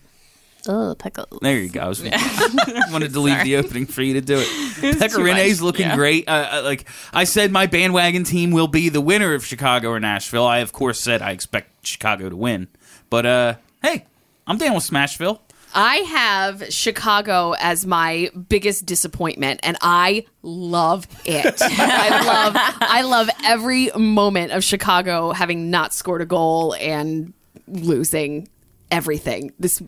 Oh, 0.70 0.96
pickle. 0.98 1.28
There 1.42 1.58
you 1.58 1.70
go. 1.70 1.82
I 1.82 1.88
was 1.88 2.04
wanted 2.92 3.14
to 3.14 3.20
leave 3.20 3.44
the 3.44 3.56
opening 3.58 3.86
for 3.86 4.02
you 4.02 4.16
to 4.16 4.22
do 4.22 4.40
it. 4.40 4.48
Pekka 4.48 5.16
too 5.16 5.22
Rinne's 5.22 5.62
looking 5.62 5.88
yeah. 5.88 5.96
great. 5.96 6.28
Uh, 6.28 6.50
uh, 6.52 6.62
like 6.64 6.86
I 7.14 7.24
said, 7.24 7.52
my 7.52 7.68
bandwagon 7.68 8.24
team 8.26 8.52
will 8.52 8.68
be 8.68 8.90
the 8.90 9.00
winner 9.00 9.34
of 9.34 9.46
Chicago 9.46 9.90
or 9.90 10.00
Nashville. 10.00 10.46
I 10.46 10.60
of 10.60 10.74
course 10.74 11.00
said 11.00 11.22
I 11.22 11.32
expect 11.32 11.86
Chicago 11.86 12.30
to 12.30 12.36
win, 12.36 12.68
but 13.10 13.26
uh, 13.26 13.56
hey, 13.88 14.06
I'm 14.46 14.58
down 14.58 14.76
with 14.76 14.90
Smashville. 14.90 15.40
I 15.74 15.98
have 15.98 16.74
Chicago 16.74 17.54
as 17.60 17.86
my 17.86 18.30
biggest 18.50 18.86
disappointment, 18.86 19.60
and 19.64 19.78
I 19.82 20.26
love 20.42 21.08
it. 21.26 21.58
I 21.62 22.24
love, 22.26 22.54
I 22.80 23.02
love 23.04 23.30
every 23.46 23.92
moment 23.96 24.52
of 24.54 24.64
Chicago 24.64 25.32
having 25.32 25.70
not 25.70 25.94
scored 25.94 26.22
a 26.22 26.26
goal 26.26 26.76
and 26.80 27.34
losing 27.68 28.48
everything. 28.90 29.54
This 29.60 29.82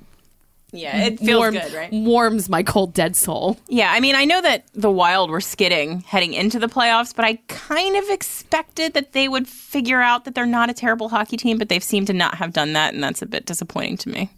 Yeah, 0.71 1.05
it 1.05 1.19
feels 1.19 1.39
warm- 1.39 1.53
good, 1.55 1.73
right? 1.73 1.91
warms 1.91 2.47
my 2.49 2.62
cold 2.63 2.93
dead 2.93 3.15
soul. 3.15 3.58
Yeah, 3.67 3.91
I 3.91 3.99
mean, 3.99 4.15
I 4.15 4.25
know 4.25 4.41
that 4.41 4.65
the 4.73 4.91
Wild 4.91 5.29
were 5.32 5.41
skidding 5.41 6.01
heading 6.01 6.34
into 6.34 6.60
the 6.60 6.67
playoffs, 6.67 7.15
but 7.15 7.25
I 7.25 7.39
kind 7.47 7.95
of 7.95 8.10
expected 8.10 8.93
that 8.93 9.13
they 9.13 9.27
would 9.27 9.47
figure 9.47 10.01
out 10.01 10.25
that 10.25 10.36
they're 10.36 10.45
not 10.45 10.69
a 10.69 10.73
terrible 10.73 11.10
hockey 11.10 11.38
team, 11.38 11.58
but 11.58 11.69
they've 11.69 11.84
seemed 11.84 12.08
to 12.08 12.13
not 12.13 12.36
have 12.36 12.53
done 12.53 12.73
that, 12.73 12.93
and 12.93 13.03
that's 13.03 13.21
a 13.21 13.25
bit 13.25 13.45
disappointing 13.45 13.97
to 13.97 14.10
me. 14.10 14.29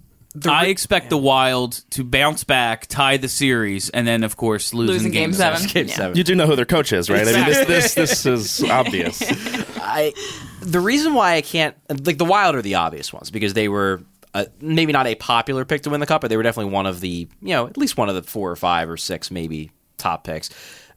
I 0.48 0.68
expect 0.68 1.10
the 1.10 1.18
Wild 1.18 1.74
to 1.90 2.06
bounce 2.06 2.46
back, 2.46 2.88
tie 2.88 3.18
the 3.18 3.28
series, 3.28 3.90
and 3.90 4.08
then 4.08 4.24
of 4.24 4.38
course 4.38 4.74
lose 4.74 4.90
Losing 4.90 5.08
in 5.08 5.12
game 5.12 5.34
seven. 5.34 5.68
Game 5.68 5.88
Yeah. 5.90 5.94
seven. 5.96 6.18
You 6.18 6.24
do 6.24 6.36
know 6.36 6.48
who 6.48 6.56
their 6.56 6.64
coach 6.64 6.94
is, 6.94 7.10
right? 7.10 7.28
I 7.28 7.34
mean, 7.34 7.46
this 7.46 7.66
this 7.68 7.94
this 8.24 8.26
is 8.26 8.64
obvious. 8.70 9.22
I 9.82 10.14
the 10.62 10.80
reason 10.80 11.16
why 11.16 11.34
I 11.34 11.42
can't 11.42 11.76
like 12.06 12.18
the 12.18 12.24
Wild 12.24 12.56
are 12.56 12.62
the 12.62 12.76
obvious 12.76 13.12
ones 13.12 13.30
because 13.30 13.56
they 13.56 13.68
were 13.68 14.04
uh, 14.34 14.46
maybe 14.60 14.94
not 14.94 15.08
a 15.08 15.16
popular 15.16 15.66
pick 15.66 15.82
to 15.84 15.90
win 15.90 16.00
the 16.00 16.06
cup, 16.06 16.22
but 16.22 16.30
they 16.30 16.38
were 16.38 16.44
definitely 16.44 16.72
one 16.72 16.86
of 16.86 17.02
the 17.02 17.28
you 17.42 17.54
know 17.54 17.68
at 17.68 17.78
least 17.78 17.98
one 17.98 18.10
of 18.10 18.16
the 18.16 18.24
four 18.24 18.50
or 18.50 18.56
five 18.56 18.90
or 18.90 18.98
six 18.98 19.32
maybe 19.32 19.72
top 19.98 20.24
picks. 20.24 20.50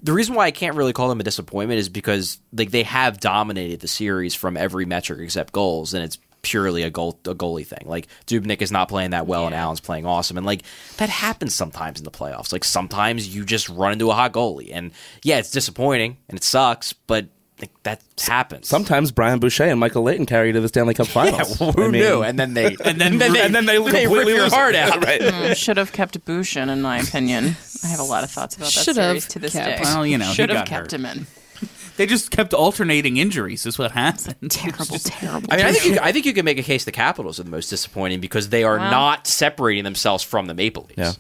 The 0.03 0.13
reason 0.13 0.35
why 0.35 0.47
I 0.47 0.51
can't 0.51 0.77
really 0.77 0.93
call 0.93 1.09
them 1.09 1.21
a 1.21 1.25
disappointment 1.25 1.79
is 1.79 1.89
because 1.89 2.39
like 2.53 2.71
they 2.71 2.83
have 2.83 3.21
dominated 3.21 3.81
the 3.81 3.89
series 3.89 4.35
from 4.35 4.57
every 4.57 4.85
metric 4.85 5.21
except 5.21 5.53
goals, 5.53 5.95
and 5.95 6.05
it's 6.05 6.19
purely 6.43 6.83
a 6.83 6.91
goal 6.91 7.19
a 7.25 7.35
goalie 7.35 7.67
thing. 7.67 7.87
Like 7.87 8.07
Dubnyk 8.27 8.63
is 8.63 8.71
not 8.71 8.89
playing 8.89 9.11
that 9.11 9.27
well, 9.27 9.47
and 9.47 9.55
Allen's 9.55 9.81
playing 9.81 10.07
awesome, 10.07 10.37
and 10.37 10.47
like 10.47 10.63
that 10.99 11.09
happens 11.09 11.55
sometimes 11.55 11.99
in 11.99 12.05
the 12.05 12.11
playoffs. 12.11 12.53
Like 12.53 12.65
sometimes 12.65 13.35
you 13.35 13.45
just 13.45 13.69
run 13.69 13.93
into 13.93 14.11
a 14.11 14.15
hot 14.15 14.33
goalie, 14.33 14.71
and 14.73 14.93
yeah, 15.23 15.39
it's 15.39 15.51
disappointing 15.51 16.19
and 16.29 16.39
it 16.39 16.45
sucks, 16.45 16.93
but 16.93 17.27
like 17.65 17.83
that 17.85 18.03
happens. 18.27 18.69
Sometimes 18.69 19.11
Brian 19.11 19.39
Boucher 19.41 19.65
and 19.65 19.81
Michael 19.81 20.03
Leighton 20.03 20.27
carry 20.27 20.49
you 20.49 20.53
to 20.55 20.61
the 20.61 20.69
Stanley 20.69 20.95
Cup 20.95 21.07
Finals. 21.19 21.61
Yeah, 21.61 21.73
who 21.73 21.83
I 21.85 21.89
mean, 21.89 22.01
knew? 22.03 22.23
And 22.23 22.39
then 22.39 22.55
they 22.55 22.67
and 22.85 23.01
then- 23.01 23.19
they 23.19 23.27
and 23.45 23.55
then 23.55 23.67
they, 23.67 23.79
rip 23.79 23.95
completely 23.95 24.33
your 24.35 24.43
lose 24.45 24.53
it. 24.53 24.57
heart 24.57 24.75
out. 24.75 25.05
right. 25.05 25.21
Mm, 25.21 25.57
should 25.57 25.77
have 25.77 25.93
kept 25.93 26.23
Bushin, 26.25 26.65
in 26.65 26.71
in 26.71 26.83
my 26.83 26.99
opinion. 26.99 27.57
I 27.83 27.89
have 27.89 28.01
a 28.01 28.05
lot 28.05 28.25
of 28.25 28.31
thoughts 28.31 28.57
about 28.57 28.67
that 28.67 28.71
Should 28.85 28.97
have 28.97 29.07
series 29.23 29.29
to 29.29 29.39
this 29.39 29.53
kept. 29.53 29.79
day. 29.79 29.83
Well, 29.83 30.07
you 30.07 30.19
know, 30.19 30.31
should 30.33 30.51
have 30.51 30.67
kept 30.67 30.93
hurt. 30.93 30.93
him 30.93 31.07
in. 31.07 31.27
They 31.97 32.07
just 32.07 32.33
kept 32.33 32.53
alternating 32.53 33.19
injuries. 33.19 33.67
Is 33.67 33.79
what 33.79 33.93
happened. 33.93 34.51
Terrible, 34.51 34.99
terrible. 34.99 35.47
I 35.51 35.57
mean, 35.59 35.67
I 35.67 35.73
think 35.73 35.85
you, 35.95 35.99
I 36.03 36.11
think 36.13 36.27
you 36.27 36.33
can 36.33 36.45
make 36.45 36.59
a 36.59 36.63
case 36.65 36.85
the 36.85 36.91
Capitals 36.93 37.39
are 37.39 37.45
the 37.45 37.51
most 37.51 37.69
disappointing 37.71 38.21
because 38.21 38.49
they 38.49 38.65
are 38.65 38.79
not 38.79 39.27
separating 39.29 39.85
themselves 39.85 40.25
from 40.25 40.47
the 40.47 40.55
Maple 40.55 40.85
Leafs. 40.89 40.97
Yeah. 40.99 41.13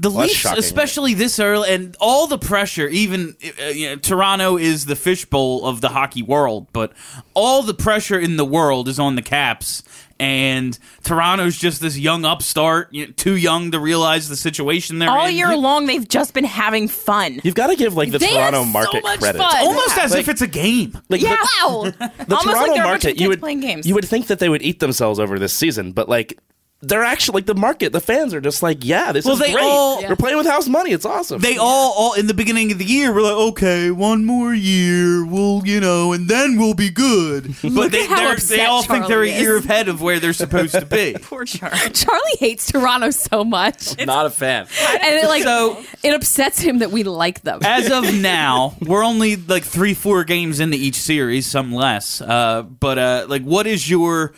The 0.00 0.10
Well, 0.10 0.26
Leafs, 0.26 0.44
especially 0.44 1.14
this 1.14 1.38
early, 1.40 1.70
and 1.74 1.96
all 2.00 2.26
the 2.28 2.38
pressure. 2.38 2.86
Even 2.88 3.36
uh, 3.60 3.64
you 3.66 3.88
know, 3.90 3.96
Toronto 3.96 4.56
is 4.56 4.86
the 4.86 4.94
fishbowl 4.96 5.64
of 5.66 5.80
the 5.80 5.88
hockey 5.88 6.22
world, 6.22 6.68
but 6.72 6.92
all 7.34 7.62
the 7.62 7.74
pressure 7.74 8.18
in 8.18 8.36
the 8.36 8.44
world 8.44 8.88
is 8.88 8.98
on 8.98 9.16
the 9.16 9.22
Caps. 9.22 9.82
And 10.20 10.76
Toronto's 11.04 11.56
just 11.56 11.80
this 11.80 11.96
young 11.96 12.24
upstart, 12.24 12.92
you 12.92 13.06
know, 13.06 13.12
too 13.16 13.36
young 13.36 13.70
to 13.70 13.78
realize 13.78 14.28
the 14.28 14.34
situation 14.34 14.98
they're 14.98 15.08
All 15.08 15.26
in. 15.26 15.36
year 15.36 15.56
long, 15.56 15.86
they've 15.86 16.08
just 16.08 16.34
been 16.34 16.42
having 16.44 16.88
fun. 16.88 17.40
You've 17.44 17.54
got 17.54 17.68
to 17.68 17.76
give 17.76 17.94
like 17.94 18.10
the 18.10 18.18
They 18.18 18.26
Toronto 18.30 18.58
had 18.64 18.66
so 18.66 18.72
market 18.72 19.02
much 19.04 19.20
credit. 19.20 19.38
fun. 19.38 19.56
almost 19.64 19.96
as 19.96 20.10
Like- 20.10 20.20
if 20.20 20.28
it's 20.28 20.42
a 20.42 20.48
game. 20.48 21.00
Like 21.08 21.22
Yeah. 21.22 21.36
the, 21.36 21.68
Wow. 21.68 21.82
the 21.98 22.04
Almost 22.04 22.28
like 22.28 22.40
Toronto 22.42 22.44
they're 22.44 22.56
a 22.56 22.66
bunch 22.66 22.76
of 22.78 22.84
market, 22.84 23.08
kids 23.10 23.20
you 23.20 23.28
would 23.28 23.40
games. 23.60 23.86
you 23.86 23.94
would 23.94 24.08
think 24.08 24.26
that 24.26 24.40
they 24.40 24.48
would 24.48 24.62
eat 24.62 24.80
themselves 24.80 25.20
over 25.20 25.38
this 25.38 25.52
season, 25.52 25.92
but 25.92 26.08
like 26.08 26.36
they're 26.80 27.02
actually 27.02 27.34
like 27.38 27.46
the 27.46 27.56
market, 27.56 27.92
the 27.92 28.00
fans 28.00 28.32
are 28.32 28.40
just 28.40 28.62
like, 28.62 28.84
yeah, 28.84 29.10
this 29.10 29.24
Well, 29.24 29.34
is 29.34 29.40
they 29.40 29.52
great. 29.52 29.64
all- 29.64 30.00
We're 30.00 30.14
playing 30.14 30.36
with 30.36 30.46
house 30.46 30.68
money. 30.68 30.92
It's 30.92 31.04
awesome. 31.04 31.40
They 31.40 31.56
all, 31.56 31.92
all 31.96 32.12
in 32.14 32.28
the 32.28 32.34
beginning 32.34 32.70
of 32.70 32.78
the 32.78 32.84
year 32.84 33.12
were 33.12 33.20
like, 33.22 33.32
okay, 33.32 33.90
one 33.90 34.24
more 34.24 34.54
year, 34.54 35.24
we'll, 35.26 35.62
you 35.66 35.80
know, 35.80 36.12
and 36.12 36.28
then 36.28 36.56
we'll 36.56 36.74
be 36.74 36.88
good. 36.90 37.54
But 37.78 37.90
they, 37.90 38.04
at 38.04 38.08
how 38.08 38.16
they're, 38.16 38.32
upset 38.34 38.58
they 38.58 38.64
all 38.64 38.82
think 38.84 39.08
they're 39.08 39.22
a 39.24 39.28
year 39.28 39.56
ahead 39.58 39.88
of 39.88 40.00
where 40.00 40.20
they're 40.20 40.32
supposed 40.32 40.74
to 40.74 40.86
be. 40.86 41.16
Poor 41.22 41.44
Charlie. 41.44 41.90
Charlie 41.92 42.36
hates 42.38 42.70
Toronto 42.70 43.10
so 43.10 43.42
much, 43.44 43.96
Not 44.06 44.26
a 44.26 44.30
fan. 44.30 44.66
and 44.88 45.14
it 45.16 45.26
like 45.26 45.42
So- 45.42 45.82
it 46.04 46.14
upsets 46.14 46.60
him 46.60 46.78
that 46.78 46.92
we 46.92 47.02
like 47.02 47.40
them. 47.42 47.58
As 47.64 47.90
of 47.90 48.14
now, 48.14 48.76
we're 48.80 49.04
only 49.04 49.34
like 49.34 49.64
three, 49.64 49.94
four 49.94 50.22
games 50.22 50.60
into 50.60 50.76
each 50.76 50.94
series, 50.96 51.46
some 51.46 51.72
less. 51.72 52.20
Uh, 52.20 52.62
but 52.62 52.98
uh, 52.98 53.26
like, 53.28 53.42
what 53.42 53.66
is 53.66 53.90
your, 53.90 54.32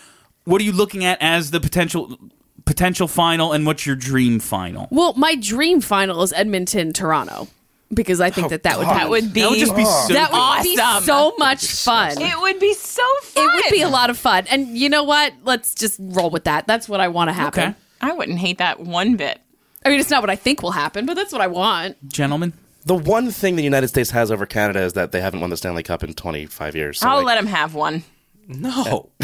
what 0.44 0.61
are 0.61 0.64
you 0.64 0.72
looking 0.72 1.05
at 1.05 1.20
as 1.20 1.50
the 1.50 1.61
potential 1.61 2.16
potential 2.64 3.09
final, 3.09 3.53
and 3.53 3.66
what's 3.66 3.87
your 3.87 3.96
dream 3.96 4.38
final? 4.40 4.88
well, 4.90 5.14
my 5.14 5.35
dream 5.35 5.81
final 5.81 6.22
is 6.22 6.33
Edmonton 6.33 6.92
Toronto 6.92 7.48
because 7.92 8.20
I 8.20 8.31
think 8.31 8.46
oh, 8.46 8.50
that 8.50 8.62
that 8.62 8.79
would 8.79 8.87
be, 8.87 8.92
That 8.92 9.11
would 9.11 9.33
be. 9.33 9.40
That 9.40 9.50
would 9.50 9.59
just 9.59 9.76
be 9.76 9.85
so. 9.85 10.12
that 10.14 10.33
would 10.33 10.62
be 10.62 10.76
so 11.05 11.35
much 11.38 11.66
fun. 11.66 12.20
It 12.20 12.40
would 12.40 12.61
be 12.61 12.74
so 12.74 13.03
fun. 13.22 13.44
It 13.44 13.50
would 13.55 13.70
be 13.70 13.83
a 13.83 13.88
lot 13.88 14.11
of 14.11 14.18
fun. 14.18 14.46
And 14.48 14.79
you 14.79 14.88
know 14.88 15.03
what? 15.05 15.33
Let's 15.44 15.74
just 15.74 15.96
roll 15.98 16.31
with 16.31 16.44
that. 16.44 16.66
That's 16.66 16.88
what 16.88 17.00
I 17.00 17.09
want 17.09 17.29
to 17.29 17.33
happen. 17.33 17.70
Okay. 17.70 17.74
I 18.00 18.12
wouldn't 18.12 18.38
hate 18.38 18.59
that 18.59 18.81
one 18.81 19.16
bit. 19.16 19.40
I 19.85 19.88
mean, 19.88 20.00
it's 20.00 20.11
not 20.11 20.22
what 20.22 20.31
I 20.31 20.37
think 20.37 20.62
will 20.62 20.72
happen, 20.72 21.07
but 21.07 21.14
that's 21.14 21.33
what 21.33 21.40
I 21.40 21.46
want. 21.46 22.09
gentlemen. 22.09 22.53
the 22.85 22.94
one 22.94 23.31
thing 23.31 23.57
the 23.57 23.62
United 23.62 23.88
States 23.88 24.11
has 24.11 24.31
over 24.31 24.46
Canada 24.46 24.81
is 24.83 24.92
that 24.92 25.11
they 25.11 25.20
haven't 25.20 25.40
won 25.40 25.50
the 25.50 25.57
Stanley 25.57 25.83
Cup 25.83 26.05
in 26.05 26.12
25 26.14 26.76
years. 26.76 27.00
So 27.00 27.09
I'll 27.09 27.16
like, 27.18 27.26
let 27.26 27.35
them 27.37 27.46
have 27.46 27.74
one. 27.74 28.05
No. 28.48 29.11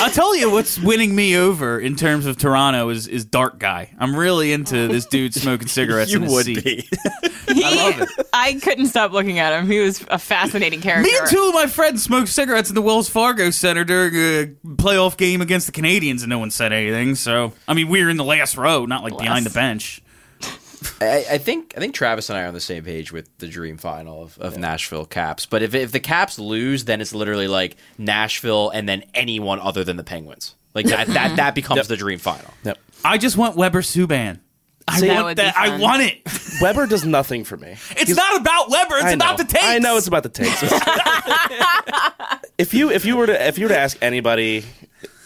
I'll 0.00 0.10
tell 0.10 0.34
you 0.34 0.50
what's 0.50 0.78
winning 0.78 1.14
me 1.14 1.36
over 1.36 1.78
in 1.78 1.94
terms 1.94 2.26
of 2.26 2.36
Toronto 2.38 2.88
is 2.88 3.06
is 3.06 3.24
Dark 3.24 3.58
Guy. 3.58 3.94
I'm 3.98 4.16
really 4.16 4.52
into 4.52 4.88
this 4.88 5.06
dude 5.06 5.34
smoking 5.34 5.68
cigarettes. 5.68 6.10
you 6.10 6.16
in 6.16 6.22
his 6.24 6.32
would 6.32 6.44
seat. 6.46 6.64
be. 6.64 6.88
I 7.64 7.74
love 7.76 8.00
it. 8.18 8.26
I 8.32 8.54
couldn't 8.54 8.86
stop 8.86 9.12
looking 9.12 9.38
at 9.38 9.52
him. 9.52 9.70
He 9.70 9.78
was 9.80 10.04
a 10.08 10.18
fascinating 10.18 10.80
character. 10.80 11.08
Me 11.08 11.16
and 11.16 11.28
two 11.28 11.44
of 11.48 11.54
my 11.54 11.66
friends 11.66 12.02
smoked 12.02 12.28
cigarettes 12.28 12.70
in 12.70 12.74
the 12.74 12.82
Wells 12.82 13.08
Fargo 13.08 13.50
Center 13.50 13.84
during 13.84 14.14
a 14.14 14.46
playoff 14.74 15.16
game 15.16 15.40
against 15.40 15.66
the 15.66 15.72
Canadiens, 15.72 16.20
and 16.20 16.28
no 16.30 16.38
one 16.38 16.50
said 16.50 16.72
anything. 16.72 17.14
So, 17.14 17.52
I 17.68 17.74
mean, 17.74 17.88
we 17.88 18.02
were 18.02 18.10
in 18.10 18.16
the 18.16 18.24
last 18.24 18.56
row, 18.56 18.86
not 18.86 19.04
like 19.04 19.16
behind 19.18 19.46
the 19.46 19.50
bench. 19.50 20.02
I, 21.00 21.24
I 21.32 21.38
think 21.38 21.74
I 21.76 21.80
think 21.80 21.94
Travis 21.94 22.30
and 22.30 22.38
I 22.38 22.42
are 22.42 22.46
on 22.46 22.54
the 22.54 22.60
same 22.60 22.84
page 22.84 23.12
with 23.12 23.36
the 23.38 23.46
dream 23.46 23.76
final 23.76 24.22
of, 24.22 24.38
of 24.38 24.58
Nashville 24.58 25.06
Caps. 25.06 25.46
But 25.46 25.62
if 25.62 25.74
if 25.74 25.92
the 25.92 26.00
Caps 26.00 26.38
lose, 26.38 26.84
then 26.84 27.00
it's 27.00 27.14
literally 27.14 27.48
like 27.48 27.76
Nashville 27.98 28.70
and 28.70 28.88
then 28.88 29.04
anyone 29.14 29.60
other 29.60 29.84
than 29.84 29.96
the 29.96 30.04
Penguins. 30.04 30.54
Like 30.74 30.86
that 30.86 31.06
that, 31.08 31.36
that 31.36 31.54
becomes 31.54 31.88
the 31.88 31.96
dream 31.96 32.18
final. 32.18 32.52
Yep. 32.64 32.78
I 33.04 33.18
just 33.18 33.36
want 33.36 33.56
Weber 33.56 33.82
Subban. 33.82 34.40
I 34.86 35.00
See, 35.00 35.08
want 35.08 35.24
would 35.24 35.36
be 35.36 35.42
that. 35.42 35.56
I 35.56 35.78
want 35.78 36.02
it. 36.02 36.20
Weber 36.60 36.86
does 36.86 37.04
nothing 37.04 37.44
for 37.44 37.56
me. 37.56 37.76
It's 37.90 38.14
not 38.14 38.40
about 38.40 38.70
Weber. 38.70 38.96
It's 38.98 39.14
about 39.14 39.38
the 39.38 39.44
takes. 39.44 39.64
I 39.64 39.78
know 39.78 39.96
it's 39.96 40.06
about 40.06 40.24
the 40.24 40.28
takes. 40.28 40.62
if 42.58 42.74
you 42.74 42.90
if 42.90 43.04
you 43.04 43.16
were 43.16 43.26
to 43.26 43.46
if 43.46 43.58
you 43.58 43.64
were 43.64 43.70
to 43.70 43.78
ask 43.78 43.96
anybody 44.02 44.64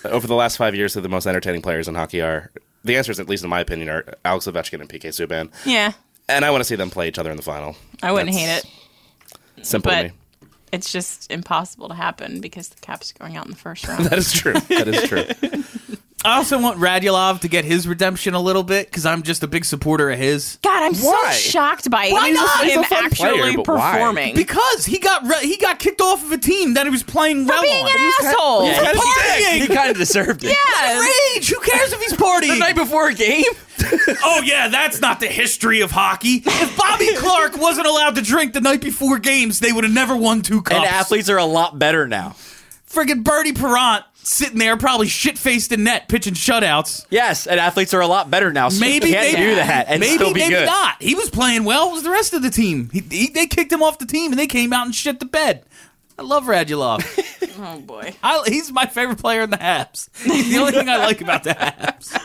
over 0.04 0.26
the 0.26 0.34
last 0.34 0.56
five 0.56 0.74
years 0.74 0.94
who 0.94 1.00
the 1.00 1.08
most 1.08 1.26
entertaining 1.26 1.62
players 1.62 1.88
in 1.88 1.94
hockey 1.94 2.20
are, 2.20 2.50
the 2.84 2.96
answers, 2.96 3.18
at 3.20 3.28
least 3.28 3.44
in 3.44 3.50
my 3.50 3.60
opinion, 3.60 3.88
are 3.88 4.04
Alex 4.24 4.46
Ovechkin 4.46 4.80
and 4.80 4.88
PK 4.88 5.08
Subban. 5.08 5.50
Yeah, 5.66 5.92
And 6.28 6.44
I 6.44 6.50
want 6.50 6.60
to 6.60 6.64
see 6.64 6.76
them 6.76 6.90
play 6.90 7.08
each 7.08 7.18
other 7.18 7.30
in 7.30 7.36
the 7.36 7.42
final. 7.42 7.76
I 8.02 8.12
wouldn't 8.12 8.32
That's 8.32 8.62
hate 8.64 8.70
it. 9.58 9.64
Simple 9.66 9.90
to 9.90 9.96
But 9.96 10.04
me. 10.06 10.48
it's 10.72 10.92
just 10.92 11.30
impossible 11.32 11.88
to 11.88 11.94
happen 11.94 12.40
because 12.40 12.68
the 12.68 12.80
Caps 12.80 13.10
are 13.12 13.18
going 13.18 13.36
out 13.36 13.44
in 13.46 13.50
the 13.50 13.56
first 13.56 13.86
round. 13.88 14.04
That 14.06 14.18
is 14.18 14.32
true. 14.32 14.52
That 14.54 14.88
is 14.88 15.02
true. 15.08 15.24
I 16.24 16.36
also 16.36 16.60
want 16.60 16.78
Radulov 16.78 17.40
to 17.40 17.48
get 17.48 17.64
his 17.64 17.86
redemption 17.86 18.34
a 18.34 18.40
little 18.40 18.64
bit 18.64 18.86
because 18.86 19.06
I'm 19.06 19.22
just 19.22 19.44
a 19.44 19.46
big 19.46 19.64
supporter 19.64 20.10
of 20.10 20.18
his. 20.18 20.58
God, 20.62 20.82
I'm 20.82 20.94
Why? 20.96 21.30
so 21.32 21.38
shocked 21.50 21.88
by 21.90 22.08
Why 22.10 22.28
him, 22.28 22.34
not? 22.34 22.64
He's 22.64 22.76
a 22.76 22.82
him 22.82 22.84
actually 22.90 23.40
player, 23.40 23.56
but 23.56 23.68
why? 23.68 23.92
performing. 23.92 24.34
Because 24.34 24.84
he 24.84 24.98
got 24.98 25.22
re- 25.24 25.46
he 25.46 25.56
got 25.56 25.78
kicked 25.78 26.00
off 26.00 26.24
of 26.24 26.32
a 26.32 26.38
team 26.38 26.74
that 26.74 26.86
he 26.86 26.90
was 26.90 27.04
playing 27.04 27.46
well 27.46 27.62
being 27.62 27.84
on. 27.84 27.90
an 27.90 28.12
asshole. 28.26 28.64
Yeah, 28.66 28.78
For 28.78 28.84
he- 28.86 28.98
partying. 28.98 29.60
He 29.68 29.74
kind 29.74 29.90
of 29.92 29.96
deserved 29.96 30.42
it. 30.44 30.56
Yeah. 30.56 31.00
Rage. 31.36 31.48
Who 31.50 31.60
cares 31.60 31.92
if 31.92 32.00
he's 32.00 32.14
partying? 32.14 32.48
The 32.54 32.58
night 32.58 32.74
before 32.76 33.08
a 33.08 33.14
game? 33.14 33.44
oh 34.24 34.42
yeah, 34.44 34.66
that's 34.66 35.00
not 35.00 35.20
the 35.20 35.28
history 35.28 35.82
of 35.82 35.92
hockey. 35.92 36.42
If 36.44 36.76
Bobby 36.76 37.10
Clarke 37.16 37.56
wasn't 37.58 37.86
allowed 37.86 38.16
to 38.16 38.22
drink 38.22 38.54
the 38.54 38.60
night 38.60 38.80
before 38.80 39.20
games, 39.20 39.60
they 39.60 39.70
would 39.72 39.84
have 39.84 39.92
never 39.92 40.16
won 40.16 40.42
two 40.42 40.62
cups. 40.62 40.76
And 40.76 40.84
athletes 40.84 41.28
are 41.30 41.38
a 41.38 41.44
lot 41.44 41.78
better 41.78 42.08
now. 42.08 42.30
friggin' 42.90 43.22
Bernie 43.22 43.52
Parent 43.52 44.04
sitting 44.22 44.58
there, 44.58 44.76
probably 44.76 45.08
shit 45.08 45.38
faced 45.38 45.72
in 45.72 45.84
net, 45.84 46.08
pitching 46.08 46.34
shutouts. 46.34 47.06
Yes, 47.10 47.46
and 47.46 47.58
athletes 47.58 47.94
are 47.94 48.00
a 48.00 48.06
lot 48.06 48.30
better 48.30 48.52
now. 48.52 48.68
So 48.68 48.80
Maybe 48.80 49.06
he 49.08 49.12
can't 49.12 49.36
do 49.36 49.54
that 49.56 49.86
and 49.88 50.00
maybe 50.00 50.14
still 50.16 50.34
be 50.34 50.40
maybe 50.40 50.54
good. 50.54 50.66
not. 50.66 51.00
He 51.02 51.14
was 51.14 51.30
playing 51.30 51.64
well. 51.64 51.90
It 51.90 51.92
was 51.94 52.02
the 52.02 52.10
rest 52.10 52.32
of 52.34 52.42
the 52.42 52.50
team. 52.50 52.90
He, 52.92 53.00
he, 53.00 53.28
they 53.28 53.46
kicked 53.46 53.72
him 53.72 53.82
off 53.82 53.98
the 53.98 54.06
team, 54.06 54.32
and 54.32 54.38
they 54.38 54.46
came 54.46 54.72
out 54.72 54.86
and 54.86 54.94
shit 54.94 55.20
the 55.20 55.26
bed. 55.26 55.64
I 56.18 56.22
love 56.22 56.44
Radulov. 56.44 57.04
Oh 57.60 57.80
boy. 57.80 58.14
I, 58.22 58.44
he's 58.46 58.70
my 58.70 58.86
favorite 58.86 59.18
player 59.18 59.40
in 59.42 59.50
the 59.50 59.56
Habs. 59.56 60.08
He's 60.22 60.48
the 60.48 60.58
only 60.58 60.70
thing 60.70 60.88
I 60.88 60.98
like 60.98 61.20
about 61.20 61.42
the 61.42 61.50
Habs. 61.54 62.16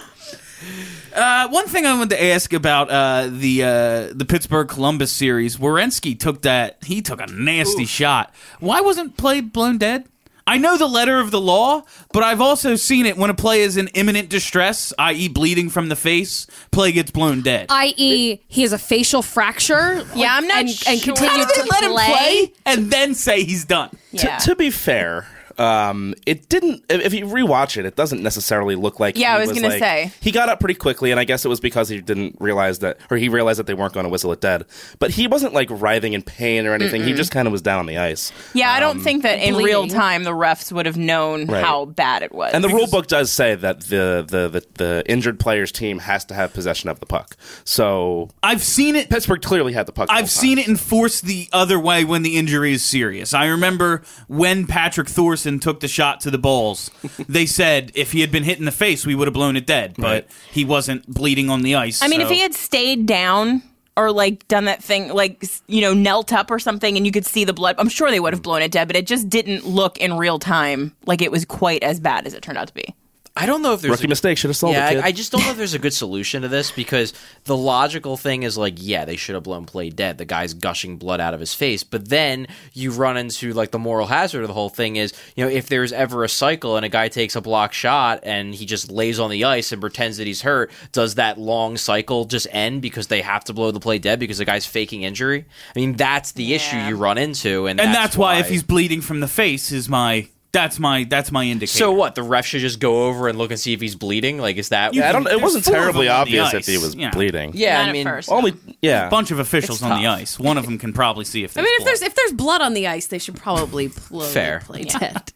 Uh, 1.16 1.48
one 1.50 1.66
thing 1.68 1.88
I 1.88 1.94
wanted 1.94 2.12
to 2.12 2.24
ask 2.24 2.54
about 2.54 2.90
uh, 2.92 3.30
the 3.32 3.64
uh, 3.64 4.14
the 4.14 4.26
Pittsburgh 4.28 4.68
Columbus 4.68 5.12
series, 5.12 5.58
Werenski 5.58 6.20
took 6.20 6.44
that 6.44 6.78
he 6.84 7.02
took 7.02 7.20
a 7.20 7.26
nasty 7.26 7.86
shot. 7.86 8.32
Why 8.60 8.82
wasn't 8.82 9.18
play 9.18 9.42
blown 9.42 9.80
dead? 9.80 10.06
I 10.46 10.58
know 10.58 10.78
the 10.78 10.88
letter 10.88 11.20
of 11.20 11.32
the 11.32 11.40
law, 11.40 11.84
but 12.12 12.24
I've 12.24 12.42
also 12.42 12.76
seen 12.76 13.06
it 13.06 13.18
when 13.18 13.30
a 13.30 13.34
play 13.34 13.62
is 13.62 13.78
in 13.78 13.88
imminent 13.90 14.30
distress, 14.30 14.92
i.e., 15.00 15.30
bleeding 15.30 15.70
from 15.70 15.88
the 15.90 15.96
face, 15.96 16.48
play 16.72 16.92
gets 16.92 17.12
blown 17.12 17.42
dead. 17.42 17.68
I.e., 17.70 18.42
he 18.48 18.62
has 18.62 18.74
a 18.74 18.78
facial 18.78 19.22
fracture. 19.22 20.06
Yeah, 20.16 20.36
I'm 20.36 20.48
not 20.48 20.58
and, 20.58 20.70
and 20.88 21.02
continue 21.02 21.30
How 21.30 21.38
did 21.38 21.48
they 21.48 21.62
to 21.62 21.68
let 21.70 21.84
him 21.84 21.92
play. 21.92 22.08
play 22.08 22.54
and 22.66 22.92
then 22.92 23.16
say 23.16 23.44
he's 23.44 23.64
done? 23.66 23.90
Yeah. 24.12 24.38
to, 24.38 24.50
to 24.50 24.56
be 24.56 24.70
fair, 24.70 25.26
um, 25.60 26.14
it 26.26 26.50
didn't. 26.50 26.84
If, 26.90 27.02
if 27.02 27.14
you 27.14 27.26
rewatch 27.26 27.78
it, 27.78 27.86
it 27.86 27.96
doesn't 27.96 28.22
necessarily 28.24 28.76
look 28.76 29.00
like. 29.00 29.18
Yeah, 29.18 29.32
he 29.32 29.36
I 29.36 29.40
was 29.46 29.52
gonna 29.54 29.70
like- 29.70 29.80
say. 29.80 30.12
he 30.22 30.32
got 30.32 30.50
up 30.50 30.60
pretty 30.60 30.76
quickly, 30.76 31.12
and 31.12 31.20
I 31.20 31.24
guess 31.24 31.46
it 31.46 31.50
was 31.50 31.60
because 31.60 31.90
he 31.90 32.02
didn't 32.02 32.38
realize 32.40 32.80
that, 32.80 32.98
or 33.10 33.18
he 33.18 33.30
realized 33.30 33.60
that 33.60 33.68
they 33.68 33.74
weren't 33.74 33.94
going 33.94 34.06
to 34.06 34.10
whistle 34.10 34.32
it 34.32 34.42
dead. 34.42 34.66
But 35.00 35.12
he 35.12 35.28
wasn't 35.28 35.54
like 35.54 35.68
writhing 35.72 36.14
in 36.14 36.22
pain 36.22 36.66
or 36.66 36.74
anything. 36.74 37.04
He 37.04 37.14
just 37.14 37.32
kind 37.32 37.48
of 37.48 37.52
was 37.52 37.62
down 37.62 37.80
on 37.80 37.86
the 37.86 37.98
ice. 37.98 38.32
yeah, 38.54 38.72
I 38.72 38.80
don't 38.80 39.02
think 39.02 39.24
that 39.24 39.40
in 39.40 39.54
bleeding. 39.54 39.66
real 39.66 39.88
time 39.88 40.24
the 40.24 40.32
refs 40.32 40.72
would 40.72 40.86
have 40.86 40.98
known 40.98 41.48
Right. 41.48 41.64
how 41.64 41.86
bad 41.86 42.24
it 42.24 42.32
was. 42.34 42.54
And 42.54 42.64
the 42.64 42.70
rule 42.70 42.88
book 42.88 43.08
does 43.08 43.32
say 43.32 43.56
that 43.56 43.82
the, 43.82 44.26
the, 44.28 44.48
the, 44.50 44.66
the 44.76 45.04
injured 45.08 45.40
player's 45.40 45.72
team 45.72 46.00
has 46.00 46.26
to 46.26 46.34
have 46.34 46.54
possession 46.54 46.90
of 46.90 47.00
the 47.00 47.06
puck. 47.06 47.36
So 47.64 48.30
I've 48.42 48.64
seen 48.64 48.96
it 48.96 49.10
Pittsburgh 49.10 49.42
clearly 49.42 49.74
had 49.74 49.86
the 49.86 49.92
puck. 49.92 50.08
I've 50.10 50.20
whole 50.22 50.28
seen 50.28 50.58
time. 50.58 50.64
it 50.66 50.68
enforced 50.70 51.26
the 51.26 51.48
other 51.52 51.80
way 51.80 52.06
when 52.06 52.24
the 52.24 52.38
injury 52.38 52.74
is 52.74 52.84
serious. 52.84 53.34
I 53.34 53.48
remember 53.48 54.04
when 54.28 54.68
Patrick 54.68 55.08
Thoresen 55.08 55.43
took 55.60 55.80
the 55.80 55.88
shot 55.88 56.20
to 56.22 56.32
the 56.32 56.38
balls. 56.38 56.92
they 57.30 57.46
said 57.46 57.92
if 57.96 58.12
he 58.12 58.22
had 58.22 58.32
been 58.32 58.44
hit 58.44 58.60
in 58.60 58.66
the 58.66 58.72
face, 58.72 59.06
we 59.06 59.16
would 59.16 59.28
have 59.28 59.34
blown 59.34 59.56
it 59.56 59.66
dead, 59.66 59.96
but 59.98 60.04
Right. 60.06 60.28
he 60.52 60.66
wasn't 60.66 61.08
bleeding 61.08 61.50
on 61.50 61.62
the 61.62 61.76
ice. 61.76 62.02
I 62.02 62.08
mean, 62.08 62.22
if 62.22 62.28
so- 62.28 62.34
he 62.34 62.40
had 62.42 62.54
stayed 62.54 63.06
down 63.06 63.62
or 63.96 64.12
like 64.12 64.48
done 64.48 64.66
that 64.66 64.84
thing, 64.84 65.10
like 65.14 65.38
s- 65.44 65.62
you 65.68 65.82
know, 65.82 65.94
knelt 65.94 66.34
up 66.34 66.50
or 66.50 66.58
something, 66.60 66.98
and 66.98 67.06
you 67.06 67.12
could 67.12 67.26
see 67.26 67.44
the 67.46 67.54
blood, 67.54 67.76
I'm 67.78 67.90
sure 67.90 68.10
they 68.10 68.20
would 68.20 68.34
have 68.34 68.42
blown 68.42 68.62
it 68.64 68.72
dead. 68.72 68.88
But 68.88 68.96
it 68.96 69.06
just 69.06 69.30
didn't 69.30 69.66
look 69.68 69.98
in 70.00 70.18
real 70.18 70.40
time 70.40 70.96
like 71.06 71.22
it 71.22 71.32
was 71.32 71.46
quite 71.46 71.84
as 71.84 72.00
bad 72.00 72.26
as 72.26 72.34
it 72.34 72.42
turned 72.42 72.58
out 72.58 72.68
to 72.70 72.74
be. 72.74 72.96
I 73.36 73.48
don't 73.48 73.64
know 73.64 73.74
if 73.74 73.82
there's 73.82 73.90
Rookie 73.90 74.06
a, 74.06 74.10
mistake 74.10 74.38
should 74.38 74.50
have 74.50 74.58
solved 74.58 74.76
yeah, 74.76 74.90
it. 74.90 74.94
Kid. 74.96 75.04
I, 75.04 75.08
I 75.08 75.12
just 75.12 75.32
don't 75.32 75.44
know 75.44 75.50
if 75.50 75.58
there's 75.58 75.74
a 75.74 75.80
good 75.80 75.94
solution 75.94 76.44
to 76.44 76.48
this 76.48 76.72
because 76.72 77.14
the 77.46 77.58
logical 77.58 78.16
thing 78.16 78.44
is 78.44 78.60
like, 78.60 78.76
yeah, 78.78 79.06
they 79.06 79.16
should 79.16 79.34
have 79.34 79.44
blown 79.44 79.66
play 79.66 79.90
dead. 79.90 80.20
The 80.20 80.26
guy's 80.26 80.54
gushing 80.54 80.98
blood 80.98 81.20
out 81.20 81.34
of 81.34 81.40
his 81.40 81.52
face, 81.52 81.84
but 81.84 82.10
then 82.10 82.46
you 82.74 82.92
run 82.92 83.18
into 83.18 83.52
like 83.54 83.72
the 83.72 83.80
moral 83.80 84.06
hazard 84.06 84.44
of 84.44 84.50
the 84.50 84.54
whole 84.54 84.70
thing 84.70 84.98
is, 84.98 85.14
you 85.36 85.44
know, 85.44 85.50
if 85.50 85.68
there's 85.68 85.92
ever 85.92 86.24
a 86.24 86.30
cycle 86.30 86.78
and 86.78 86.86
a 86.86 86.90
guy 86.90 87.08
takes 87.08 87.36
a 87.36 87.42
block 87.42 87.74
shot 87.74 88.20
and 88.22 88.54
he 88.54 88.68
just 88.68 88.92
lays 88.92 89.20
on 89.20 89.32
the 89.32 89.46
ice 89.46 89.72
and 89.72 89.82
pretends 89.82 90.18
that 90.18 90.28
he's 90.28 90.44
hurt, 90.44 90.72
does 90.92 91.16
that 91.16 91.40
long 91.40 91.76
cycle 91.76 92.26
just 92.26 92.46
end 92.52 92.84
because 92.84 93.08
they 93.08 93.24
have 93.24 93.44
to 93.46 93.54
blow 93.54 93.72
the 93.72 93.80
play 93.80 93.98
dead 93.98 94.20
because 94.20 94.38
the 94.38 94.46
guy's 94.46 94.68
faking 94.68 95.02
injury? 95.02 95.44
I 95.76 95.80
mean, 95.80 95.94
that's 95.94 96.34
the 96.34 96.54
issue 96.54 96.78
you 96.78 96.98
run 96.98 97.18
into, 97.18 97.66
and 97.66 97.82
and 97.82 97.96
that's, 97.96 98.16
why, 98.16 98.38
if 98.38 98.48
he's 98.48 98.62
bleeding 98.62 99.02
from 99.02 99.22
the 99.22 99.28
face 99.28 99.72
is 99.72 99.90
my 99.90 100.28
that's 100.54 100.80
my 100.80 101.04
that's 101.04 101.32
my 101.32 101.44
indicator. 101.44 101.78
so 101.78 101.92
what? 101.92 102.16
The 102.16 102.24
ref 102.24 102.46
should 102.46 102.62
just 102.62 102.80
go 102.80 103.08
over 103.08 103.28
and 103.28 103.38
look 103.38 103.52
and 103.52 103.60
see 103.60 103.74
if 103.74 103.82
he's 103.82 103.96
bleeding. 103.96 104.38
Like, 104.38 104.56
is 104.56 104.70
that? 104.70 104.94
yeah, 104.94 105.10
I 105.10 105.12
don't. 105.12 105.28
It 105.28 105.42
wasn't 105.42 105.66
four 105.66 105.74
of 105.76 105.82
terribly 105.82 106.06
them 106.08 106.16
on 106.16 106.26
the 106.28 106.40
obvious 106.40 106.54
if 106.54 106.60
ice, 106.60 106.66
he 106.68 106.78
was 106.78 106.96
yeah. 106.96 107.12
bleeding. 107.12 107.52
yeah, 107.56 107.78
Not 107.80 107.86
I 107.86 107.90
at 107.90 107.92
mean, 107.94 108.06
first. 108.06 108.30
Only 108.32 108.54
yeah. 108.82 109.08
a 109.08 109.10
bunch 109.10 109.32
of 109.32 109.40
officials 109.40 109.80
It's 109.80 109.84
on 109.84 110.00
the 110.00 110.06
tough. 110.08 110.20
ice. 110.20 110.40
One 110.40 110.58
of 110.58 110.66
them 110.66 110.78
can 110.78 110.94
probably 110.94 111.26
see 111.26 111.44
if 111.44 111.58
I 111.58 111.62
there's 111.62 111.66
mean, 111.66 111.82
if 111.82 111.86
there's 111.86 112.00
blood. 112.00 112.08
if 112.08 112.16
there's 112.16 112.34
blood 112.34 112.62
on 112.62 112.74
the 112.76 112.88
ice, 112.88 113.08
they 113.08 113.20
should 113.20 113.36
probably 113.36 113.88
blow 114.10 114.26
Fair. 114.28 114.62
play 114.64 114.84
dead. 114.84 115.34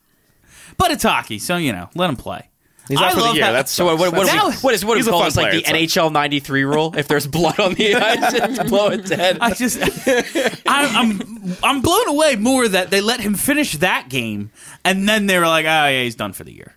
but 0.78 0.92
it's 0.92 1.04
hockey, 1.04 1.40
so 1.40 1.58
you 1.58 1.74
know, 1.74 1.90
let 1.96 2.10
him 2.10 2.16
play. 2.16 2.50
He's 2.88 3.00
I 3.00 3.06
out 3.08 3.14
for 3.14 3.20
the 3.20 3.26
love 3.26 3.36
year. 3.36 3.46
how- 3.46 3.52
That's 3.52 3.72
So 3.72 3.86
what? 3.86 3.98
What, 4.00 4.14
what, 4.14 4.28
That 4.28 4.34
do 4.40 4.46
we, 4.48 4.52
was- 4.54 4.64
what 4.64 4.74
is 4.74 4.86
what 4.86 4.94
do 4.94 4.98
he's 5.00 5.06
we 5.06 5.10
a 5.10 5.12
call 5.12 5.20
fun 5.22 5.28
this? 5.28 5.38
Like 5.38 5.52
the 5.52 5.60
it's 5.60 5.70
NHL 5.96 6.12
'93 6.12 6.64
rule? 6.64 6.94
If 6.98 7.08
there's 7.08 7.28
blood 7.28 7.60
on 7.60 7.74
the 7.74 7.96
ice, 7.96 8.58
you 8.58 8.64
blow 8.66 8.88
it 8.90 9.06
dead. 9.06 9.38
I 9.42 9.54
just, 9.54 9.80
I, 10.08 10.62
I'm, 10.66 11.56
I'm 11.64 11.82
blown 11.82 12.08
away 12.08 12.36
more 12.36 12.68
that 12.68 12.90
they 12.92 13.02
let 13.02 13.20
him 13.20 13.36
finish 13.36 13.74
that 13.78 14.10
game, 14.10 14.52
and 14.86 15.08
then 15.08 15.28
they 15.28 15.38
were 15.40 15.48
like, 15.48 15.66
"Oh 15.66 15.68
yeah, 15.88 16.04
he's 16.04 16.16
done 16.16 16.34
for 16.34 16.44
the 16.44 16.54
year." 16.54 16.74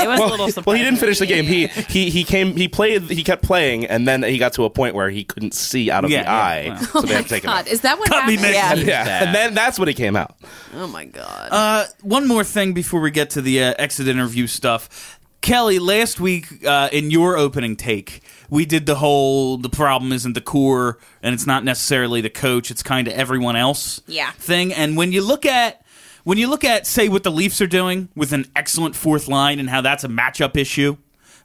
It 0.00 0.06
was 0.06 0.20
well, 0.20 0.28
a 0.28 0.36
little 0.44 0.62
well, 0.64 0.76
he 0.76 0.84
didn't 0.84 1.00
finish 1.00 1.18
the 1.18 1.26
game. 1.26 1.44
He 1.44 1.66
he 1.66 2.08
he 2.08 2.22
came. 2.22 2.54
He 2.54 2.68
played. 2.68 3.02
He 3.10 3.24
kept 3.24 3.42
playing, 3.42 3.84
and 3.84 4.06
then 4.06 4.22
he 4.22 4.38
got 4.38 4.52
to 4.52 4.62
a 4.64 4.70
point 4.70 4.94
where 4.94 5.10
he 5.10 5.24
couldn't 5.24 5.54
see 5.54 5.90
out 5.90 6.04
of 6.04 6.10
Yeah, 6.12 6.18
the 6.22 6.24
yeah, 6.24 6.32
eye, 6.40 6.64
well. 6.68 6.84
so 6.84 7.00
they 7.02 7.14
had 7.14 7.24
to 7.24 7.28
take 7.28 7.42
him 7.42 7.48
God, 7.48 7.66
out. 7.66 7.66
is 7.66 7.80
that 7.80 7.98
what 7.98 8.08
Cut 8.08 8.20
happened? 8.22 8.40
Yeah. 8.40 8.74
Yeah, 8.74 9.24
and 9.24 9.34
then 9.34 9.54
that's 9.54 9.76
when 9.76 9.88
he 9.88 9.94
came 9.94 10.14
out. 10.14 10.36
Oh 10.76 10.86
my 10.86 11.04
god. 11.04 11.48
Uh, 11.50 11.86
one 12.02 12.28
more 12.28 12.44
thing 12.44 12.74
before 12.74 13.00
we 13.00 13.10
get 13.10 13.30
to 13.30 13.42
the 13.42 13.60
uh, 13.64 13.74
exit 13.76 14.06
interview 14.06 14.46
stuff. 14.46 15.17
Kelly, 15.40 15.78
last 15.78 16.18
week 16.20 16.64
uh, 16.66 16.88
in 16.92 17.10
your 17.10 17.36
opening 17.36 17.76
take, 17.76 18.22
we 18.50 18.66
did 18.66 18.86
the 18.86 18.96
whole 18.96 19.56
the 19.56 19.68
problem 19.70 20.12
isn't 20.12 20.32
the 20.34 20.40
core 20.40 20.98
and 21.22 21.32
it's 21.34 21.46
not 21.46 21.64
necessarily 21.64 22.20
the 22.20 22.30
coach, 22.30 22.70
it's 22.70 22.82
kind 22.82 23.06
of 23.08 23.14
everyone 23.14 23.56
else 23.56 24.00
Yeah. 24.06 24.32
thing. 24.32 24.72
And 24.72 24.96
when 24.96 25.12
you 25.12 25.22
look 25.22 25.46
at 25.46 25.82
when 26.24 26.36
you 26.38 26.48
look 26.48 26.64
at 26.64 26.86
say 26.86 27.08
what 27.08 27.22
the 27.22 27.30
Leafs 27.30 27.60
are 27.60 27.66
doing 27.68 28.08
with 28.14 28.32
an 28.32 28.46
excellent 28.56 28.96
fourth 28.96 29.28
line 29.28 29.58
and 29.60 29.70
how 29.70 29.80
that's 29.80 30.04
a 30.04 30.08
matchup 30.08 30.56
issue, 30.56 30.96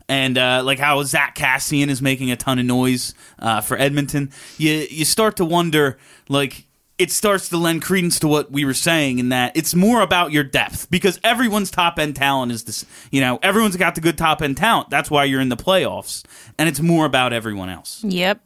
and 0.10 0.38
uh, 0.38 0.62
like 0.66 0.80
how 0.80 1.02
Zack 1.04 1.36
Kassian 1.36 1.88
is 1.88 2.02
making 2.02 2.30
a 2.32 2.36
ton 2.36 2.60
of 2.60 2.66
noise 2.66 3.14
uh, 3.40 3.62
for 3.62 3.78
Edmonton, 3.78 4.32
you 4.58 4.86
you 4.90 5.06
start 5.06 5.38
to 5.38 5.46
wonder 5.46 5.98
like 6.28 6.66
it 7.04 7.12
starts 7.12 7.50
to 7.50 7.58
lend 7.58 7.82
credence 7.82 8.18
to 8.20 8.30
what 8.30 8.50
we 8.50 8.63
were 8.63 8.74
saying 8.74 9.20
in 9.20 9.28
that 9.30 9.52
it's 9.58 9.76
more 9.76 10.02
about 10.02 10.32
your 10.32 10.44
depth 10.44 10.89
because 10.89 11.20
everyone's 11.22 11.70
top 11.70 12.00
end 12.00 12.16
talent 12.16 12.50
is 12.50 12.63
this 12.63 12.86
you 13.12 13.20
know 13.20 13.38
everyone's 13.44 13.76
got 13.76 13.94
the 13.96 14.02
good 14.02 14.18
top 14.18 14.42
end 14.42 14.56
talent 14.56 14.89
that's 14.89 15.12
why 15.12 15.26
you're 15.26 15.42
in 15.42 15.50
the 15.50 15.58
playoffs 15.58 16.24
and 16.58 16.70
it's 16.70 16.80
more 16.80 17.06
about 17.06 17.34
everyone 17.34 17.70
else 17.70 18.02
Yep. 18.06 18.39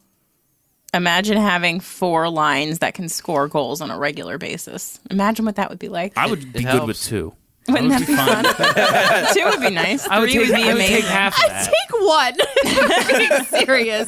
Imagine 0.93 1.37
having 1.37 1.79
four 1.81 2.29
lines 2.29 2.79
that 2.79 2.93
can 2.93 3.09
score 3.09 3.47
goals 3.47 3.81
on 3.81 3.91
a 3.91 3.97
regular 3.99 4.37
basis. 4.37 4.99
Imagine 5.11 5.45
what 5.45 5.57
that 5.57 5.69
would 5.69 5.79
be 5.79 5.89
like. 5.89 6.13
I 6.17 6.27
would 6.27 6.53
be 6.53 6.63
good 6.63 6.65
helps. 6.65 6.87
with 6.87 7.03
two 7.03 7.33
Wouldn't 7.67 7.89
That 7.89 7.99
would 7.99 8.07
that 8.07 9.33
be 9.33 9.39
Two 9.41 9.45
would 9.49 9.59
be 9.69 9.75
nice. 9.75 10.07
I 10.07 10.19
would 10.19 10.29
Three 10.31 10.45
take, 10.45 10.49
would 10.51 10.55
be 10.55 10.63
I 10.63 10.67
would 10.67 10.75
amazing. 10.75 10.95
take 10.95 11.05
half 11.05 11.33
of 11.43 11.49
that. 11.49 11.65
Take 11.65 11.91
one. 12.01 12.37
Being 13.17 13.65
serious. 13.65 14.07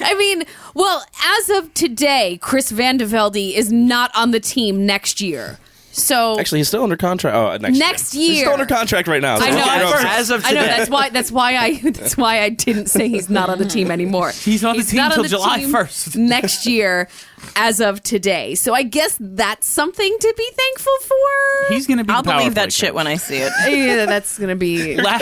I 0.00 0.14
mean, 0.18 0.44
well, 0.74 1.04
as 1.24 1.50
of 1.50 1.72
today, 1.74 2.38
Chris 2.42 2.70
VandeVelde 2.72 3.54
is 3.54 3.72
not 3.72 4.10
on 4.14 4.30
the 4.32 4.40
team 4.40 4.84
next 4.84 5.20
year. 5.20 5.58
So 5.98 6.38
Actually, 6.38 6.60
he's 6.60 6.68
still 6.68 6.82
under 6.84 6.96
contract. 6.96 7.36
Oh, 7.36 7.56
next, 7.56 7.78
Next 7.78 8.14
year. 8.14 8.28
He's 8.30 8.40
still 8.40 8.52
under 8.52 8.66
contract 8.66 9.08
right 9.08 9.20
now. 9.20 9.38
so 9.38 9.44
I 9.44 9.50
know. 9.50 9.56
don't 9.56 9.68
at 9.68 9.78
get 9.78 9.90
first- 9.90 10.04
upset. 10.04 10.18
As 10.20 10.30
of 10.30 10.44
I 10.46 10.50
know 10.52 10.62
that's 10.62 10.90
why 10.90 11.08
that's 11.10 11.32
why 11.32 11.56
I 11.56 11.78
that's 11.90 12.16
why 12.16 12.40
I 12.42 12.48
didn't 12.50 12.86
say 12.86 13.08
he's 13.08 13.28
not 13.28 13.48
on 13.50 13.58
the 13.58 13.64
team 13.66 13.90
anymore. 13.90 14.30
He's 14.48 14.64
on 14.64 14.76
the 14.76 14.82
team 14.84 14.96
not 14.98 15.12
till 15.12 15.22
the 15.24 15.28
July 15.28 15.58
team 15.58 15.72
1st. 15.72 16.16
next 16.28 16.66
year, 16.66 17.08
as 17.56 17.80
of 17.80 18.02
today. 18.02 18.54
So 18.54 18.72
I 18.74 18.82
guess 18.82 19.16
that's 19.20 19.66
something 19.66 20.16
to 20.20 20.34
be 20.36 20.50
thankful 20.56 20.92
for. 21.02 21.74
He's 21.74 21.86
going 21.86 21.98
to 21.98 22.04
be. 22.04 22.12
I'll 22.12 22.22
believe 22.22 22.54
that 22.54 22.72
shit 22.72 22.94
when 22.94 23.06
I 23.06 23.16
see 23.16 23.38
it. 23.38 23.52
yeah, 23.68 24.06
that's 24.06 24.38
gonna 24.38 24.56
be. 24.56 24.96
La- 24.96 25.18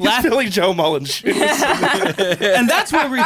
la- 0.00 0.20
Filling 0.22 0.50
Joe 0.50 0.72
Mullen's 0.72 1.12
shoes. 1.12 1.36
and 1.36 2.68
that's 2.68 2.92
where 2.92 3.08
we. 3.10 3.22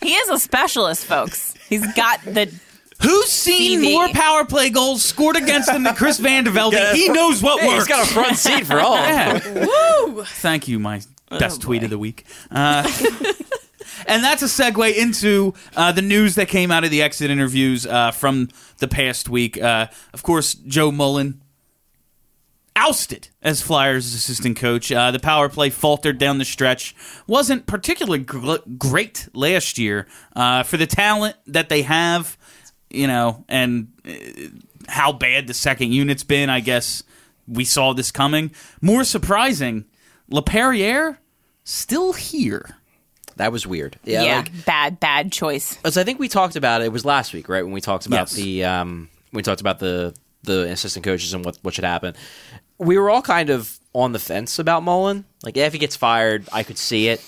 He 0.00 0.14
is 0.14 0.28
a 0.30 0.38
specialist, 0.38 1.04
folks. 1.06 1.54
He's 1.68 1.90
got 1.94 2.20
the. 2.22 2.52
Who's 3.02 3.30
seen 3.30 3.80
CV. 3.80 3.92
more 3.92 4.08
power 4.08 4.44
play 4.44 4.70
goals 4.70 5.02
scored 5.02 5.36
against 5.36 5.68
him 5.70 5.82
than 5.82 5.94
Chris 5.94 6.18
VandeVelde? 6.20 6.92
He 6.94 7.08
knows 7.08 7.42
what 7.42 7.60
Hey, 7.60 7.68
works. 7.68 7.86
he's 7.86 7.96
got 7.96 8.08
a 8.08 8.12
front 8.12 8.36
seat 8.36 8.66
for 8.66 8.80
all. 8.80 8.94
Yeah. 8.96 9.66
Woo! 10.04 10.24
Thank 10.24 10.68
you, 10.68 10.78
my 10.78 11.00
best 11.30 11.60
tweet 11.62 11.82
of 11.82 11.90
the 11.90 11.98
week. 11.98 12.24
Uh, 12.50 12.82
and 14.06 14.22
that's 14.22 14.42
a 14.42 14.46
segue 14.46 14.94
into 14.96 15.54
uh, 15.76 15.92
the 15.92 16.02
news 16.02 16.36
that 16.36 16.48
came 16.48 16.70
out 16.70 16.84
of 16.84 16.90
the 16.90 17.02
exit 17.02 17.30
interviews 17.30 17.84
uh, 17.86 18.10
from 18.12 18.48
the 18.78 18.88
past 18.88 19.28
week. 19.28 19.60
Uh, 19.60 19.88
of 20.12 20.22
course, 20.22 20.54
Joe 20.54 20.90
Mullen 20.92 21.40
ousted 22.76 23.28
as 23.42 23.62
Flyers' 23.62 24.14
assistant 24.14 24.56
coach. 24.56 24.90
Uh, 24.90 25.10
the 25.12 25.20
power 25.20 25.48
play 25.48 25.70
faltered 25.70 26.18
down 26.18 26.38
the 26.38 26.44
stretch. 26.44 26.94
Wasn't 27.26 27.66
particularly 27.66 28.18
gr- 28.20 28.56
great 28.76 29.28
last 29.32 29.78
year 29.78 30.06
uh, 30.34 30.64
for 30.64 30.76
the 30.76 30.86
talent 30.86 31.36
that 31.46 31.68
they 31.68 31.82
have, 31.82 32.36
you 32.94 33.06
know, 33.06 33.44
and 33.48 33.88
uh, 34.08 34.12
how 34.88 35.12
bad 35.12 35.46
the 35.46 35.54
second 35.54 35.92
unit's 35.92 36.24
been. 36.24 36.50
I 36.50 36.60
guess 36.60 37.02
we 37.48 37.64
saw 37.64 37.92
this 37.92 38.10
coming. 38.10 38.50
More 38.80 39.04
surprising, 39.04 39.84
Laperriere 40.30 41.18
still 41.64 42.12
here. 42.12 42.76
That 43.36 43.50
was 43.50 43.66
weird. 43.66 43.98
Yeah, 44.04 44.22
Yeah, 44.22 44.36
like 44.36 44.64
bad, 44.64 45.00
bad 45.00 45.32
choice. 45.32 45.76
as 45.84 45.96
I 45.98 46.04
think 46.04 46.20
we 46.20 46.28
talked 46.28 46.54
about 46.56 46.82
it, 46.82 46.84
it 46.86 46.92
was 46.92 47.04
last 47.04 47.32
week, 47.34 47.48
right? 47.48 47.64
When 47.64 47.72
we 47.72 47.80
talked 47.80 48.06
about 48.06 48.30
Yes. 48.30 48.34
the 48.34 48.64
um, 48.64 49.08
we 49.32 49.42
talked 49.42 49.60
about 49.60 49.78
the 49.80 50.14
the 50.44 50.70
assistant 50.70 51.04
coaches 51.04 51.34
and 51.34 51.44
what 51.44 51.58
what 51.62 51.74
should 51.74 51.84
happen. 51.84 52.14
We 52.78 52.98
were 52.98 53.10
all 53.10 53.22
kind 53.22 53.50
of 53.50 53.78
on 53.92 54.12
the 54.12 54.18
fence 54.18 54.58
about 54.58 54.82
Mullen. 54.82 55.24
Like, 55.42 55.56
yeah, 55.56 55.66
if 55.66 55.72
he 55.72 55.78
gets 55.78 55.96
fired, 55.96 56.48
I 56.52 56.62
could 56.64 56.78
see 56.78 57.08
it. 57.08 57.20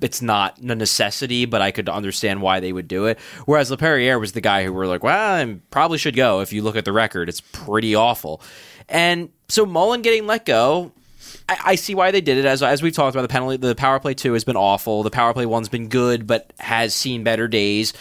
It's 0.00 0.20
not 0.20 0.58
a 0.58 0.74
necessity, 0.74 1.44
but 1.44 1.62
I 1.62 1.70
could 1.70 1.88
understand 1.88 2.42
why 2.42 2.60
they 2.60 2.72
would 2.72 2.88
do 2.88 3.06
it. 3.06 3.18
Whereas 3.46 3.70
Laperriere 3.70 4.18
was 4.20 4.32
the 4.32 4.40
guy 4.40 4.64
who 4.64 4.72
were 4.72 4.86
like, 4.86 5.02
well, 5.02 5.34
I 5.34 5.56
probably 5.70 5.98
should 5.98 6.16
go. 6.16 6.40
If 6.40 6.52
you 6.52 6.62
look 6.62 6.76
at 6.76 6.84
the 6.84 6.92
record, 6.92 7.28
it's 7.28 7.40
pretty 7.40 7.94
awful. 7.94 8.42
And 8.88 9.30
so 9.48 9.64
Mullen 9.64 10.02
getting 10.02 10.26
let 10.26 10.44
go, 10.44 10.92
I, 11.48 11.58
I 11.64 11.74
see 11.76 11.94
why 11.94 12.10
they 12.10 12.20
did 12.20 12.38
it. 12.38 12.44
As 12.44 12.62
as 12.62 12.82
we've 12.82 12.94
talked 12.94 13.14
about, 13.14 13.22
the 13.22 13.28
penalty, 13.28 13.56
the 13.56 13.74
power 13.74 14.00
play 14.00 14.14
two 14.14 14.32
has 14.32 14.44
been 14.44 14.56
awful. 14.56 15.02
The 15.02 15.10
power 15.10 15.32
play 15.32 15.46
one's 15.46 15.68
been 15.68 15.88
good, 15.88 16.26
but 16.26 16.52
has 16.58 16.94
seen 16.94 17.24
better 17.24 17.48
days. 17.48 17.92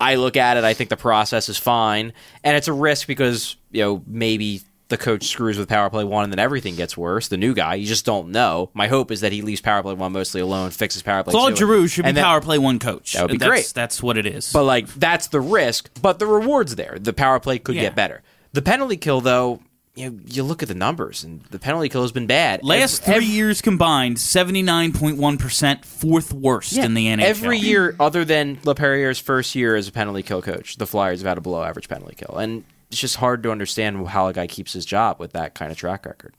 I 0.00 0.16
look 0.16 0.36
at 0.36 0.56
it, 0.56 0.64
I 0.64 0.74
think 0.74 0.90
the 0.90 0.96
process 0.96 1.48
is 1.48 1.56
fine, 1.56 2.12
and 2.44 2.56
it's 2.56 2.68
a 2.68 2.72
risk 2.72 3.06
because 3.06 3.56
you 3.70 3.82
know 3.82 4.02
maybe 4.06 4.60
the 4.88 4.96
coach 4.96 5.26
screws 5.26 5.58
with 5.58 5.68
power 5.68 5.90
play 5.90 6.04
one 6.04 6.24
and 6.24 6.32
then 6.32 6.38
everything 6.38 6.76
gets 6.76 6.96
worse. 6.96 7.28
The 7.28 7.36
new 7.36 7.54
guy, 7.54 7.74
you 7.74 7.86
just 7.86 8.04
don't 8.04 8.30
know. 8.30 8.70
My 8.72 8.86
hope 8.86 9.10
is 9.10 9.20
that 9.22 9.32
he 9.32 9.42
leaves 9.42 9.60
power 9.60 9.82
play 9.82 9.94
one 9.94 10.12
mostly 10.12 10.40
alone, 10.40 10.70
fixes 10.70 11.02
power 11.02 11.24
play 11.24 11.32
Claude 11.32 11.56
two, 11.56 11.66
Giroux 11.66 11.88
should 11.88 12.04
be 12.04 12.12
then- 12.12 12.22
power 12.22 12.40
play 12.40 12.58
one 12.58 12.78
coach. 12.78 13.14
That 13.14 13.22
would 13.22 13.32
be 13.32 13.38
that's, 13.38 13.48
great. 13.48 13.72
That's 13.74 14.02
what 14.02 14.16
it 14.16 14.26
is. 14.26 14.52
but 14.52 14.62
like 14.64 14.86
that's 14.94 15.26
the 15.28 15.40
risk, 15.40 15.90
but 16.00 16.18
the 16.18 16.26
reward's 16.26 16.76
there. 16.76 16.98
The 17.00 17.12
power 17.12 17.40
play 17.40 17.58
could 17.58 17.74
Yeah. 17.74 17.82
get 17.82 17.96
better. 17.96 18.22
The 18.52 18.62
penalty 18.62 18.96
kill, 18.96 19.20
though, 19.20 19.60
you 19.96 20.10
know, 20.10 20.18
you 20.26 20.42
look 20.42 20.62
at 20.62 20.68
the 20.68 20.74
numbers, 20.74 21.24
and 21.24 21.42
the 21.50 21.58
penalty 21.58 21.88
kill 21.88 22.02
has 22.02 22.12
been 22.12 22.26
bad. 22.26 22.62
Last 22.62 23.06
Ev- 23.08 23.16
three 23.16 23.24
years 23.24 23.60
combined, 23.62 24.20
seventy 24.20 24.62
nine 24.62 24.92
point 24.92 25.16
one 25.16 25.36
percent, 25.38 25.84
fourth 25.84 26.32
worst 26.32 26.76
in 26.76 26.94
the 26.94 27.06
NHL. 27.06 27.22
Every 27.24 27.58
year, 27.58 27.96
other 27.98 28.24
than 28.24 28.56
Laperriere's 28.58 29.18
first 29.18 29.54
year 29.54 29.74
as 29.74 29.88
a 29.88 29.92
penalty 29.92 30.22
kill 30.22 30.42
coach, 30.42 30.76
the 30.76 30.86
Flyers 30.86 31.20
have 31.20 31.28
had 31.28 31.38
a 31.38 31.40
below 31.40 31.62
average 31.64 31.88
penalty 31.88 32.14
kill, 32.14 32.36
and 32.38 32.64
it's 32.90 33.00
just 33.00 33.16
hard 33.16 33.42
to 33.44 33.50
understand 33.50 34.06
how 34.08 34.28
a 34.28 34.32
guy 34.32 34.46
keeps 34.46 34.72
his 34.72 34.84
job 34.86 35.18
with 35.18 35.32
that 35.32 35.54
kind 35.54 35.70
of 35.72 35.76
track 35.78 36.06
record. 36.06 36.34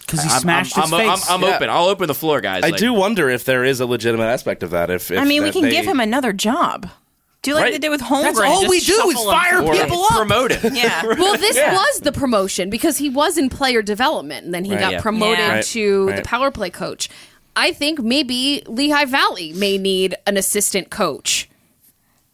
because 0.00 0.22
he 0.22 0.28
I'm- 0.30 0.40
smashed 0.42 0.76
I'm, 0.76 0.82
his 0.84 0.92
I'm, 0.92 0.98
face. 1.18 1.30
I'm, 1.30 1.44
I'm 1.44 1.54
open. 1.54 1.70
I'll 1.70 1.86
open 1.86 2.08
the 2.08 2.14
floor, 2.14 2.40
guys. 2.40 2.62
I 2.64 2.68
Like, 2.68 2.76
do 2.78 2.92
wonder 2.92 3.28
if 3.30 3.44
there 3.44 3.64
is 3.64 3.80
a 3.80 3.86
legitimate 3.86 4.26
aspect 4.26 4.62
of 4.62 4.70
that. 4.70 4.90
If, 4.90 5.10
if 5.10 5.18
I 5.18 5.24
mean, 5.24 5.42
we 5.42 5.50
can 5.52 5.62
they- 5.62 5.70
give 5.70 5.86
him 5.86 6.00
another 6.00 6.32
job. 6.32 6.88
Do 7.42 7.54
like 7.54 7.64
Right. 7.64 7.72
they 7.72 7.78
did 7.80 7.88
with 7.90 8.02
Holmgren. 8.02 8.22
That's 8.22 8.38
all 8.38 8.68
we 8.68 8.78
do 8.78 9.10
is 9.10 9.24
fire 9.24 9.62
people 9.62 10.04
up. 10.04 10.10
promote 10.12 10.52
him. 10.52 10.74
Yeah. 10.76 11.02
Well, 11.18 11.36
this 11.36 11.56
was 11.56 12.00
the 12.02 12.12
promotion 12.12 12.70
because 12.70 12.98
he 12.98 13.08
was 13.08 13.36
in 13.36 13.48
player 13.48 13.82
development 13.82 14.44
and 14.44 14.54
then 14.54 14.64
he 14.64 14.70
Right. 14.72 14.80
got 14.80 14.92
Yeah. 14.92 15.00
promoted 15.00 15.38
Yeah. 15.38 15.54
Right. 15.54 15.64
to 15.64 16.12
the 16.14 16.22
power 16.22 16.52
play 16.52 16.70
coach. 16.70 17.08
I 17.56 17.72
think 17.72 17.98
maybe 18.00 18.62
Lehigh 18.68 19.06
Valley 19.06 19.52
may 19.54 19.76
need 19.76 20.14
an 20.24 20.36
assistant 20.36 20.90
coach. 20.90 21.48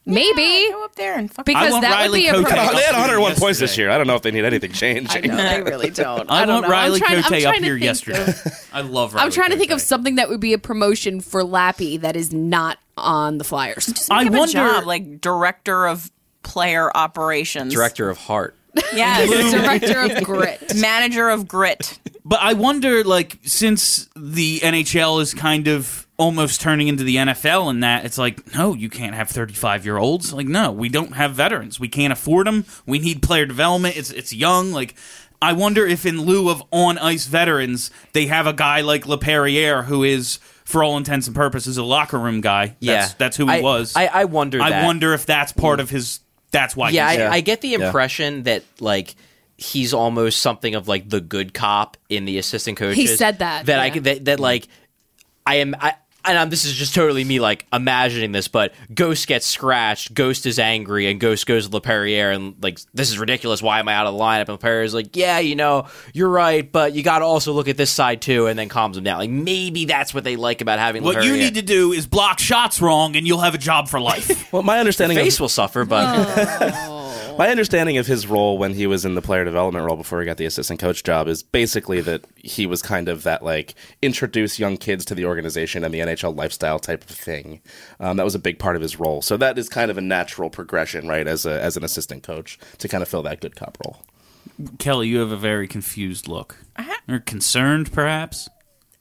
Maybe. 0.08 0.42
Yeah, 0.42 0.70
go 0.72 0.84
up 0.84 0.94
there 0.94 1.18
and 1.18 1.30
fuck. 1.32 1.44
Because 1.44 1.68
I 1.68 1.70
want 1.70 1.82
that 1.82 1.94
Riley 1.96 2.10
would 2.10 2.16
be 2.22 2.26
a 2.28 2.32
Cote 2.32 2.44
pro- 2.48 2.76
They 2.76 2.82
had- 2.82 2.92
101 2.94 3.34
points 3.36 3.58
this 3.60 3.76
year. 3.76 3.90
I 3.90 3.98
don't 3.98 4.06
know 4.06 4.16
if 4.16 4.22
they 4.22 4.30
need 4.30 4.44
anything 4.44 4.72
changed. 4.72 5.14
I 5.16 5.20
know, 5.20 5.36
they 5.36 5.62
really 5.62 5.90
don't. 5.90 6.30
I, 6.30 6.46
don't 6.46 6.48
want 6.54 6.62
know. 6.62 6.66
I'm 6.66 6.70
Riley 6.70 6.98
trying- 6.98 7.16
I'm 7.18 7.22
Cote 7.24 7.32
up 7.34 7.42
trying 7.42 7.58
to 7.60 7.64
here 7.66 7.74
think 7.74 7.84
yesterday. 7.84 8.22
of- 8.24 8.68
I 8.72 8.80
love. 8.80 9.14
Riley 9.14 9.26
I'm 9.26 9.30
trying 9.32 9.50
to 9.50 9.56
think 9.58 9.70
of 9.70 9.76
Cote. 9.78 9.86
something 9.86 10.14
that 10.16 10.28
would 10.28 10.40
be 10.40 10.54
a 10.54 10.58
promotion 10.58 11.20
for 11.20 11.44
Lappy 11.44 11.98
that 12.00 12.16
is 12.16 12.32
not 12.32 12.78
on 12.96 13.38
the 13.38 13.44
Flyers. 13.44 13.86
Just 13.86 14.10
I 14.10 14.24
give 14.24 14.32
him 14.32 14.36
a 14.36 14.38
wonder- 14.40 14.52
job 14.54 14.84
like 14.86 15.20
director 15.20 15.86
of 15.86 16.10
player 16.42 16.90
operations, 16.96 17.72
Director 17.74 18.08
of 18.08 18.16
Heart. 18.16 18.56
yes, 18.94 19.28
Director 19.52 20.00
of 20.00 20.24
Grit. 20.24 20.74
manager 20.76 21.28
of 21.28 21.46
grit. 21.46 21.98
But 22.24 22.40
I 22.40 22.54
wonder, 22.54 23.04
like, 23.04 23.38
since 23.44 24.08
the 24.16 24.60
NHL 24.60 25.20
is 25.20 25.34
kind 25.34 25.68
of 25.68 26.06
almost 26.18 26.60
turning 26.60 26.88
into 26.88 27.04
the 27.04 27.16
NFL 27.16 27.70
and 27.70 27.82
that, 27.82 28.04
it's 28.04 28.18
like, 28.18 28.54
no, 28.54 28.74
you 28.74 28.90
can't 28.90 29.14
have 29.14 29.30
35 29.30 29.84
year 29.84 29.96
olds. 29.98 30.32
Like, 30.32 30.48
no, 30.48 30.72
we 30.72 30.88
don't 30.88 31.12
have 31.14 31.32
veterans. 31.34 31.78
We 31.80 31.88
can't 31.88 32.12
afford 32.12 32.46
them. 32.46 32.64
We 32.86 32.98
need 32.98 33.22
player 33.22 33.46
development. 33.46 33.96
It's, 33.96 34.10
it's 34.10 34.32
young. 34.32 34.72
Like, 34.72 34.94
I 35.40 35.52
wonder 35.52 35.86
if 35.86 36.04
in 36.04 36.20
lieu 36.22 36.50
of 36.50 36.62
on 36.72 36.98
ice 36.98 37.26
veterans, 37.26 37.90
they 38.12 38.26
have 38.26 38.46
a 38.48 38.52
guy 38.52 38.80
like 38.80 39.04
Laperriere 39.04 39.84
who 39.84 40.02
is, 40.02 40.38
for 40.64 40.82
all 40.84 40.96
intents 40.98 41.28
and 41.28 41.36
purposes, 41.36 41.76
a 41.78 41.82
locker 41.84 42.18
room 42.18 42.40
guy. 42.40 42.74
Yeah, 42.80 42.96
That's, 43.02 43.14
that's 43.14 43.36
who 43.36 43.46
he 43.46 43.52
I- 43.52 43.60
was. 43.60 43.94
I, 43.96 44.06
I 44.06 44.24
wonder. 44.24 44.60
I 44.60 44.70
that. 44.70 44.84
wonder 44.84 45.14
if 45.14 45.24
that's 45.24 45.52
part 45.52 45.78
of 45.80 45.88
his. 45.88 46.20
That's 46.50 46.74
why. 46.76 46.90
Yeah, 46.90 47.08
he's 47.10 47.20
I, 47.20 47.22
Yeah. 47.22 47.30
I 47.32 47.40
get 47.40 47.60
the 47.60 47.74
impression 47.74 48.42
that 48.42 48.64
like 48.80 49.14
he's 49.56 49.94
almost 49.94 50.40
something 50.40 50.74
of 50.74 50.88
like 50.88 51.08
the 51.08 51.20
good 51.20 51.54
cop 51.54 51.96
in 52.08 52.24
the 52.24 52.38
assistant 52.38 52.76
coaches. 52.76 52.96
He 52.96 53.06
said 53.06 53.38
that, 53.38 53.66
That 53.66 53.78
I 53.78 53.86
yeah. 53.86 53.92
could 53.92 54.04
that, 54.04 54.24
that 54.24 54.40
like 54.40 54.66
I 55.46 55.56
am 55.56 55.74
I. 55.78 55.94
And 56.24 56.36
I'm, 56.36 56.50
this 56.50 56.64
is 56.64 56.74
just 56.74 56.94
totally 56.94 57.24
me, 57.24 57.40
like 57.40 57.64
imagining 57.72 58.32
this. 58.32 58.48
But 58.48 58.74
Ghost 58.92 59.26
gets 59.28 59.46
scratched. 59.46 60.12
Ghost 60.12 60.46
is 60.46 60.58
angry, 60.58 61.10
and 61.10 61.18
Ghost 61.18 61.46
goes 61.46 61.68
to 61.68 61.80
Laperriere 61.80 62.34
and 62.34 62.54
like, 62.62 62.80
"This 62.92 63.08
is 63.08 63.18
ridiculous. 63.18 63.62
Why 63.62 63.78
am 63.78 63.88
I 63.88 63.94
out 63.94 64.06
of 64.06 64.14
the 64.14 64.20
lineup?" 64.20 64.48
And 64.48 64.58
Laperriere's 64.58 64.92
like, 64.92 65.16
"Yeah, 65.16 65.38
you 65.38 65.54
know, 65.54 65.86
you're 66.12 66.28
right, 66.28 66.70
but 66.70 66.92
you 66.92 67.02
got 67.02 67.20
to 67.20 67.24
also 67.24 67.52
look 67.52 67.68
at 67.68 67.76
this 67.76 67.90
side 67.90 68.20
too." 68.20 68.46
And 68.46 68.58
then 68.58 68.68
calms 68.68 68.96
him 68.96 69.04
down. 69.04 69.18
Like 69.18 69.30
maybe 69.30 69.84
that's 69.84 70.12
what 70.12 70.24
they 70.24 70.36
like 70.36 70.60
about 70.60 70.78
having. 70.78 71.02
What 71.02 71.24
you 71.24 71.36
need 71.36 71.54
to 71.54 71.62
do 71.62 71.92
is 71.92 72.06
block 72.06 72.40
shots 72.40 72.82
wrong, 72.82 73.16
and 73.16 73.26
you'll 73.26 73.40
have 73.40 73.54
a 73.54 73.58
job 73.58 73.88
for 73.88 74.00
life. 74.00 74.46
Well, 74.52 74.62
my 74.62 74.78
understanding 74.78 75.18
of 75.18 75.24
face 75.24 75.38
will 75.38 75.50
suffer, 75.50 75.84
but 75.84 76.04
oh. 76.06 77.04
My 77.38 77.50
understanding 77.50 77.98
of 77.98 78.06
his 78.08 78.26
role 78.26 78.58
when 78.58 78.74
he 78.74 78.88
was 78.88 79.04
in 79.04 79.14
the 79.14 79.22
player 79.22 79.44
development 79.44 79.86
role 79.86 79.96
before 79.96 80.18
he 80.18 80.26
got 80.26 80.38
the 80.38 80.44
assistant 80.44 80.80
coach 80.80 81.04
job 81.04 81.28
is 81.28 81.44
basically 81.44 82.00
that 82.00 82.24
he 82.48 82.66
was 82.66 82.82
kind 82.82 83.08
of 83.08 83.22
that 83.22 83.42
like 83.42 83.74
introduce 84.02 84.58
young 84.58 84.76
kids 84.76 85.04
to 85.06 85.14
the 85.14 85.24
organization 85.24 85.84
and 85.84 85.92
the 85.92 86.00
NHL 86.00 86.36
lifestyle 86.36 86.78
type 86.78 87.08
of 87.08 87.16
thing. 87.16 87.60
Um, 88.00 88.16
that 88.16 88.24
was 88.24 88.34
a 88.34 88.38
big 88.38 88.58
part 88.58 88.76
of 88.76 88.82
his 88.82 88.98
role. 88.98 89.22
So 89.22 89.36
that 89.36 89.58
is 89.58 89.68
kind 89.68 89.90
of 89.90 89.98
a 89.98 90.00
natural 90.00 90.50
progression, 90.50 91.06
right, 91.06 91.26
as 91.26 91.46
a 91.46 91.60
as 91.62 91.76
an 91.76 91.84
assistant 91.84 92.22
coach 92.22 92.58
to 92.78 92.88
kind 92.88 93.02
of 93.02 93.08
fill 93.08 93.22
that 93.22 93.40
good 93.40 93.56
cop 93.56 93.78
role. 93.84 94.02
Kelly, 94.78 95.08
you 95.08 95.18
have 95.18 95.30
a 95.30 95.36
very 95.36 95.68
confused 95.68 96.28
look. 96.28 96.56
Or 97.08 97.20
concerned, 97.20 97.92
perhaps? 97.92 98.48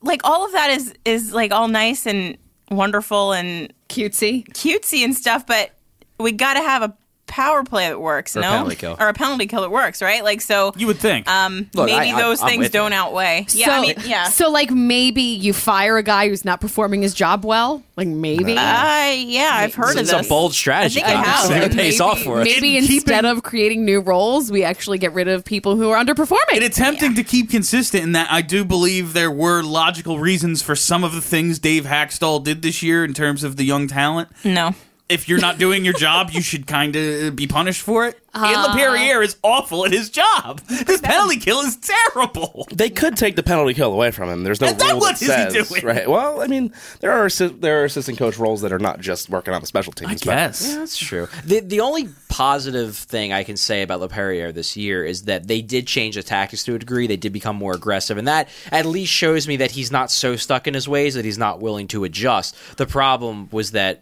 Like 0.02 0.22
all 0.24 0.46
of 0.46 0.52
that 0.52 0.70
is 0.70 0.94
is 1.06 1.34
like 1.34 1.52
all 1.52 1.68
nice 1.68 2.06
and 2.06 2.38
wonderful 2.70 3.34
and 3.34 3.74
Cutesy. 3.90 4.48
cutesy 4.50 5.04
and 5.04 5.16
stuff, 5.16 5.46
but 5.46 5.72
we 6.20 6.32
got 6.32 6.54
to 6.56 6.62
have 6.62 6.84
a 6.84 6.96
power 7.38 7.64
play 7.64 7.88
that 7.90 8.02
works, 8.02 8.36
Or 8.36 8.40
a 8.40 8.42
no, 8.42 8.50
penalty 8.50 8.76
kill. 8.76 8.98
or 9.00 9.08
a 9.10 9.14
penalty 9.14 9.46
kill 9.46 9.62
that 9.62 9.70
works, 9.70 10.02
right? 10.02 10.24
Like 10.24 10.42
so. 10.42 10.74
You 10.76 10.88
would 10.88 10.98
think. 10.98 11.30
um, 11.30 11.70
Look, 11.76 11.86
maybe 11.86 12.12
I- 12.12 12.18
I- 12.18 12.22
those 12.22 12.42
I'm 12.42 12.48
things 12.50 12.64
with 12.64 12.72
don't 12.72 12.94
outweigh. 12.94 13.46
Yeah, 13.52 13.66
so, 13.68 13.72
I 13.74 13.82
mean, 13.82 13.96
yeah. 14.06 14.24
So, 14.30 14.50
like, 14.50 14.72
maybe 14.72 15.22
you 15.22 15.54
fire 15.54 15.98
a 15.98 16.04
guy 16.04 16.30
who's 16.30 16.44
not 16.44 16.60
performing 16.62 17.04
his 17.04 17.14
job 17.14 17.46
well. 17.46 17.84
Like, 17.96 18.08
maybe. 18.08 18.54
Uh, 18.58 19.12
yeah, 19.12 19.50
I've 19.54 19.74
heard 19.76 19.96
of 19.96 20.02
it's 20.02 20.12
of 20.14 20.26
a 20.26 20.30
bold 20.30 20.54
strategy. 20.54 21.02
I 21.04 21.08
think 21.08 21.18
I 21.18 21.24
have. 21.24 21.52
It 21.64 21.74
pays 21.76 22.02
off 22.02 22.22
for 22.22 22.42
us. 22.42 22.46
Maybe 22.46 22.78
In 22.78 22.84
instead 22.86 23.06
keeping- 23.22 23.26
of 23.26 23.44
creating 23.44 23.86
new 23.86 24.00
roles, 24.02 24.52
we 24.52 24.64
actually 24.64 24.98
get 24.98 25.14
rid 25.14 25.28
of 25.28 25.46
people 25.46 25.76
who 25.76 25.90
are 25.90 26.04
underperforming. 26.04 26.38
in 26.58 26.64
attempting 26.64 27.16
to 27.16 27.24
keep 27.24 27.50
consistent 27.50 28.04
in 28.04 28.12
that, 28.14 28.28
I 28.32 28.42
do 28.42 28.66
believe 28.66 29.14
there 29.14 29.32
were 29.32 29.62
logical 29.64 30.20
reasons 30.20 30.62
for 30.62 30.76
some 30.76 31.04
of 31.04 31.14
the 31.14 31.22
things 31.22 31.60
Dave 31.60 31.86
Hakstol 31.86 32.44
did 32.44 32.62
this 32.62 32.82
year 32.84 33.04
in 33.06 33.14
terms 33.14 33.44
of 33.44 33.56
the 33.58 33.64
young 33.64 33.88
talent. 33.88 34.30
No, 34.44 34.74
if 35.10 35.30
you're 35.30 35.40
not 35.40 35.58
doing 35.58 35.86
your 35.86 35.94
job, 35.94 36.32
you 36.32 36.42
should 36.42 36.68
kind 36.68 36.96
of 36.96 37.36
be 37.36 37.48
punished 37.48 37.82
for 37.82 38.08
it. 38.08 38.20
Uh-huh. 38.34 38.46
Ian 38.46 38.60
Laperriere 38.60 39.24
is 39.24 39.38
awful 39.42 39.86
at 39.86 39.92
his 39.92 40.10
job. 40.12 40.60
This 40.68 41.02
penalty 41.02 41.38
kill 41.38 41.62
is 41.62 41.76
terrible. 41.78 42.68
They 42.72 42.90
could 42.90 43.18
take 43.18 43.36
the 43.36 43.42
penalty 43.42 43.74
kill 43.74 43.92
away 43.94 44.12
from 44.12 44.30
him. 44.30 44.44
There's 44.44 44.62
no 44.62 44.68
And 44.68 44.80
then 44.80 44.92
rule 44.92 45.00
what 45.00 45.20
that 45.20 45.50
is 45.50 45.54
he 45.56 45.60
says 45.62 45.70
doing? 45.70 45.86
right. 45.86 46.08
Well, 46.10 46.42
I 46.42 46.48
mean, 46.48 46.72
there 47.00 47.12
are 47.12 47.26
assi- 47.28 47.60
there 47.62 47.82
are 47.82 47.86
assistant 47.86 48.20
coach 48.20 48.38
roles 48.38 48.62
that 48.62 48.72
are 48.72 48.78
not 48.80 49.00
just 49.00 49.30
working 49.30 49.54
on 49.56 49.62
the 49.62 49.68
special 49.68 49.92
teams. 49.94 50.12
I 50.12 50.14
but- 50.16 50.24
guess. 50.26 50.76
That's 50.76 50.98
true. 50.98 51.28
The 51.46 51.62
the 51.62 51.80
only 51.80 52.10
positive 52.30 52.96
thing 52.96 53.34
I 53.34 53.44
can 53.44 53.58
say 53.58 53.82
about 53.82 54.02
Laperriere 54.02 54.54
this 54.54 54.78
year 54.78 55.04
is 55.04 55.24
that 55.24 55.48
they 55.48 55.62
did 55.62 55.88
change 55.88 56.16
the 56.16 56.22
tactics 56.24 56.64
to 56.66 56.76
a 56.76 56.80
degree. 56.80 57.08
They 57.08 57.18
did 57.18 57.34
become 57.34 57.56
more 57.56 57.74
aggressive, 57.74 58.18
and 58.20 58.28
that 58.28 58.50
at 58.72 58.86
least 58.86 59.12
shows 59.12 59.48
me 59.48 59.56
that 59.58 59.72
he's 59.72 59.92
not 59.92 60.12
so 60.12 60.36
stuck 60.36 60.68
in 60.68 60.74
his 60.76 60.88
ways 60.88 61.16
that 61.16 61.26
he's 61.26 61.38
not 61.40 61.60
willing 61.60 61.88
to 61.88 62.04
adjust. 62.04 62.56
The 62.78 62.86
problem 62.86 63.50
was 63.52 63.72
that 63.72 64.02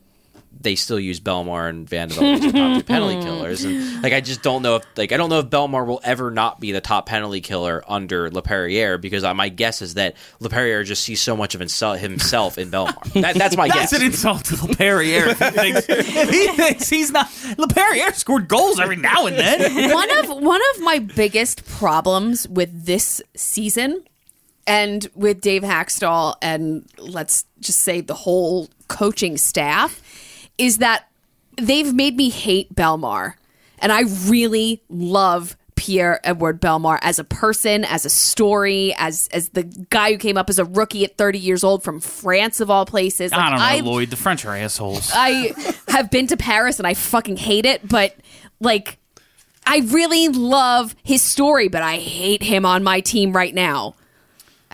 they 0.60 0.76
still 0.76 0.99
use 0.99 1.20
Bellemare 1.20 1.70
and 1.70 1.88
VandeVelde 1.88 2.34
as 2.34 2.41
their 2.41 2.51
top 2.51 2.78
two 2.78 2.84
penalty 2.84 3.16
killers, 3.22 3.64
and 3.64 4.01
like 4.01 4.14
I 4.14 4.22
just 4.22 4.41
don't 4.41 4.62
know 4.62 4.78
if 4.78 4.86
like 4.95 5.12
I 5.12 5.18
don't 5.18 5.30
know 5.30 5.39
if 5.39 5.47
Bellemare 5.47 5.86
will 5.86 6.01
ever 6.03 6.32
not 6.32 6.60
be 6.60 6.72
the 6.72 6.82
top 6.82 7.06
penalty 7.06 7.41
killer 7.41 7.84
under 7.88 8.30
Laperriere 8.30 8.99
because 8.99 9.24
uh, 9.24 9.34
my 9.34 9.49
guess 9.49 9.82
is 9.82 9.95
that 9.95 10.16
Laperriere 10.41 10.86
just 10.86 11.03
sees 11.03 11.22
so 11.22 11.36
much 11.36 11.53
of 11.53 11.60
himself, 11.60 11.99
himself 11.99 12.58
in 12.58 12.72
Bellemare. 12.72 12.95
That, 13.26 13.36
that's 13.36 13.58
my 13.58 13.68
That's 13.68 13.80
guess. 13.80 13.91
That's 13.91 14.01
an 14.01 14.08
insult 14.08 14.45
to 14.45 14.56
Laperriere. 14.56 15.28
If 15.28 15.39
he 15.39 15.49
thinks, 15.49 15.86
if 15.89 16.30
he 16.30 16.47
thinks 16.56 16.89
he's 16.89 17.12
not. 17.12 17.28
Laperriere 17.28 18.14
scored 18.14 18.47
goals 18.47 18.80
every 18.80 18.97
now 18.97 19.26
and 19.26 19.36
then. 19.38 19.91
one 19.91 20.12
of 20.18 20.30
one 20.43 20.62
of 20.76 20.82
my 20.82 20.99
biggest 20.99 21.66
problems 21.66 22.47
with 22.47 22.86
this 22.86 23.22
season 23.36 24.03
and 24.68 25.08
with 25.16 25.41
Dave 25.41 25.64
Hakstol 25.64 26.36
and 26.41 26.86
let's 26.97 27.45
just 27.60 27.80
say 27.80 28.01
the 28.01 28.14
whole 28.14 28.70
coaching 28.88 29.38
staff 29.38 30.01
is 30.58 30.78
that 30.80 31.08
they've 31.58 31.93
made 31.93 32.16
me 32.16 32.30
hate 32.30 32.74
Bellemare. 32.74 33.36
And 33.80 33.91
I 33.91 34.01
really 34.28 34.82
love 34.89 35.58
Pierre 35.76 36.20
Edward 36.24 36.62
Bellemare 36.62 36.99
as 37.01 37.20
a 37.20 37.24
person, 37.24 37.84
as 37.84 38.06
a 38.06 38.10
story, 38.10 38.93
as 38.97 39.28
as 39.32 39.49
the 39.49 39.64
guy 39.89 40.12
who 40.14 40.18
came 40.18 40.38
up 40.38 40.49
as 40.49 40.58
a 40.58 40.66
rookie 40.66 41.03
at 41.03 41.18
30 41.18 41.38
years 41.38 41.64
old 41.64 41.84
from 41.84 41.99
France 41.99 42.60
of 42.60 42.70
all 42.70 42.86
places. 42.86 43.32
Like, 43.32 43.41
I 43.41 43.76
don't 43.76 43.86
know, 43.86 43.91
Lloyd. 43.91 44.10
The 44.10 44.16
French 44.16 44.45
are 44.45 44.56
assholes. 44.56 45.12
I 45.14 45.53
have 45.89 46.10
been 46.10 46.28
to 46.28 46.38
Paris 46.38 46.80
and 46.80 46.88
I 46.88 46.93
fucking 46.93 47.38
hate 47.38 47.66
it, 47.66 47.88
but 47.88 48.16
like 48.60 48.97
I 49.66 49.80
really 49.80 50.30
love 50.30 50.95
his 51.03 51.22
story, 51.22 51.68
but 51.68 51.84
I 51.84 51.97
hate 51.97 52.43
him 52.43 52.66
on 52.66 52.84
my 52.84 53.01
team 53.01 53.34
right 53.34 53.53
now. 53.53 53.95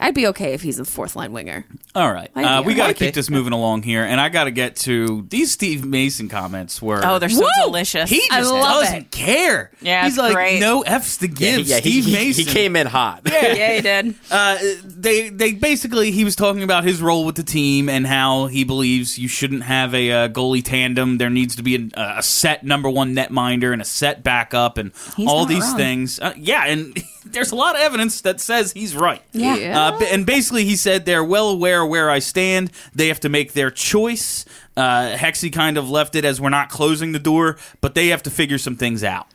I'd 0.02 0.16
be 0.16 0.28
okay 0.28 0.54
if 0.54 0.62
he's 0.64 0.80
a 0.80 0.86
fourth 0.86 1.16
line 1.16 1.32
winger. 1.32 1.64
All 1.94 2.12
right, 2.12 2.30
uh, 2.36 2.64
we 2.66 2.74
got 2.74 2.84
to 2.84 2.90
might 2.90 2.98
keep 2.98 3.08
be. 3.10 3.12
this 3.12 3.30
moving 3.30 3.54
along 3.54 3.84
here, 3.84 4.04
and 4.04 4.20
I 4.20 4.30
got 4.30 4.46
to 4.46 4.52
get 4.52 4.76
to 4.78 5.26
these 5.30 5.52
Steve 5.52 5.86
Mason 5.86 6.28
comments. 6.28 6.82
Where 6.82 7.02
Oh, 7.06 7.20
they're 7.20 7.30
so 7.30 7.42
Woo! 7.42 7.50
delicious. 7.66 8.10
he 8.10 8.22
I 8.32 8.40
just 8.40 8.52
love 8.52 8.84
doesn't 8.84 8.96
it. 8.98 9.12
care. 9.12 9.72
Yeah, 9.82 10.04
he's 10.06 10.18
like 10.18 10.34
great. 10.34 10.60
no 10.60 10.82
f's 10.82 11.18
to 11.18 11.28
give. 11.28 11.68
yeah, 11.68 11.76
he, 11.80 12.02
Steve 12.02 12.06
he- 12.06 12.14
Mason. 12.14 12.46
he 12.46 12.52
came 12.52 12.76
in 12.76 12.88
hot. 12.88 13.22
yeah, 13.26 13.74
he 13.76 13.82
did. 13.82 14.16
uh, 14.32 14.58
they 14.84 15.30
they 15.30 15.54
basically 15.54 16.12
he 16.12 16.24
was 16.24 16.36
talking 16.36 16.64
about 16.64 16.84
his 16.84 17.02
role 17.02 17.26
with 17.26 17.36
the 17.36 17.44
team 17.44 17.88
and 17.90 18.08
how 18.08 18.48
he 18.48 18.64
believes 18.64 19.20
you 19.20 19.28
shouldn't 19.28 19.64
have 19.64 19.94
a 19.94 20.12
uh, 20.12 20.28
goalie 20.30 20.64
tandem. 20.64 21.18
There 21.20 21.30
needs 21.30 21.56
to 21.58 21.64
be 21.64 21.92
a, 21.96 22.18
a 22.20 22.24
set 22.24 22.64
number 22.64 22.90
one 22.90 23.14
netminder 23.16 23.72
and 23.74 23.82
a 23.82 23.86
set 23.86 24.24
backup 24.24 24.78
and 24.78 24.92
all 25.28 25.46
these 25.46 25.62
wrong. 25.64 25.78
things. 25.78 26.20
Uh, 26.20 26.34
yeah, 26.38 26.66
and 26.66 26.98
there's 27.26 27.52
a 27.52 27.56
lot 27.56 27.76
of 27.76 27.82
evidence 27.82 28.22
that 28.22 28.40
says 28.42 28.72
he's 28.74 28.96
right. 28.96 29.22
Yeah. 29.32 29.90
Uh, 30.00 30.04
and 30.06 30.26
basically, 30.26 30.66
he 30.66 30.76
said 30.76 31.06
they're 31.06 31.24
well 31.24 31.50
aware 31.50 31.86
where 31.86 32.10
I 32.10 32.20
stand. 32.20 32.72
They 32.96 33.08
have 33.10 33.20
to 33.22 33.30
make 33.30 33.54
their 33.54 33.72
choice. 33.72 34.46
Uh, 34.76 35.16
Hexy 35.16 35.52
kind 35.52 35.78
of 35.78 35.90
left 35.90 36.16
it 36.16 36.26
as 36.26 36.40
we're 36.42 36.50
not 36.50 36.70
closing 36.70 37.12
the 37.12 37.20
door, 37.20 37.58
but 37.82 37.96
they 37.96 38.08
have 38.08 38.24
to 38.24 38.30
figure 38.32 38.58
some 38.58 38.76
things 38.76 39.04
out. 39.04 39.28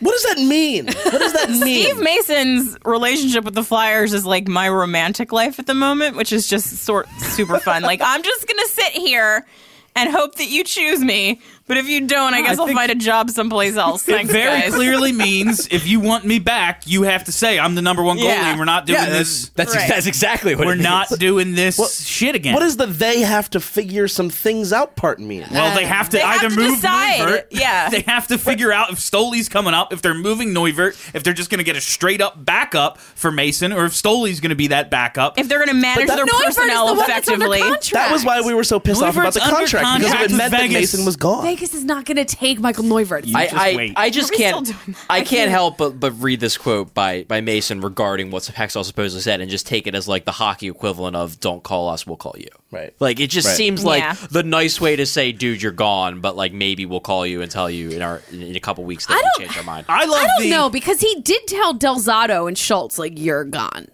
What 0.00 0.12
does 0.12 0.22
that 0.34 0.38
mean? 0.38 0.86
What 0.86 1.18
does 1.18 1.32
that 1.34 1.50
mean? 1.60 1.84
Steve 1.84 1.98
Mason's 2.00 2.76
relationship 2.84 3.44
with 3.44 3.54
the 3.54 3.62
Flyers 3.64 4.14
is 4.14 4.24
like 4.24 4.48
my 4.48 4.68
romantic 4.68 5.30
life 5.30 5.58
at 5.58 5.66
the 5.66 5.74
moment, 5.74 6.16
which 6.16 6.32
is 6.32 6.48
just 6.48 6.68
sort 6.78 7.06
super 7.18 7.58
fun. 7.58 7.82
like 7.82 8.00
I'm 8.02 8.22
just 8.22 8.48
gonna 8.48 8.66
sit 8.68 8.92
here 8.92 9.46
and 9.94 10.08
hope 10.10 10.36
that 10.36 10.48
you 10.48 10.64
choose 10.64 11.00
me, 11.00 11.40
but 11.70 11.76
if 11.78 11.88
you 11.88 12.00
don't, 12.08 12.34
I 12.34 12.42
guess 12.42 12.58
I 12.58 12.64
will 12.64 12.74
find 12.74 12.90
a 12.90 12.96
job 12.96 13.30
someplace 13.30 13.76
else. 13.76 14.02
It 14.08 14.12
Thanks, 14.12 14.32
very 14.32 14.62
guys. 14.62 14.74
clearly 14.74 15.12
means 15.26 15.68
if 15.70 15.86
you 15.86 16.00
want 16.00 16.24
me 16.24 16.40
back, 16.40 16.82
you 16.84 17.02
have 17.04 17.22
to 17.24 17.32
say 17.32 17.60
I'm 17.60 17.76
the 17.76 17.80
number 17.82 18.02
one 18.02 18.18
goalie. 18.18 18.24
Yeah. 18.24 18.50
and 18.50 18.58
We're 18.58 18.64
not 18.64 18.86
doing 18.86 18.98
Yeah, 18.98 19.08
this. 19.10 19.50
that's 19.50 19.76
Right. 19.76 19.88
that's 19.88 20.06
exactly 20.06 20.56
what 20.56 20.66
We're 20.66 20.72
it 20.72 20.76
means. 20.78 20.82
not 20.88 21.08
doing 21.20 21.54
this 21.54 21.78
what, 21.78 21.92
shit 21.92 22.34
again. 22.34 22.54
What 22.54 22.60
does 22.60 22.76
the 22.76 22.86
they 22.86 23.20
have 23.20 23.48
to 23.50 23.60
figure 23.60 24.08
some 24.08 24.30
things 24.30 24.72
out 24.72 24.96
part 24.96 25.20
mean? 25.20 25.46
well, 25.52 25.76
they 25.76 25.84
have 25.86 26.08
to 26.08 26.16
They 26.16 26.22
have 26.24 26.42
either 26.42 26.48
to 26.56 26.60
move 26.60 26.74
decide. 26.74 27.20
Neuvirth. 27.20 27.44
Yeah. 27.50 27.88
They 27.88 28.00
have 28.00 28.26
to 28.26 28.36
figure 28.38 28.72
out 28.72 28.90
if 28.90 28.98
Stoley's 28.98 29.48
coming 29.48 29.72
up, 29.72 29.92
if 29.92 30.02
they're 30.02 30.12
moving 30.12 30.48
Neuvirth, 30.48 31.14
if 31.14 31.22
they're 31.22 31.32
just 31.34 31.50
going 31.50 31.58
to 31.58 31.64
get 31.64 31.76
a 31.76 31.80
straight 31.80 32.20
up 32.20 32.44
backup 32.44 32.98
for 32.98 33.30
Mason, 33.30 33.72
or 33.72 33.84
if 33.84 33.92
Stoley's 33.92 34.40
going 34.40 34.50
to 34.50 34.56
be 34.56 34.66
that 34.68 34.90
backup. 34.90 35.38
If 35.38 35.48
they're 35.48 35.60
gonna 35.64 35.74
manage 35.74 36.08
that- 36.08 36.16
their 36.16 36.26
Neuvirth 36.26 36.48
is 36.48 36.56
the 36.56 36.60
personnel 36.62 36.86
one 36.96 36.96
that's 37.06 37.28
under 37.28 37.46
effectively. 37.46 37.90
That 37.92 38.10
was 38.10 38.24
why 38.24 38.40
we 38.40 38.54
were 38.54 38.64
so 38.64 38.80
pissed 38.80 39.02
off 39.02 39.16
about 39.16 39.34
the 39.34 39.42
under 39.44 39.54
contract 39.56 39.98
because 40.00 40.14
it 40.14 40.20
with 40.22 40.36
meant 40.36 40.50
that 40.50 40.70
Mason 40.70 41.04
was 41.04 41.16
gone. 41.16 41.44
Vegas 41.60 41.74
is 41.74 41.84
not 41.84 42.06
going 42.06 42.16
to 42.16 42.24
take 42.24 42.58
Michael 42.58 42.84
Neuvirth. 42.84 43.26
You 43.26 43.36
I, 43.36 43.44
just 43.44 43.54
I, 43.56 43.76
wait. 43.76 43.92
I 43.96 44.08
just 44.10 44.30
Are 44.30 44.34
we 44.34 44.38
can't 44.38 44.66
still 44.66 44.76
doing 44.78 44.96
that? 44.98 45.06
I 45.10 45.20
can't 45.20 45.50
help 45.50 45.76
but, 45.76 46.00
but 46.00 46.12
read 46.12 46.40
this 46.40 46.56
quote 46.56 46.94
by, 46.94 47.24
by 47.24 47.42
Mason 47.42 47.82
regarding 47.82 48.30
what 48.30 48.44
Hextall 48.44 48.82
supposedly 48.84 49.20
said 49.20 49.42
and 49.42 49.50
just 49.50 49.66
take 49.66 49.86
it 49.86 49.94
as 49.94 50.08
like 50.08 50.24
the 50.24 50.32
hockey 50.32 50.68
equivalent 50.68 51.16
of 51.16 51.38
"Don't 51.38 51.62
call 51.62 51.90
us, 51.90 52.06
we'll 52.06 52.16
call 52.16 52.34
you." 52.38 52.48
Right. 52.70 52.94
Like 52.98 53.20
it 53.20 53.28
just 53.28 53.46
Right. 53.48 53.56
seems 53.56 53.84
like 53.84 54.02
Yeah. 54.02 54.16
the 54.30 54.42
nice 54.42 54.80
way 54.80 54.96
to 54.96 55.04
say, 55.04 55.32
"Dude, 55.32 55.60
you're 55.60 55.72
gone," 55.72 56.20
but 56.20 56.34
like 56.34 56.54
maybe 56.54 56.86
we'll 56.86 57.00
call 57.00 57.26
you 57.26 57.42
and 57.42 57.50
tell 57.50 57.68
you 57.70 57.90
in 57.90 58.00
our 58.00 58.22
in 58.32 58.56
a 58.56 58.60
couple 58.60 58.84
weeks 58.84 59.04
that 59.06 59.14
I 59.14 59.16
we 59.16 59.22
don't- 59.22 59.38
changed 59.40 59.58
our 59.58 59.64
mind. 59.64 59.84
I 59.88 60.06
love 60.06 60.22
I 60.22 60.26
don't 60.26 60.42
the 60.44 60.50
know 60.50 60.70
because 60.70 61.00
he 61.00 61.20
did 61.20 61.46
tell 61.46 61.74
Del 61.74 61.96
Zotto 61.98 62.48
and 62.48 62.56
Schultz 62.56 62.98
like 62.98 63.18
you're 63.18 63.44
gone. 63.44 63.88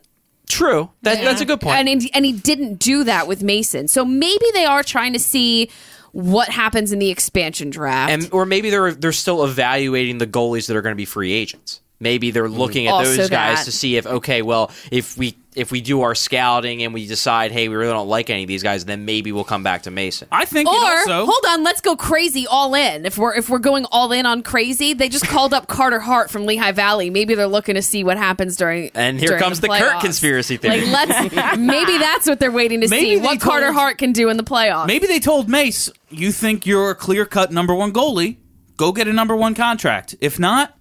True, 0.48 0.90
that, 1.02 1.20
that's 1.24 1.40
a 1.40 1.44
good 1.44 1.60
point. 1.60 1.88
And 1.88 2.08
and 2.14 2.24
he 2.24 2.30
didn't 2.32 2.74
do 2.78 3.02
that 3.02 3.26
with 3.26 3.42
Mason. 3.42 3.88
So 3.88 4.04
maybe 4.04 4.44
they 4.54 4.64
are 4.64 4.84
trying 4.84 5.12
to 5.14 5.18
see 5.18 5.68
what 6.16 6.48
happens 6.48 6.92
in 6.92 6.98
the 6.98 7.10
expansion 7.10 7.68
draft. 7.68 8.10
and 8.10 8.28
or 8.32 8.46
maybe 8.46 8.70
they're 8.70 8.92
they're 8.94 9.12
still 9.12 9.44
evaluating 9.44 10.16
the 10.16 10.26
goalies 10.26 10.66
that 10.66 10.74
are 10.74 10.80
going 10.80 10.94
to 10.94 10.96
be 10.96 11.04
free 11.04 11.32
agents. 11.32 11.82
Maybe 12.00 12.30
they're 12.30 12.48
looking 12.48 12.86
at 12.86 12.94
Also 12.94 13.16
those 13.16 13.28
guys 13.28 13.58
that. 13.58 13.64
to 13.66 13.72
see 13.72 13.96
if 13.98 14.06
okay, 14.06 14.40
well, 14.40 14.70
if 14.90 15.18
we 15.18 15.36
if 15.57 15.72
we 15.72 15.80
do 15.80 16.02
our 16.02 16.14
scouting 16.14 16.82
and 16.82 16.92
we 16.92 17.07
decide, 17.07 17.50
hey, 17.50 17.68
we 17.68 17.74
really 17.74 17.92
don't 17.92 18.09
like 18.09 18.28
any 18.30 18.42
of 18.42 18.48
these 18.48 18.62
guys, 18.62 18.84
then 18.84 19.07
maybe 19.07 19.32
we'll 19.32 19.42
come 19.42 19.62
back 19.62 19.82
to 19.84 19.90
Mason. 19.90 20.28
I 20.30 20.44
think 20.44 20.68
or 20.68 20.74
also. 20.76 21.24
hold 21.24 21.44
on, 21.48 21.64
let's 21.64 21.80
go 21.80 21.96
crazy 21.96 22.46
all 22.46 22.74
in. 22.74 23.07
If 23.07 23.16
we're 23.16 23.34
if 23.34 23.48
we're 23.48 23.59
going 23.59 23.86
all 23.90 24.12
in 24.12 24.26
on 24.26 24.42
crazy, 24.42 24.92
they 24.92 25.09
just 25.09 25.26
called 25.26 25.54
up 25.54 25.66
Carter 25.66 25.98
Hart 25.98 26.30
from 26.30 26.44
Lehigh 26.44 26.72
Valley. 26.72 27.09
Maybe 27.11 27.34
they're 27.34 27.46
looking 27.46 27.74
to 27.74 27.82
see 27.82 28.04
what 28.04 28.18
happens 28.18 28.57
during. 28.57 28.90
And 28.94 29.18
here 29.18 29.30
during 29.30 29.42
comes 29.42 29.61
the, 29.61 29.68
Kurt 29.68 29.80
playoffs. 29.80 30.00
conspiracy 30.00 30.59
theory. 30.59 30.86
Like 30.86 31.09
let's 31.09 31.57
maybe 31.59 31.98
that's 31.98 32.26
what 32.28 32.38
they're 32.38 32.52
waiting 32.52 32.82
to 32.82 32.88
Maybe 32.88 33.04
see 33.04 33.16
they 33.16 33.22
what 33.22 33.40
Carter 33.40 33.72
Hart 33.72 33.98
can 33.98 34.12
do 34.12 34.28
in 34.28 34.36
the 34.36 34.44
playoffs. 34.44 34.86
Maybe 34.86 35.07
they 35.07 35.20
told 35.20 35.48
Mace, 35.48 35.90
you 36.11 36.32
think 36.32 36.66
you're 36.66 36.90
a 36.90 36.94
clear 36.94 37.24
cut 37.24 37.50
number 37.50 37.74
one 37.74 37.92
goalie, 37.92 38.36
go 38.76 38.92
get 38.92 39.09
a 39.09 39.12
number 39.12 39.34
one 39.34 39.54
contract. 39.54 40.14
If 40.20 40.38
not, 40.38 40.76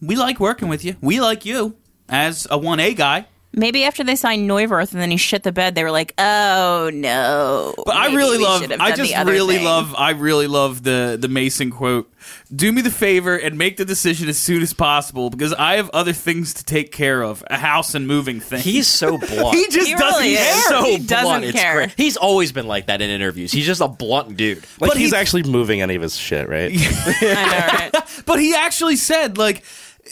we 0.00 0.16
like 0.16 0.38
working 0.38 0.68
with 0.68 0.84
you. 0.84 0.96
We 1.00 1.20
like 1.20 1.44
you 1.44 1.76
as 2.08 2.46
a 2.46 2.58
1A 2.58 2.96
guy. 2.96 3.26
Maybe 3.52 3.82
after 3.84 4.04
they 4.04 4.14
signed 4.14 4.48
Neuvirth 4.48 4.92
and 4.92 5.02
then 5.02 5.10
he 5.10 5.16
shit 5.16 5.42
the 5.42 5.50
bed, 5.50 5.74
they 5.74 5.82
were 5.82 5.90
like, 5.90 6.14
"Oh 6.18 6.88
no!" 6.94 7.74
But 7.84 7.96
I 7.96 8.14
really 8.14 8.38
love 8.38 8.62
I 8.78 8.92
just 8.94 9.12
really 9.26 9.56
thing." 9.56 9.64
love 9.64 9.92
I 9.98 10.10
really 10.10 10.46
love 10.46 10.84
the 10.84 11.18
the 11.20 11.26
Mason 11.26 11.70
quote. 11.72 12.08
Do 12.54 12.70
me 12.70 12.80
the 12.80 12.90
favor 12.92 13.36
and 13.36 13.58
make 13.58 13.76
the 13.76 13.84
decision 13.84 14.28
as 14.28 14.38
soon 14.38 14.62
as 14.62 14.72
possible 14.72 15.30
because 15.30 15.52
I 15.52 15.76
have 15.76 15.90
other 15.90 16.12
things 16.12 16.54
to 16.54 16.64
take 16.64 16.92
care 16.92 17.22
of. 17.24 17.42
A 17.50 17.56
house 17.56 17.94
and 17.96 18.06
moving 18.06 18.38
things. 18.38 18.62
He's 18.62 18.86
so 18.86 19.18
blunt. 19.18 19.56
he 19.56 19.66
just 19.68 19.88
He 19.88 19.94
doesn't 19.94 20.20
really 20.22 20.36
care. 20.36 20.62
so 20.68 20.84
He 20.84 20.98
doesn't 20.98 21.40
blunt. 21.40 21.52
Care. 21.54 21.74
great. 21.74 21.94
He's 21.96 22.16
always 22.16 22.52
been 22.52 22.68
like 22.68 22.86
that 22.86 23.00
in 23.02 23.10
interviews. 23.10 23.50
He's 23.50 23.66
just 23.66 23.80
a 23.80 23.88
blunt 23.88 24.36
dude. 24.36 24.58
Like 24.80 24.90
But 24.90 24.96
he's 24.96 25.10
he- 25.10 25.16
actually 25.16 25.42
moving 25.44 25.80
any 25.82 25.96
of 25.96 26.02
his 26.02 26.16
shit, 26.16 26.48
right? 26.48 26.70
I 26.76 27.90
know, 27.92 27.98
right? 28.00 28.22
But 28.26 28.38
he 28.38 28.54
actually 28.54 28.96
said, 28.96 29.38
like, 29.38 29.64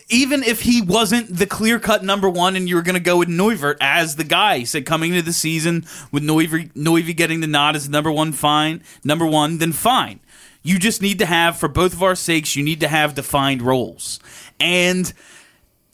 even 0.09 0.43
if 0.43 0.63
he 0.63 0.81
wasn't 0.83 1.37
the 1.37 1.47
clear 1.47 1.79
cut 1.79 2.05
number 2.05 2.29
one 2.29 2.57
and 2.57 2.69
you 2.69 2.77
were 2.77 2.83
going 2.83 2.95
to 2.95 3.01
go 3.01 3.19
with 3.19 3.29
Neuvirth 3.29 3.77
as 3.81 4.17
the 4.17 4.25
guy, 4.25 4.59
he 4.59 4.65
said 4.65 4.87
coming 4.87 5.13
into 5.13 5.23
the 5.23 5.33
season 5.33 5.85
with 6.13 6.23
Neuvirth, 6.23 7.17
getting 7.17 7.41
the 7.41 7.47
nod 7.47 7.77
as 7.77 7.89
number 7.89 8.11
one, 8.11 8.33
fine, 8.33 8.83
number 9.05 9.27
one, 9.27 9.59
then 9.59 9.73
fine. 9.73 10.21
You 10.63 10.79
just 10.79 11.01
need 11.01 11.19
to 11.21 11.27
have, 11.27 11.57
for 11.57 11.69
both 11.69 11.93
of 11.93 12.03
our 12.03 12.15
sakes, 12.15 12.57
you 12.57 12.65
need 12.65 12.81
to 12.81 12.89
have 12.89 13.15
defined 13.15 13.63
roles. 13.63 14.21
And 14.61 15.13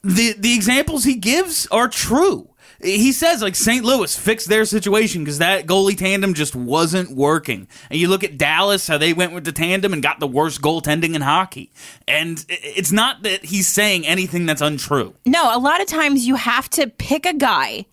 the 0.03 0.33
the 0.37 0.53
examples 0.53 1.03
he 1.03 1.15
gives 1.15 1.65
are 1.67 1.87
true. 1.87 2.49
He 2.85 3.11
says 3.11 3.41
like 3.41 3.55
St. 3.55 3.83
Louis 3.83 4.15
fixed 4.15 4.47
their 4.47 4.63
situation 4.65 5.23
because 5.23 5.39
that 5.39 5.65
goalie 5.65 5.97
tandem 5.97 6.33
just 6.33 6.55
wasn't 6.55 7.15
working. 7.15 7.67
And 7.89 7.99
you 7.99 8.07
look 8.07 8.23
at 8.23 8.37
Dallas, 8.37 8.87
how 8.87 8.97
they 8.97 9.11
went 9.11 9.33
with 9.33 9.43
the 9.43 9.51
tandem 9.51 9.91
and 9.91 10.03
got 10.03 10.19
the 10.19 10.27
worst 10.27 10.61
goaltending 10.61 11.15
in 11.15 11.21
hockey. 11.21 11.71
And 12.07 12.45
it's 12.47 12.91
not 12.91 13.23
that 13.23 13.45
he's 13.45 13.67
saying 13.67 14.05
anything 14.05 14.45
that's 14.45 14.61
untrue. 14.61 15.15
No, 15.25 15.55
a 15.55 15.59
lot 15.59 15.81
of 15.81 15.87
times 15.87 16.27
you 16.27 16.35
have 16.35 16.69
to 16.71 16.87
pick 16.87 17.25
a 17.25 17.33
guy 17.33 17.85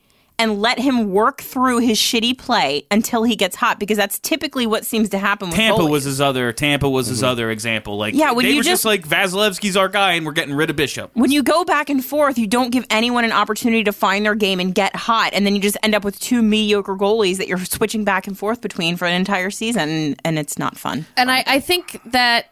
and 0.42 0.60
let 0.60 0.80
him 0.80 1.12
work 1.12 1.40
through 1.40 1.78
his 1.78 1.96
shitty 1.96 2.36
play 2.36 2.84
until 2.90 3.22
he 3.22 3.36
gets 3.36 3.54
hot 3.54 3.78
because 3.78 3.96
that's 3.96 4.18
typically 4.18 4.66
what 4.66 4.84
seems 4.84 5.08
to 5.10 5.18
happen 5.18 5.48
with 5.48 5.56
Tampa 5.56 5.82
goalies. 5.82 5.90
was 5.90 6.04
his 6.04 6.20
other. 6.20 6.52
Tampa 6.52 6.90
was 6.90 7.06
his 7.06 7.18
mm-hmm. 7.18 7.28
other 7.28 7.50
example. 7.52 7.96
Like, 7.96 8.14
Yeah, 8.14 8.32
when 8.32 8.44
they 8.44 8.50
you 8.50 8.56
were 8.56 8.64
just, 8.64 8.82
just- 8.82 8.84
like 8.84 9.06
Vasilevskiy's 9.06 9.76
our 9.76 9.88
guy, 9.88 10.14
and 10.14 10.26
we're 10.26 10.32
getting 10.32 10.54
rid 10.54 10.68
of 10.68 10.74
Bishop. 10.74 11.12
when 11.14 11.30
you 11.30 11.44
go 11.44 11.64
back 11.64 11.90
and 11.90 12.04
forth, 12.04 12.38
you 12.38 12.48
don't 12.48 12.70
give 12.70 12.84
anyone 12.90 13.24
an 13.24 13.30
opportunity 13.30 13.84
to 13.84 13.92
find 13.92 14.26
their 14.26 14.34
game 14.34 14.58
and 14.58 14.74
get 14.74 14.96
hot, 14.96 15.30
and 15.32 15.46
then 15.46 15.54
you 15.54 15.62
just 15.62 15.76
end 15.84 15.94
up 15.94 16.02
with 16.02 16.18
two 16.18 16.42
mediocre 16.42 16.96
goalies 16.96 17.36
that 17.36 17.46
you're 17.46 17.64
switching 17.64 18.02
back 18.02 18.26
and 18.26 18.36
forth 18.36 18.60
between 18.60 18.96
for 18.96 19.06
an 19.06 19.14
entire 19.14 19.50
season, 19.50 20.16
and 20.24 20.40
it's 20.40 20.58
not 20.58 20.76
fun. 20.76 21.06
And 21.16 21.30
I, 21.30 21.44
I 21.46 21.60
think 21.60 22.00
that 22.06 22.46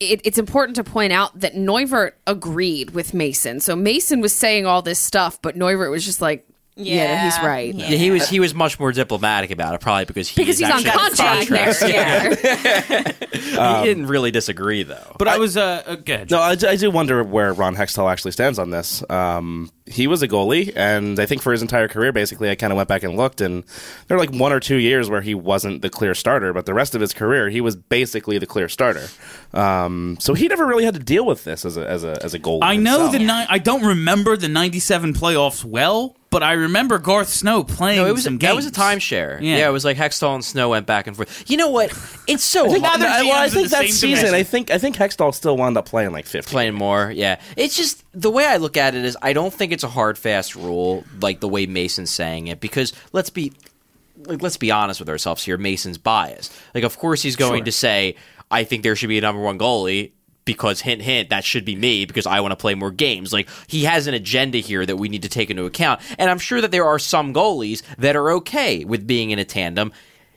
it, 0.00 0.22
it's 0.24 0.38
important 0.38 0.76
to 0.76 0.84
point 0.84 1.12
out 1.12 1.38
that 1.38 1.54
Neuvirth 1.54 2.12
agreed 2.26 2.92
with 2.92 3.12
Mason. 3.12 3.60
So 3.60 3.76
Mason 3.76 4.22
was 4.22 4.32
saying 4.32 4.64
all 4.64 4.80
this 4.80 4.98
stuff, 4.98 5.40
but 5.42 5.54
Neuvirth 5.54 5.90
was 5.90 6.06
just 6.06 6.22
like, 6.22 6.46
yeah, 6.80 7.16
no, 7.16 7.22
he's 7.22 7.38
right. 7.44 7.74
yeah. 7.74 7.88
Yeah, 7.88 7.96
he 7.96 8.10
was 8.10 8.28
he 8.28 8.40
was 8.40 8.54
much 8.54 8.78
more 8.78 8.92
diplomatic 8.92 9.50
about 9.50 9.74
it, 9.74 9.80
probably 9.80 10.04
because 10.04 10.28
he 10.28 10.40
Because 10.40 10.58
he's 10.58 10.70
on 10.70 10.86
actually 10.86 10.90
contract 10.90 11.50
next 11.50 11.82
year. 11.82 13.14
he 13.32 13.84
didn't 13.86 14.06
really 14.06 14.30
disagree 14.30 14.82
though. 14.82 15.16
But 15.18 15.28
I, 15.28 15.38
was 15.38 15.56
uh, 15.56 15.82
uh 15.86 15.96
go 15.96 16.24
No, 16.30 16.40
I, 16.40 16.50
I 16.52 16.76
do 16.76 16.90
wonder 16.90 17.22
where 17.22 17.52
Ron 17.52 17.76
Hextall 17.76 18.10
actually 18.10 18.32
stands 18.32 18.58
on 18.58 18.70
this. 18.70 19.02
Um, 19.10 19.70
he 19.86 20.06
was 20.06 20.22
a 20.22 20.28
goalie, 20.28 20.72
and 20.76 21.18
I 21.18 21.26
think 21.26 21.42
for 21.42 21.52
his 21.52 21.62
entire 21.62 21.88
career, 21.88 22.12
basically, 22.12 22.48
I 22.48 22.54
kind 22.54 22.72
of 22.72 22.76
went 22.76 22.88
back 22.88 23.02
and 23.02 23.16
looked, 23.16 23.40
and 23.40 23.64
there 24.06 24.16
were 24.16 24.24
like 24.24 24.32
one 24.32 24.52
or 24.52 24.60
two 24.60 24.76
years 24.76 25.10
where 25.10 25.20
he 25.20 25.34
wasn't 25.34 25.82
the 25.82 25.90
clear 25.90 26.14
starter, 26.14 26.52
but 26.52 26.66
the 26.66 26.74
rest 26.74 26.94
of 26.94 27.00
his 27.00 27.12
career, 27.12 27.48
he 27.48 27.60
was 27.60 27.74
basically 27.76 28.38
the 28.38 28.46
clear 28.46 28.68
starter. 28.68 29.08
Um, 29.52 30.16
so 30.20 30.34
he 30.34 30.48
never 30.48 30.66
really 30.66 30.84
had 30.84 30.94
to 30.94 31.00
deal 31.00 31.26
with 31.26 31.44
this 31.44 31.64
as 31.64 31.76
a 31.76 31.88
as 31.88 32.04
a 32.04 32.22
as 32.22 32.34
a 32.34 32.38
goalie. 32.38 32.60
I 32.62 32.76
know 32.76 33.10
himself. 33.10 33.12
the 33.12 33.18
ni- 33.18 33.46
I 33.48 33.58
don't 33.58 33.84
remember 33.84 34.36
the 34.36 34.48
'97 34.48 35.14
playoffs 35.14 35.64
well, 35.64 36.16
but 36.30 36.42
I 36.44 36.52
remember 36.52 36.98
Garth 36.98 37.28
Snow 37.28 37.64
playing 37.64 37.98
No, 37.98 38.06
it 38.06 38.12
was 38.12 38.24
some 38.24 38.38
that 38.38 38.54
was 38.54 38.64
a 38.66 38.70
games. 38.70 38.76
timeshare. 39.04 39.40
Yeah. 39.40 39.58
Yeah. 39.58 39.68
it 39.68 39.72
was 39.72 39.84
like 39.84 39.96
Hextall 39.96 40.34
and 40.34 40.44
Snow 40.44 40.68
went 40.70 40.86
back 40.86 41.06
and 41.08 41.16
forth. 41.16 41.50
You 41.50 41.56
know 41.56 41.68
what? 41.70 41.90
It's 42.28 42.44
so 42.44 42.70
think 42.70 42.84
hard. 42.84 43.00
No, 43.00 43.06
well, 43.06 43.32
I 43.32 43.48
think 43.48 43.68
the 43.68 43.76
that 43.76 43.86
season, 43.86 44.10
division. 44.10 44.34
I 44.34 44.42
think 44.44 44.70
I 44.70 44.78
think 44.78 44.96
Hextall 44.96 45.34
still 45.34 45.56
wound 45.56 45.76
up 45.76 45.86
playing 45.86 46.12
like 46.12 46.26
50. 46.26 46.50
playing 46.50 46.74
more. 46.74 47.10
Yeah, 47.10 47.40
it's 47.56 47.76
just 47.76 48.04
the 48.12 48.30
way 48.30 48.46
I 48.46 48.58
look 48.58 48.76
at 48.76 48.94
it 48.94 49.04
is 49.04 49.16
I 49.20 49.32
don't 49.32 49.52
think 49.52 49.72
it's 49.72 49.84
a 49.84 49.88
hard 49.88 50.16
fast 50.16 50.54
rule 50.54 51.04
like 51.20 51.40
the 51.40 51.48
way 51.48 51.66
Mason's 51.66 52.10
saying 52.10 52.46
it 52.46 52.60
because 52.60 52.92
let's 53.12 53.30
be 53.30 53.52
like 54.26 54.40
let's 54.42 54.56
be 54.56 54.70
honest 54.70 55.00
with 55.00 55.08
ourselves 55.08 55.42
here. 55.42 55.58
Mason's 55.58 55.98
biased. 55.98 56.52
Like 56.74 56.84
of 56.84 56.96
course 56.98 57.22
he's 57.22 57.36
going 57.36 57.64
to 57.64 57.72
say 57.72 58.14
I 58.50 58.64
think 58.64 58.82
there 58.82 58.94
should 58.96 59.08
be 59.08 59.18
a 59.18 59.22
number 59.22 59.42
one 59.42 59.58
goalie. 59.58 60.12
Because 60.50 60.80
hint 60.80 61.00
hint 61.00 61.28
that 61.30 61.44
should 61.44 61.64
be 61.64 61.76
me 61.76 62.04
because 62.06 62.26
I 62.26 62.40
want 62.40 62.50
to 62.50 62.56
play 62.56 62.74
more 62.74 62.90
games. 62.90 63.32
Like 63.32 63.48
he 63.68 63.84
has 63.84 64.08
an 64.08 64.14
agenda 64.14 64.58
here 64.58 64.84
that 64.84 64.96
we 64.96 65.08
need 65.08 65.22
to 65.22 65.28
take 65.28 65.48
into 65.48 65.64
account, 65.64 66.00
and 66.18 66.28
I'm 66.28 66.40
sure 66.40 66.60
that 66.60 66.72
there 66.72 66.86
are 66.86 66.98
some 66.98 67.32
goalies 67.32 67.82
that 67.98 68.16
are 68.16 68.32
okay 68.32 68.84
with 68.84 69.06
being 69.06 69.30
in 69.30 69.38
a 69.38 69.44
tandem. 69.44 69.92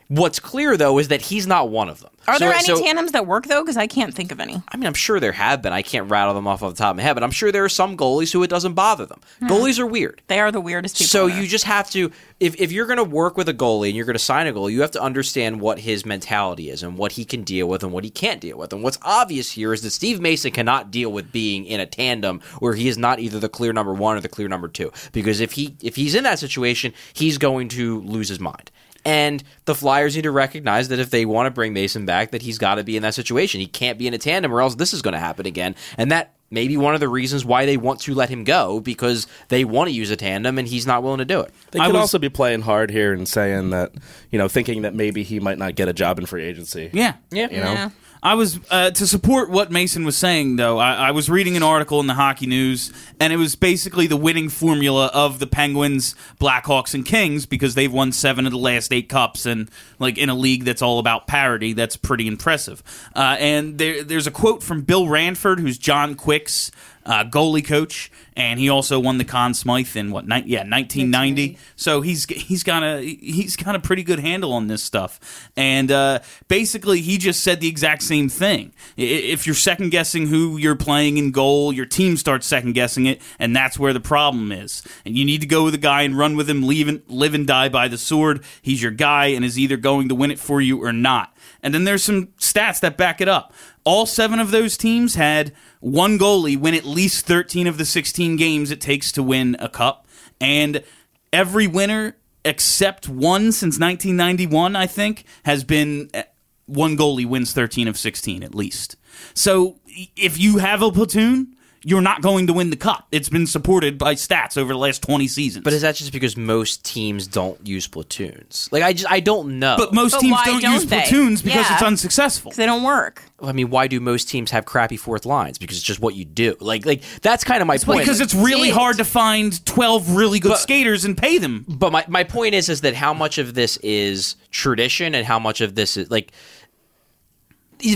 What's 0.08 0.40
clear 0.40 0.78
though 0.78 1.00
is 1.00 1.08
that 1.10 1.22
he's 1.22 1.48
not 1.48 1.70
one 1.70 1.90
of 1.90 2.00
them. 2.02 2.10
Are 2.28 2.36
So- 2.36 2.40
there 2.46 2.54
any 2.54 2.64
so- 2.66 2.82
tandems 2.82 3.12
that 3.12 3.26
work 3.28 3.48
though? 3.48 3.62
Because 3.62 3.78
I 3.78 3.88
can't 3.88 4.14
think 4.14 4.32
of 4.32 4.40
any. 4.40 4.62
I 4.72 4.78
mean, 4.78 4.88
I'm 4.88 4.94
sure 4.94 5.20
there 5.20 5.32
have 5.34 5.62
been. 5.62 5.74
I 5.74 5.82
can't 5.82 6.10
rattle 6.10 6.34
them 6.34 6.48
off 6.48 6.64
off 6.64 6.72
the 6.72 6.78
top 6.78 6.92
of 6.92 6.98
my 6.98 7.04
head, 7.04 7.14
but 7.14 7.24
I'm 7.24 7.32
sure 7.32 7.52
there 7.52 7.66
are 7.66 7.70
some 7.70 7.98
goalies 7.98 8.32
who 8.32 8.44
it 8.44 8.50
doesn't 8.50 8.74
bother 8.74 9.06
them. 9.06 9.22
Hmm. 9.40 9.48
Goalies 9.48 9.80
are 9.80 9.86
weird. 9.88 10.22
They 10.28 10.40
are 10.40 10.52
the 10.52 10.62
weirdest 10.62 10.98
people. 10.98 11.08
So 11.08 11.28
you 11.28 11.48
just 11.48 11.66
have 11.66 11.90
to 11.92 12.12
if, 12.40 12.60
if 12.60 12.72
you're 12.74 12.86
going 12.86 12.98
to 12.98 13.04
work 13.06 13.38
with 13.38 13.48
a 13.48 13.54
goalie 13.54 13.88
and 13.88 13.96
you're 13.96 14.06
going 14.06 14.16
to 14.16 14.20
sign 14.20 14.48
a 14.48 14.54
goalie, 14.54 14.74
you 14.74 14.82
have 14.82 14.92
to 14.92 15.02
understand 15.02 15.62
what 15.62 15.80
his 15.80 16.06
mentality 16.06 16.70
is 16.70 16.84
and 16.84 16.98
what 16.98 17.14
he 17.14 17.24
can 17.24 17.44
deal 17.44 17.68
with 17.68 17.84
and 17.84 17.92
what 17.94 18.04
he 18.04 18.10
can't 18.10 18.42
deal 18.42 18.58
with. 18.58 18.74
And 18.74 18.84
what's 18.84 19.00
obvious 19.02 19.52
here 19.52 19.72
is 19.74 19.82
that 19.84 19.92
Steve 19.92 20.20
Mason 20.20 20.52
cannot 20.52 20.92
deal 20.92 21.12
with 21.12 21.32
being 21.32 21.66
in 21.66 21.80
a 21.80 21.86
tandem 21.86 22.42
where 22.60 22.74
he 22.74 22.88
is 22.90 22.98
not 22.98 23.20
either 23.20 23.40
the 23.40 23.48
clear 23.50 23.72
number 23.72 23.94
1 23.94 24.18
or 24.18 24.20
the 24.20 24.28
clear 24.28 24.48
number 24.50 24.68
2 24.68 24.92
because 25.14 25.40
if 25.40 25.54
he 25.54 25.76
if 25.82 25.96
he's 25.96 26.16
in 26.16 26.24
that 26.26 26.40
situation, 26.40 26.94
he's 27.14 27.38
going 27.38 27.70
to 27.70 28.02
lose 28.02 28.28
his 28.30 28.40
mind. 28.40 28.72
And 29.06 29.44
the 29.66 29.76
Flyers 29.76 30.16
need 30.16 30.22
to 30.24 30.32
recognize 30.32 30.88
that 30.90 31.00
if 31.00 31.10
they 31.10 31.26
want 31.26 31.48
to 31.48 31.52
bring 31.52 31.74
Mason 31.74 32.06
back, 32.06 32.32
that 32.32 32.42
he's 32.42 32.58
got 32.58 32.76
to 32.76 32.84
be 32.84 32.96
in 32.96 33.04
that 33.04 33.14
situation. 33.14 33.60
He 33.60 33.68
can't 33.68 33.98
be 34.00 34.08
in 34.08 34.14
a 34.14 34.18
tandem, 34.18 34.54
or 34.54 34.62
else 34.62 34.76
this 34.76 34.94
is 34.94 35.02
going 35.02 35.14
to 35.14 35.20
happen 35.20 35.46
again. 35.46 35.76
And 35.98 36.12
that 36.12 36.34
may 36.52 36.68
be 36.68 36.78
one 36.78 36.94
of 36.94 37.00
the 37.00 37.10
reasons 37.10 37.44
why 37.44 37.66
they 37.66 37.78
want 37.78 38.00
to 38.02 38.14
let 38.14 38.30
him 38.30 38.44
go 38.44 38.80
because 38.80 39.26
they 39.50 39.66
want 39.66 39.90
to 39.90 39.94
use 39.94 40.12
a 40.12 40.16
tandem, 40.16 40.58
and 40.58 40.68
he's 40.68 40.86
not 40.88 41.04
willing 41.04 41.18
to 41.18 41.26
do 41.26 41.42
it. 41.42 41.52
They 41.72 41.80
I 41.80 41.88
could 41.88 41.94
was- 41.94 42.02
also 42.02 42.20
be 42.20 42.30
playing 42.30 42.62
hard 42.62 42.92
here 42.92 43.12
and 43.12 43.28
saying 43.28 43.72
that, 43.72 43.92
you 44.32 44.38
know, 44.38 44.48
thinking 44.48 44.84
that 44.84 44.94
maybe 44.94 45.24
he 45.24 45.40
might 45.40 45.58
not 45.58 45.76
get 45.76 45.88
a 45.90 45.94
job 45.94 46.20
in 46.20 46.26
free 46.26 46.44
agency. 46.44 46.90
Yeah, 46.94 47.16
Yeah, 47.32 47.50
You 47.50 47.60
know? 47.60 47.74
Yeah. 47.74 47.90
I 48.24 48.36
was 48.36 48.58
uh, 48.72 48.92
to 48.92 49.06
support 49.06 49.50
what 49.50 49.70
Mason 49.70 50.06
was 50.06 50.18
saying, 50.18 50.56
though. 50.56 50.80
I, 50.80 50.94
I 50.94 51.12
was 51.12 51.30
reading 51.30 51.58
an 51.58 51.64
article 51.64 52.00
in 52.00 52.08
the 52.08 52.14
Hockey 52.14 52.48
News, 52.48 52.94
and 53.20 53.34
it 53.34 53.36
was 53.36 53.58
basically 53.58 54.08
the 54.08 54.16
winning 54.16 54.48
formula 54.48 55.12
of 55.14 55.40
the 55.40 55.46
Penguins, 55.46 56.16
Blackhawks, 56.40 56.94
and 56.94 57.06
Kings 57.06 57.46
because 57.46 57.76
they've 57.76 57.92
won 57.92 58.14
seven 58.14 58.46
of 58.46 58.54
the 58.54 58.58
last 58.58 58.94
eight 58.94 59.10
cups, 59.10 59.46
and 59.46 59.70
like 60.00 60.18
in 60.18 60.30
a 60.30 60.36
league 60.36 60.64
that's 60.64 60.82
all 60.82 61.00
about 61.00 61.28
parity, 61.28 61.74
that's 61.74 61.98
pretty 61.98 62.26
impressive. 62.26 62.82
Uh, 63.14 63.36
and 63.40 63.78
there, 63.78 64.06
there's 64.06 64.26
a 64.26 64.32
quote 64.32 64.64
from 64.64 64.84
Bill 64.84 65.10
Ranford, 65.10 65.60
who's 65.60 65.78
John 65.78 66.16
Quick's 66.16 66.72
uh, 67.06 67.24
goalie 67.26 67.66
coach, 67.66 68.12
and 68.36 68.60
he 68.60 68.70
also 68.70 69.00
won 69.00 69.18
the 69.18 69.26
Conn 69.26 69.54
Smythe 69.54 69.96
in 69.96 70.12
what? 70.12 70.26
Ni- 70.26 70.44
yeah, 70.46 70.60
1990. 70.60 71.58
So 71.76 72.02
he's 72.02 72.26
he's 72.26 72.64
got 72.64 72.84
a 72.84 73.02
he's 73.02 73.56
got 73.56 73.76
a 73.76 73.80
pretty 73.80 74.04
good 74.04 74.20
handle 74.20 74.54
on 74.54 74.68
this 74.68 74.84
stuff. 74.84 75.50
And 75.56 75.92
uh, 75.92 76.20
basically, 76.48 77.02
he 77.02 77.18
just 77.18 77.44
said 77.44 77.60
the 77.60 77.68
exact 77.68 78.04
same 78.04 78.30
thing. 78.30 78.74
If 78.98 79.46
you're 79.46 79.56
second 79.56 79.92
guessing 79.92 80.28
who 80.28 80.58
you're 80.58 80.76
playing 80.76 81.18
in 81.18 81.32
goal, 81.32 81.74
your 81.74 81.86
team 81.86 82.18
starts 82.18 82.48
second 82.48 82.74
guessing 82.74 83.06
it, 83.06 83.22
and 83.40 83.56
that's 83.56 83.78
where 83.78 83.94
the 83.94 84.00
problem 84.00 84.52
is. 84.52 84.84
And 85.06 85.18
you 85.18 85.26
need 85.26 85.42
to 85.42 85.48
go 85.48 85.64
with 85.64 85.76
a 85.76 85.80
guy 85.80 86.04
and 86.04 86.18
run 86.18 86.36
with 86.36 86.50
him, 86.50 86.64
leave 86.64 86.88
and, 86.88 87.02
live 87.08 87.34
and 87.34 87.46
die 87.46 87.70
by 87.70 87.88
the 87.88 87.98
sword. 87.98 88.44
He's 88.62 88.82
your 88.82 88.92
guy, 88.92 89.28
and 89.28 89.44
is 89.44 89.60
either 89.60 89.78
going 89.78 90.10
to 90.10 90.16
win 90.16 90.32
it 90.32 90.40
for 90.40 90.62
you 90.62 90.84
or 90.84 90.94
not. 90.94 91.36
And 91.62 91.74
then 91.74 91.84
there's 91.84 92.04
some 92.04 92.28
stats 92.40 92.80
that 92.82 92.98
back 92.98 93.22
it 93.22 93.28
up. 93.28 93.54
All 93.86 94.06
seven 94.06 94.40
of 94.40 94.52
those 94.52 94.78
teams 94.78 95.16
had 95.16 95.54
one 95.80 96.18
goalie 96.18 96.58
win 96.58 96.74
at 96.74 96.86
least 96.86 97.26
13 97.26 97.68
of 97.68 97.78
the 97.78 97.86
16 97.86 98.38
games 98.38 98.72
it 98.72 98.80
takes 98.80 99.12
to 99.12 99.24
win 99.24 99.58
a 99.60 99.68
cup. 99.68 100.08
And 100.40 100.84
every 101.32 101.68
winner 101.68 102.16
except 102.46 103.08
one 103.08 103.52
since 103.52 103.80
1991, 103.80 104.76
I 104.76 104.88
think, 104.88 105.26
has 105.46 105.64
been 105.64 106.10
uh, 106.14 106.24
one 106.66 106.98
goalie 106.98 107.26
wins 107.26 107.54
13 107.54 107.88
of 107.88 107.98
16 107.98 108.44
at 108.44 108.56
least. 108.56 108.96
So 109.34 109.80
if 110.16 110.40
you 110.40 110.58
have 110.58 110.82
a 110.82 110.92
platoon, 110.92 111.56
you're 111.86 112.02
not 112.02 112.22
going 112.22 112.48
to 112.48 112.54
win 112.54 112.70
the 112.70 112.76
cup. 112.78 113.08
It's 113.12 113.30
been 113.30 113.46
supported 113.46 113.98
by 113.98 114.16
stats 114.16 114.58
over 114.58 114.72
the 114.74 114.80
last 114.80 115.04
20 115.04 115.28
seasons. 115.28 115.64
But 115.64 115.74
is 115.74 115.82
that 115.82 115.96
just 115.96 116.12
because 116.14 116.38
most 116.38 116.86
teams 116.86 117.28
don't 117.28 117.66
use 117.68 117.88
platoons? 117.88 118.70
Like 118.72 118.84
I 118.84 118.94
just 118.94 119.12
I 119.12 119.20
don't 119.20 119.60
know. 119.60 119.76
But 119.78 119.94
most 119.94 120.14
But 120.14 120.22
teams 120.22 120.32
why 120.34 120.46
don't, 120.46 120.62
don't 120.62 120.74
use 120.74 120.86
they? 120.86 121.02
platoons 121.02 121.42
because 121.42 121.66
Yeah. 121.70 121.74
it's 121.74 121.84
unsuccessful. 121.84 122.50
Because 122.52 122.58
they 122.58 122.66
don't 122.66 122.84
work. 122.84 123.24
I 123.42 123.52
mean, 123.52 123.70
why 123.70 123.88
do 123.88 124.00
most 124.00 124.30
teams 124.30 124.52
have 124.52 124.64
crappy 124.66 124.96
fourth 124.96 125.26
lines? 125.26 125.58
Because 125.58 125.76
it's 125.78 125.86
just 125.86 126.00
what 126.00 126.16
you 126.16 126.24
do. 126.24 126.56
Like 126.62 126.86
like 126.86 127.04
that's 127.22 127.44
kind 127.44 127.62
of 127.62 127.68
my 127.68 127.78
point. 127.78 128.00
Because 128.00 128.22
it's 128.22 128.34
really 128.34 128.70
it. 128.70 128.74
hard 128.76 128.98
to 128.98 129.06
find 129.06 129.64
12 129.66 130.16
really 130.16 130.40
good 130.40 130.50
But- 130.50 130.60
skaters 130.60 131.04
and 131.06 131.18
pay 131.18 131.38
them. 131.38 131.66
but 131.68 131.92
my, 131.92 132.06
my 132.08 132.24
point 132.24 132.56
is 132.56 132.70
is 132.70 132.82
that 132.82 132.94
how 132.96 133.14
much 133.14 133.38
of 133.38 133.54
this 133.54 133.78
is 133.78 134.36
tradition 134.52 135.16
and 135.16 135.26
how 135.26 135.40
much 135.40 135.60
of 135.62 135.76
this 135.76 135.98
is 135.98 136.10
like 136.10 136.32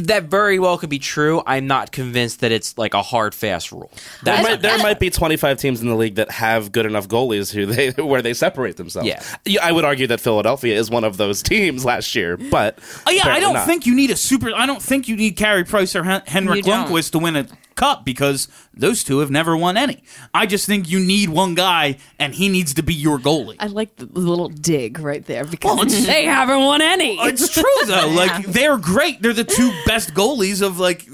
that 0.03 0.25
very 0.25 0.59
well 0.59 0.77
could 0.77 0.89
be 0.89 0.99
true. 0.99 1.41
I'm 1.45 1.67
not 1.67 1.91
convinced 1.91 2.41
that 2.41 2.51
it's 2.51 2.77
like 2.77 2.93
a 2.93 3.01
hard 3.01 3.33
fast 3.33 3.71
rule. 3.71 3.91
There 4.23 4.41
might, 4.43 4.61
there 4.61 4.77
might 4.79 4.99
be 4.99 5.09
25 5.09 5.57
teams 5.57 5.81
in 5.81 5.88
the 5.88 5.95
league 5.95 6.15
that 6.15 6.29
have 6.31 6.71
good 6.71 6.85
enough 6.85 7.07
goalies 7.07 7.51
who 7.51 7.65
they 7.65 7.89
where 8.03 8.21
they 8.21 8.33
separate 8.33 8.77
themselves. 8.77 9.07
Yeah. 9.07 9.59
I 9.63 9.71
would 9.71 9.85
argue 9.85 10.07
that 10.07 10.19
Philadelphia 10.21 10.75
is 10.77 10.89
one 10.89 11.03
of 11.03 11.17
those 11.17 11.41
teams 11.43 11.85
last 11.85 12.13
year, 12.15 12.38
but 12.38 12.77
Oh, 13.07 13.11
yeah, 13.11 13.27
I 13.27 13.39
don't 13.39 13.53
not. 13.53 13.65
think 13.65 13.85
you 13.85 13.95
need 13.95 14.11
a 14.11 14.15
super. 14.15 14.51
I 14.53 14.65
don't 14.65 14.81
think 14.81 15.07
you 15.07 15.15
need 15.15 15.31
Carey 15.38 15.63
Price 15.63 15.95
or 15.95 16.03
Hen- 16.03 16.23
Henrik 16.27 16.65
Lundqvist 16.65 17.11
to 17.11 17.19
win 17.19 17.35
a 17.35 17.47
cup 17.78 18.03
because 18.03 18.49
those 18.73 19.03
two 19.05 19.19
have 19.19 19.32
never 19.32 19.55
won 19.55 19.78
any. 19.78 20.03
I 20.34 20.45
just 20.45 20.65
think 20.65 20.89
you 20.89 20.99
need 20.99 21.30
one 21.30 21.55
guy, 21.55 21.97
and 22.19 22.36
he 22.36 22.49
needs 22.49 22.73
to 22.73 22.84
be 22.84 22.93
your 22.93 23.17
goalie. 23.17 23.55
I 23.59 23.67
like 23.67 23.95
the 23.95 24.05
little 24.07 24.49
dig 24.49 24.99
right 24.99 25.25
there 25.25 25.45
because 25.45 25.78
Well, 25.78 25.86
they 26.05 26.25
haven't 26.25 26.59
won 26.59 26.82
any. 26.82 27.17
Oh, 27.17 27.28
it's 27.28 27.53
true 27.53 27.63
though. 27.86 28.07
Like 28.17 28.47
they're 28.47 28.78
great. 28.78 29.21
They're 29.21 29.32
the 29.32 29.43
two 29.43 29.71
best 29.86 30.13
goalies 30.15 30.65
of 30.65 30.80
like 30.80 31.07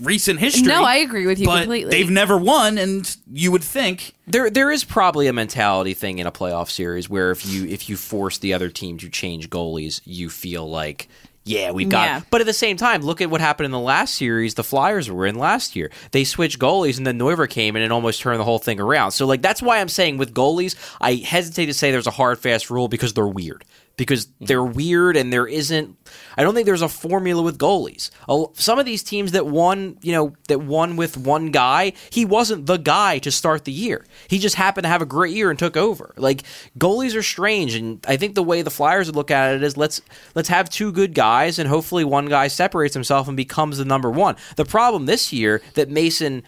recent 0.00 0.40
history. 0.40 0.68
No, 0.68 0.84
I 0.84 0.96
agree 0.96 1.26
with 1.26 1.38
you 1.38 1.44
but 1.46 1.60
completely. 1.60 1.90
They've 1.90 2.10
never 2.10 2.38
won, 2.38 2.78
and 2.78 3.14
you 3.30 3.52
would 3.52 3.64
think 3.64 4.14
there 4.26 4.48
there 4.48 4.70
is 4.70 4.84
probably 4.84 5.26
a 5.26 5.32
mentality 5.34 5.92
thing 5.92 6.18
in 6.18 6.26
a 6.26 6.32
playoff 6.32 6.70
series 6.70 7.10
where 7.10 7.30
if 7.30 7.44
you 7.44 7.66
if 7.66 7.88
you 7.90 7.96
force 7.96 8.38
the 8.38 8.54
other 8.54 8.70
team 8.70 8.96
to 8.98 9.10
change 9.10 9.50
goalies, 9.50 10.00
you 10.04 10.30
feel 10.30 10.68
like 10.68 11.08
yeah, 11.46 11.70
we've 11.70 11.88
got. 11.88 12.04
Yeah. 12.04 12.20
But 12.30 12.40
at 12.40 12.46
the 12.46 12.52
same 12.52 12.76
time, 12.76 13.02
look 13.02 13.20
at 13.20 13.30
what 13.30 13.40
happened 13.40 13.66
in 13.66 13.70
the 13.70 13.78
last 13.78 14.16
series. 14.16 14.54
The 14.54 14.64
Flyers 14.64 15.08
were 15.08 15.26
in 15.26 15.36
last 15.36 15.76
year. 15.76 15.92
They 16.10 16.24
switched 16.24 16.58
goalies, 16.58 16.98
and 16.98 17.06
then 17.06 17.20
Neuvirth 17.20 17.50
came 17.50 17.76
in 17.76 17.82
and 17.82 17.92
almost 17.92 18.20
turned 18.20 18.40
the 18.40 18.44
whole 18.44 18.58
thing 18.58 18.80
around. 18.80 19.12
So, 19.12 19.26
like, 19.26 19.42
that's 19.42 19.62
why 19.62 19.78
I'm 19.78 19.88
saying 19.88 20.18
with 20.18 20.34
goalies, 20.34 20.74
I 21.00 21.14
hesitate 21.14 21.66
to 21.66 21.74
say 21.74 21.92
there's 21.92 22.08
a 22.08 22.10
hard, 22.10 22.40
fast 22.40 22.68
rule 22.68 22.88
because 22.88 23.14
they're 23.14 23.26
weird. 23.26 23.64
Because 23.96 24.26
hmm. 24.26 24.44
they're 24.46 24.64
weird, 24.64 25.16
and 25.16 25.32
there 25.32 25.46
isn't. 25.46 25.96
I 26.36 26.42
don't 26.42 26.54
think 26.54 26.66
there's 26.66 26.82
a 26.82 26.88
formula 26.88 27.42
with 27.42 27.58
goalies. 27.58 28.10
Some 28.58 28.78
of 28.78 28.84
these 28.84 29.02
teams 29.02 29.32
that 29.32 29.46
won, 29.46 29.98
you 30.02 30.12
know, 30.12 30.34
that 30.48 30.60
won 30.60 30.96
with 30.96 31.16
one 31.16 31.50
guy, 31.50 31.92
he 32.10 32.24
wasn't 32.24 32.66
the 32.66 32.76
guy 32.76 33.18
to 33.20 33.30
start 33.30 33.64
the 33.64 33.72
year. 33.72 34.04
He 34.28 34.38
just 34.38 34.56
happened 34.56 34.84
to 34.84 34.88
have 34.88 35.02
a 35.02 35.06
great 35.06 35.34
year 35.34 35.50
and 35.50 35.58
took 35.58 35.76
over. 35.76 36.14
Like 36.16 36.42
goalies 36.78 37.16
are 37.16 37.22
strange, 37.22 37.74
and 37.74 38.04
I 38.06 38.16
think 38.16 38.34
the 38.34 38.42
way 38.42 38.62
the 38.62 38.70
Flyers 38.70 39.06
would 39.06 39.16
look 39.16 39.30
at 39.30 39.54
it 39.54 39.62
is 39.62 39.76
let's 39.76 40.02
let's 40.34 40.48
have 40.48 40.68
two 40.68 40.92
good 40.92 41.14
guys, 41.14 41.58
and 41.58 41.68
hopefully 41.68 42.04
one 42.04 42.26
guy 42.26 42.48
separates 42.48 42.94
himself 42.94 43.28
and 43.28 43.36
becomes 43.36 43.78
the 43.78 43.84
number 43.84 44.10
one. 44.10 44.36
The 44.56 44.64
problem 44.64 45.06
this 45.06 45.32
year 45.32 45.62
that 45.74 45.88
Mason 45.88 46.42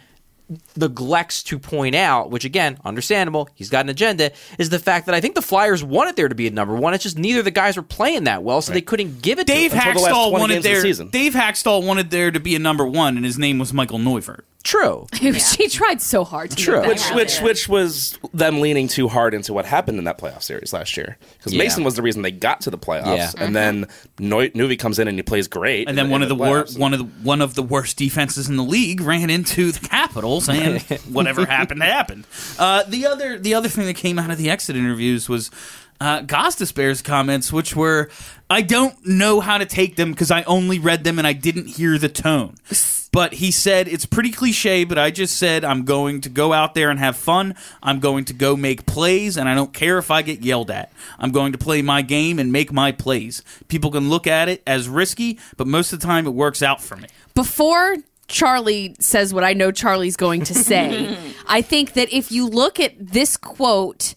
neglects 0.77 1.43
to 1.45 1.59
point 1.59 1.95
out, 1.95 2.31
which 2.31 2.45
again, 2.45 2.79
understandable, 2.85 3.49
he's 3.55 3.71
got 3.71 3.85
an 3.85 3.89
agenda, 3.91 4.31
is 4.59 4.71
the 4.71 4.79
fact 4.79 5.07
that 5.07 5.15
I 5.15 5.21
think 5.21 5.35
the 5.35 5.43
Flyers 5.43 5.83
wanted 5.85 6.17
there 6.17 6.29
to 6.29 6.35
be 6.35 6.47
a 6.47 6.51
number 6.51 6.75
one. 6.75 6.95
It's 6.95 7.03
just 7.03 7.19
neither 7.19 7.41
of 7.41 7.45
the 7.45 7.51
guys 7.51 7.77
were 7.77 7.83
playing 7.83 8.25
that 8.25 8.43
well, 8.43 8.63
so 8.63 8.73
they 8.73 8.81
couldn't 8.81 9.23
give 9.23 9.39
it 9.39 9.47
Dave 9.47 9.71
to 9.73 9.79
him. 9.79 9.89
Until 9.97 10.03
the 10.05 10.11
last 10.11 10.29
20 10.31 10.33
wanted 10.41 10.55
games 10.55 10.57
of 10.59 10.63
the 10.63 10.69
there. 10.71 10.83
season. 10.83 11.09
Dave 11.11 11.35
Hakstol 11.35 11.87
wanted 11.87 12.11
there 12.11 12.31
to 12.31 12.41
be 12.41 12.55
a 12.55 12.59
number 12.59 12.87
one, 12.87 13.17
and 13.17 13.25
his 13.25 13.39
name 13.39 13.59
was 13.59 13.73
Michael 13.73 13.99
Neuvirth. 13.99 14.41
True. 14.65 15.07
she 15.15 15.69
tried 15.69 16.03
so 16.03 16.25
hard 16.25 16.51
to 16.51 16.57
True. 16.57 16.81
make 16.81 16.89
Which, 16.89 17.01
happen. 17.03 17.17
which, 17.17 17.41
which 17.41 17.69
was 17.69 18.19
them 18.35 18.61
leaning 18.61 18.89
too 18.89 19.09
hard 19.09 19.33
into 19.33 19.55
what 19.55 19.65
happened 19.65 19.99
in 19.99 20.05
that 20.05 20.19
playoff 20.19 20.43
series 20.43 20.73
last 20.73 20.95
year. 20.97 21.17
Because 21.39 21.55
Yeah. 21.55 21.63
Mason 21.63 21.85
was 21.85 21.95
the 21.95 22.03
reason 22.03 22.21
they 22.23 22.33
got 22.33 22.61
to 22.63 22.71
the 22.71 22.77
playoffs, 22.77 23.17
Yeah. 23.17 23.31
and 23.39 23.55
then 23.57 23.87
Neu- 24.19 24.51
Nuvi 24.51 24.79
comes 24.79 24.99
in 24.99 25.09
and 25.09 25.17
he 25.17 25.23
plays 25.23 25.47
great. 25.49 25.89
And 25.89 25.97
then 25.97 26.07
in 26.07 26.11
one 26.11 26.23
of 26.23 26.29
the 26.29 26.35
wor- 26.35 26.67
one 26.77 26.93
of 26.93 26.99
the 26.99 27.07
one 27.23 27.41
of 27.41 27.55
the 27.55 27.63
worst 27.63 27.97
defenses 27.97 28.49
in 28.49 28.57
the 28.57 28.65
league 28.65 29.01
ran 29.01 29.31
into 29.31 29.71
the 29.73 29.89
Capitals, 29.89 30.38
and 30.47 30.81
whatever 31.13 31.47
happened 31.47 31.83
happened. 31.83 32.27
Uh, 32.59 32.83
the 32.85 33.07
other 33.07 33.39
the 33.39 33.55
other 33.55 33.69
thing 33.69 33.87
that 33.87 33.97
came 33.97 34.19
out 34.19 34.31
of 34.31 34.39
the 34.39 34.51
exit 34.51 34.77
interviews 34.77 35.29
was 35.29 35.51
uh, 36.01 36.21
Gostisbehere's 36.23 37.03
comments, 37.03 37.53
which 37.53 37.75
were 37.75 38.09
I 38.51 38.63
don't 38.63 39.05
know 39.07 39.41
how 39.41 39.59
to 39.59 39.67
take 39.67 39.97
them 39.97 40.13
because 40.13 40.31
I 40.31 40.43
only 40.45 40.79
read 40.79 41.05
them 41.05 41.19
and 41.19 41.27
I 41.27 41.33
didn't 41.33 41.67
hear 41.67 41.99
the 41.99 42.09
tone. 42.09 42.57
But 43.11 43.35
he 43.35 43.51
said 43.51 43.89
it's 43.89 44.07
pretty 44.07 44.31
cliche, 44.31 44.85
but 44.85 44.99
I 44.99 45.11
just 45.11 45.37
said 45.37 45.65
I'm 45.65 45.85
going 45.85 46.21
to 46.21 46.29
go 46.29 46.53
out 46.53 46.75
there 46.75 46.91
and 46.91 46.99
have 47.01 47.17
fun. 47.17 47.55
I'm 47.83 48.01
going 48.01 48.27
to 48.27 48.35
go 48.35 48.55
make 48.55 48.85
plays, 48.87 49.37
and 49.39 49.49
I 49.49 49.55
don't 49.55 49.73
care 49.73 49.99
if 49.99 50.11
I 50.11 50.21
get 50.23 50.43
yelled 50.43 50.71
at. 50.71 50.93
I'm 51.19 51.33
going 51.33 51.53
to 51.53 51.59
play 51.59 51.81
my 51.81 52.03
game 52.03 52.39
and 52.39 52.53
make 52.53 52.71
my 52.71 52.93
plays. 52.93 53.43
People 53.69 53.91
can 53.91 54.11
look 54.11 54.27
at 54.27 54.49
it 54.49 54.63
as 54.67 54.89
risky, 54.89 55.39
but 55.57 55.67
most 55.67 55.93
of 55.93 56.01
the 56.01 56.07
time 56.07 56.27
it 56.27 56.31
works 56.31 56.63
out 56.63 56.83
for 56.83 56.97
me. 56.97 57.09
before 57.35 57.97
Charlie 58.29 58.95
says 59.01 59.35
what 59.35 59.43
I 59.43 59.55
know 59.55 59.73
Charlie's 59.73 60.17
going 60.17 60.43
to 60.45 60.55
say, 60.55 61.17
I 61.47 61.63
think 61.63 61.95
that 61.95 62.13
if 62.13 62.31
you 62.31 62.47
look 62.47 62.79
at 62.79 62.95
this 62.99 63.37
quote 63.37 64.15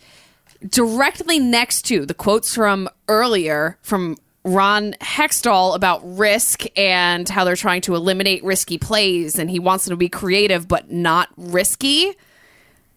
directly 0.67 1.39
next 1.39 1.83
to 1.83 2.05
the 2.05 2.13
quotes 2.13 2.53
from 2.53 2.89
earlier 3.07 3.77
from 3.81 4.17
Ron 4.43 4.93
Hextall 5.01 5.75
about 5.75 6.01
risk 6.03 6.65
and 6.77 7.27
how 7.27 7.43
they're 7.43 7.55
trying 7.55 7.81
to 7.81 7.95
eliminate 7.95 8.43
risky 8.43 8.77
plays 8.77 9.39
and 9.39 9.49
he 9.49 9.59
wants 9.59 9.85
them 9.85 9.93
to 9.93 9.97
be 9.97 10.09
creative 10.09 10.67
but 10.67 10.91
not 10.91 11.29
risky. 11.37 12.15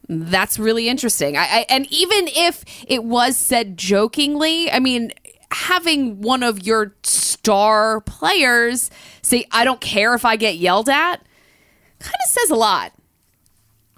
That's 0.08 0.58
really 0.58 0.88
interesting. 0.88 1.36
I, 1.36 1.42
I 1.42 1.66
and 1.68 1.90
even 1.90 2.28
if 2.28 2.64
it 2.86 3.04
was 3.04 3.36
said 3.36 3.76
jokingly, 3.76 4.70
I 4.70 4.78
mean, 4.78 5.12
having 5.54 6.20
one 6.20 6.42
of 6.42 6.66
your 6.66 6.94
star 7.02 8.00
players 8.02 8.90
say, 9.22 9.46
"I 9.50 9.64
don't 9.64 9.80
care 9.80 10.14
if 10.14 10.24
I 10.24 10.36
get 10.36 10.56
yelled 10.56 10.88
at," 10.88 11.16
kind 11.98 12.16
of 12.24 12.30
says 12.30 12.50
a 12.50 12.56
lot. 12.56 12.92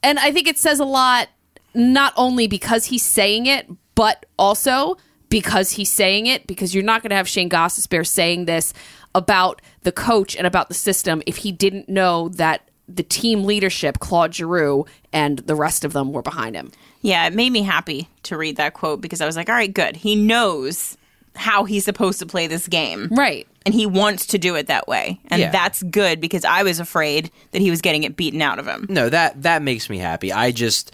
And 0.02 0.18
I 0.18 0.30
think 0.30 0.46
it 0.46 0.58
says 0.58 0.78
a 0.78 0.84
lot 0.84 1.28
not 1.74 2.12
only 2.16 2.46
because 2.46 2.86
he's 2.86 3.02
saying 3.02 3.46
it, 3.46 3.68
but 3.94 4.26
also 4.38 4.96
because 5.28 5.72
he's 5.72 5.90
saying 5.90 6.26
it. 6.26 6.46
Because 6.46 6.74
you're 6.74 6.84
not 6.84 7.02
going 7.02 7.10
to 7.10 7.16
have 7.16 7.28
Shayne 7.28 7.50
Gostisbehere 7.50 8.06
saying 8.06 8.44
this 8.44 8.72
about 9.14 9.62
the 9.82 9.92
coach 9.92 10.36
and 10.36 10.46
about 10.46 10.68
the 10.68 10.74
system 10.74 11.22
if 11.26 11.38
he 11.38 11.50
didn't 11.50 11.88
know 11.88 12.28
that 12.28 12.70
the 12.88 13.02
team 13.02 13.44
leadership, 13.44 13.98
Claude 13.98 14.34
Giroux, 14.34 14.86
and 15.12 15.38
the 15.40 15.54
rest 15.54 15.84
of 15.84 15.92
them 15.92 16.12
were 16.12 16.22
behind 16.22 16.54
him. 16.54 16.70
Yeah, 17.02 17.26
it 17.26 17.34
made 17.34 17.50
me 17.50 17.62
happy 17.62 18.08
to 18.24 18.36
read 18.36 18.56
that 18.56 18.74
quote 18.74 19.00
because 19.00 19.20
I 19.20 19.26
was 19.26 19.36
like, 19.36 19.48
all 19.48 19.54
right, 19.54 19.72
good. 19.72 19.96
He 19.96 20.14
knows 20.14 20.96
how 21.36 21.64
he's 21.64 21.84
supposed 21.84 22.18
to 22.20 22.26
play 22.26 22.46
this 22.46 22.66
game. 22.68 23.08
Right. 23.10 23.46
And 23.64 23.74
he 23.74 23.86
wants 23.86 24.26
to 24.26 24.38
do 24.38 24.54
it 24.54 24.66
that 24.68 24.86
way. 24.88 25.20
And 25.28 25.40
Yeah. 25.40 25.50
that's 25.50 25.82
good 25.84 26.20
because 26.20 26.44
I 26.44 26.62
was 26.62 26.80
afraid 26.80 27.30
that 27.52 27.60
he 27.62 27.70
was 27.70 27.80
getting 27.80 28.04
it 28.04 28.16
beaten 28.16 28.40
out 28.42 28.58
of 28.58 28.66
him. 28.66 28.86
No, 28.88 29.08
that 29.08 29.42
that 29.42 29.62
makes 29.62 29.88
me 29.90 29.98
happy. 29.98 30.32
I 30.32 30.50
just 30.52 30.92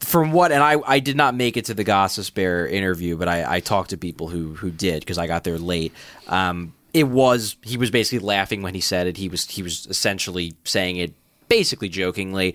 from 0.00 0.32
what 0.32 0.50
and 0.52 0.62
I, 0.62 0.76
I 0.86 0.98
did 0.98 1.16
not 1.16 1.34
make 1.34 1.56
it 1.56 1.66
to 1.66 1.74
the 1.74 1.84
Gostisbehere 1.84 2.70
interview, 2.70 3.16
but 3.16 3.28
I, 3.28 3.56
I 3.56 3.60
talked 3.60 3.90
to 3.90 3.96
people 3.98 4.28
who 4.28 4.54
who 4.54 4.70
did 4.70 5.00
because 5.00 5.18
I 5.18 5.26
got 5.26 5.44
there 5.44 5.58
late. 5.58 5.92
Um, 6.28 6.72
it 6.92 7.04
was 7.04 7.56
he 7.62 7.76
was 7.76 7.90
basically 7.90 8.24
laughing 8.26 8.62
when 8.62 8.74
he 8.74 8.80
said 8.80 9.06
it. 9.06 9.16
He 9.16 9.28
was 9.28 9.46
he 9.48 9.62
was 9.62 9.86
essentially 9.86 10.54
saying 10.64 10.96
it 10.96 11.14
basically 11.48 11.88
jokingly. 11.88 12.54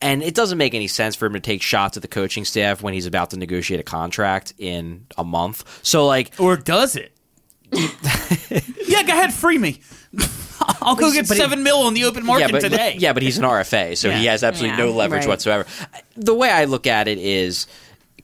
And 0.00 0.22
it 0.22 0.34
doesn't 0.34 0.58
make 0.58 0.74
any 0.74 0.88
sense 0.88 1.16
for 1.16 1.26
him 1.26 1.32
to 1.32 1.40
take 1.40 1.62
shots 1.62 1.96
at 1.96 2.02
the 2.02 2.08
coaching 2.08 2.44
staff 2.44 2.82
when 2.82 2.92
he's 2.92 3.06
about 3.06 3.30
to 3.30 3.38
negotiate 3.38 3.80
a 3.80 3.82
contract 3.82 4.52
in 4.58 5.06
a 5.16 5.24
month. 5.24 5.80
So 5.82 6.06
like 6.06 6.32
Or 6.38 6.56
does 6.56 6.96
it? 6.96 7.12
yeah, 7.72 9.02
go 9.02 9.12
ahead, 9.12 9.32
free 9.32 9.58
me. 9.58 9.80
I'll 10.80 10.96
go 10.96 11.12
get 11.12 11.28
but 11.28 11.36
he- 11.36 11.42
seven 11.42 11.62
mil 11.62 11.78
on 11.78 11.94
the 11.94 12.04
open 12.04 12.24
market 12.24 12.46
yeah, 12.46 12.52
but, 12.52 12.60
today. 12.60 12.96
Yeah, 12.98 13.12
but 13.12 13.22
he's 13.22 13.38
an 13.38 13.44
RFA, 13.44 13.96
so 13.96 14.10
he 14.10 14.26
has 14.26 14.42
absolutely 14.44 14.78
no 14.78 14.90
leverage 14.90 15.22
Right. 15.22 15.28
whatsoever. 15.28 15.66
The 16.16 16.34
way 16.34 16.50
I 16.50 16.64
look 16.64 16.86
at 16.86 17.08
it 17.08 17.18
is, 17.18 17.66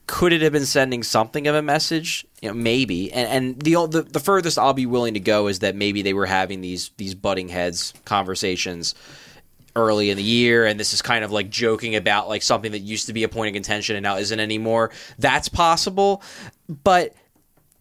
could 0.06 0.32
it 0.32 0.42
have 0.42 0.52
been 0.52 0.66
sending 0.66 1.02
something 1.02 1.46
of 1.46 1.54
a 1.54 1.62
message? 1.62 2.26
You 2.40 2.48
know, 2.48 2.54
maybe. 2.54 3.12
And, 3.12 3.28
and 3.28 3.62
the, 3.62 3.86
the 3.86 4.02
the 4.02 4.20
furthest 4.20 4.58
I'll 4.58 4.72
be 4.74 4.86
willing 4.86 5.14
to 5.14 5.20
go 5.20 5.46
is 5.48 5.60
that 5.60 5.74
maybe 5.76 6.02
they 6.02 6.14
were 6.14 6.26
having 6.26 6.60
these 6.60 6.90
these 6.96 7.14
butting 7.14 7.48
heads 7.48 7.92
conversations 8.04 8.94
early 9.74 10.10
in 10.10 10.16
the 10.16 10.22
year 10.22 10.66
and 10.66 10.78
this 10.78 10.92
is 10.92 11.00
kind 11.00 11.24
of 11.24 11.32
like 11.32 11.48
joking 11.48 11.96
about 11.96 12.28
like 12.28 12.42
something 12.42 12.72
that 12.72 12.80
used 12.80 13.06
to 13.06 13.12
be 13.12 13.24
a 13.24 13.28
point 13.28 13.48
of 13.48 13.54
contention 13.54 13.96
and 13.96 14.02
now 14.02 14.16
isn't 14.16 14.40
anymore 14.40 14.90
that's 15.18 15.48
possible 15.48 16.22
but 16.68 17.14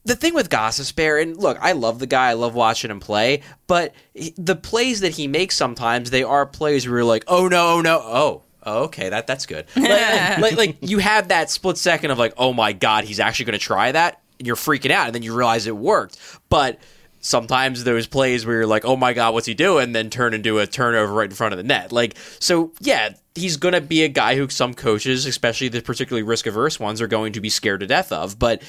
the 0.03 0.15
thing 0.15 0.33
with 0.33 0.49
Gostisbehere, 0.49 1.21
and 1.21 1.37
look, 1.37 1.57
I 1.61 1.73
love 1.73 1.99
the 1.99 2.07
guy. 2.07 2.29
I 2.29 2.33
love 2.33 2.55
watching 2.55 2.89
him 2.89 2.99
play. 2.99 3.41
But 3.67 3.93
he- 4.13 4.33
the 4.37 4.55
plays 4.55 5.01
that 5.01 5.11
he 5.13 5.27
makes 5.27 5.55
sometimes, 5.55 6.09
they 6.09 6.23
are 6.23 6.45
plays 6.45 6.87
where 6.87 6.97
you're 6.97 7.05
like, 7.05 7.23
oh 7.27 7.47
no, 7.47 7.75
oh 7.75 7.81
no, 7.81 7.99
oh. 7.99 8.41
oh, 8.65 8.83
Okay, 8.85 9.09
that 9.09 9.27
that's 9.27 9.45
good. 9.45 9.65
Like, 9.75 10.39
like, 10.39 10.57
like 10.57 10.77
you 10.81 10.97
have 10.99 11.27
that 11.27 11.49
split 11.51 11.77
second 11.77 12.11
of 12.11 12.17
like, 12.17 12.33
oh 12.37 12.53
my 12.53 12.73
god, 12.73 13.03
he's 13.03 13.19
actually 13.19 13.45
going 13.45 13.59
to 13.59 13.63
try 13.65 13.91
that, 13.91 14.21
and 14.39 14.47
you're 14.47 14.55
freaking 14.55 14.91
out, 14.91 15.05
and 15.05 15.13
then 15.15 15.21
you 15.23 15.35
realize 15.35 15.67
it 15.67 15.77
worked. 15.77 16.17
But 16.49 16.79
sometimes 17.21 17.83
those 17.83 18.07
plays 18.07 18.45
where 18.45 18.57
you're 18.57 18.67
like, 18.67 18.83
oh 18.83 18.97
my 18.97 19.13
god, 19.13 19.33
what's 19.33 19.47
he 19.47 19.53
doing? 19.53 19.93
Then 19.93 20.09
turn 20.09 20.33
into 20.33 20.59
a 20.59 20.67
turnover 20.67 21.13
right 21.13 21.29
in 21.29 21.35
front 21.35 21.53
of 21.53 21.57
the 21.57 21.63
net. 21.63 21.91
Like, 21.91 22.17
so 22.39 22.73
yeah, 22.81 23.13
he's 23.35 23.57
going 23.57 23.73
to 23.73 23.81
be 23.81 24.03
a 24.03 24.09
guy 24.09 24.35
who 24.35 24.49
some 24.49 24.73
coaches, 24.73 25.25
especially 25.25 25.69
the 25.69 25.81
particularly 25.81 26.23
risk 26.23 26.47
averse 26.47 26.79
ones, 26.79 27.01
are 27.01 27.07
going 27.07 27.33
to 27.33 27.41
be 27.41 27.49
scared 27.49 27.79
to 27.79 27.87
death 27.87 28.11
of. 28.11 28.37
But 28.37 28.61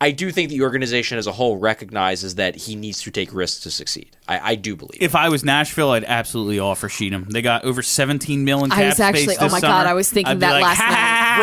I 0.00 0.12
do 0.12 0.30
think 0.30 0.50
the 0.50 0.62
organization 0.62 1.18
as 1.18 1.26
a 1.26 1.32
whole 1.32 1.56
recognizes 1.56 2.36
that 2.36 2.54
he 2.54 2.76
needs 2.76 3.02
to 3.02 3.10
take 3.10 3.34
risks 3.34 3.60
to 3.64 3.70
succeed. 3.72 4.16
I, 4.28 4.52
I 4.52 4.54
do 4.54 4.76
believe. 4.76 5.02
If 5.02 5.16
I 5.16 5.28
was 5.28 5.44
Nashville, 5.44 5.90
I'd 5.90 6.04
absolutely 6.04 6.60
offer 6.60 6.88
Sheedham. 6.88 7.28
They 7.30 7.42
got 7.42 7.64
over 7.64 7.82
17 7.82 8.44
million 8.44 8.70
cap 8.70 8.78
I 8.78 8.86
was 8.86 9.00
actually- 9.00 9.24
space 9.24 9.38
oh 9.40 9.48
my 9.48 9.58
summer. 9.58 9.72
God, 9.72 9.86
I 9.88 9.94
was 9.94 10.08
thinking 10.08 10.30
I'd 10.32 10.40
that 10.40 10.52
like, 10.52 10.62
last 10.62 10.78
"Ha, 10.78 10.86
night." 10.88 10.94
ha, 10.94 11.34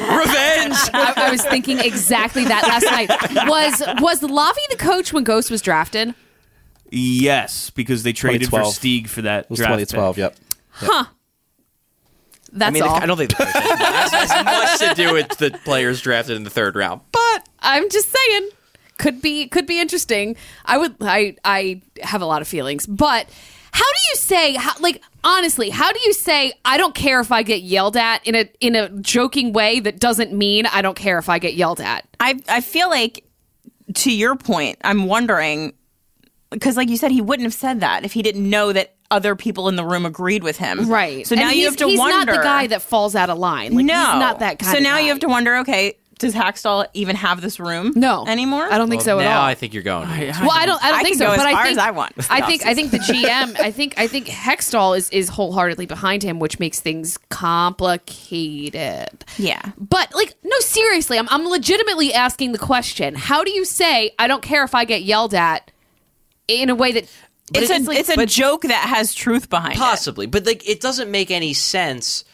revenge. 0.00 0.90
I, 0.94 1.26
I 1.28 1.30
was 1.30 1.44
thinking 1.44 1.78
exactly 1.78 2.44
that 2.46 2.62
last 2.62 2.84
night. 2.84 3.10
Was 3.48 3.82
was 4.00 4.20
Lavi 4.22 4.66
the 4.70 4.76
coach 4.78 5.12
when 5.12 5.22
Ghost 5.24 5.50
was 5.50 5.60
drafted? 5.60 6.14
Yes, 6.90 7.70
because 7.70 8.02
they 8.02 8.12
traded 8.14 8.48
for 8.48 8.60
2012. 8.62 8.74
Stieg 8.74 9.08
for 9.08 9.22
that 9.22 9.44
It 9.44 9.50
was 9.50 9.58
draft 9.58 9.90
2012. 9.90 10.16
pick. 10.16 10.22
Yep. 10.82 11.06
That's 12.54 12.68
I 12.68 12.72
mean, 12.72 12.82
all. 12.82 12.94
I 12.94 13.06
don't 13.06 13.16
think 13.16 13.30
the 13.30 13.36
coach 13.36 13.52
has, 13.52 14.30
has 14.30 14.44
much 14.44 14.78
to 14.88 14.94
do 14.94 15.12
with 15.12 15.28
the 15.38 15.50
players 15.64 16.00
drafted 16.00 16.36
in 16.36 16.44
the 16.44 16.50
third 16.50 16.76
round, 16.76 17.00
but 17.12 17.48
I'm 17.60 17.90
just 17.90 18.10
saying. 18.10 18.50
Could 18.96 19.20
be 19.20 19.48
could 19.48 19.66
be 19.66 19.80
interesting. 19.80 20.36
I 20.64 20.78
would 20.78 20.94
I 21.00 21.34
I 21.44 21.82
have 22.00 22.22
a 22.22 22.26
lot 22.26 22.42
of 22.42 22.48
feelings, 22.48 22.86
but 22.86 23.28
how 23.72 23.80
do 23.82 23.98
you 24.10 24.14
say 24.14 24.54
how, 24.54 24.72
like 24.78 25.02
honestly, 25.24 25.68
how 25.68 25.90
do 25.90 25.98
you 26.04 26.12
say 26.12 26.52
I 26.64 26.76
don't 26.76 26.94
care 26.94 27.18
if 27.18 27.32
I 27.32 27.42
get 27.42 27.62
yelled 27.62 27.96
at 27.96 28.24
in 28.24 28.36
a 28.36 28.48
in 28.60 28.76
a 28.76 28.88
joking 29.00 29.52
way 29.52 29.80
that 29.80 29.98
doesn't 29.98 30.32
mean 30.32 30.66
I 30.66 30.80
don't 30.80 30.96
care 30.96 31.18
if 31.18 31.28
I 31.28 31.40
get 31.40 31.54
yelled 31.54 31.80
at? 31.80 32.06
I 32.20 32.38
I 32.48 32.60
feel 32.60 32.88
like 32.88 33.24
to 33.94 34.12
your 34.12 34.36
point, 34.36 34.78
I'm 34.84 35.06
wondering 35.06 35.74
because 36.50 36.76
like 36.76 36.88
you 36.88 36.96
said 36.96 37.10
he 37.10 37.20
wouldn't 37.20 37.46
have 37.46 37.54
said 37.54 37.80
that 37.80 38.04
if 38.04 38.12
he 38.12 38.22
didn't 38.22 38.48
know 38.48 38.72
that 38.72 38.93
other 39.10 39.36
people 39.36 39.68
in 39.68 39.76
the 39.76 39.84
room 39.84 40.06
agreed 40.06 40.42
with 40.42 40.56
him. 40.56 40.88
Right. 40.88 41.26
So 41.26 41.34
And 41.34 41.40
now 41.44 41.50
you 41.50 41.66
have 41.66 41.76
to 41.76 41.86
he's 41.86 41.98
wonder 41.98 42.16
He's 42.18 42.26
not 42.26 42.36
the 42.36 42.42
guy 42.42 42.66
that 42.68 42.82
falls 42.82 43.14
out 43.14 43.30
of 43.30 43.38
line. 43.38 43.74
Like 43.74 43.84
no. 43.86 43.94
he's 43.94 44.20
not 44.20 44.38
that 44.40 44.58
kind 44.58 44.72
So 44.72 44.78
of 44.78 44.82
now 44.82 44.94
guy. 44.96 45.00
you 45.00 45.08
have 45.10 45.20
to 45.20 45.28
wonder, 45.28 45.56
okay, 45.58 45.96
does 46.20 46.32
Hakstol 46.32 46.86
even 46.94 47.16
have 47.16 47.40
this 47.40 47.58
room? 47.58 47.92
No 47.96 48.24
anymore. 48.26 48.62
I 48.72 48.78
don't 48.78 48.88
think 48.88 49.02
so 49.02 49.18
at 49.18 49.24
now 49.24 49.40
all. 49.40 49.46
I 49.46 49.54
think 49.54 49.74
you're 49.74 49.82
going. 49.82 50.08
well, 50.08 50.50
I 50.52 50.64
don't. 50.64 50.82
I 50.82 50.90
don't 50.92 51.00
I 51.00 51.02
think 51.02 51.18
can 51.18 51.18
so. 51.18 51.24
go 51.26 51.30
but 51.36 51.40
as 51.40 51.44
I 51.46 51.52
far 51.52 51.62
think 51.64 51.72
as 51.72 51.78
I 51.84 51.90
want 51.90 52.12
I 52.30 52.40
think. 52.46 52.64
I 52.64 52.72
think 52.74 52.92
the 52.92 52.98
GM. 52.98 53.58
I 53.60 53.70
think. 53.72 53.94
I 53.98 54.06
think 54.06 54.28
Hextall 54.28 54.96
is 54.96 55.10
is 55.10 55.28
wholeheartedly 55.28 55.86
behind 55.86 56.22
him, 56.22 56.38
which 56.38 56.60
makes 56.60 56.78
things 56.80 57.18
complicated. 57.30 59.24
Yeah. 59.38 59.60
But 59.76 60.14
like, 60.14 60.34
no, 60.42 60.56
seriously, 60.60 61.18
I'm 61.18 61.28
I'm 61.30 61.46
legitimately 61.48 62.12
asking 62.14 62.52
the 62.52 62.58
question: 62.58 63.14
How 63.16 63.42
do 63.44 63.50
you 63.50 63.64
say 63.64 64.12
I 64.18 64.26
don't 64.26 64.42
care 64.42 64.64
if 64.64 64.74
I 64.74 64.84
get 64.84 65.02
yelled 65.02 65.34
at 65.34 65.70
in 66.46 66.68
a 66.70 66.74
way 66.74 66.92
that 66.92 67.04
It's 67.54 67.70
a 67.70 67.78
like- 67.78 67.98
it's 67.98 68.08
a 68.10 68.26
joke 68.26 68.62
that 68.62 68.88
has 68.88 69.14
truth 69.14 69.48
behind 69.48 69.74
it. 69.74 69.78
Possibly, 69.78 70.26
but 70.26 70.44
like 70.46 70.68
it 70.68 70.80
doesn't 70.80 71.10
make 71.10 71.30
any 71.30 71.54
sense. 71.54 72.24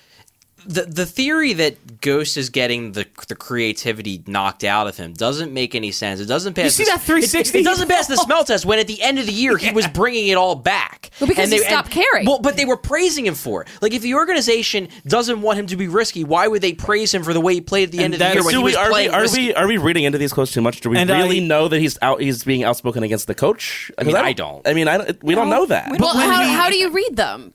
The 0.66 0.82
the 0.82 1.06
theory 1.06 1.52
that 1.54 2.00
Ghost 2.00 2.36
is 2.36 2.50
getting 2.50 2.92
the 2.92 3.06
the 3.28 3.34
creativity 3.34 4.22
knocked 4.26 4.64
out 4.64 4.86
of 4.86 4.96
him 4.96 5.12
doesn't 5.12 5.52
make 5.52 5.74
any 5.74 5.90
sense. 5.92 6.20
It 6.20 6.26
doesn't 6.26 6.54
pass. 6.54 6.64
You 6.64 6.70
see 6.70 6.84
the- 6.84 6.96
that 6.96 7.00
360? 7.02 7.58
It, 7.58 7.61
it 7.61 7.64
doesn't 7.64 7.88
pass 7.88 8.06
the 8.06 8.16
smell 8.26 8.44
test. 8.44 8.64
When 8.64 8.78
at 8.78 8.86
the 8.86 9.00
end 9.02 9.18
of 9.18 9.26
the 9.26 9.32
year 9.32 9.56
he 9.56 9.70
was 9.72 9.86
bringing 9.88 10.28
it 10.28 10.34
all 10.36 10.54
back. 10.54 11.11
Well, 11.20 11.28
because 11.28 11.50
he 11.50 11.58
stopped 11.58 11.90
caring. 11.90 12.26
Well, 12.26 12.38
but 12.38 12.56
they 12.56 12.64
were 12.64 12.76
praising 12.76 13.26
him 13.26 13.34
for 13.34 13.62
it. 13.62 13.68
Like 13.82 13.92
if 13.94 14.02
the 14.02 14.14
organization 14.14 14.88
doesn't 15.06 15.42
want 15.42 15.58
him 15.58 15.66
to 15.68 15.76
be 15.76 15.88
risky, 15.88 16.24
why 16.24 16.46
would 16.48 16.62
they 16.62 16.72
praise 16.72 17.12
him 17.12 17.22
for 17.22 17.32
the 17.32 17.40
way 17.40 17.54
he 17.54 17.61
played 17.61 17.84
at 17.88 17.92
the 17.92 17.98
end 17.98 18.14
of 18.14 18.18
the 18.18 18.24
that's- 18.24 18.34
year 18.36 18.44
when 18.44 18.52
Do 18.52 18.58
he 18.58 18.64
we, 18.64 18.70
was 18.70 18.76
are, 18.76 18.92
we, 18.92 19.08
are 19.08 19.20
risky? 19.22 19.46
we 19.48 19.54
are 19.54 19.66
we 19.66 19.76
reading 19.78 20.04
into 20.04 20.18
these 20.18 20.32
quotes 20.32 20.52
too 20.52 20.61
much? 20.61 20.80
Do 20.80 20.90
we 20.90 20.98
And 20.98 21.11
really 21.11 21.40
I- 21.42 21.46
know 21.46 21.68
that 21.68 21.78
he's 21.80 21.98
out? 22.02 22.20
He's 22.20 22.44
being 22.44 22.64
outspoken 22.64 23.02
against 23.02 23.26
the 23.26 23.34
coach. 23.34 23.90
I 23.98 24.04
mean, 24.04 24.14
'Cause 24.14 24.24
I 24.24 24.32
don't. 24.32 24.66
I 24.66 24.74
mean, 24.74 24.88
I 24.88 24.98
don't- 24.98 25.22
we 25.24 25.34
don't 25.34 25.50
know 25.50 25.66
that. 25.66 25.96
well, 25.98 26.16
how, 26.16 26.42
he- 26.42 26.48
how 26.52 26.70
do 26.70 26.76
you 26.76 26.90
read 26.90 27.16
them? 27.16 27.52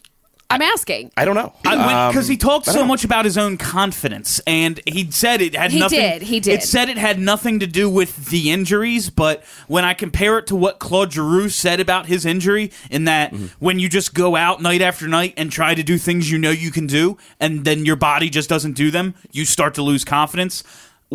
I'm 0.56 0.62
asking. 0.62 1.12
I 1.18 1.26
don't 1.26 1.36
know 1.36 1.54
because 1.64 2.28
he 2.28 2.38
talked 2.38 2.66
so 2.66 2.82
know. 2.82 2.86
much 2.86 3.04
about 3.04 3.26
his 3.26 3.38
own 3.38 3.58
confidence, 3.58 4.40
and 4.48 4.80
he 4.86 5.10
said 5.12 5.42
it 5.42 5.56
had 5.56 5.72
He 5.72 5.80
nothing. 5.80 6.00
did, 6.00 6.22
he 6.24 6.40
did. 6.40 6.54
It 6.56 6.64
said 6.64 6.90
it 6.90 6.98
had 6.98 7.20
nothing 7.20 7.60
to 7.60 7.68
do 7.68 7.90
with 7.90 8.28
the 8.28 8.52
injuries, 8.52 9.10
but 9.10 9.44
when 9.68 9.84
I 9.86 9.94
compare 9.94 10.38
it 10.40 10.48
to 10.48 10.56
what 10.56 10.80
Claude 10.80 11.14
Giroux 11.14 11.50
said 11.50 11.80
about 11.80 12.06
his 12.08 12.26
injury, 12.26 12.72
in 12.90 13.06
that 13.06 13.32
Mm-hmm. 13.34 13.46
when 13.60 13.80
you 13.80 13.90
just 13.90 14.14
go 14.14 14.36
out 14.36 14.62
night 14.62 14.82
after 14.82 15.08
night 15.08 15.34
and 15.38 15.52
try 15.52 15.74
to 15.76 15.84
do 15.84 15.98
things 15.98 16.32
you 16.32 16.38
know 16.38 16.52
you 16.52 16.72
can 16.72 16.88
do, 16.88 17.18
and 17.40 17.66
then 17.66 17.86
your 17.86 17.96
body 17.96 18.30
just 18.30 18.48
doesn't 18.50 18.74
do 18.74 18.92
them, 18.92 19.16
you 19.32 19.46
start 19.46 19.74
to 19.76 19.82
lose 19.82 20.04
confidence. 20.06 20.64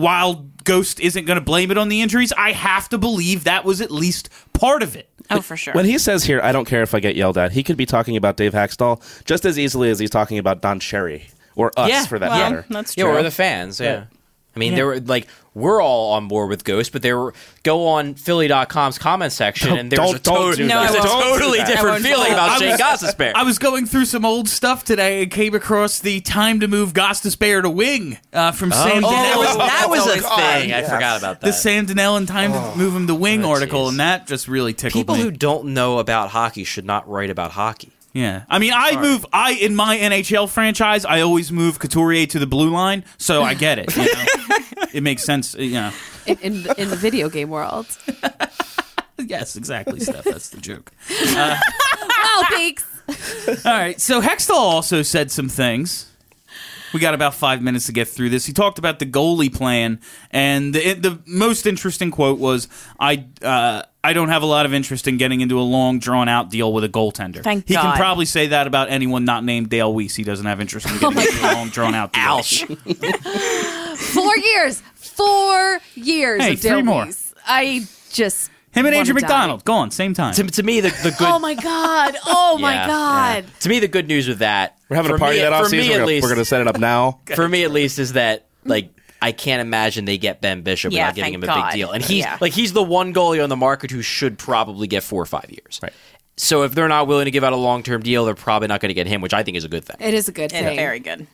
While 0.01 0.47
Ghost 0.65 1.01
isn't 1.01 1.25
going 1.27 1.39
to 1.39 1.45
blame 1.45 1.71
it 1.71 1.79
on 1.79 1.89
the 1.89 2.01
injuries, 2.03 2.33
I 2.37 2.53
have 2.53 2.89
to 2.91 2.99
believe 2.99 3.45
that 3.45 3.65
was 3.65 3.81
at 3.81 3.91
least 3.91 4.29
part 4.53 4.83
of 4.83 4.97
it. 4.97 5.09
Oh, 5.31 5.41
for 5.41 5.57
sure. 5.57 5.75
When 5.75 5.85
he 5.85 5.99
says 5.99 6.25
here, 6.25 6.41
I 6.43 6.53
don't 6.53 6.65
care 6.65 6.83
if 6.83 6.95
I 6.95 7.01
get 7.01 7.15
yelled 7.15 7.39
at, 7.39 7.53
he 7.53 7.63
could 7.63 7.77
be 7.77 7.87
talking 7.87 8.17
about 8.17 8.37
Dave 8.37 8.53
Hakstol 8.53 9.01
just 9.25 9.45
as 9.45 9.59
easily 9.59 9.91
as 9.91 9.99
he's 9.99 10.11
talking 10.11 10.39
about 10.39 10.61
Don 10.61 10.81
Cherry 10.81 11.29
or 11.55 11.71
us 11.77 11.89
Yeah, 11.89 12.05
for 12.07 12.19
that 12.19 12.31
well, 12.31 12.51
matter. 12.51 12.67
that's 12.69 12.97
Yeah, 12.97 13.05
or 13.05 13.23
the 13.23 13.31
fans. 13.31 13.79
Yeah. 13.79 14.05
I 14.55 14.59
mean, 14.59 14.75
they 14.75 14.83
were 14.83 14.99
like, 15.01 15.29
we're 15.55 15.81
all 15.83 16.13
on 16.13 16.27
board 16.29 16.49
with 16.49 16.65
Ghost, 16.65 16.93
but 16.93 17.03
they 17.03 17.13
were 17.13 17.35
go 17.63 17.87
on 17.89 18.15
Philly.com's 18.15 18.99
comment 18.99 19.33
section, 19.33 19.77
and 19.77 19.91
there's 19.91 20.13
a, 20.13 20.19
to- 20.19 20.23
do 20.23 20.31
that. 20.33 20.57
there's 20.57 20.59
a 20.59 20.65
No, 20.67 20.79
I 20.81 20.91
won't. 20.93 21.03
totally 21.03 21.39
Don't 21.39 21.51
do 21.51 21.57
that. 21.57 21.61
I 21.61 21.75
different 21.75 22.05
feeling 22.05 22.33
about 22.33 22.51
I 22.51 22.59
Shane 22.59 22.71
was- 22.71 23.33
I 23.37 23.43
was 23.45 23.59
going 23.59 23.87
through 23.87 24.05
some 24.07 24.25
old 24.25 24.49
stuff 24.49 24.85
today 24.85 25.23
and 25.23 25.31
came 25.31 25.55
across 25.55 25.99
the 26.01 26.21
time 26.21 26.61
to 26.61 26.69
move 26.69 26.93
Gostisbehere 26.93 27.63
to 27.63 27.71
wing 27.71 28.19
uh, 28.33 28.53
from 28.53 28.71
Sam 28.73 28.99
Oh, 29.05 29.11
Donnell. 29.11 29.15
that 29.15 29.37
was, 29.39 29.57
that 29.57 29.87
was 29.89 30.07
a 30.19 30.21
God, 30.21 30.37
thing. 30.37 30.73
I 30.73 30.79
yes. 30.81 30.91
forgot 30.91 31.19
about 31.19 31.41
that. 31.41 31.47
the 31.47 31.53
Sam 31.53 31.87
Donnellan 31.87 32.27
time 32.27 32.53
to 32.53 32.77
move 32.77 32.95
him 32.95 33.07
to 33.07 33.15
wing 33.15 33.45
Oh, 33.45 33.51
article, 33.51 33.87
jeez. 33.87 33.91
and 33.91 34.01
that 34.01 34.27
just 34.27 34.49
really 34.49 34.73
tickled 34.75 35.01
People 35.01 35.17
me. 35.17 35.23
who 35.23 35.31
don't 35.31 35.67
know 35.67 35.99
about 35.99 36.31
hockey 36.31 36.65
should 36.65 36.85
not 36.85 37.09
write 37.09 37.31
about 37.31 37.53
hockey. 37.53 37.93
Yeah, 38.13 38.45
I 38.49 38.59
mean, 38.59 38.73
I 38.75 39.01
move. 39.01 39.27
I 39.33 39.53
in 39.53 39.75
my 39.75 39.97
NHL 39.97 40.49
franchise, 40.49 41.05
I 41.05 41.21
always 41.21 41.53
move 41.53 41.79
Couturier 41.79 42.27
to 42.27 42.39
the 42.39 42.47
blue 42.47 42.71
line, 42.71 43.05
so 43.19 43.43
I 43.43 43.55
get 43.55 43.79
it. 43.79 43.97
You 43.97 44.05
know? 44.05 44.87
it 44.93 45.03
makes 45.03 45.25
sense. 45.25 45.55
You 45.55 45.73
know. 45.73 45.93
In, 46.27 46.39
in, 46.39 46.63
the, 46.63 46.81
in 46.81 46.91
the 46.91 46.97
video 46.97 47.29
game 47.29 47.51
world. 47.51 47.87
Yes, 49.27 49.57
exactly, 49.57 50.01
Steph. 50.01 50.25
That's 50.25 50.49
the 50.49 50.61
joke. 50.61 50.93
Uh, 51.11 51.57
well, 52.01 52.45
thanks. 52.49 52.85
All 53.65 53.73
right. 53.73 54.01
So 54.01 54.21
Hextall 54.21 54.55
also 54.55 55.03
said 55.03 55.31
some 55.31 55.49
things. 55.49 56.10
We 56.93 57.01
got 57.01 57.14
about 57.14 57.34
five 57.34 57.62
minutes 57.62 57.86
to 57.86 57.93
get 57.93 58.09
through 58.09 58.30
this. 58.30 58.45
He 58.47 58.53
talked 58.53 58.78
about 58.78 58.99
the 58.99 59.07
goalie 59.07 59.55
plan, 59.55 60.01
and 60.30 60.74
the, 60.74 60.95
the 60.95 61.18
most 61.26 61.66
interesting 61.66 62.11
quote 62.11 62.38
was, 62.38 62.68
"I 62.99 63.26
uh, 63.43 63.82
I 64.03 64.12
don't 64.12 64.28
have 64.28 64.43
a 64.43 64.47
lot 64.47 64.66
of 64.66 64.74
interest 64.74 65.07
in 65.07 65.16
getting 65.16 65.41
into 65.41 65.61
a 65.61 65.62
long, 65.62 65.99
drawn 65.99 66.28
out 66.28 66.51
deal 66.51 66.72
with 66.72 66.84
a 66.84 66.88
goaltender." 66.88 67.43
Thank 67.43 67.68
he 67.68 67.74
can 67.74 67.97
probably 67.97 68.24
say 68.24 68.49
that 68.49 68.66
about 68.66 68.91
anyone 68.91 69.24
not 69.24 69.45
named 69.45 69.68
Dale 69.70 69.93
Weise. 69.95 70.16
He 70.16 70.24
doesn't 70.24 70.47
have 70.47 70.61
interest 70.61 70.86
in 70.88 70.99
getting 70.99 71.18
into 71.18 71.41
a 71.41 71.53
long, 71.55 71.68
drawn 71.68 71.95
out 71.95 72.12
deal. 72.12 72.22
Ouch. 72.22 72.64
Four 73.97 74.36
years. 74.38 74.82
Four 74.95 75.80
years 75.95 76.43
Hey, 76.43 76.53
of 76.55 76.61
Dale 76.61 76.72
three 76.76 76.82
more. 76.82 77.05
Weise. 77.05 77.32
I 77.47 77.86
just. 78.12 78.51
Him 78.73 78.87
and 78.87 78.95
Andrew. 78.95 79.14
MacDonald, 79.14 79.64
go 79.64 79.73
on, 79.75 79.91
same 79.91 80.14
time. 80.14 80.33
to, 80.35 80.45
to 80.45 80.62
me, 80.62 80.81
the, 80.81 80.91
the 81.03 81.14
good. 81.18 81.29
Oh 81.29 81.39
my 81.41 81.55
god! 81.55 82.16
Oh 82.27 82.57
my 82.59 82.75
Yeah, 82.75 82.87
god! 82.87 83.45
yeah. 83.45 83.51
To 83.61 83.68
me, 83.68 83.81
the 83.81 83.89
good 83.89 84.07
news 84.07 84.29
with 84.29 84.39
that. 84.39 84.79
We're 84.89 84.97
having 84.97 85.11
for 85.11 85.16
a 85.16 85.18
party 85.18 85.37
me, 85.39 85.43
that 85.43 85.53
off 85.53 85.64
for 85.66 85.71
me 85.73 85.83
season. 85.83 85.95
at 85.95 85.99
We're, 86.01 86.07
least, 86.07 86.23
we're 86.23 86.29
going 86.29 86.39
to 86.39 86.45
set 86.45 86.61
it 86.61 86.68
up 86.68 86.79
now. 86.79 87.21
for 87.35 87.49
me 87.49 87.64
at 87.64 87.71
least 87.73 87.99
is 87.99 88.12
that 88.14 88.47
like 88.64 88.91
I 89.23 89.33
can't 89.33 89.61
imagine 89.61 90.05
they 90.05 90.18
get 90.18 90.41
Ben 90.41 90.62
Bishop 90.62 90.93
Yeah, 90.93 91.07
without 91.09 91.14
giving 91.16 91.35
him 91.35 91.41
thank 91.43 91.51
a 91.53 91.55
God. 91.61 91.71
big 91.73 91.77
deal. 91.79 91.91
And 91.93 92.05
he's 92.05 92.25
Yeah. 92.25 92.39
like 92.41 92.53
he's 92.53 92.73
the 92.73 92.83
one 92.83 93.12
goalie 93.12 93.43
on 93.43 93.49
the 93.49 93.57
market 93.57 93.91
who 93.91 94.03
should 94.03 94.39
probably 94.39 94.87
get 94.87 95.03
four 95.03 95.21
or 95.23 95.27
five 95.27 95.47
years. 95.51 95.81
Right. 95.83 95.93
So 96.37 96.62
if 96.62 96.75
they're 96.75 96.89
not 96.89 97.07
willing 97.07 97.27
to 97.27 97.31
give 97.31 97.45
out 97.45 97.53
a 97.53 97.57
long 97.57 97.83
term 97.83 98.03
deal, 98.03 98.25
they're 98.25 98.35
probably 98.35 98.68
not 98.68 98.81
going 98.81 98.89
to 98.91 98.95
get 98.95 99.07
him, 99.07 99.21
which 99.21 99.35
I 99.35 99.43
think 99.43 99.57
is 99.57 99.64
a 99.64 99.68
good 99.68 99.85
thing. 99.85 99.97
It 100.01 100.14
is 100.14 100.29
a 100.29 100.33
good 100.33 100.53
Yeah, 100.53 100.61
thing. 100.62 100.77
very 100.77 101.01
good. 101.01 101.27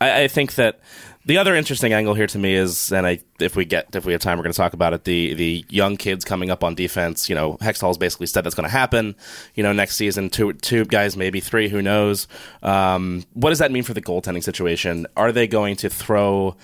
I, 0.00 0.22
I 0.22 0.28
think 0.28 0.54
that 0.56 0.80
the 1.26 1.38
other 1.38 1.54
interesting 1.54 1.92
angle 1.92 2.14
here 2.14 2.26
to 2.26 2.38
me 2.38 2.54
is, 2.54 2.92
and 2.92 3.06
I, 3.06 3.20
if 3.40 3.56
we 3.56 3.64
get, 3.64 3.94
if 3.96 4.04
we 4.04 4.12
have 4.12 4.20
time, 4.20 4.36
we're 4.36 4.42
going 4.42 4.52
to 4.52 4.56
talk 4.56 4.74
about 4.74 4.92
it. 4.92 5.04
The 5.04 5.34
the 5.34 5.64
young 5.70 5.96
kids 5.96 6.24
coming 6.24 6.50
up 6.50 6.62
on 6.62 6.74
defense. 6.74 7.28
You 7.28 7.34
know, 7.34 7.56
Hextall's 7.58 7.96
basically 7.96 8.26
said 8.26 8.44
that's 8.44 8.54
going 8.54 8.68
to 8.68 8.72
happen. 8.72 9.14
You 9.54 9.62
know, 9.62 9.72
next 9.72 9.96
season, 9.96 10.28
two 10.28 10.52
two 10.52 10.84
guys, 10.84 11.16
maybe 11.16 11.40
three. 11.40 11.68
Who 11.68 11.80
knows? 11.80 12.28
Um, 12.62 13.24
what 13.32 13.50
does 13.50 13.58
that 13.60 13.72
mean 13.72 13.84
for 13.84 13.94
the 13.94 14.02
goaltending 14.02 14.44
situation? 14.44 15.06
Are 15.16 15.32
they 15.32 15.46
going 15.46 15.76
to 15.76 15.90
throw? 15.90 16.56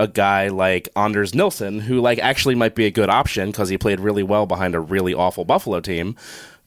A 0.00 0.08
guy 0.08 0.48
like 0.48 0.88
Anders 0.96 1.36
Nilsson, 1.36 1.78
who 1.78 2.00
like 2.00 2.18
actually 2.18 2.56
might 2.56 2.74
be 2.74 2.84
a 2.84 2.90
good 2.90 3.08
option 3.08 3.52
because 3.52 3.68
he 3.68 3.78
played 3.78 4.00
really 4.00 4.24
well 4.24 4.44
behind 4.44 4.74
a 4.74 4.80
really 4.80 5.14
awful 5.14 5.44
Buffalo 5.44 5.78
team, 5.78 6.16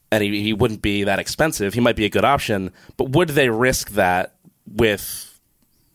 and 0.09 0.23
he, 0.23 0.41
he 0.41 0.53
wouldn't 0.53 0.81
be 0.81 1.03
that 1.03 1.19
expensive. 1.19 1.73
He 1.73 1.81
might 1.81 1.97
be 1.97 2.05
a 2.05 2.09
good 2.09 2.23
option, 2.23 2.71
but 2.95 3.09
would 3.09 3.27
they 3.27 3.49
risk 3.49 3.89
that 3.91 4.35
with 4.65 5.26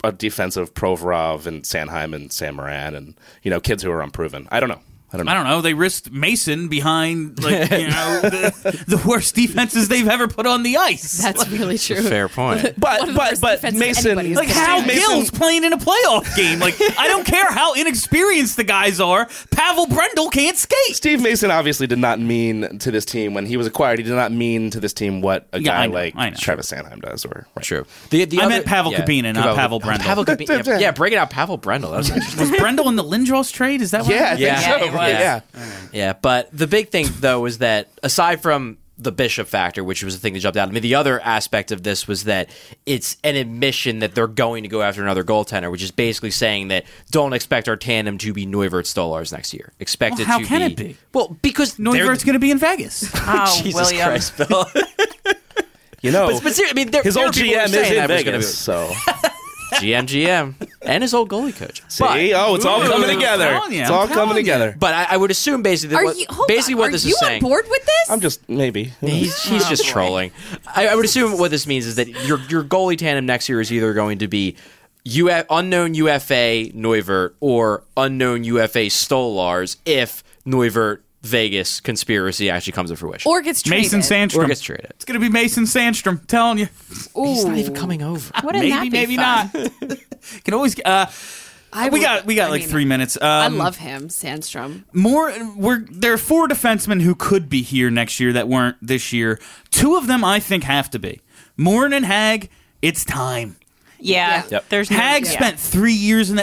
a 0.05 0.13
defensive 0.13 0.75
Provorov 0.75 1.47
and 1.47 1.63
Sanheim 1.63 2.15
and 2.15 2.33
Sam 2.33 2.57
Moran 2.57 2.95
and 2.95 3.15
you 3.43 3.51
know 3.51 3.61
kids 3.61 3.83
who 3.83 3.91
are 3.91 4.03
unproven. 4.03 4.49
I 4.51 4.61
don't 4.61 4.69
know. 4.69 4.81
I 5.13 5.17
don't 5.19 5.27
know. 5.27 5.33
I 5.33 5.35
don't 5.35 5.45
know. 5.45 5.61
They 5.61 5.75
risked 5.75 6.11
Mason 6.11 6.69
behind 6.69 7.43
like 7.43 7.71
you 7.71 7.87
know 7.89 8.21
the, 8.23 8.85
the 8.89 9.03
worst 9.07 9.35
defenses 9.35 9.89
they've 9.89 10.09
ever 10.09 10.27
put 10.29 10.47
on 10.47 10.63
the 10.63 10.77
ice. 10.79 11.19
That's 11.23 11.47
really 11.49 11.79
true. 11.79 12.01
Fair 12.03 12.29
point. 12.29 12.63
But 12.79 13.15
but 13.15 13.41
but 13.41 13.75
Mason 13.75 14.17
Like 14.35 14.49
gonna 14.53 14.87
do. 14.87 14.95
Gill's 14.95 15.31
playing 15.31 15.65
in 15.65 15.73
a 15.73 15.77
playoff 15.79 16.35
game. 16.37 16.59
Like 16.61 16.75
I 16.99 17.07
don't 17.09 17.27
care 17.27 17.47
how 17.51 17.75
inexperienced 17.75 18.57
the 18.57 18.65
guys 18.65 19.01
are. 19.01 19.29
Pavel 19.51 19.87
Brendl 19.87 20.31
can't 20.33 20.57
skate. 20.57 20.97
Steve 20.97 21.23
Mason 21.23 21.51
obviously 21.51 21.87
did 21.87 21.99
not 21.99 22.19
mean 22.19 22.79
to 22.79 22.91
this 22.91 23.05
team 23.05 23.35
when 23.35 23.47
he 23.47 23.57
was 23.57 23.67
acquired. 23.67 23.99
He 23.99 24.05
did 24.05 24.15
not 24.15 24.33
mean 24.33 24.71
to 24.71 24.81
this 24.81 24.93
team 24.93 25.21
what 25.21 25.47
a 25.53 25.61
Yeah, 25.61 25.73
guy 25.73 25.87
know, 25.87 25.93
like 25.95 26.37
Travis 26.39 26.73
Sanheim 26.73 27.01
does. 27.03 27.25
Or 27.25 27.47
right. 27.57 27.63
True. 27.65 27.85
The, 28.11 28.25
the 28.25 28.39
I 28.39 28.45
other- 28.45 28.49
meant 28.55 28.67
Pavel 28.67 28.93
Kubina, 28.93 29.33
not 29.35 29.55
Pavel 29.57 29.81
Brendl. 29.81 30.01
Pavel 30.01 30.25
Kubina. 30.25 30.67
Yeah, 30.67 30.79
yeah, 30.79 30.91
break 30.91 31.13
it 31.13 31.17
out, 31.17 31.31
Pavel 31.31 31.59
Brendl. 31.59 31.91
That 31.91 31.99
was. 31.99 32.11
Was 32.37 32.51
Brendl 32.53 32.87
in 32.89 32.97
the 32.97 33.05
Lindros 33.05 33.53
trade? 33.53 33.81
Is 33.83 33.91
that 33.93 34.03
what 34.05 34.15
Yeah, 34.15 34.25
I 34.25 34.29
think 34.37 34.41
Yeah. 34.41 34.61
So. 35.07 35.11
Yeah, 35.11 35.41
yeah. 35.55 35.67
Yeah, 35.93 36.13
but 36.21 36.49
the 36.57 36.67
big 36.67 36.89
thing 36.91 37.07
though 37.21 37.45
is 37.47 37.59
that 37.59 37.89
aside 38.03 38.41
from 38.43 38.79
the 38.99 39.11
Bishop 39.11 39.49
factor, 39.49 39.83
which 39.83 40.05
was 40.05 40.15
the 40.15 40.21
thing 40.21 40.33
that 40.35 40.41
jumped 40.41 40.57
out 40.57 40.69
at 40.69 40.75
me, 40.75 40.79
the 40.79 40.95
other 40.95 41.19
aspect 41.21 41.73
of 41.73 41.83
this 41.83 42.07
was 42.07 42.25
that 42.25 42.51
it's 42.87 43.17
an 43.25 43.35
admission 43.35 43.99
that 43.99 44.15
they're 44.15 44.29
going 44.29 44.63
to 44.63 44.69
go 44.69 44.81
after 44.83 45.03
another 45.03 45.25
goaltender, 45.25 45.73
which 45.73 45.83
is 45.83 45.91
basically 45.91 46.31
saying 46.31 46.69
that 46.69 46.85
don't 47.11 47.33
expect 47.33 47.69
our 47.69 47.75
tandem 47.77 48.17
to 48.19 48.33
be 48.33 48.47
Neuvirth 48.47 48.85
Stolarz 48.87 49.33
next 49.33 49.53
year. 49.55 49.73
Expect 49.81 50.13
Well, 50.19 50.21
it 50.21 50.27
how 50.29 50.39
to 50.39 50.45
can 50.45 50.61
be, 50.61 50.73
it 50.73 50.77
be? 50.77 50.97
Well, 51.13 51.37
because 51.43 51.75
they're- 51.77 51.87
Neuvirth's 51.87 52.23
going 52.23 52.35
to 52.35 52.39
be 52.39 52.51
in 52.53 52.59
Vegas. 52.59 53.11
Oh, 53.27 53.61
Jesus 53.63 53.75
William. 53.91 54.07
Christ, 54.09 54.37
Bill. 54.37 54.67
You 56.03 56.11
know, 56.11 56.27
but, 56.33 56.43
but 56.43 56.53
seriously, 56.53 56.81
I 56.83 56.85
mean, 56.85 56.91
there, 56.91 57.03
his 57.05 57.15
there 57.15 57.25
old 57.25 57.37
are 57.37 57.41
people 57.41 57.55
who 57.55 57.61
are 57.61 57.63
GM 57.63 57.69
is 57.69 57.91
in 57.91 57.95
that 57.95 58.11
was 58.11 58.23
Vegas, 58.25 58.59
so 58.59 58.89
be- 58.89 59.29
GM, 59.73 60.03
GM, 60.07 60.55
and 60.83 61.03
his 61.03 61.15
old 61.15 61.29
goalie 61.29 61.55
coach. 61.57 61.83
see. 61.89 62.05
But, 62.05 62.19
oh, 62.35 62.55
it's 62.55 62.65
all 62.65 62.83
Ooh, 62.83 62.89
coming 62.89 63.09
together. 63.09 63.49
telling 63.51 63.73
you, 63.73 63.81
it's 63.81 63.91
I'm 63.91 63.97
all 63.97 64.09
coming 64.09 64.37
you. 64.37 64.43
together. 64.43 64.75
but 64.79 64.95
I, 64.95 65.07
I 65.11 65.17
would 65.17 65.31
assume 65.31 65.63
basically 65.63 65.95
that 65.97 66.03
Are 66.03 66.05
what, 66.07 66.17
you 66.19 66.27
hold 66.29 66.49
basically 66.49 66.75
on, 66.75 66.79
what 66.81 66.89
are 66.89 66.93
this 66.93 67.05
you 67.05 67.11
is 67.13 67.19
saying. 67.21 67.43
on 67.43 67.49
board 67.49 67.67
with 67.69 67.85
this? 67.85 68.11
I'm 68.11 68.21
just 68.21 68.49
maybe. 68.49 68.93
He's, 69.01 69.43
he's 69.45 69.69
just 69.69 69.87
trolling. 69.87 70.33
I, 70.75 70.89
I 70.89 70.95
would 70.95 71.05
assume 71.05 71.39
what 71.39 71.51
this 71.51 71.67
means 71.67 71.87
is 71.87 71.97
that 71.97 72.09
your 72.27 72.39
your 72.49 72.65
goalie 72.65 72.99
tandem 72.99 73.27
next 73.27 73.49
year 73.49 73.61
is 73.61 73.73
either 73.73 73.93
going 73.95 74.19
to 74.19 74.29
be 74.29 74.57
UF, 75.07 75.47
unknown 75.51 75.95
UFA 75.95 76.71
Neuvirth 76.75 77.33
or 77.41 77.85
unknown 77.97 78.45
UFA 78.45 78.87
Stolarz 78.87 79.77
if 79.85 80.23
Neuvirth 80.47 81.01
Vegas 81.23 81.81
conspiracy 81.81 82.51
actually 82.51 82.73
comes 82.73 82.91
to 82.91 82.97
fruition. 82.97 83.31
or 83.31 83.43
gets 83.43 83.63
traded. 83.63 83.93
Mason 83.93 84.01
Sandstrom. 84.01 84.45
Or 84.45 84.47
gets 84.47 84.61
traded. 84.61 84.87
It's 84.91 85.05
going 85.05 85.21
to 85.21 85.25
be 85.25 85.31
Mason 85.33 85.65
Sandstrom. 85.65 86.27
Telling 86.27 86.59
you. 86.59 86.69
He's 87.15 87.45
not 87.45 87.57
even 87.59 87.75
coming 87.75 88.03
over. 88.03 88.31
Wouldn't 88.45 88.65
that 88.69 88.81
maybe, 88.91 88.91
be 88.91 88.91
maybe 88.91 89.17
fun? 89.17 89.51
not. 89.81 89.99
Can 90.45 90.55
always. 90.55 90.79
Uh, 90.85 91.07
I 91.75 91.85
we 91.87 91.91
would- 92.01 92.03
got 92.03 92.27
we 92.27 92.35
got 92.35 92.49
I 92.49 92.51
like 92.51 92.61
mean, 92.63 92.69
three 92.71 92.85
minutes. 92.85 93.17
Um, 93.17 93.23
I 93.25 93.47
love 93.49 93.77
him, 93.77 94.09
Sandstrom. 94.09 94.85
more. 94.93 95.33
We're 95.57 95.79
there 95.91 96.13
are 96.13 96.19
four 96.19 96.49
defensemen 96.49 97.01
who 97.03 97.15
could 97.15 97.49
be 97.49 97.63
here 97.63 97.89
next 97.91 98.21
year 98.21 98.33
that 98.35 98.47
weren't 98.49 98.77
this 98.83 99.13
year. 99.13 99.41
Two 99.71 99.97
of 99.97 100.07
them 100.07 100.23
I 100.25 100.39
think 100.41 100.65
have 100.65 100.91
to 100.91 100.99
be. 100.99 101.21
Morin 101.57 101.93
and 101.93 102.05
Hag. 102.05 102.51
It's 102.83 103.05
time. 103.05 103.57
Yeah, 104.01 104.43
Yep. 104.51 104.69
there's 104.69 104.91
no, 104.91 104.97
Hag 104.97 105.25
yeah. 105.25 105.31
spent 105.31 105.61
three 105.61 105.93
years 105.93 106.29
in 106.31 106.35
the 106.37 106.43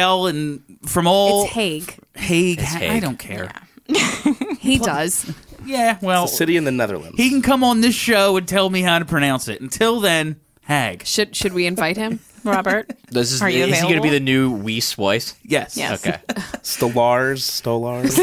AHL, 0.00 0.26
and 0.28 0.62
from 0.86 1.08
all 1.08 1.42
It's 1.46 1.52
Hague. 1.54 1.94
Hague, 2.14 2.60
It's 2.60 2.74
I 2.76 3.00
don't 3.00 3.18
care. 3.18 3.50
He 4.60 4.78
does. 4.78 5.32
Yeah, 5.64 5.98
well, 6.02 6.26
City 6.26 6.56
in 6.56 6.64
the 6.64 6.70
Netherlands. 6.70 7.16
he 7.16 7.30
can 7.30 7.40
come 7.42 7.64
on 7.64 7.80
this 7.80 7.94
show 7.94 8.36
and 8.36 8.46
tell 8.46 8.68
me 8.68 8.82
how 8.82 8.98
to 8.98 9.04
pronounce 9.04 9.48
it. 9.48 9.60
Until 9.60 10.00
then, 10.00 10.40
Hag. 10.62 11.06
Should 11.06 11.34
should 11.34 11.52
we 11.52 11.66
invite 11.66 11.96
him? 11.96 12.20
Robert. 12.44 12.90
This 13.10 13.32
is 13.32 13.42
Are 13.42 13.50
you 13.50 13.64
is 13.64 13.76
he 13.76 13.82
going 13.82 13.96
to 13.96 14.00
be 14.00 14.08
available? 14.08 14.10
the 14.10 14.20
new 14.20 14.50
Weiss 14.52 14.94
voice? 14.94 15.34
Yes. 15.44 15.76
Yes. 15.76 16.06
Okay. 16.06 16.18
Stolars, 16.62 17.40
Stolars. 17.42 18.16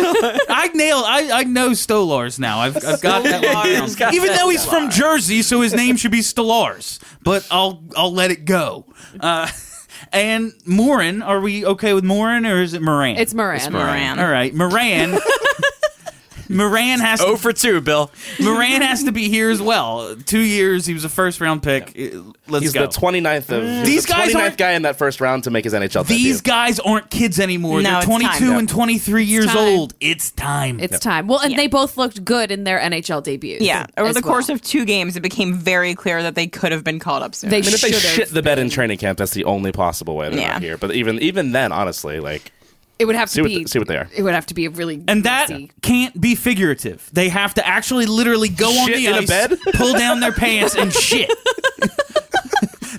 I 0.49 0.67
nail. 0.73 1.03
I, 1.05 1.29
I 1.31 1.43
know 1.43 1.71
Stolars 1.71 2.39
now. 2.39 2.59
I've, 2.59 2.77
I've 2.77 3.01
got 3.01 3.23
that 3.23 3.43
locked 3.43 3.97
down. 3.99 4.13
Even 4.15 4.35
though 4.35 4.49
he's 4.49 4.65
from 4.65 4.89
Jersey, 4.89 5.41
so 5.43 5.61
his 5.61 5.73
name 5.75 5.97
should 5.97 6.11
be 6.11 6.21
Stolars. 6.21 6.99
But 7.23 7.47
I'll 7.51 7.83
I'll 7.95 8.13
let 8.13 8.31
it 8.31 8.45
go. 8.45 8.85
Uh, 9.19 9.47
and 10.11 10.53
Morin, 10.65 11.21
are 11.21 11.39
we 11.39 11.65
okay 11.65 11.93
with 11.93 12.03
Morin 12.03 12.45
or 12.45 12.61
is 12.61 12.73
it 12.73 12.81
Moran? 12.81 13.17
It's 13.17 13.33
Moran. 13.33 13.71
Moran. 13.71 14.19
All 14.19 14.29
right, 14.29 14.53
Moran. 14.53 15.17
Moran 16.49 16.99
has 16.99 17.21
Oh 17.21 17.31
to, 17.35 17.37
for 17.37 17.53
two, 17.53 17.81
Bill. 17.81 18.11
Moran 18.39 18.81
has 18.81 19.03
to 19.03 19.11
be 19.11 19.29
here 19.29 19.49
as 19.49 19.61
well. 19.61 20.15
Two 20.25 20.39
years. 20.39 20.85
He 20.85 20.93
was 20.93 21.03
a 21.03 21.09
first 21.09 21.41
round 21.41 21.63
pick. 21.63 21.89
Uh, 21.97 22.21
Let's 22.49 22.63
He's 22.63 22.73
go. 22.73 22.81
the 22.81 22.87
29th 22.87 23.49
of 23.49 23.61
These 23.63 23.85
These 23.85 24.05
the 24.05 24.13
guys 24.13 24.31
29th 24.33 24.35
aren't- 24.41 24.57
guy 24.57 24.71
in 24.71 24.81
that 24.83 24.97
first 24.97 25.19
round 25.19 25.43
to 25.43 25.51
make 25.51 25.65
his 25.65 25.73
NHL 25.73 26.03
debut. 26.03 26.17
These 26.17 26.37
debut. 26.41 26.51
guys 26.53 26.79
aren't 26.79 27.09
kids 27.09 27.39
anymore. 27.41 27.81
No, 27.81 27.91
They're 27.95 28.01
22 28.03 28.29
time. 28.49 28.59
and 28.59 28.69
23 28.69 29.23
years 29.25 29.47
time. 29.47 29.57
old. 29.57 29.93
It's 29.99 30.31
time. 30.31 30.79
It's 30.79 30.99
time. 30.99 31.27
Well, 31.27 31.39
and 31.39 31.51
Yeah. 31.51 31.57
they 31.57 31.67
both 31.67 31.97
looked 31.97 32.23
good 32.23 32.51
in 32.51 32.63
their 32.63 32.79
NHL 32.79 33.21
debuts. 33.21 33.61
Yeah, 33.61 33.85
over 33.97 34.09
as 34.09 34.15
the 34.15 34.21
course 34.21 34.47
well. 34.47 34.55
of 34.55 34.61
two 34.61 34.85
games, 34.85 35.17
it 35.17 35.21
became 35.21 35.55
very 35.55 35.93
clear 35.93 36.23
that 36.23 36.35
they 36.35 36.47
could 36.47 36.71
have 36.71 36.85
been 36.85 36.99
called 36.99 37.21
up 37.23 37.35
soon. 37.35 37.49
They 37.49 37.57
I 37.57 37.61
mean, 37.61 37.73
if 37.73 37.81
they 37.81 37.91
shit 37.91 38.29
the 38.29 38.41
bed 38.41 38.59
in 38.59 38.69
training 38.69 38.97
camp, 38.97 39.17
that's 39.17 39.31
the 39.33 39.43
only 39.43 39.73
possible 39.73 40.15
way 40.15 40.29
they're 40.29 40.39
Yeah. 40.39 40.53
not 40.53 40.61
here. 40.61 40.77
But 40.77 40.91
even 40.95 41.19
even 41.19 41.51
then, 41.51 41.73
honestly, 41.73 42.21
like 42.21 42.51
it 42.99 43.05
would 43.05 43.15
have 43.15 43.29
see 43.29 43.37
to 43.37 43.41
what 43.43 43.47
be 43.49 43.63
the- 43.63 43.69
see 43.69 43.79
what 43.79 43.87
they 43.87 43.97
are. 43.97 44.09
It 44.15 44.23
would 44.23 44.33
have 44.33 44.45
to 44.47 44.53
be 44.53 44.65
a 44.65 44.69
really 44.69 45.03
And 45.07 45.23
that 45.23 45.49
messy- 45.49 45.71
can't 45.81 46.19
be 46.19 46.35
figurative. 46.35 47.09
They 47.13 47.29
have 47.29 47.53
to 47.55 47.67
actually 47.67 48.05
literally 48.05 48.49
go 48.49 48.69
on 48.69 48.87
Shit 48.87 48.95
the 48.97 49.05
in 49.07 49.13
a 49.13 49.17
ice, 49.19 49.27
bed? 49.27 49.57
pull 49.73 49.93
down 49.93 50.19
their 50.19 50.31
pants, 50.33 50.75
and 50.75 50.91
shit. 50.93 51.29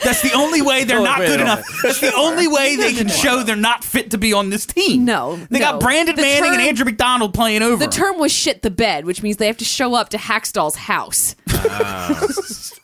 That's 0.04 0.22
the 0.22 0.32
only 0.32 0.62
way 0.62 0.84
they're 0.84 1.00
Oh, 1.00 1.04
not 1.04 1.18
wait, 1.18 1.26
good 1.26 1.38
no. 1.38 1.42
enough. 1.44 1.66
That's 1.82 2.00
the 2.00 2.14
only 2.14 2.46
way 2.46 2.76
they 2.76 2.94
can 2.94 3.08
show 3.08 3.42
they're 3.42 3.56
not 3.56 3.82
fit 3.84 4.12
to 4.12 4.18
be 4.18 4.32
on 4.32 4.48
this 4.48 4.64
team. 4.64 5.04
No, 5.04 5.36
They 5.50 5.58
no. 5.58 5.72
got 5.72 5.80
Brandon 5.80 6.14
The 6.14 6.22
Manning 6.22 6.50
and 6.50 6.58
term- 6.60 6.68
Andrew 6.68 6.84
MacDonald 6.84 7.34
playing 7.34 7.62
over. 7.62 7.84
The 7.84 7.90
term 7.90 8.16
was 8.18 8.30
shit 8.32 8.62
the 8.62 8.70
bed, 8.70 9.04
which 9.06 9.22
means 9.22 9.38
they 9.38 9.48
have 9.48 9.56
to 9.58 9.64
show 9.64 9.94
up 9.94 10.10
to 10.10 10.16
Hakstol's 10.16 10.76
house. 10.76 11.34
Ah. 11.50 12.26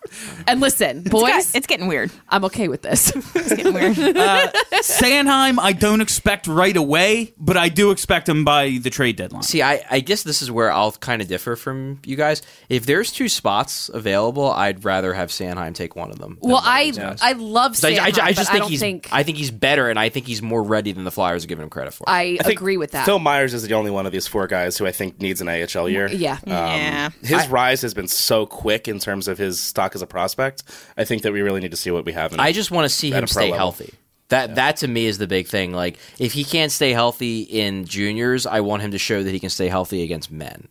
and 0.46 0.60
listen, 0.60 0.98
It's 1.00 1.08
boys, 1.10 1.30
got- 1.30 1.54
it's 1.54 1.66
getting 1.66 1.86
weird. 1.86 2.10
I'm 2.28 2.44
okay 2.46 2.68
with 2.68 2.82
this. 2.82 3.12
It's 3.34 3.54
getting 3.54 3.74
weird. 3.74 3.98
Uh, 4.24 4.48
Sanheim, 4.82 5.58
I 5.58 5.72
don't 5.72 6.00
expect 6.00 6.46
right 6.46 6.76
away, 6.76 7.34
but 7.38 7.56
I 7.56 7.68
do 7.68 7.90
expect 7.90 8.28
him 8.28 8.44
by 8.44 8.78
the 8.80 8.90
trade 8.90 9.16
deadline. 9.16 9.42
See, 9.42 9.62
I, 9.62 9.84
I 9.90 10.00
guess 10.00 10.22
this 10.22 10.40
is 10.42 10.50
where 10.50 10.70
I'll 10.72 10.92
kind 10.92 11.20
of 11.22 11.28
differ 11.28 11.56
from 11.56 12.00
you 12.04 12.16
guys. 12.16 12.42
If 12.68 12.86
there's 12.86 13.10
two 13.12 13.28
spots 13.28 13.88
available, 13.92 14.50
I'd 14.50 14.84
rather 14.84 15.14
have 15.14 15.30
Sanheim 15.30 15.74
take 15.74 15.96
one 15.96 16.10
of 16.10 16.18
them. 16.18 16.38
well, 16.40 16.54
one 16.54 16.62
I 16.64 16.84
these. 16.90 16.98
I 17.22 17.32
love 17.32 17.76
So 17.76 17.88
I, 17.88 17.92
I, 17.92 18.10
Sanheim, 18.10 18.22
I 18.22 18.32
just 18.32 18.48
but 18.48 18.52
think 18.52 18.62
don't 18.62 18.70
he's 18.70 18.80
think 18.80 19.08
I 19.12 19.22
think 19.22 19.38
he's 19.38 19.50
better, 19.50 19.88
and 19.90 19.98
I 19.98 20.08
think 20.08 20.26
he's 20.26 20.42
more 20.42 20.62
ready 20.62 20.92
than 20.92 21.04
the 21.04 21.10
Flyers 21.10 21.44
are 21.44 21.48
giving 21.48 21.62
him 21.64 21.70
credit 21.70 21.92
for. 21.94 22.04
I, 22.08 22.38
I 22.44 22.50
agree 22.50 22.76
with 22.76 22.92
that. 22.92 23.04
Phil 23.06 23.18
Myers 23.18 23.54
is 23.54 23.66
the 23.66 23.74
only 23.74 23.90
one 23.90 24.06
of 24.06 24.12
these 24.12 24.26
four 24.26 24.46
guys 24.46 24.78
who 24.78 24.86
I 24.86 24.92
think 24.92 25.20
needs 25.20 25.40
an 25.40 25.48
AHL 25.48 25.88
year. 25.88 26.08
yeah. 26.08 26.38
Um, 26.46 26.52
yeah. 26.52 27.10
His 27.22 27.48
rise 27.48 27.82
has 27.82 27.94
been 27.94 28.08
so 28.08 28.46
quick 28.46 28.86
in 28.88 28.98
terms 28.98 29.28
of 29.28 29.38
his 29.38 29.60
stock 29.60 29.94
as 29.94 30.02
a 30.04 30.06
prospect. 30.06 30.62
I 30.96 31.04
think 31.04 31.22
that 31.22 31.32
we 31.32 31.42
really 31.42 31.60
need 31.60 31.72
to 31.72 31.76
see 31.76 31.90
what 31.90 32.04
we 32.04 32.12
have. 32.12 32.32
In 32.32 32.38
I 32.40 32.52
just 32.52 32.70
want 32.70 32.84
to 32.84 32.88
see 32.88 33.10
him 33.10 33.26
stay 33.26 33.50
level. 33.50 33.56
healthy. 33.58 33.94
That 34.28 34.54
that 34.54 34.76
to 34.78 34.88
me 34.88 35.06
is 35.06 35.18
the 35.18 35.26
big 35.26 35.48
thing. 35.48 35.72
Like 35.72 35.98
if 36.18 36.32
he 36.32 36.44
can't 36.44 36.72
stay 36.72 36.92
healthy 36.92 37.42
in 37.42 37.84
juniors, 37.84 38.46
I 38.46 38.60
want 38.60 38.82
him 38.82 38.92
to 38.92 38.98
show 38.98 39.22
that 39.22 39.30
he 39.30 39.40
can 39.40 39.50
stay 39.50 39.68
healthy 39.68 40.02
against 40.02 40.30
men 40.30 40.68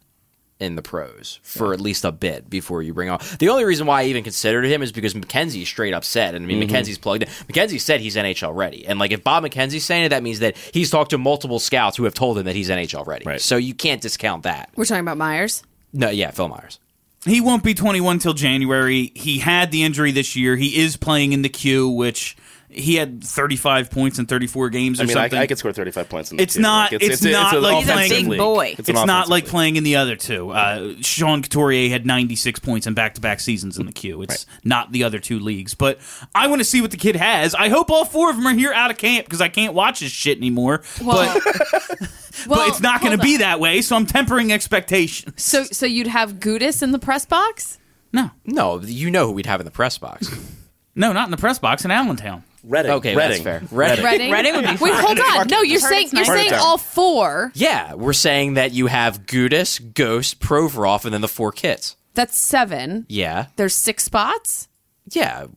in 0.59 0.75
the 0.75 0.81
pros 0.81 1.39
for 1.43 1.73
at 1.73 1.81
least 1.81 2.05
a 2.05 2.11
bit 2.11 2.49
before 2.49 2.81
you 2.81 2.93
bring 2.93 3.09
on. 3.09 3.19
The 3.39 3.49
only 3.49 3.65
reason 3.65 3.85
why 3.85 4.01
I 4.01 4.05
even 4.05 4.23
considered 4.23 4.65
him 4.65 4.81
is 4.81 4.91
because 4.91 5.13
McKenzie 5.13 5.65
straight 5.65 5.93
up 5.93 6.05
said, 6.05 6.35
and 6.35 6.45
I 6.45 6.47
mean 6.47 6.61
Mm-hmm. 6.61 6.73
McKenzie's 6.75 6.97
plugged 6.97 7.23
in. 7.23 7.29
McKenzie 7.29 7.81
said 7.81 7.99
he's 7.99 8.15
NHL 8.15 8.55
ready, 8.55 8.85
and 8.87 8.97
like 8.97 9.11
if 9.11 9.23
Bob 9.23 9.43
McKenzie's 9.43 9.83
saying 9.83 10.05
it, 10.05 10.09
that 10.09 10.23
means 10.23 10.39
that 10.39 10.55
he's 10.57 10.89
talked 10.89 11.09
to 11.11 11.17
multiple 11.17 11.59
scouts 11.59 11.97
who 11.97 12.05
have 12.05 12.13
told 12.13 12.37
him 12.37 12.45
that 12.45 12.55
he's 12.55 12.69
NHL 12.69 13.05
ready. 13.05 13.25
Right. 13.25 13.41
So 13.41 13.57
you 13.57 13.73
can't 13.73 14.01
discount 14.01 14.43
that. 14.43 14.69
We're 14.75 14.85
talking 14.85 15.01
about 15.01 15.17
Myers. 15.17 15.63
No, 15.91 16.09
yeah, 16.09 16.31
Phil 16.31 16.47
Myers. 16.47 16.79
He 17.25 17.39
won't 17.39 17.63
be 17.63 17.73
21 17.73 18.19
till 18.19 18.33
January. 18.33 19.11
He 19.15 19.39
had 19.39 19.71
the 19.71 19.83
injury 19.83 20.11
this 20.11 20.35
year. 20.35 20.57
He 20.57 20.81
is 20.81 20.97
playing 20.97 21.31
in 21.31 21.41
the 21.41 21.49
queue, 21.49 21.87
which 21.87 22.35
he 22.75 22.95
had 22.95 23.23
35 23.23 23.89
points 23.91 24.19
in 24.19 24.25
34 24.25 24.69
games 24.69 24.99
or 24.99 25.03
I 25.03 25.05
mean, 25.07 25.17
I, 25.17 25.21
something. 25.23 25.39
I 25.39 25.47
could 25.47 25.57
score 25.57 25.73
35 25.73 26.09
points. 26.09 26.31
In 26.31 26.37
the 26.37 26.43
It's 26.43 26.55
two. 26.55 26.61
not- 26.61 26.91
Like, 26.91 27.01
it's 27.01 27.21
not 27.23 27.55
an 27.55 27.61
like 27.61 27.85
He's 27.85 27.89
a 27.89 28.09
big 28.21 28.27
league. 28.27 28.39
boy. 28.39 28.75
It's, 28.77 28.89
an 28.89 28.95
not 29.07 29.29
like 29.29 29.43
league. 29.43 29.51
playing 29.51 29.75
in 29.75 29.83
the 29.83 29.95
other 29.95 30.15
two. 30.15 30.49
Uh, 30.51 30.93
Sean 31.01 31.41
Couturier 31.41 31.89
had 31.89 32.05
96 32.05 32.59
points 32.59 32.87
in 32.87 32.93
back-to-back 32.93 33.39
seasons 33.39 33.77
in 33.77 33.85
the 33.85 33.91
queue. 33.91 34.21
It's 34.21 34.45
not 34.63 34.91
the 34.91 35.03
other 35.03 35.19
two 35.19 35.39
leagues. 35.39 35.73
But 35.75 35.99
I 36.35 36.47
want 36.47 36.59
to 36.59 36.65
see 36.65 36.81
what 36.81 36.91
the 36.91 36.97
kid 36.97 37.15
has. 37.15 37.53
I 37.55 37.69
hope 37.69 37.89
all 37.91 38.05
four 38.05 38.29
of 38.29 38.35
them 38.35 38.45
are 38.47 38.53
here 38.53 38.73
out 38.73 38.91
of 38.91 38.97
camp 38.97 39.25
because 39.25 39.41
I 39.41 39.47
can't 39.49 39.73
watch 39.73 39.99
his 39.99 40.11
shit 40.11 40.37
anymore. 40.37 40.83
Well, 41.03 41.33
but 41.43 41.83
well, 42.47 42.59
but 42.59 42.67
it's 42.69 42.81
not 42.81 43.01
going 43.01 43.17
to 43.17 43.23
be 43.23 43.37
that 43.37 43.59
way, 43.59 43.81
so 43.81 43.95
I'm 43.95 44.05
tempering 44.05 44.51
expectations. 44.51 45.41
So, 45.43 45.63
so 45.63 45.85
you'd 45.85 46.07
have 46.07 46.33
Gudas 46.35 46.81
in 46.81 46.91
the 46.91 46.99
press 46.99 47.25
box? 47.25 47.79
No, 48.11 48.29
No, 48.45 48.79
you 48.81 49.09
know 49.09 49.27
who 49.27 49.31
we'd 49.33 49.45
have 49.47 49.59
in 49.59 49.65
the 49.65 49.71
press 49.71 49.97
box. 49.97 50.29
no, 50.95 51.13
not 51.13 51.25
in 51.25 51.31
the 51.31 51.37
press 51.37 51.57
box 51.59 51.83
in 51.83 51.91
Allentown. 51.91 52.43
Reading. 52.63 52.91
Okay, 52.91 53.15
Reading. 53.15 53.43
that's 53.43 53.67
fair. 53.69 53.77
Reading. 53.77 54.05
Reading. 54.05 54.31
Reading 54.31 54.55
would 54.55 54.63
be 54.65 54.75
Wait, 54.83 54.93
hold 54.95 55.19
on. 55.19 55.47
No, 55.47 55.61
you're 55.61 55.79
saying 55.79 56.09
you're 56.13 56.21
nice. 56.21 56.27
saying 56.27 56.49
Heard 56.51 56.55
it. 56.55 56.61
all 56.61 56.77
four. 56.77 57.51
Yeah, 57.55 57.93
we're 57.95 58.13
saying 58.13 58.53
that 58.53 58.71
you 58.71 58.87
have 58.87 59.25
Gudas, 59.25 59.93
Ghost, 59.93 60.39
Provorov, 60.39 61.03
and 61.05 61.13
then 61.13 61.21
the 61.21 61.27
four 61.27 61.51
kits. 61.51 61.97
That's 62.13 62.37
seven. 62.37 63.05
Yeah, 63.09 63.47
There's 63.57 63.75
six 63.75 64.03
spots. 64.03 64.67
yeah. 65.11 65.47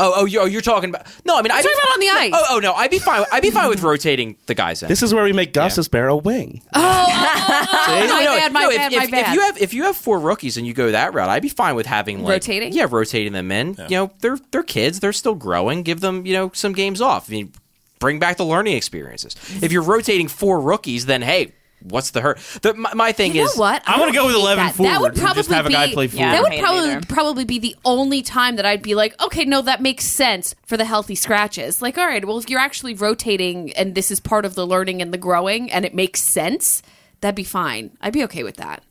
Oh, 0.00 0.12
oh, 0.16 0.24
you're, 0.24 0.42
oh, 0.42 0.46
you're 0.46 0.60
talking 0.62 0.88
about? 0.90 1.06
No, 1.26 1.36
I 1.36 1.42
mean, 1.42 1.52
I'm 1.52 1.62
talking 1.62 1.76
be 1.76 1.78
about 1.82 1.92
on 1.92 2.00
the 2.00 2.08
ice. 2.08 2.32
Oh, 2.34 2.56
oh, 2.56 2.58
no, 2.58 2.72
I'd 2.72 2.90
be 2.90 2.98
fine. 2.98 3.24
I'd 3.30 3.42
be 3.42 3.50
fine 3.50 3.68
with 3.68 3.82
rotating 3.82 4.36
the 4.46 4.54
guys 4.54 4.82
in. 4.82 4.88
This 4.88 5.02
is 5.02 5.12
where 5.12 5.24
we 5.24 5.32
make 5.32 5.52
Gostisbehere 5.52 6.10
a 6.10 6.16
wing. 6.16 6.62
Oh, 6.74 6.80
oh, 6.80 7.06
oh, 7.12 7.86
oh 7.88 8.06
my 8.08 8.24
No, 8.24 8.36
bad, 8.36 8.52
my 8.52 8.62
no, 8.62 8.70
if- 8.70 8.76
bad, 8.76 8.92
if, 8.92 8.98
my 8.98 9.04
if, 9.04 9.10
bad. 9.10 9.28
If 9.28 9.34
you 9.34 9.40
have 9.42 9.62
if 9.62 9.74
you 9.74 9.82
have 9.84 9.96
four 9.96 10.18
rookies 10.18 10.56
and 10.56 10.66
you 10.66 10.72
go 10.72 10.90
that 10.90 11.12
route, 11.14 11.28
I'd 11.28 11.42
be 11.42 11.48
fine 11.48 11.74
with 11.74 11.86
having 11.86 12.22
like 12.22 12.32
Rotating? 12.32 12.72
Yeah, 12.72 12.86
rotating 12.90 13.32
them 13.32 13.52
in. 13.52 13.76
You 13.88 13.96
know, 13.96 14.12
they're 14.20 14.38
they're 14.50 14.62
kids. 14.62 15.00
They're 15.00 15.12
still 15.12 15.34
growing. 15.34 15.82
Give 15.82 16.00
them 16.00 16.24
you 16.26 16.32
know 16.32 16.50
some 16.54 16.72
games 16.72 17.00
off. 17.00 17.28
I 17.28 17.32
mean, 17.32 17.52
bring 17.98 18.18
back 18.18 18.36
the 18.36 18.44
learning 18.44 18.76
experiences. 18.76 19.36
If 19.62 19.72
you're 19.72 19.82
rotating 19.82 20.28
four 20.28 20.60
rookies, 20.60 21.06
then 21.06 21.22
hey, 21.22 21.52
what's 21.82 22.10
the 22.10 22.20
hurt? 22.20 22.38
The, 22.62 22.74
my, 22.74 22.94
my 22.94 23.12
thing 23.12 23.34
you 23.34 23.42
know 23.42 23.50
is 23.50 23.56
what? 23.56 23.82
I 23.86 23.98
wanna 23.98 24.12
go 24.12 24.26
with 24.26 24.34
hate 24.34 24.42
11 24.42 24.64
that. 24.64 24.76
That 24.76 25.00
would 25.00 25.14
probably 25.16 25.34
just 25.34 25.50
have 25.50 25.66
a 25.66 25.68
be, 25.68 25.74
guy 25.74 25.92
play 25.92 26.06
Yeah, 26.06 26.36
forward. 26.36 26.52
I 26.52 26.60
That 26.60 26.94
would 26.96 27.08
probably 27.08 27.20
probably 27.20 27.44
be 27.44 27.58
the 27.58 27.76
only 27.84 28.22
time 28.22 28.56
that 28.56 28.66
I'd 28.66 28.82
be 28.82 28.94
like, 28.94 29.20
okay, 29.22 29.44
no, 29.44 29.62
that 29.62 29.80
makes 29.80 30.04
sense 30.04 30.54
for 30.66 30.76
the 30.76 30.84
healthy 30.84 31.14
scratches. 31.14 31.80
Like, 31.82 31.98
all 31.98 32.06
right, 32.06 32.24
well, 32.24 32.38
if 32.38 32.50
you're 32.50 32.60
actually 32.60 32.94
rotating 32.94 33.72
and 33.74 33.94
this 33.94 34.10
is 34.10 34.20
part 34.20 34.44
of 34.44 34.54
the 34.54 34.66
learning 34.66 35.00
and 35.02 35.12
the 35.12 35.18
growing, 35.18 35.70
and 35.70 35.84
it 35.84 35.94
makes 35.94 36.20
sense, 36.22 36.82
that'd 37.20 37.34
be 37.34 37.44
fine. 37.44 37.96
I'd 38.00 38.12
be 38.12 38.24
okay 38.24 38.42
with 38.42 38.56
that. 38.56 38.82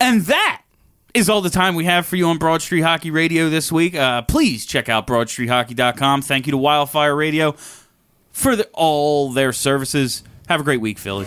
And 0.00 0.22
that 0.22 0.62
is 1.14 1.28
all 1.28 1.40
the 1.42 1.50
time 1.50 1.74
we 1.74 1.84
have 1.84 2.06
for 2.06 2.16
you 2.16 2.26
on 2.26 2.38
Broad 2.38 2.62
Street 2.62 2.80
Hockey 2.80 3.10
Radio 3.10 3.48
this 3.48 3.70
week. 3.70 3.94
Uh, 3.94 4.22
please 4.22 4.64
check 4.66 4.88
out 4.88 5.06
BroadStreetHockey.com. 5.06 6.22
Thank 6.22 6.46
you 6.46 6.50
to 6.52 6.56
Wildfire 6.56 7.14
Radio 7.14 7.52
for 8.32 8.56
the, 8.56 8.68
all 8.72 9.30
their 9.30 9.52
services. 9.52 10.22
Have 10.48 10.60
a 10.60 10.64
great 10.64 10.80
week, 10.80 10.98
Philly. 10.98 11.26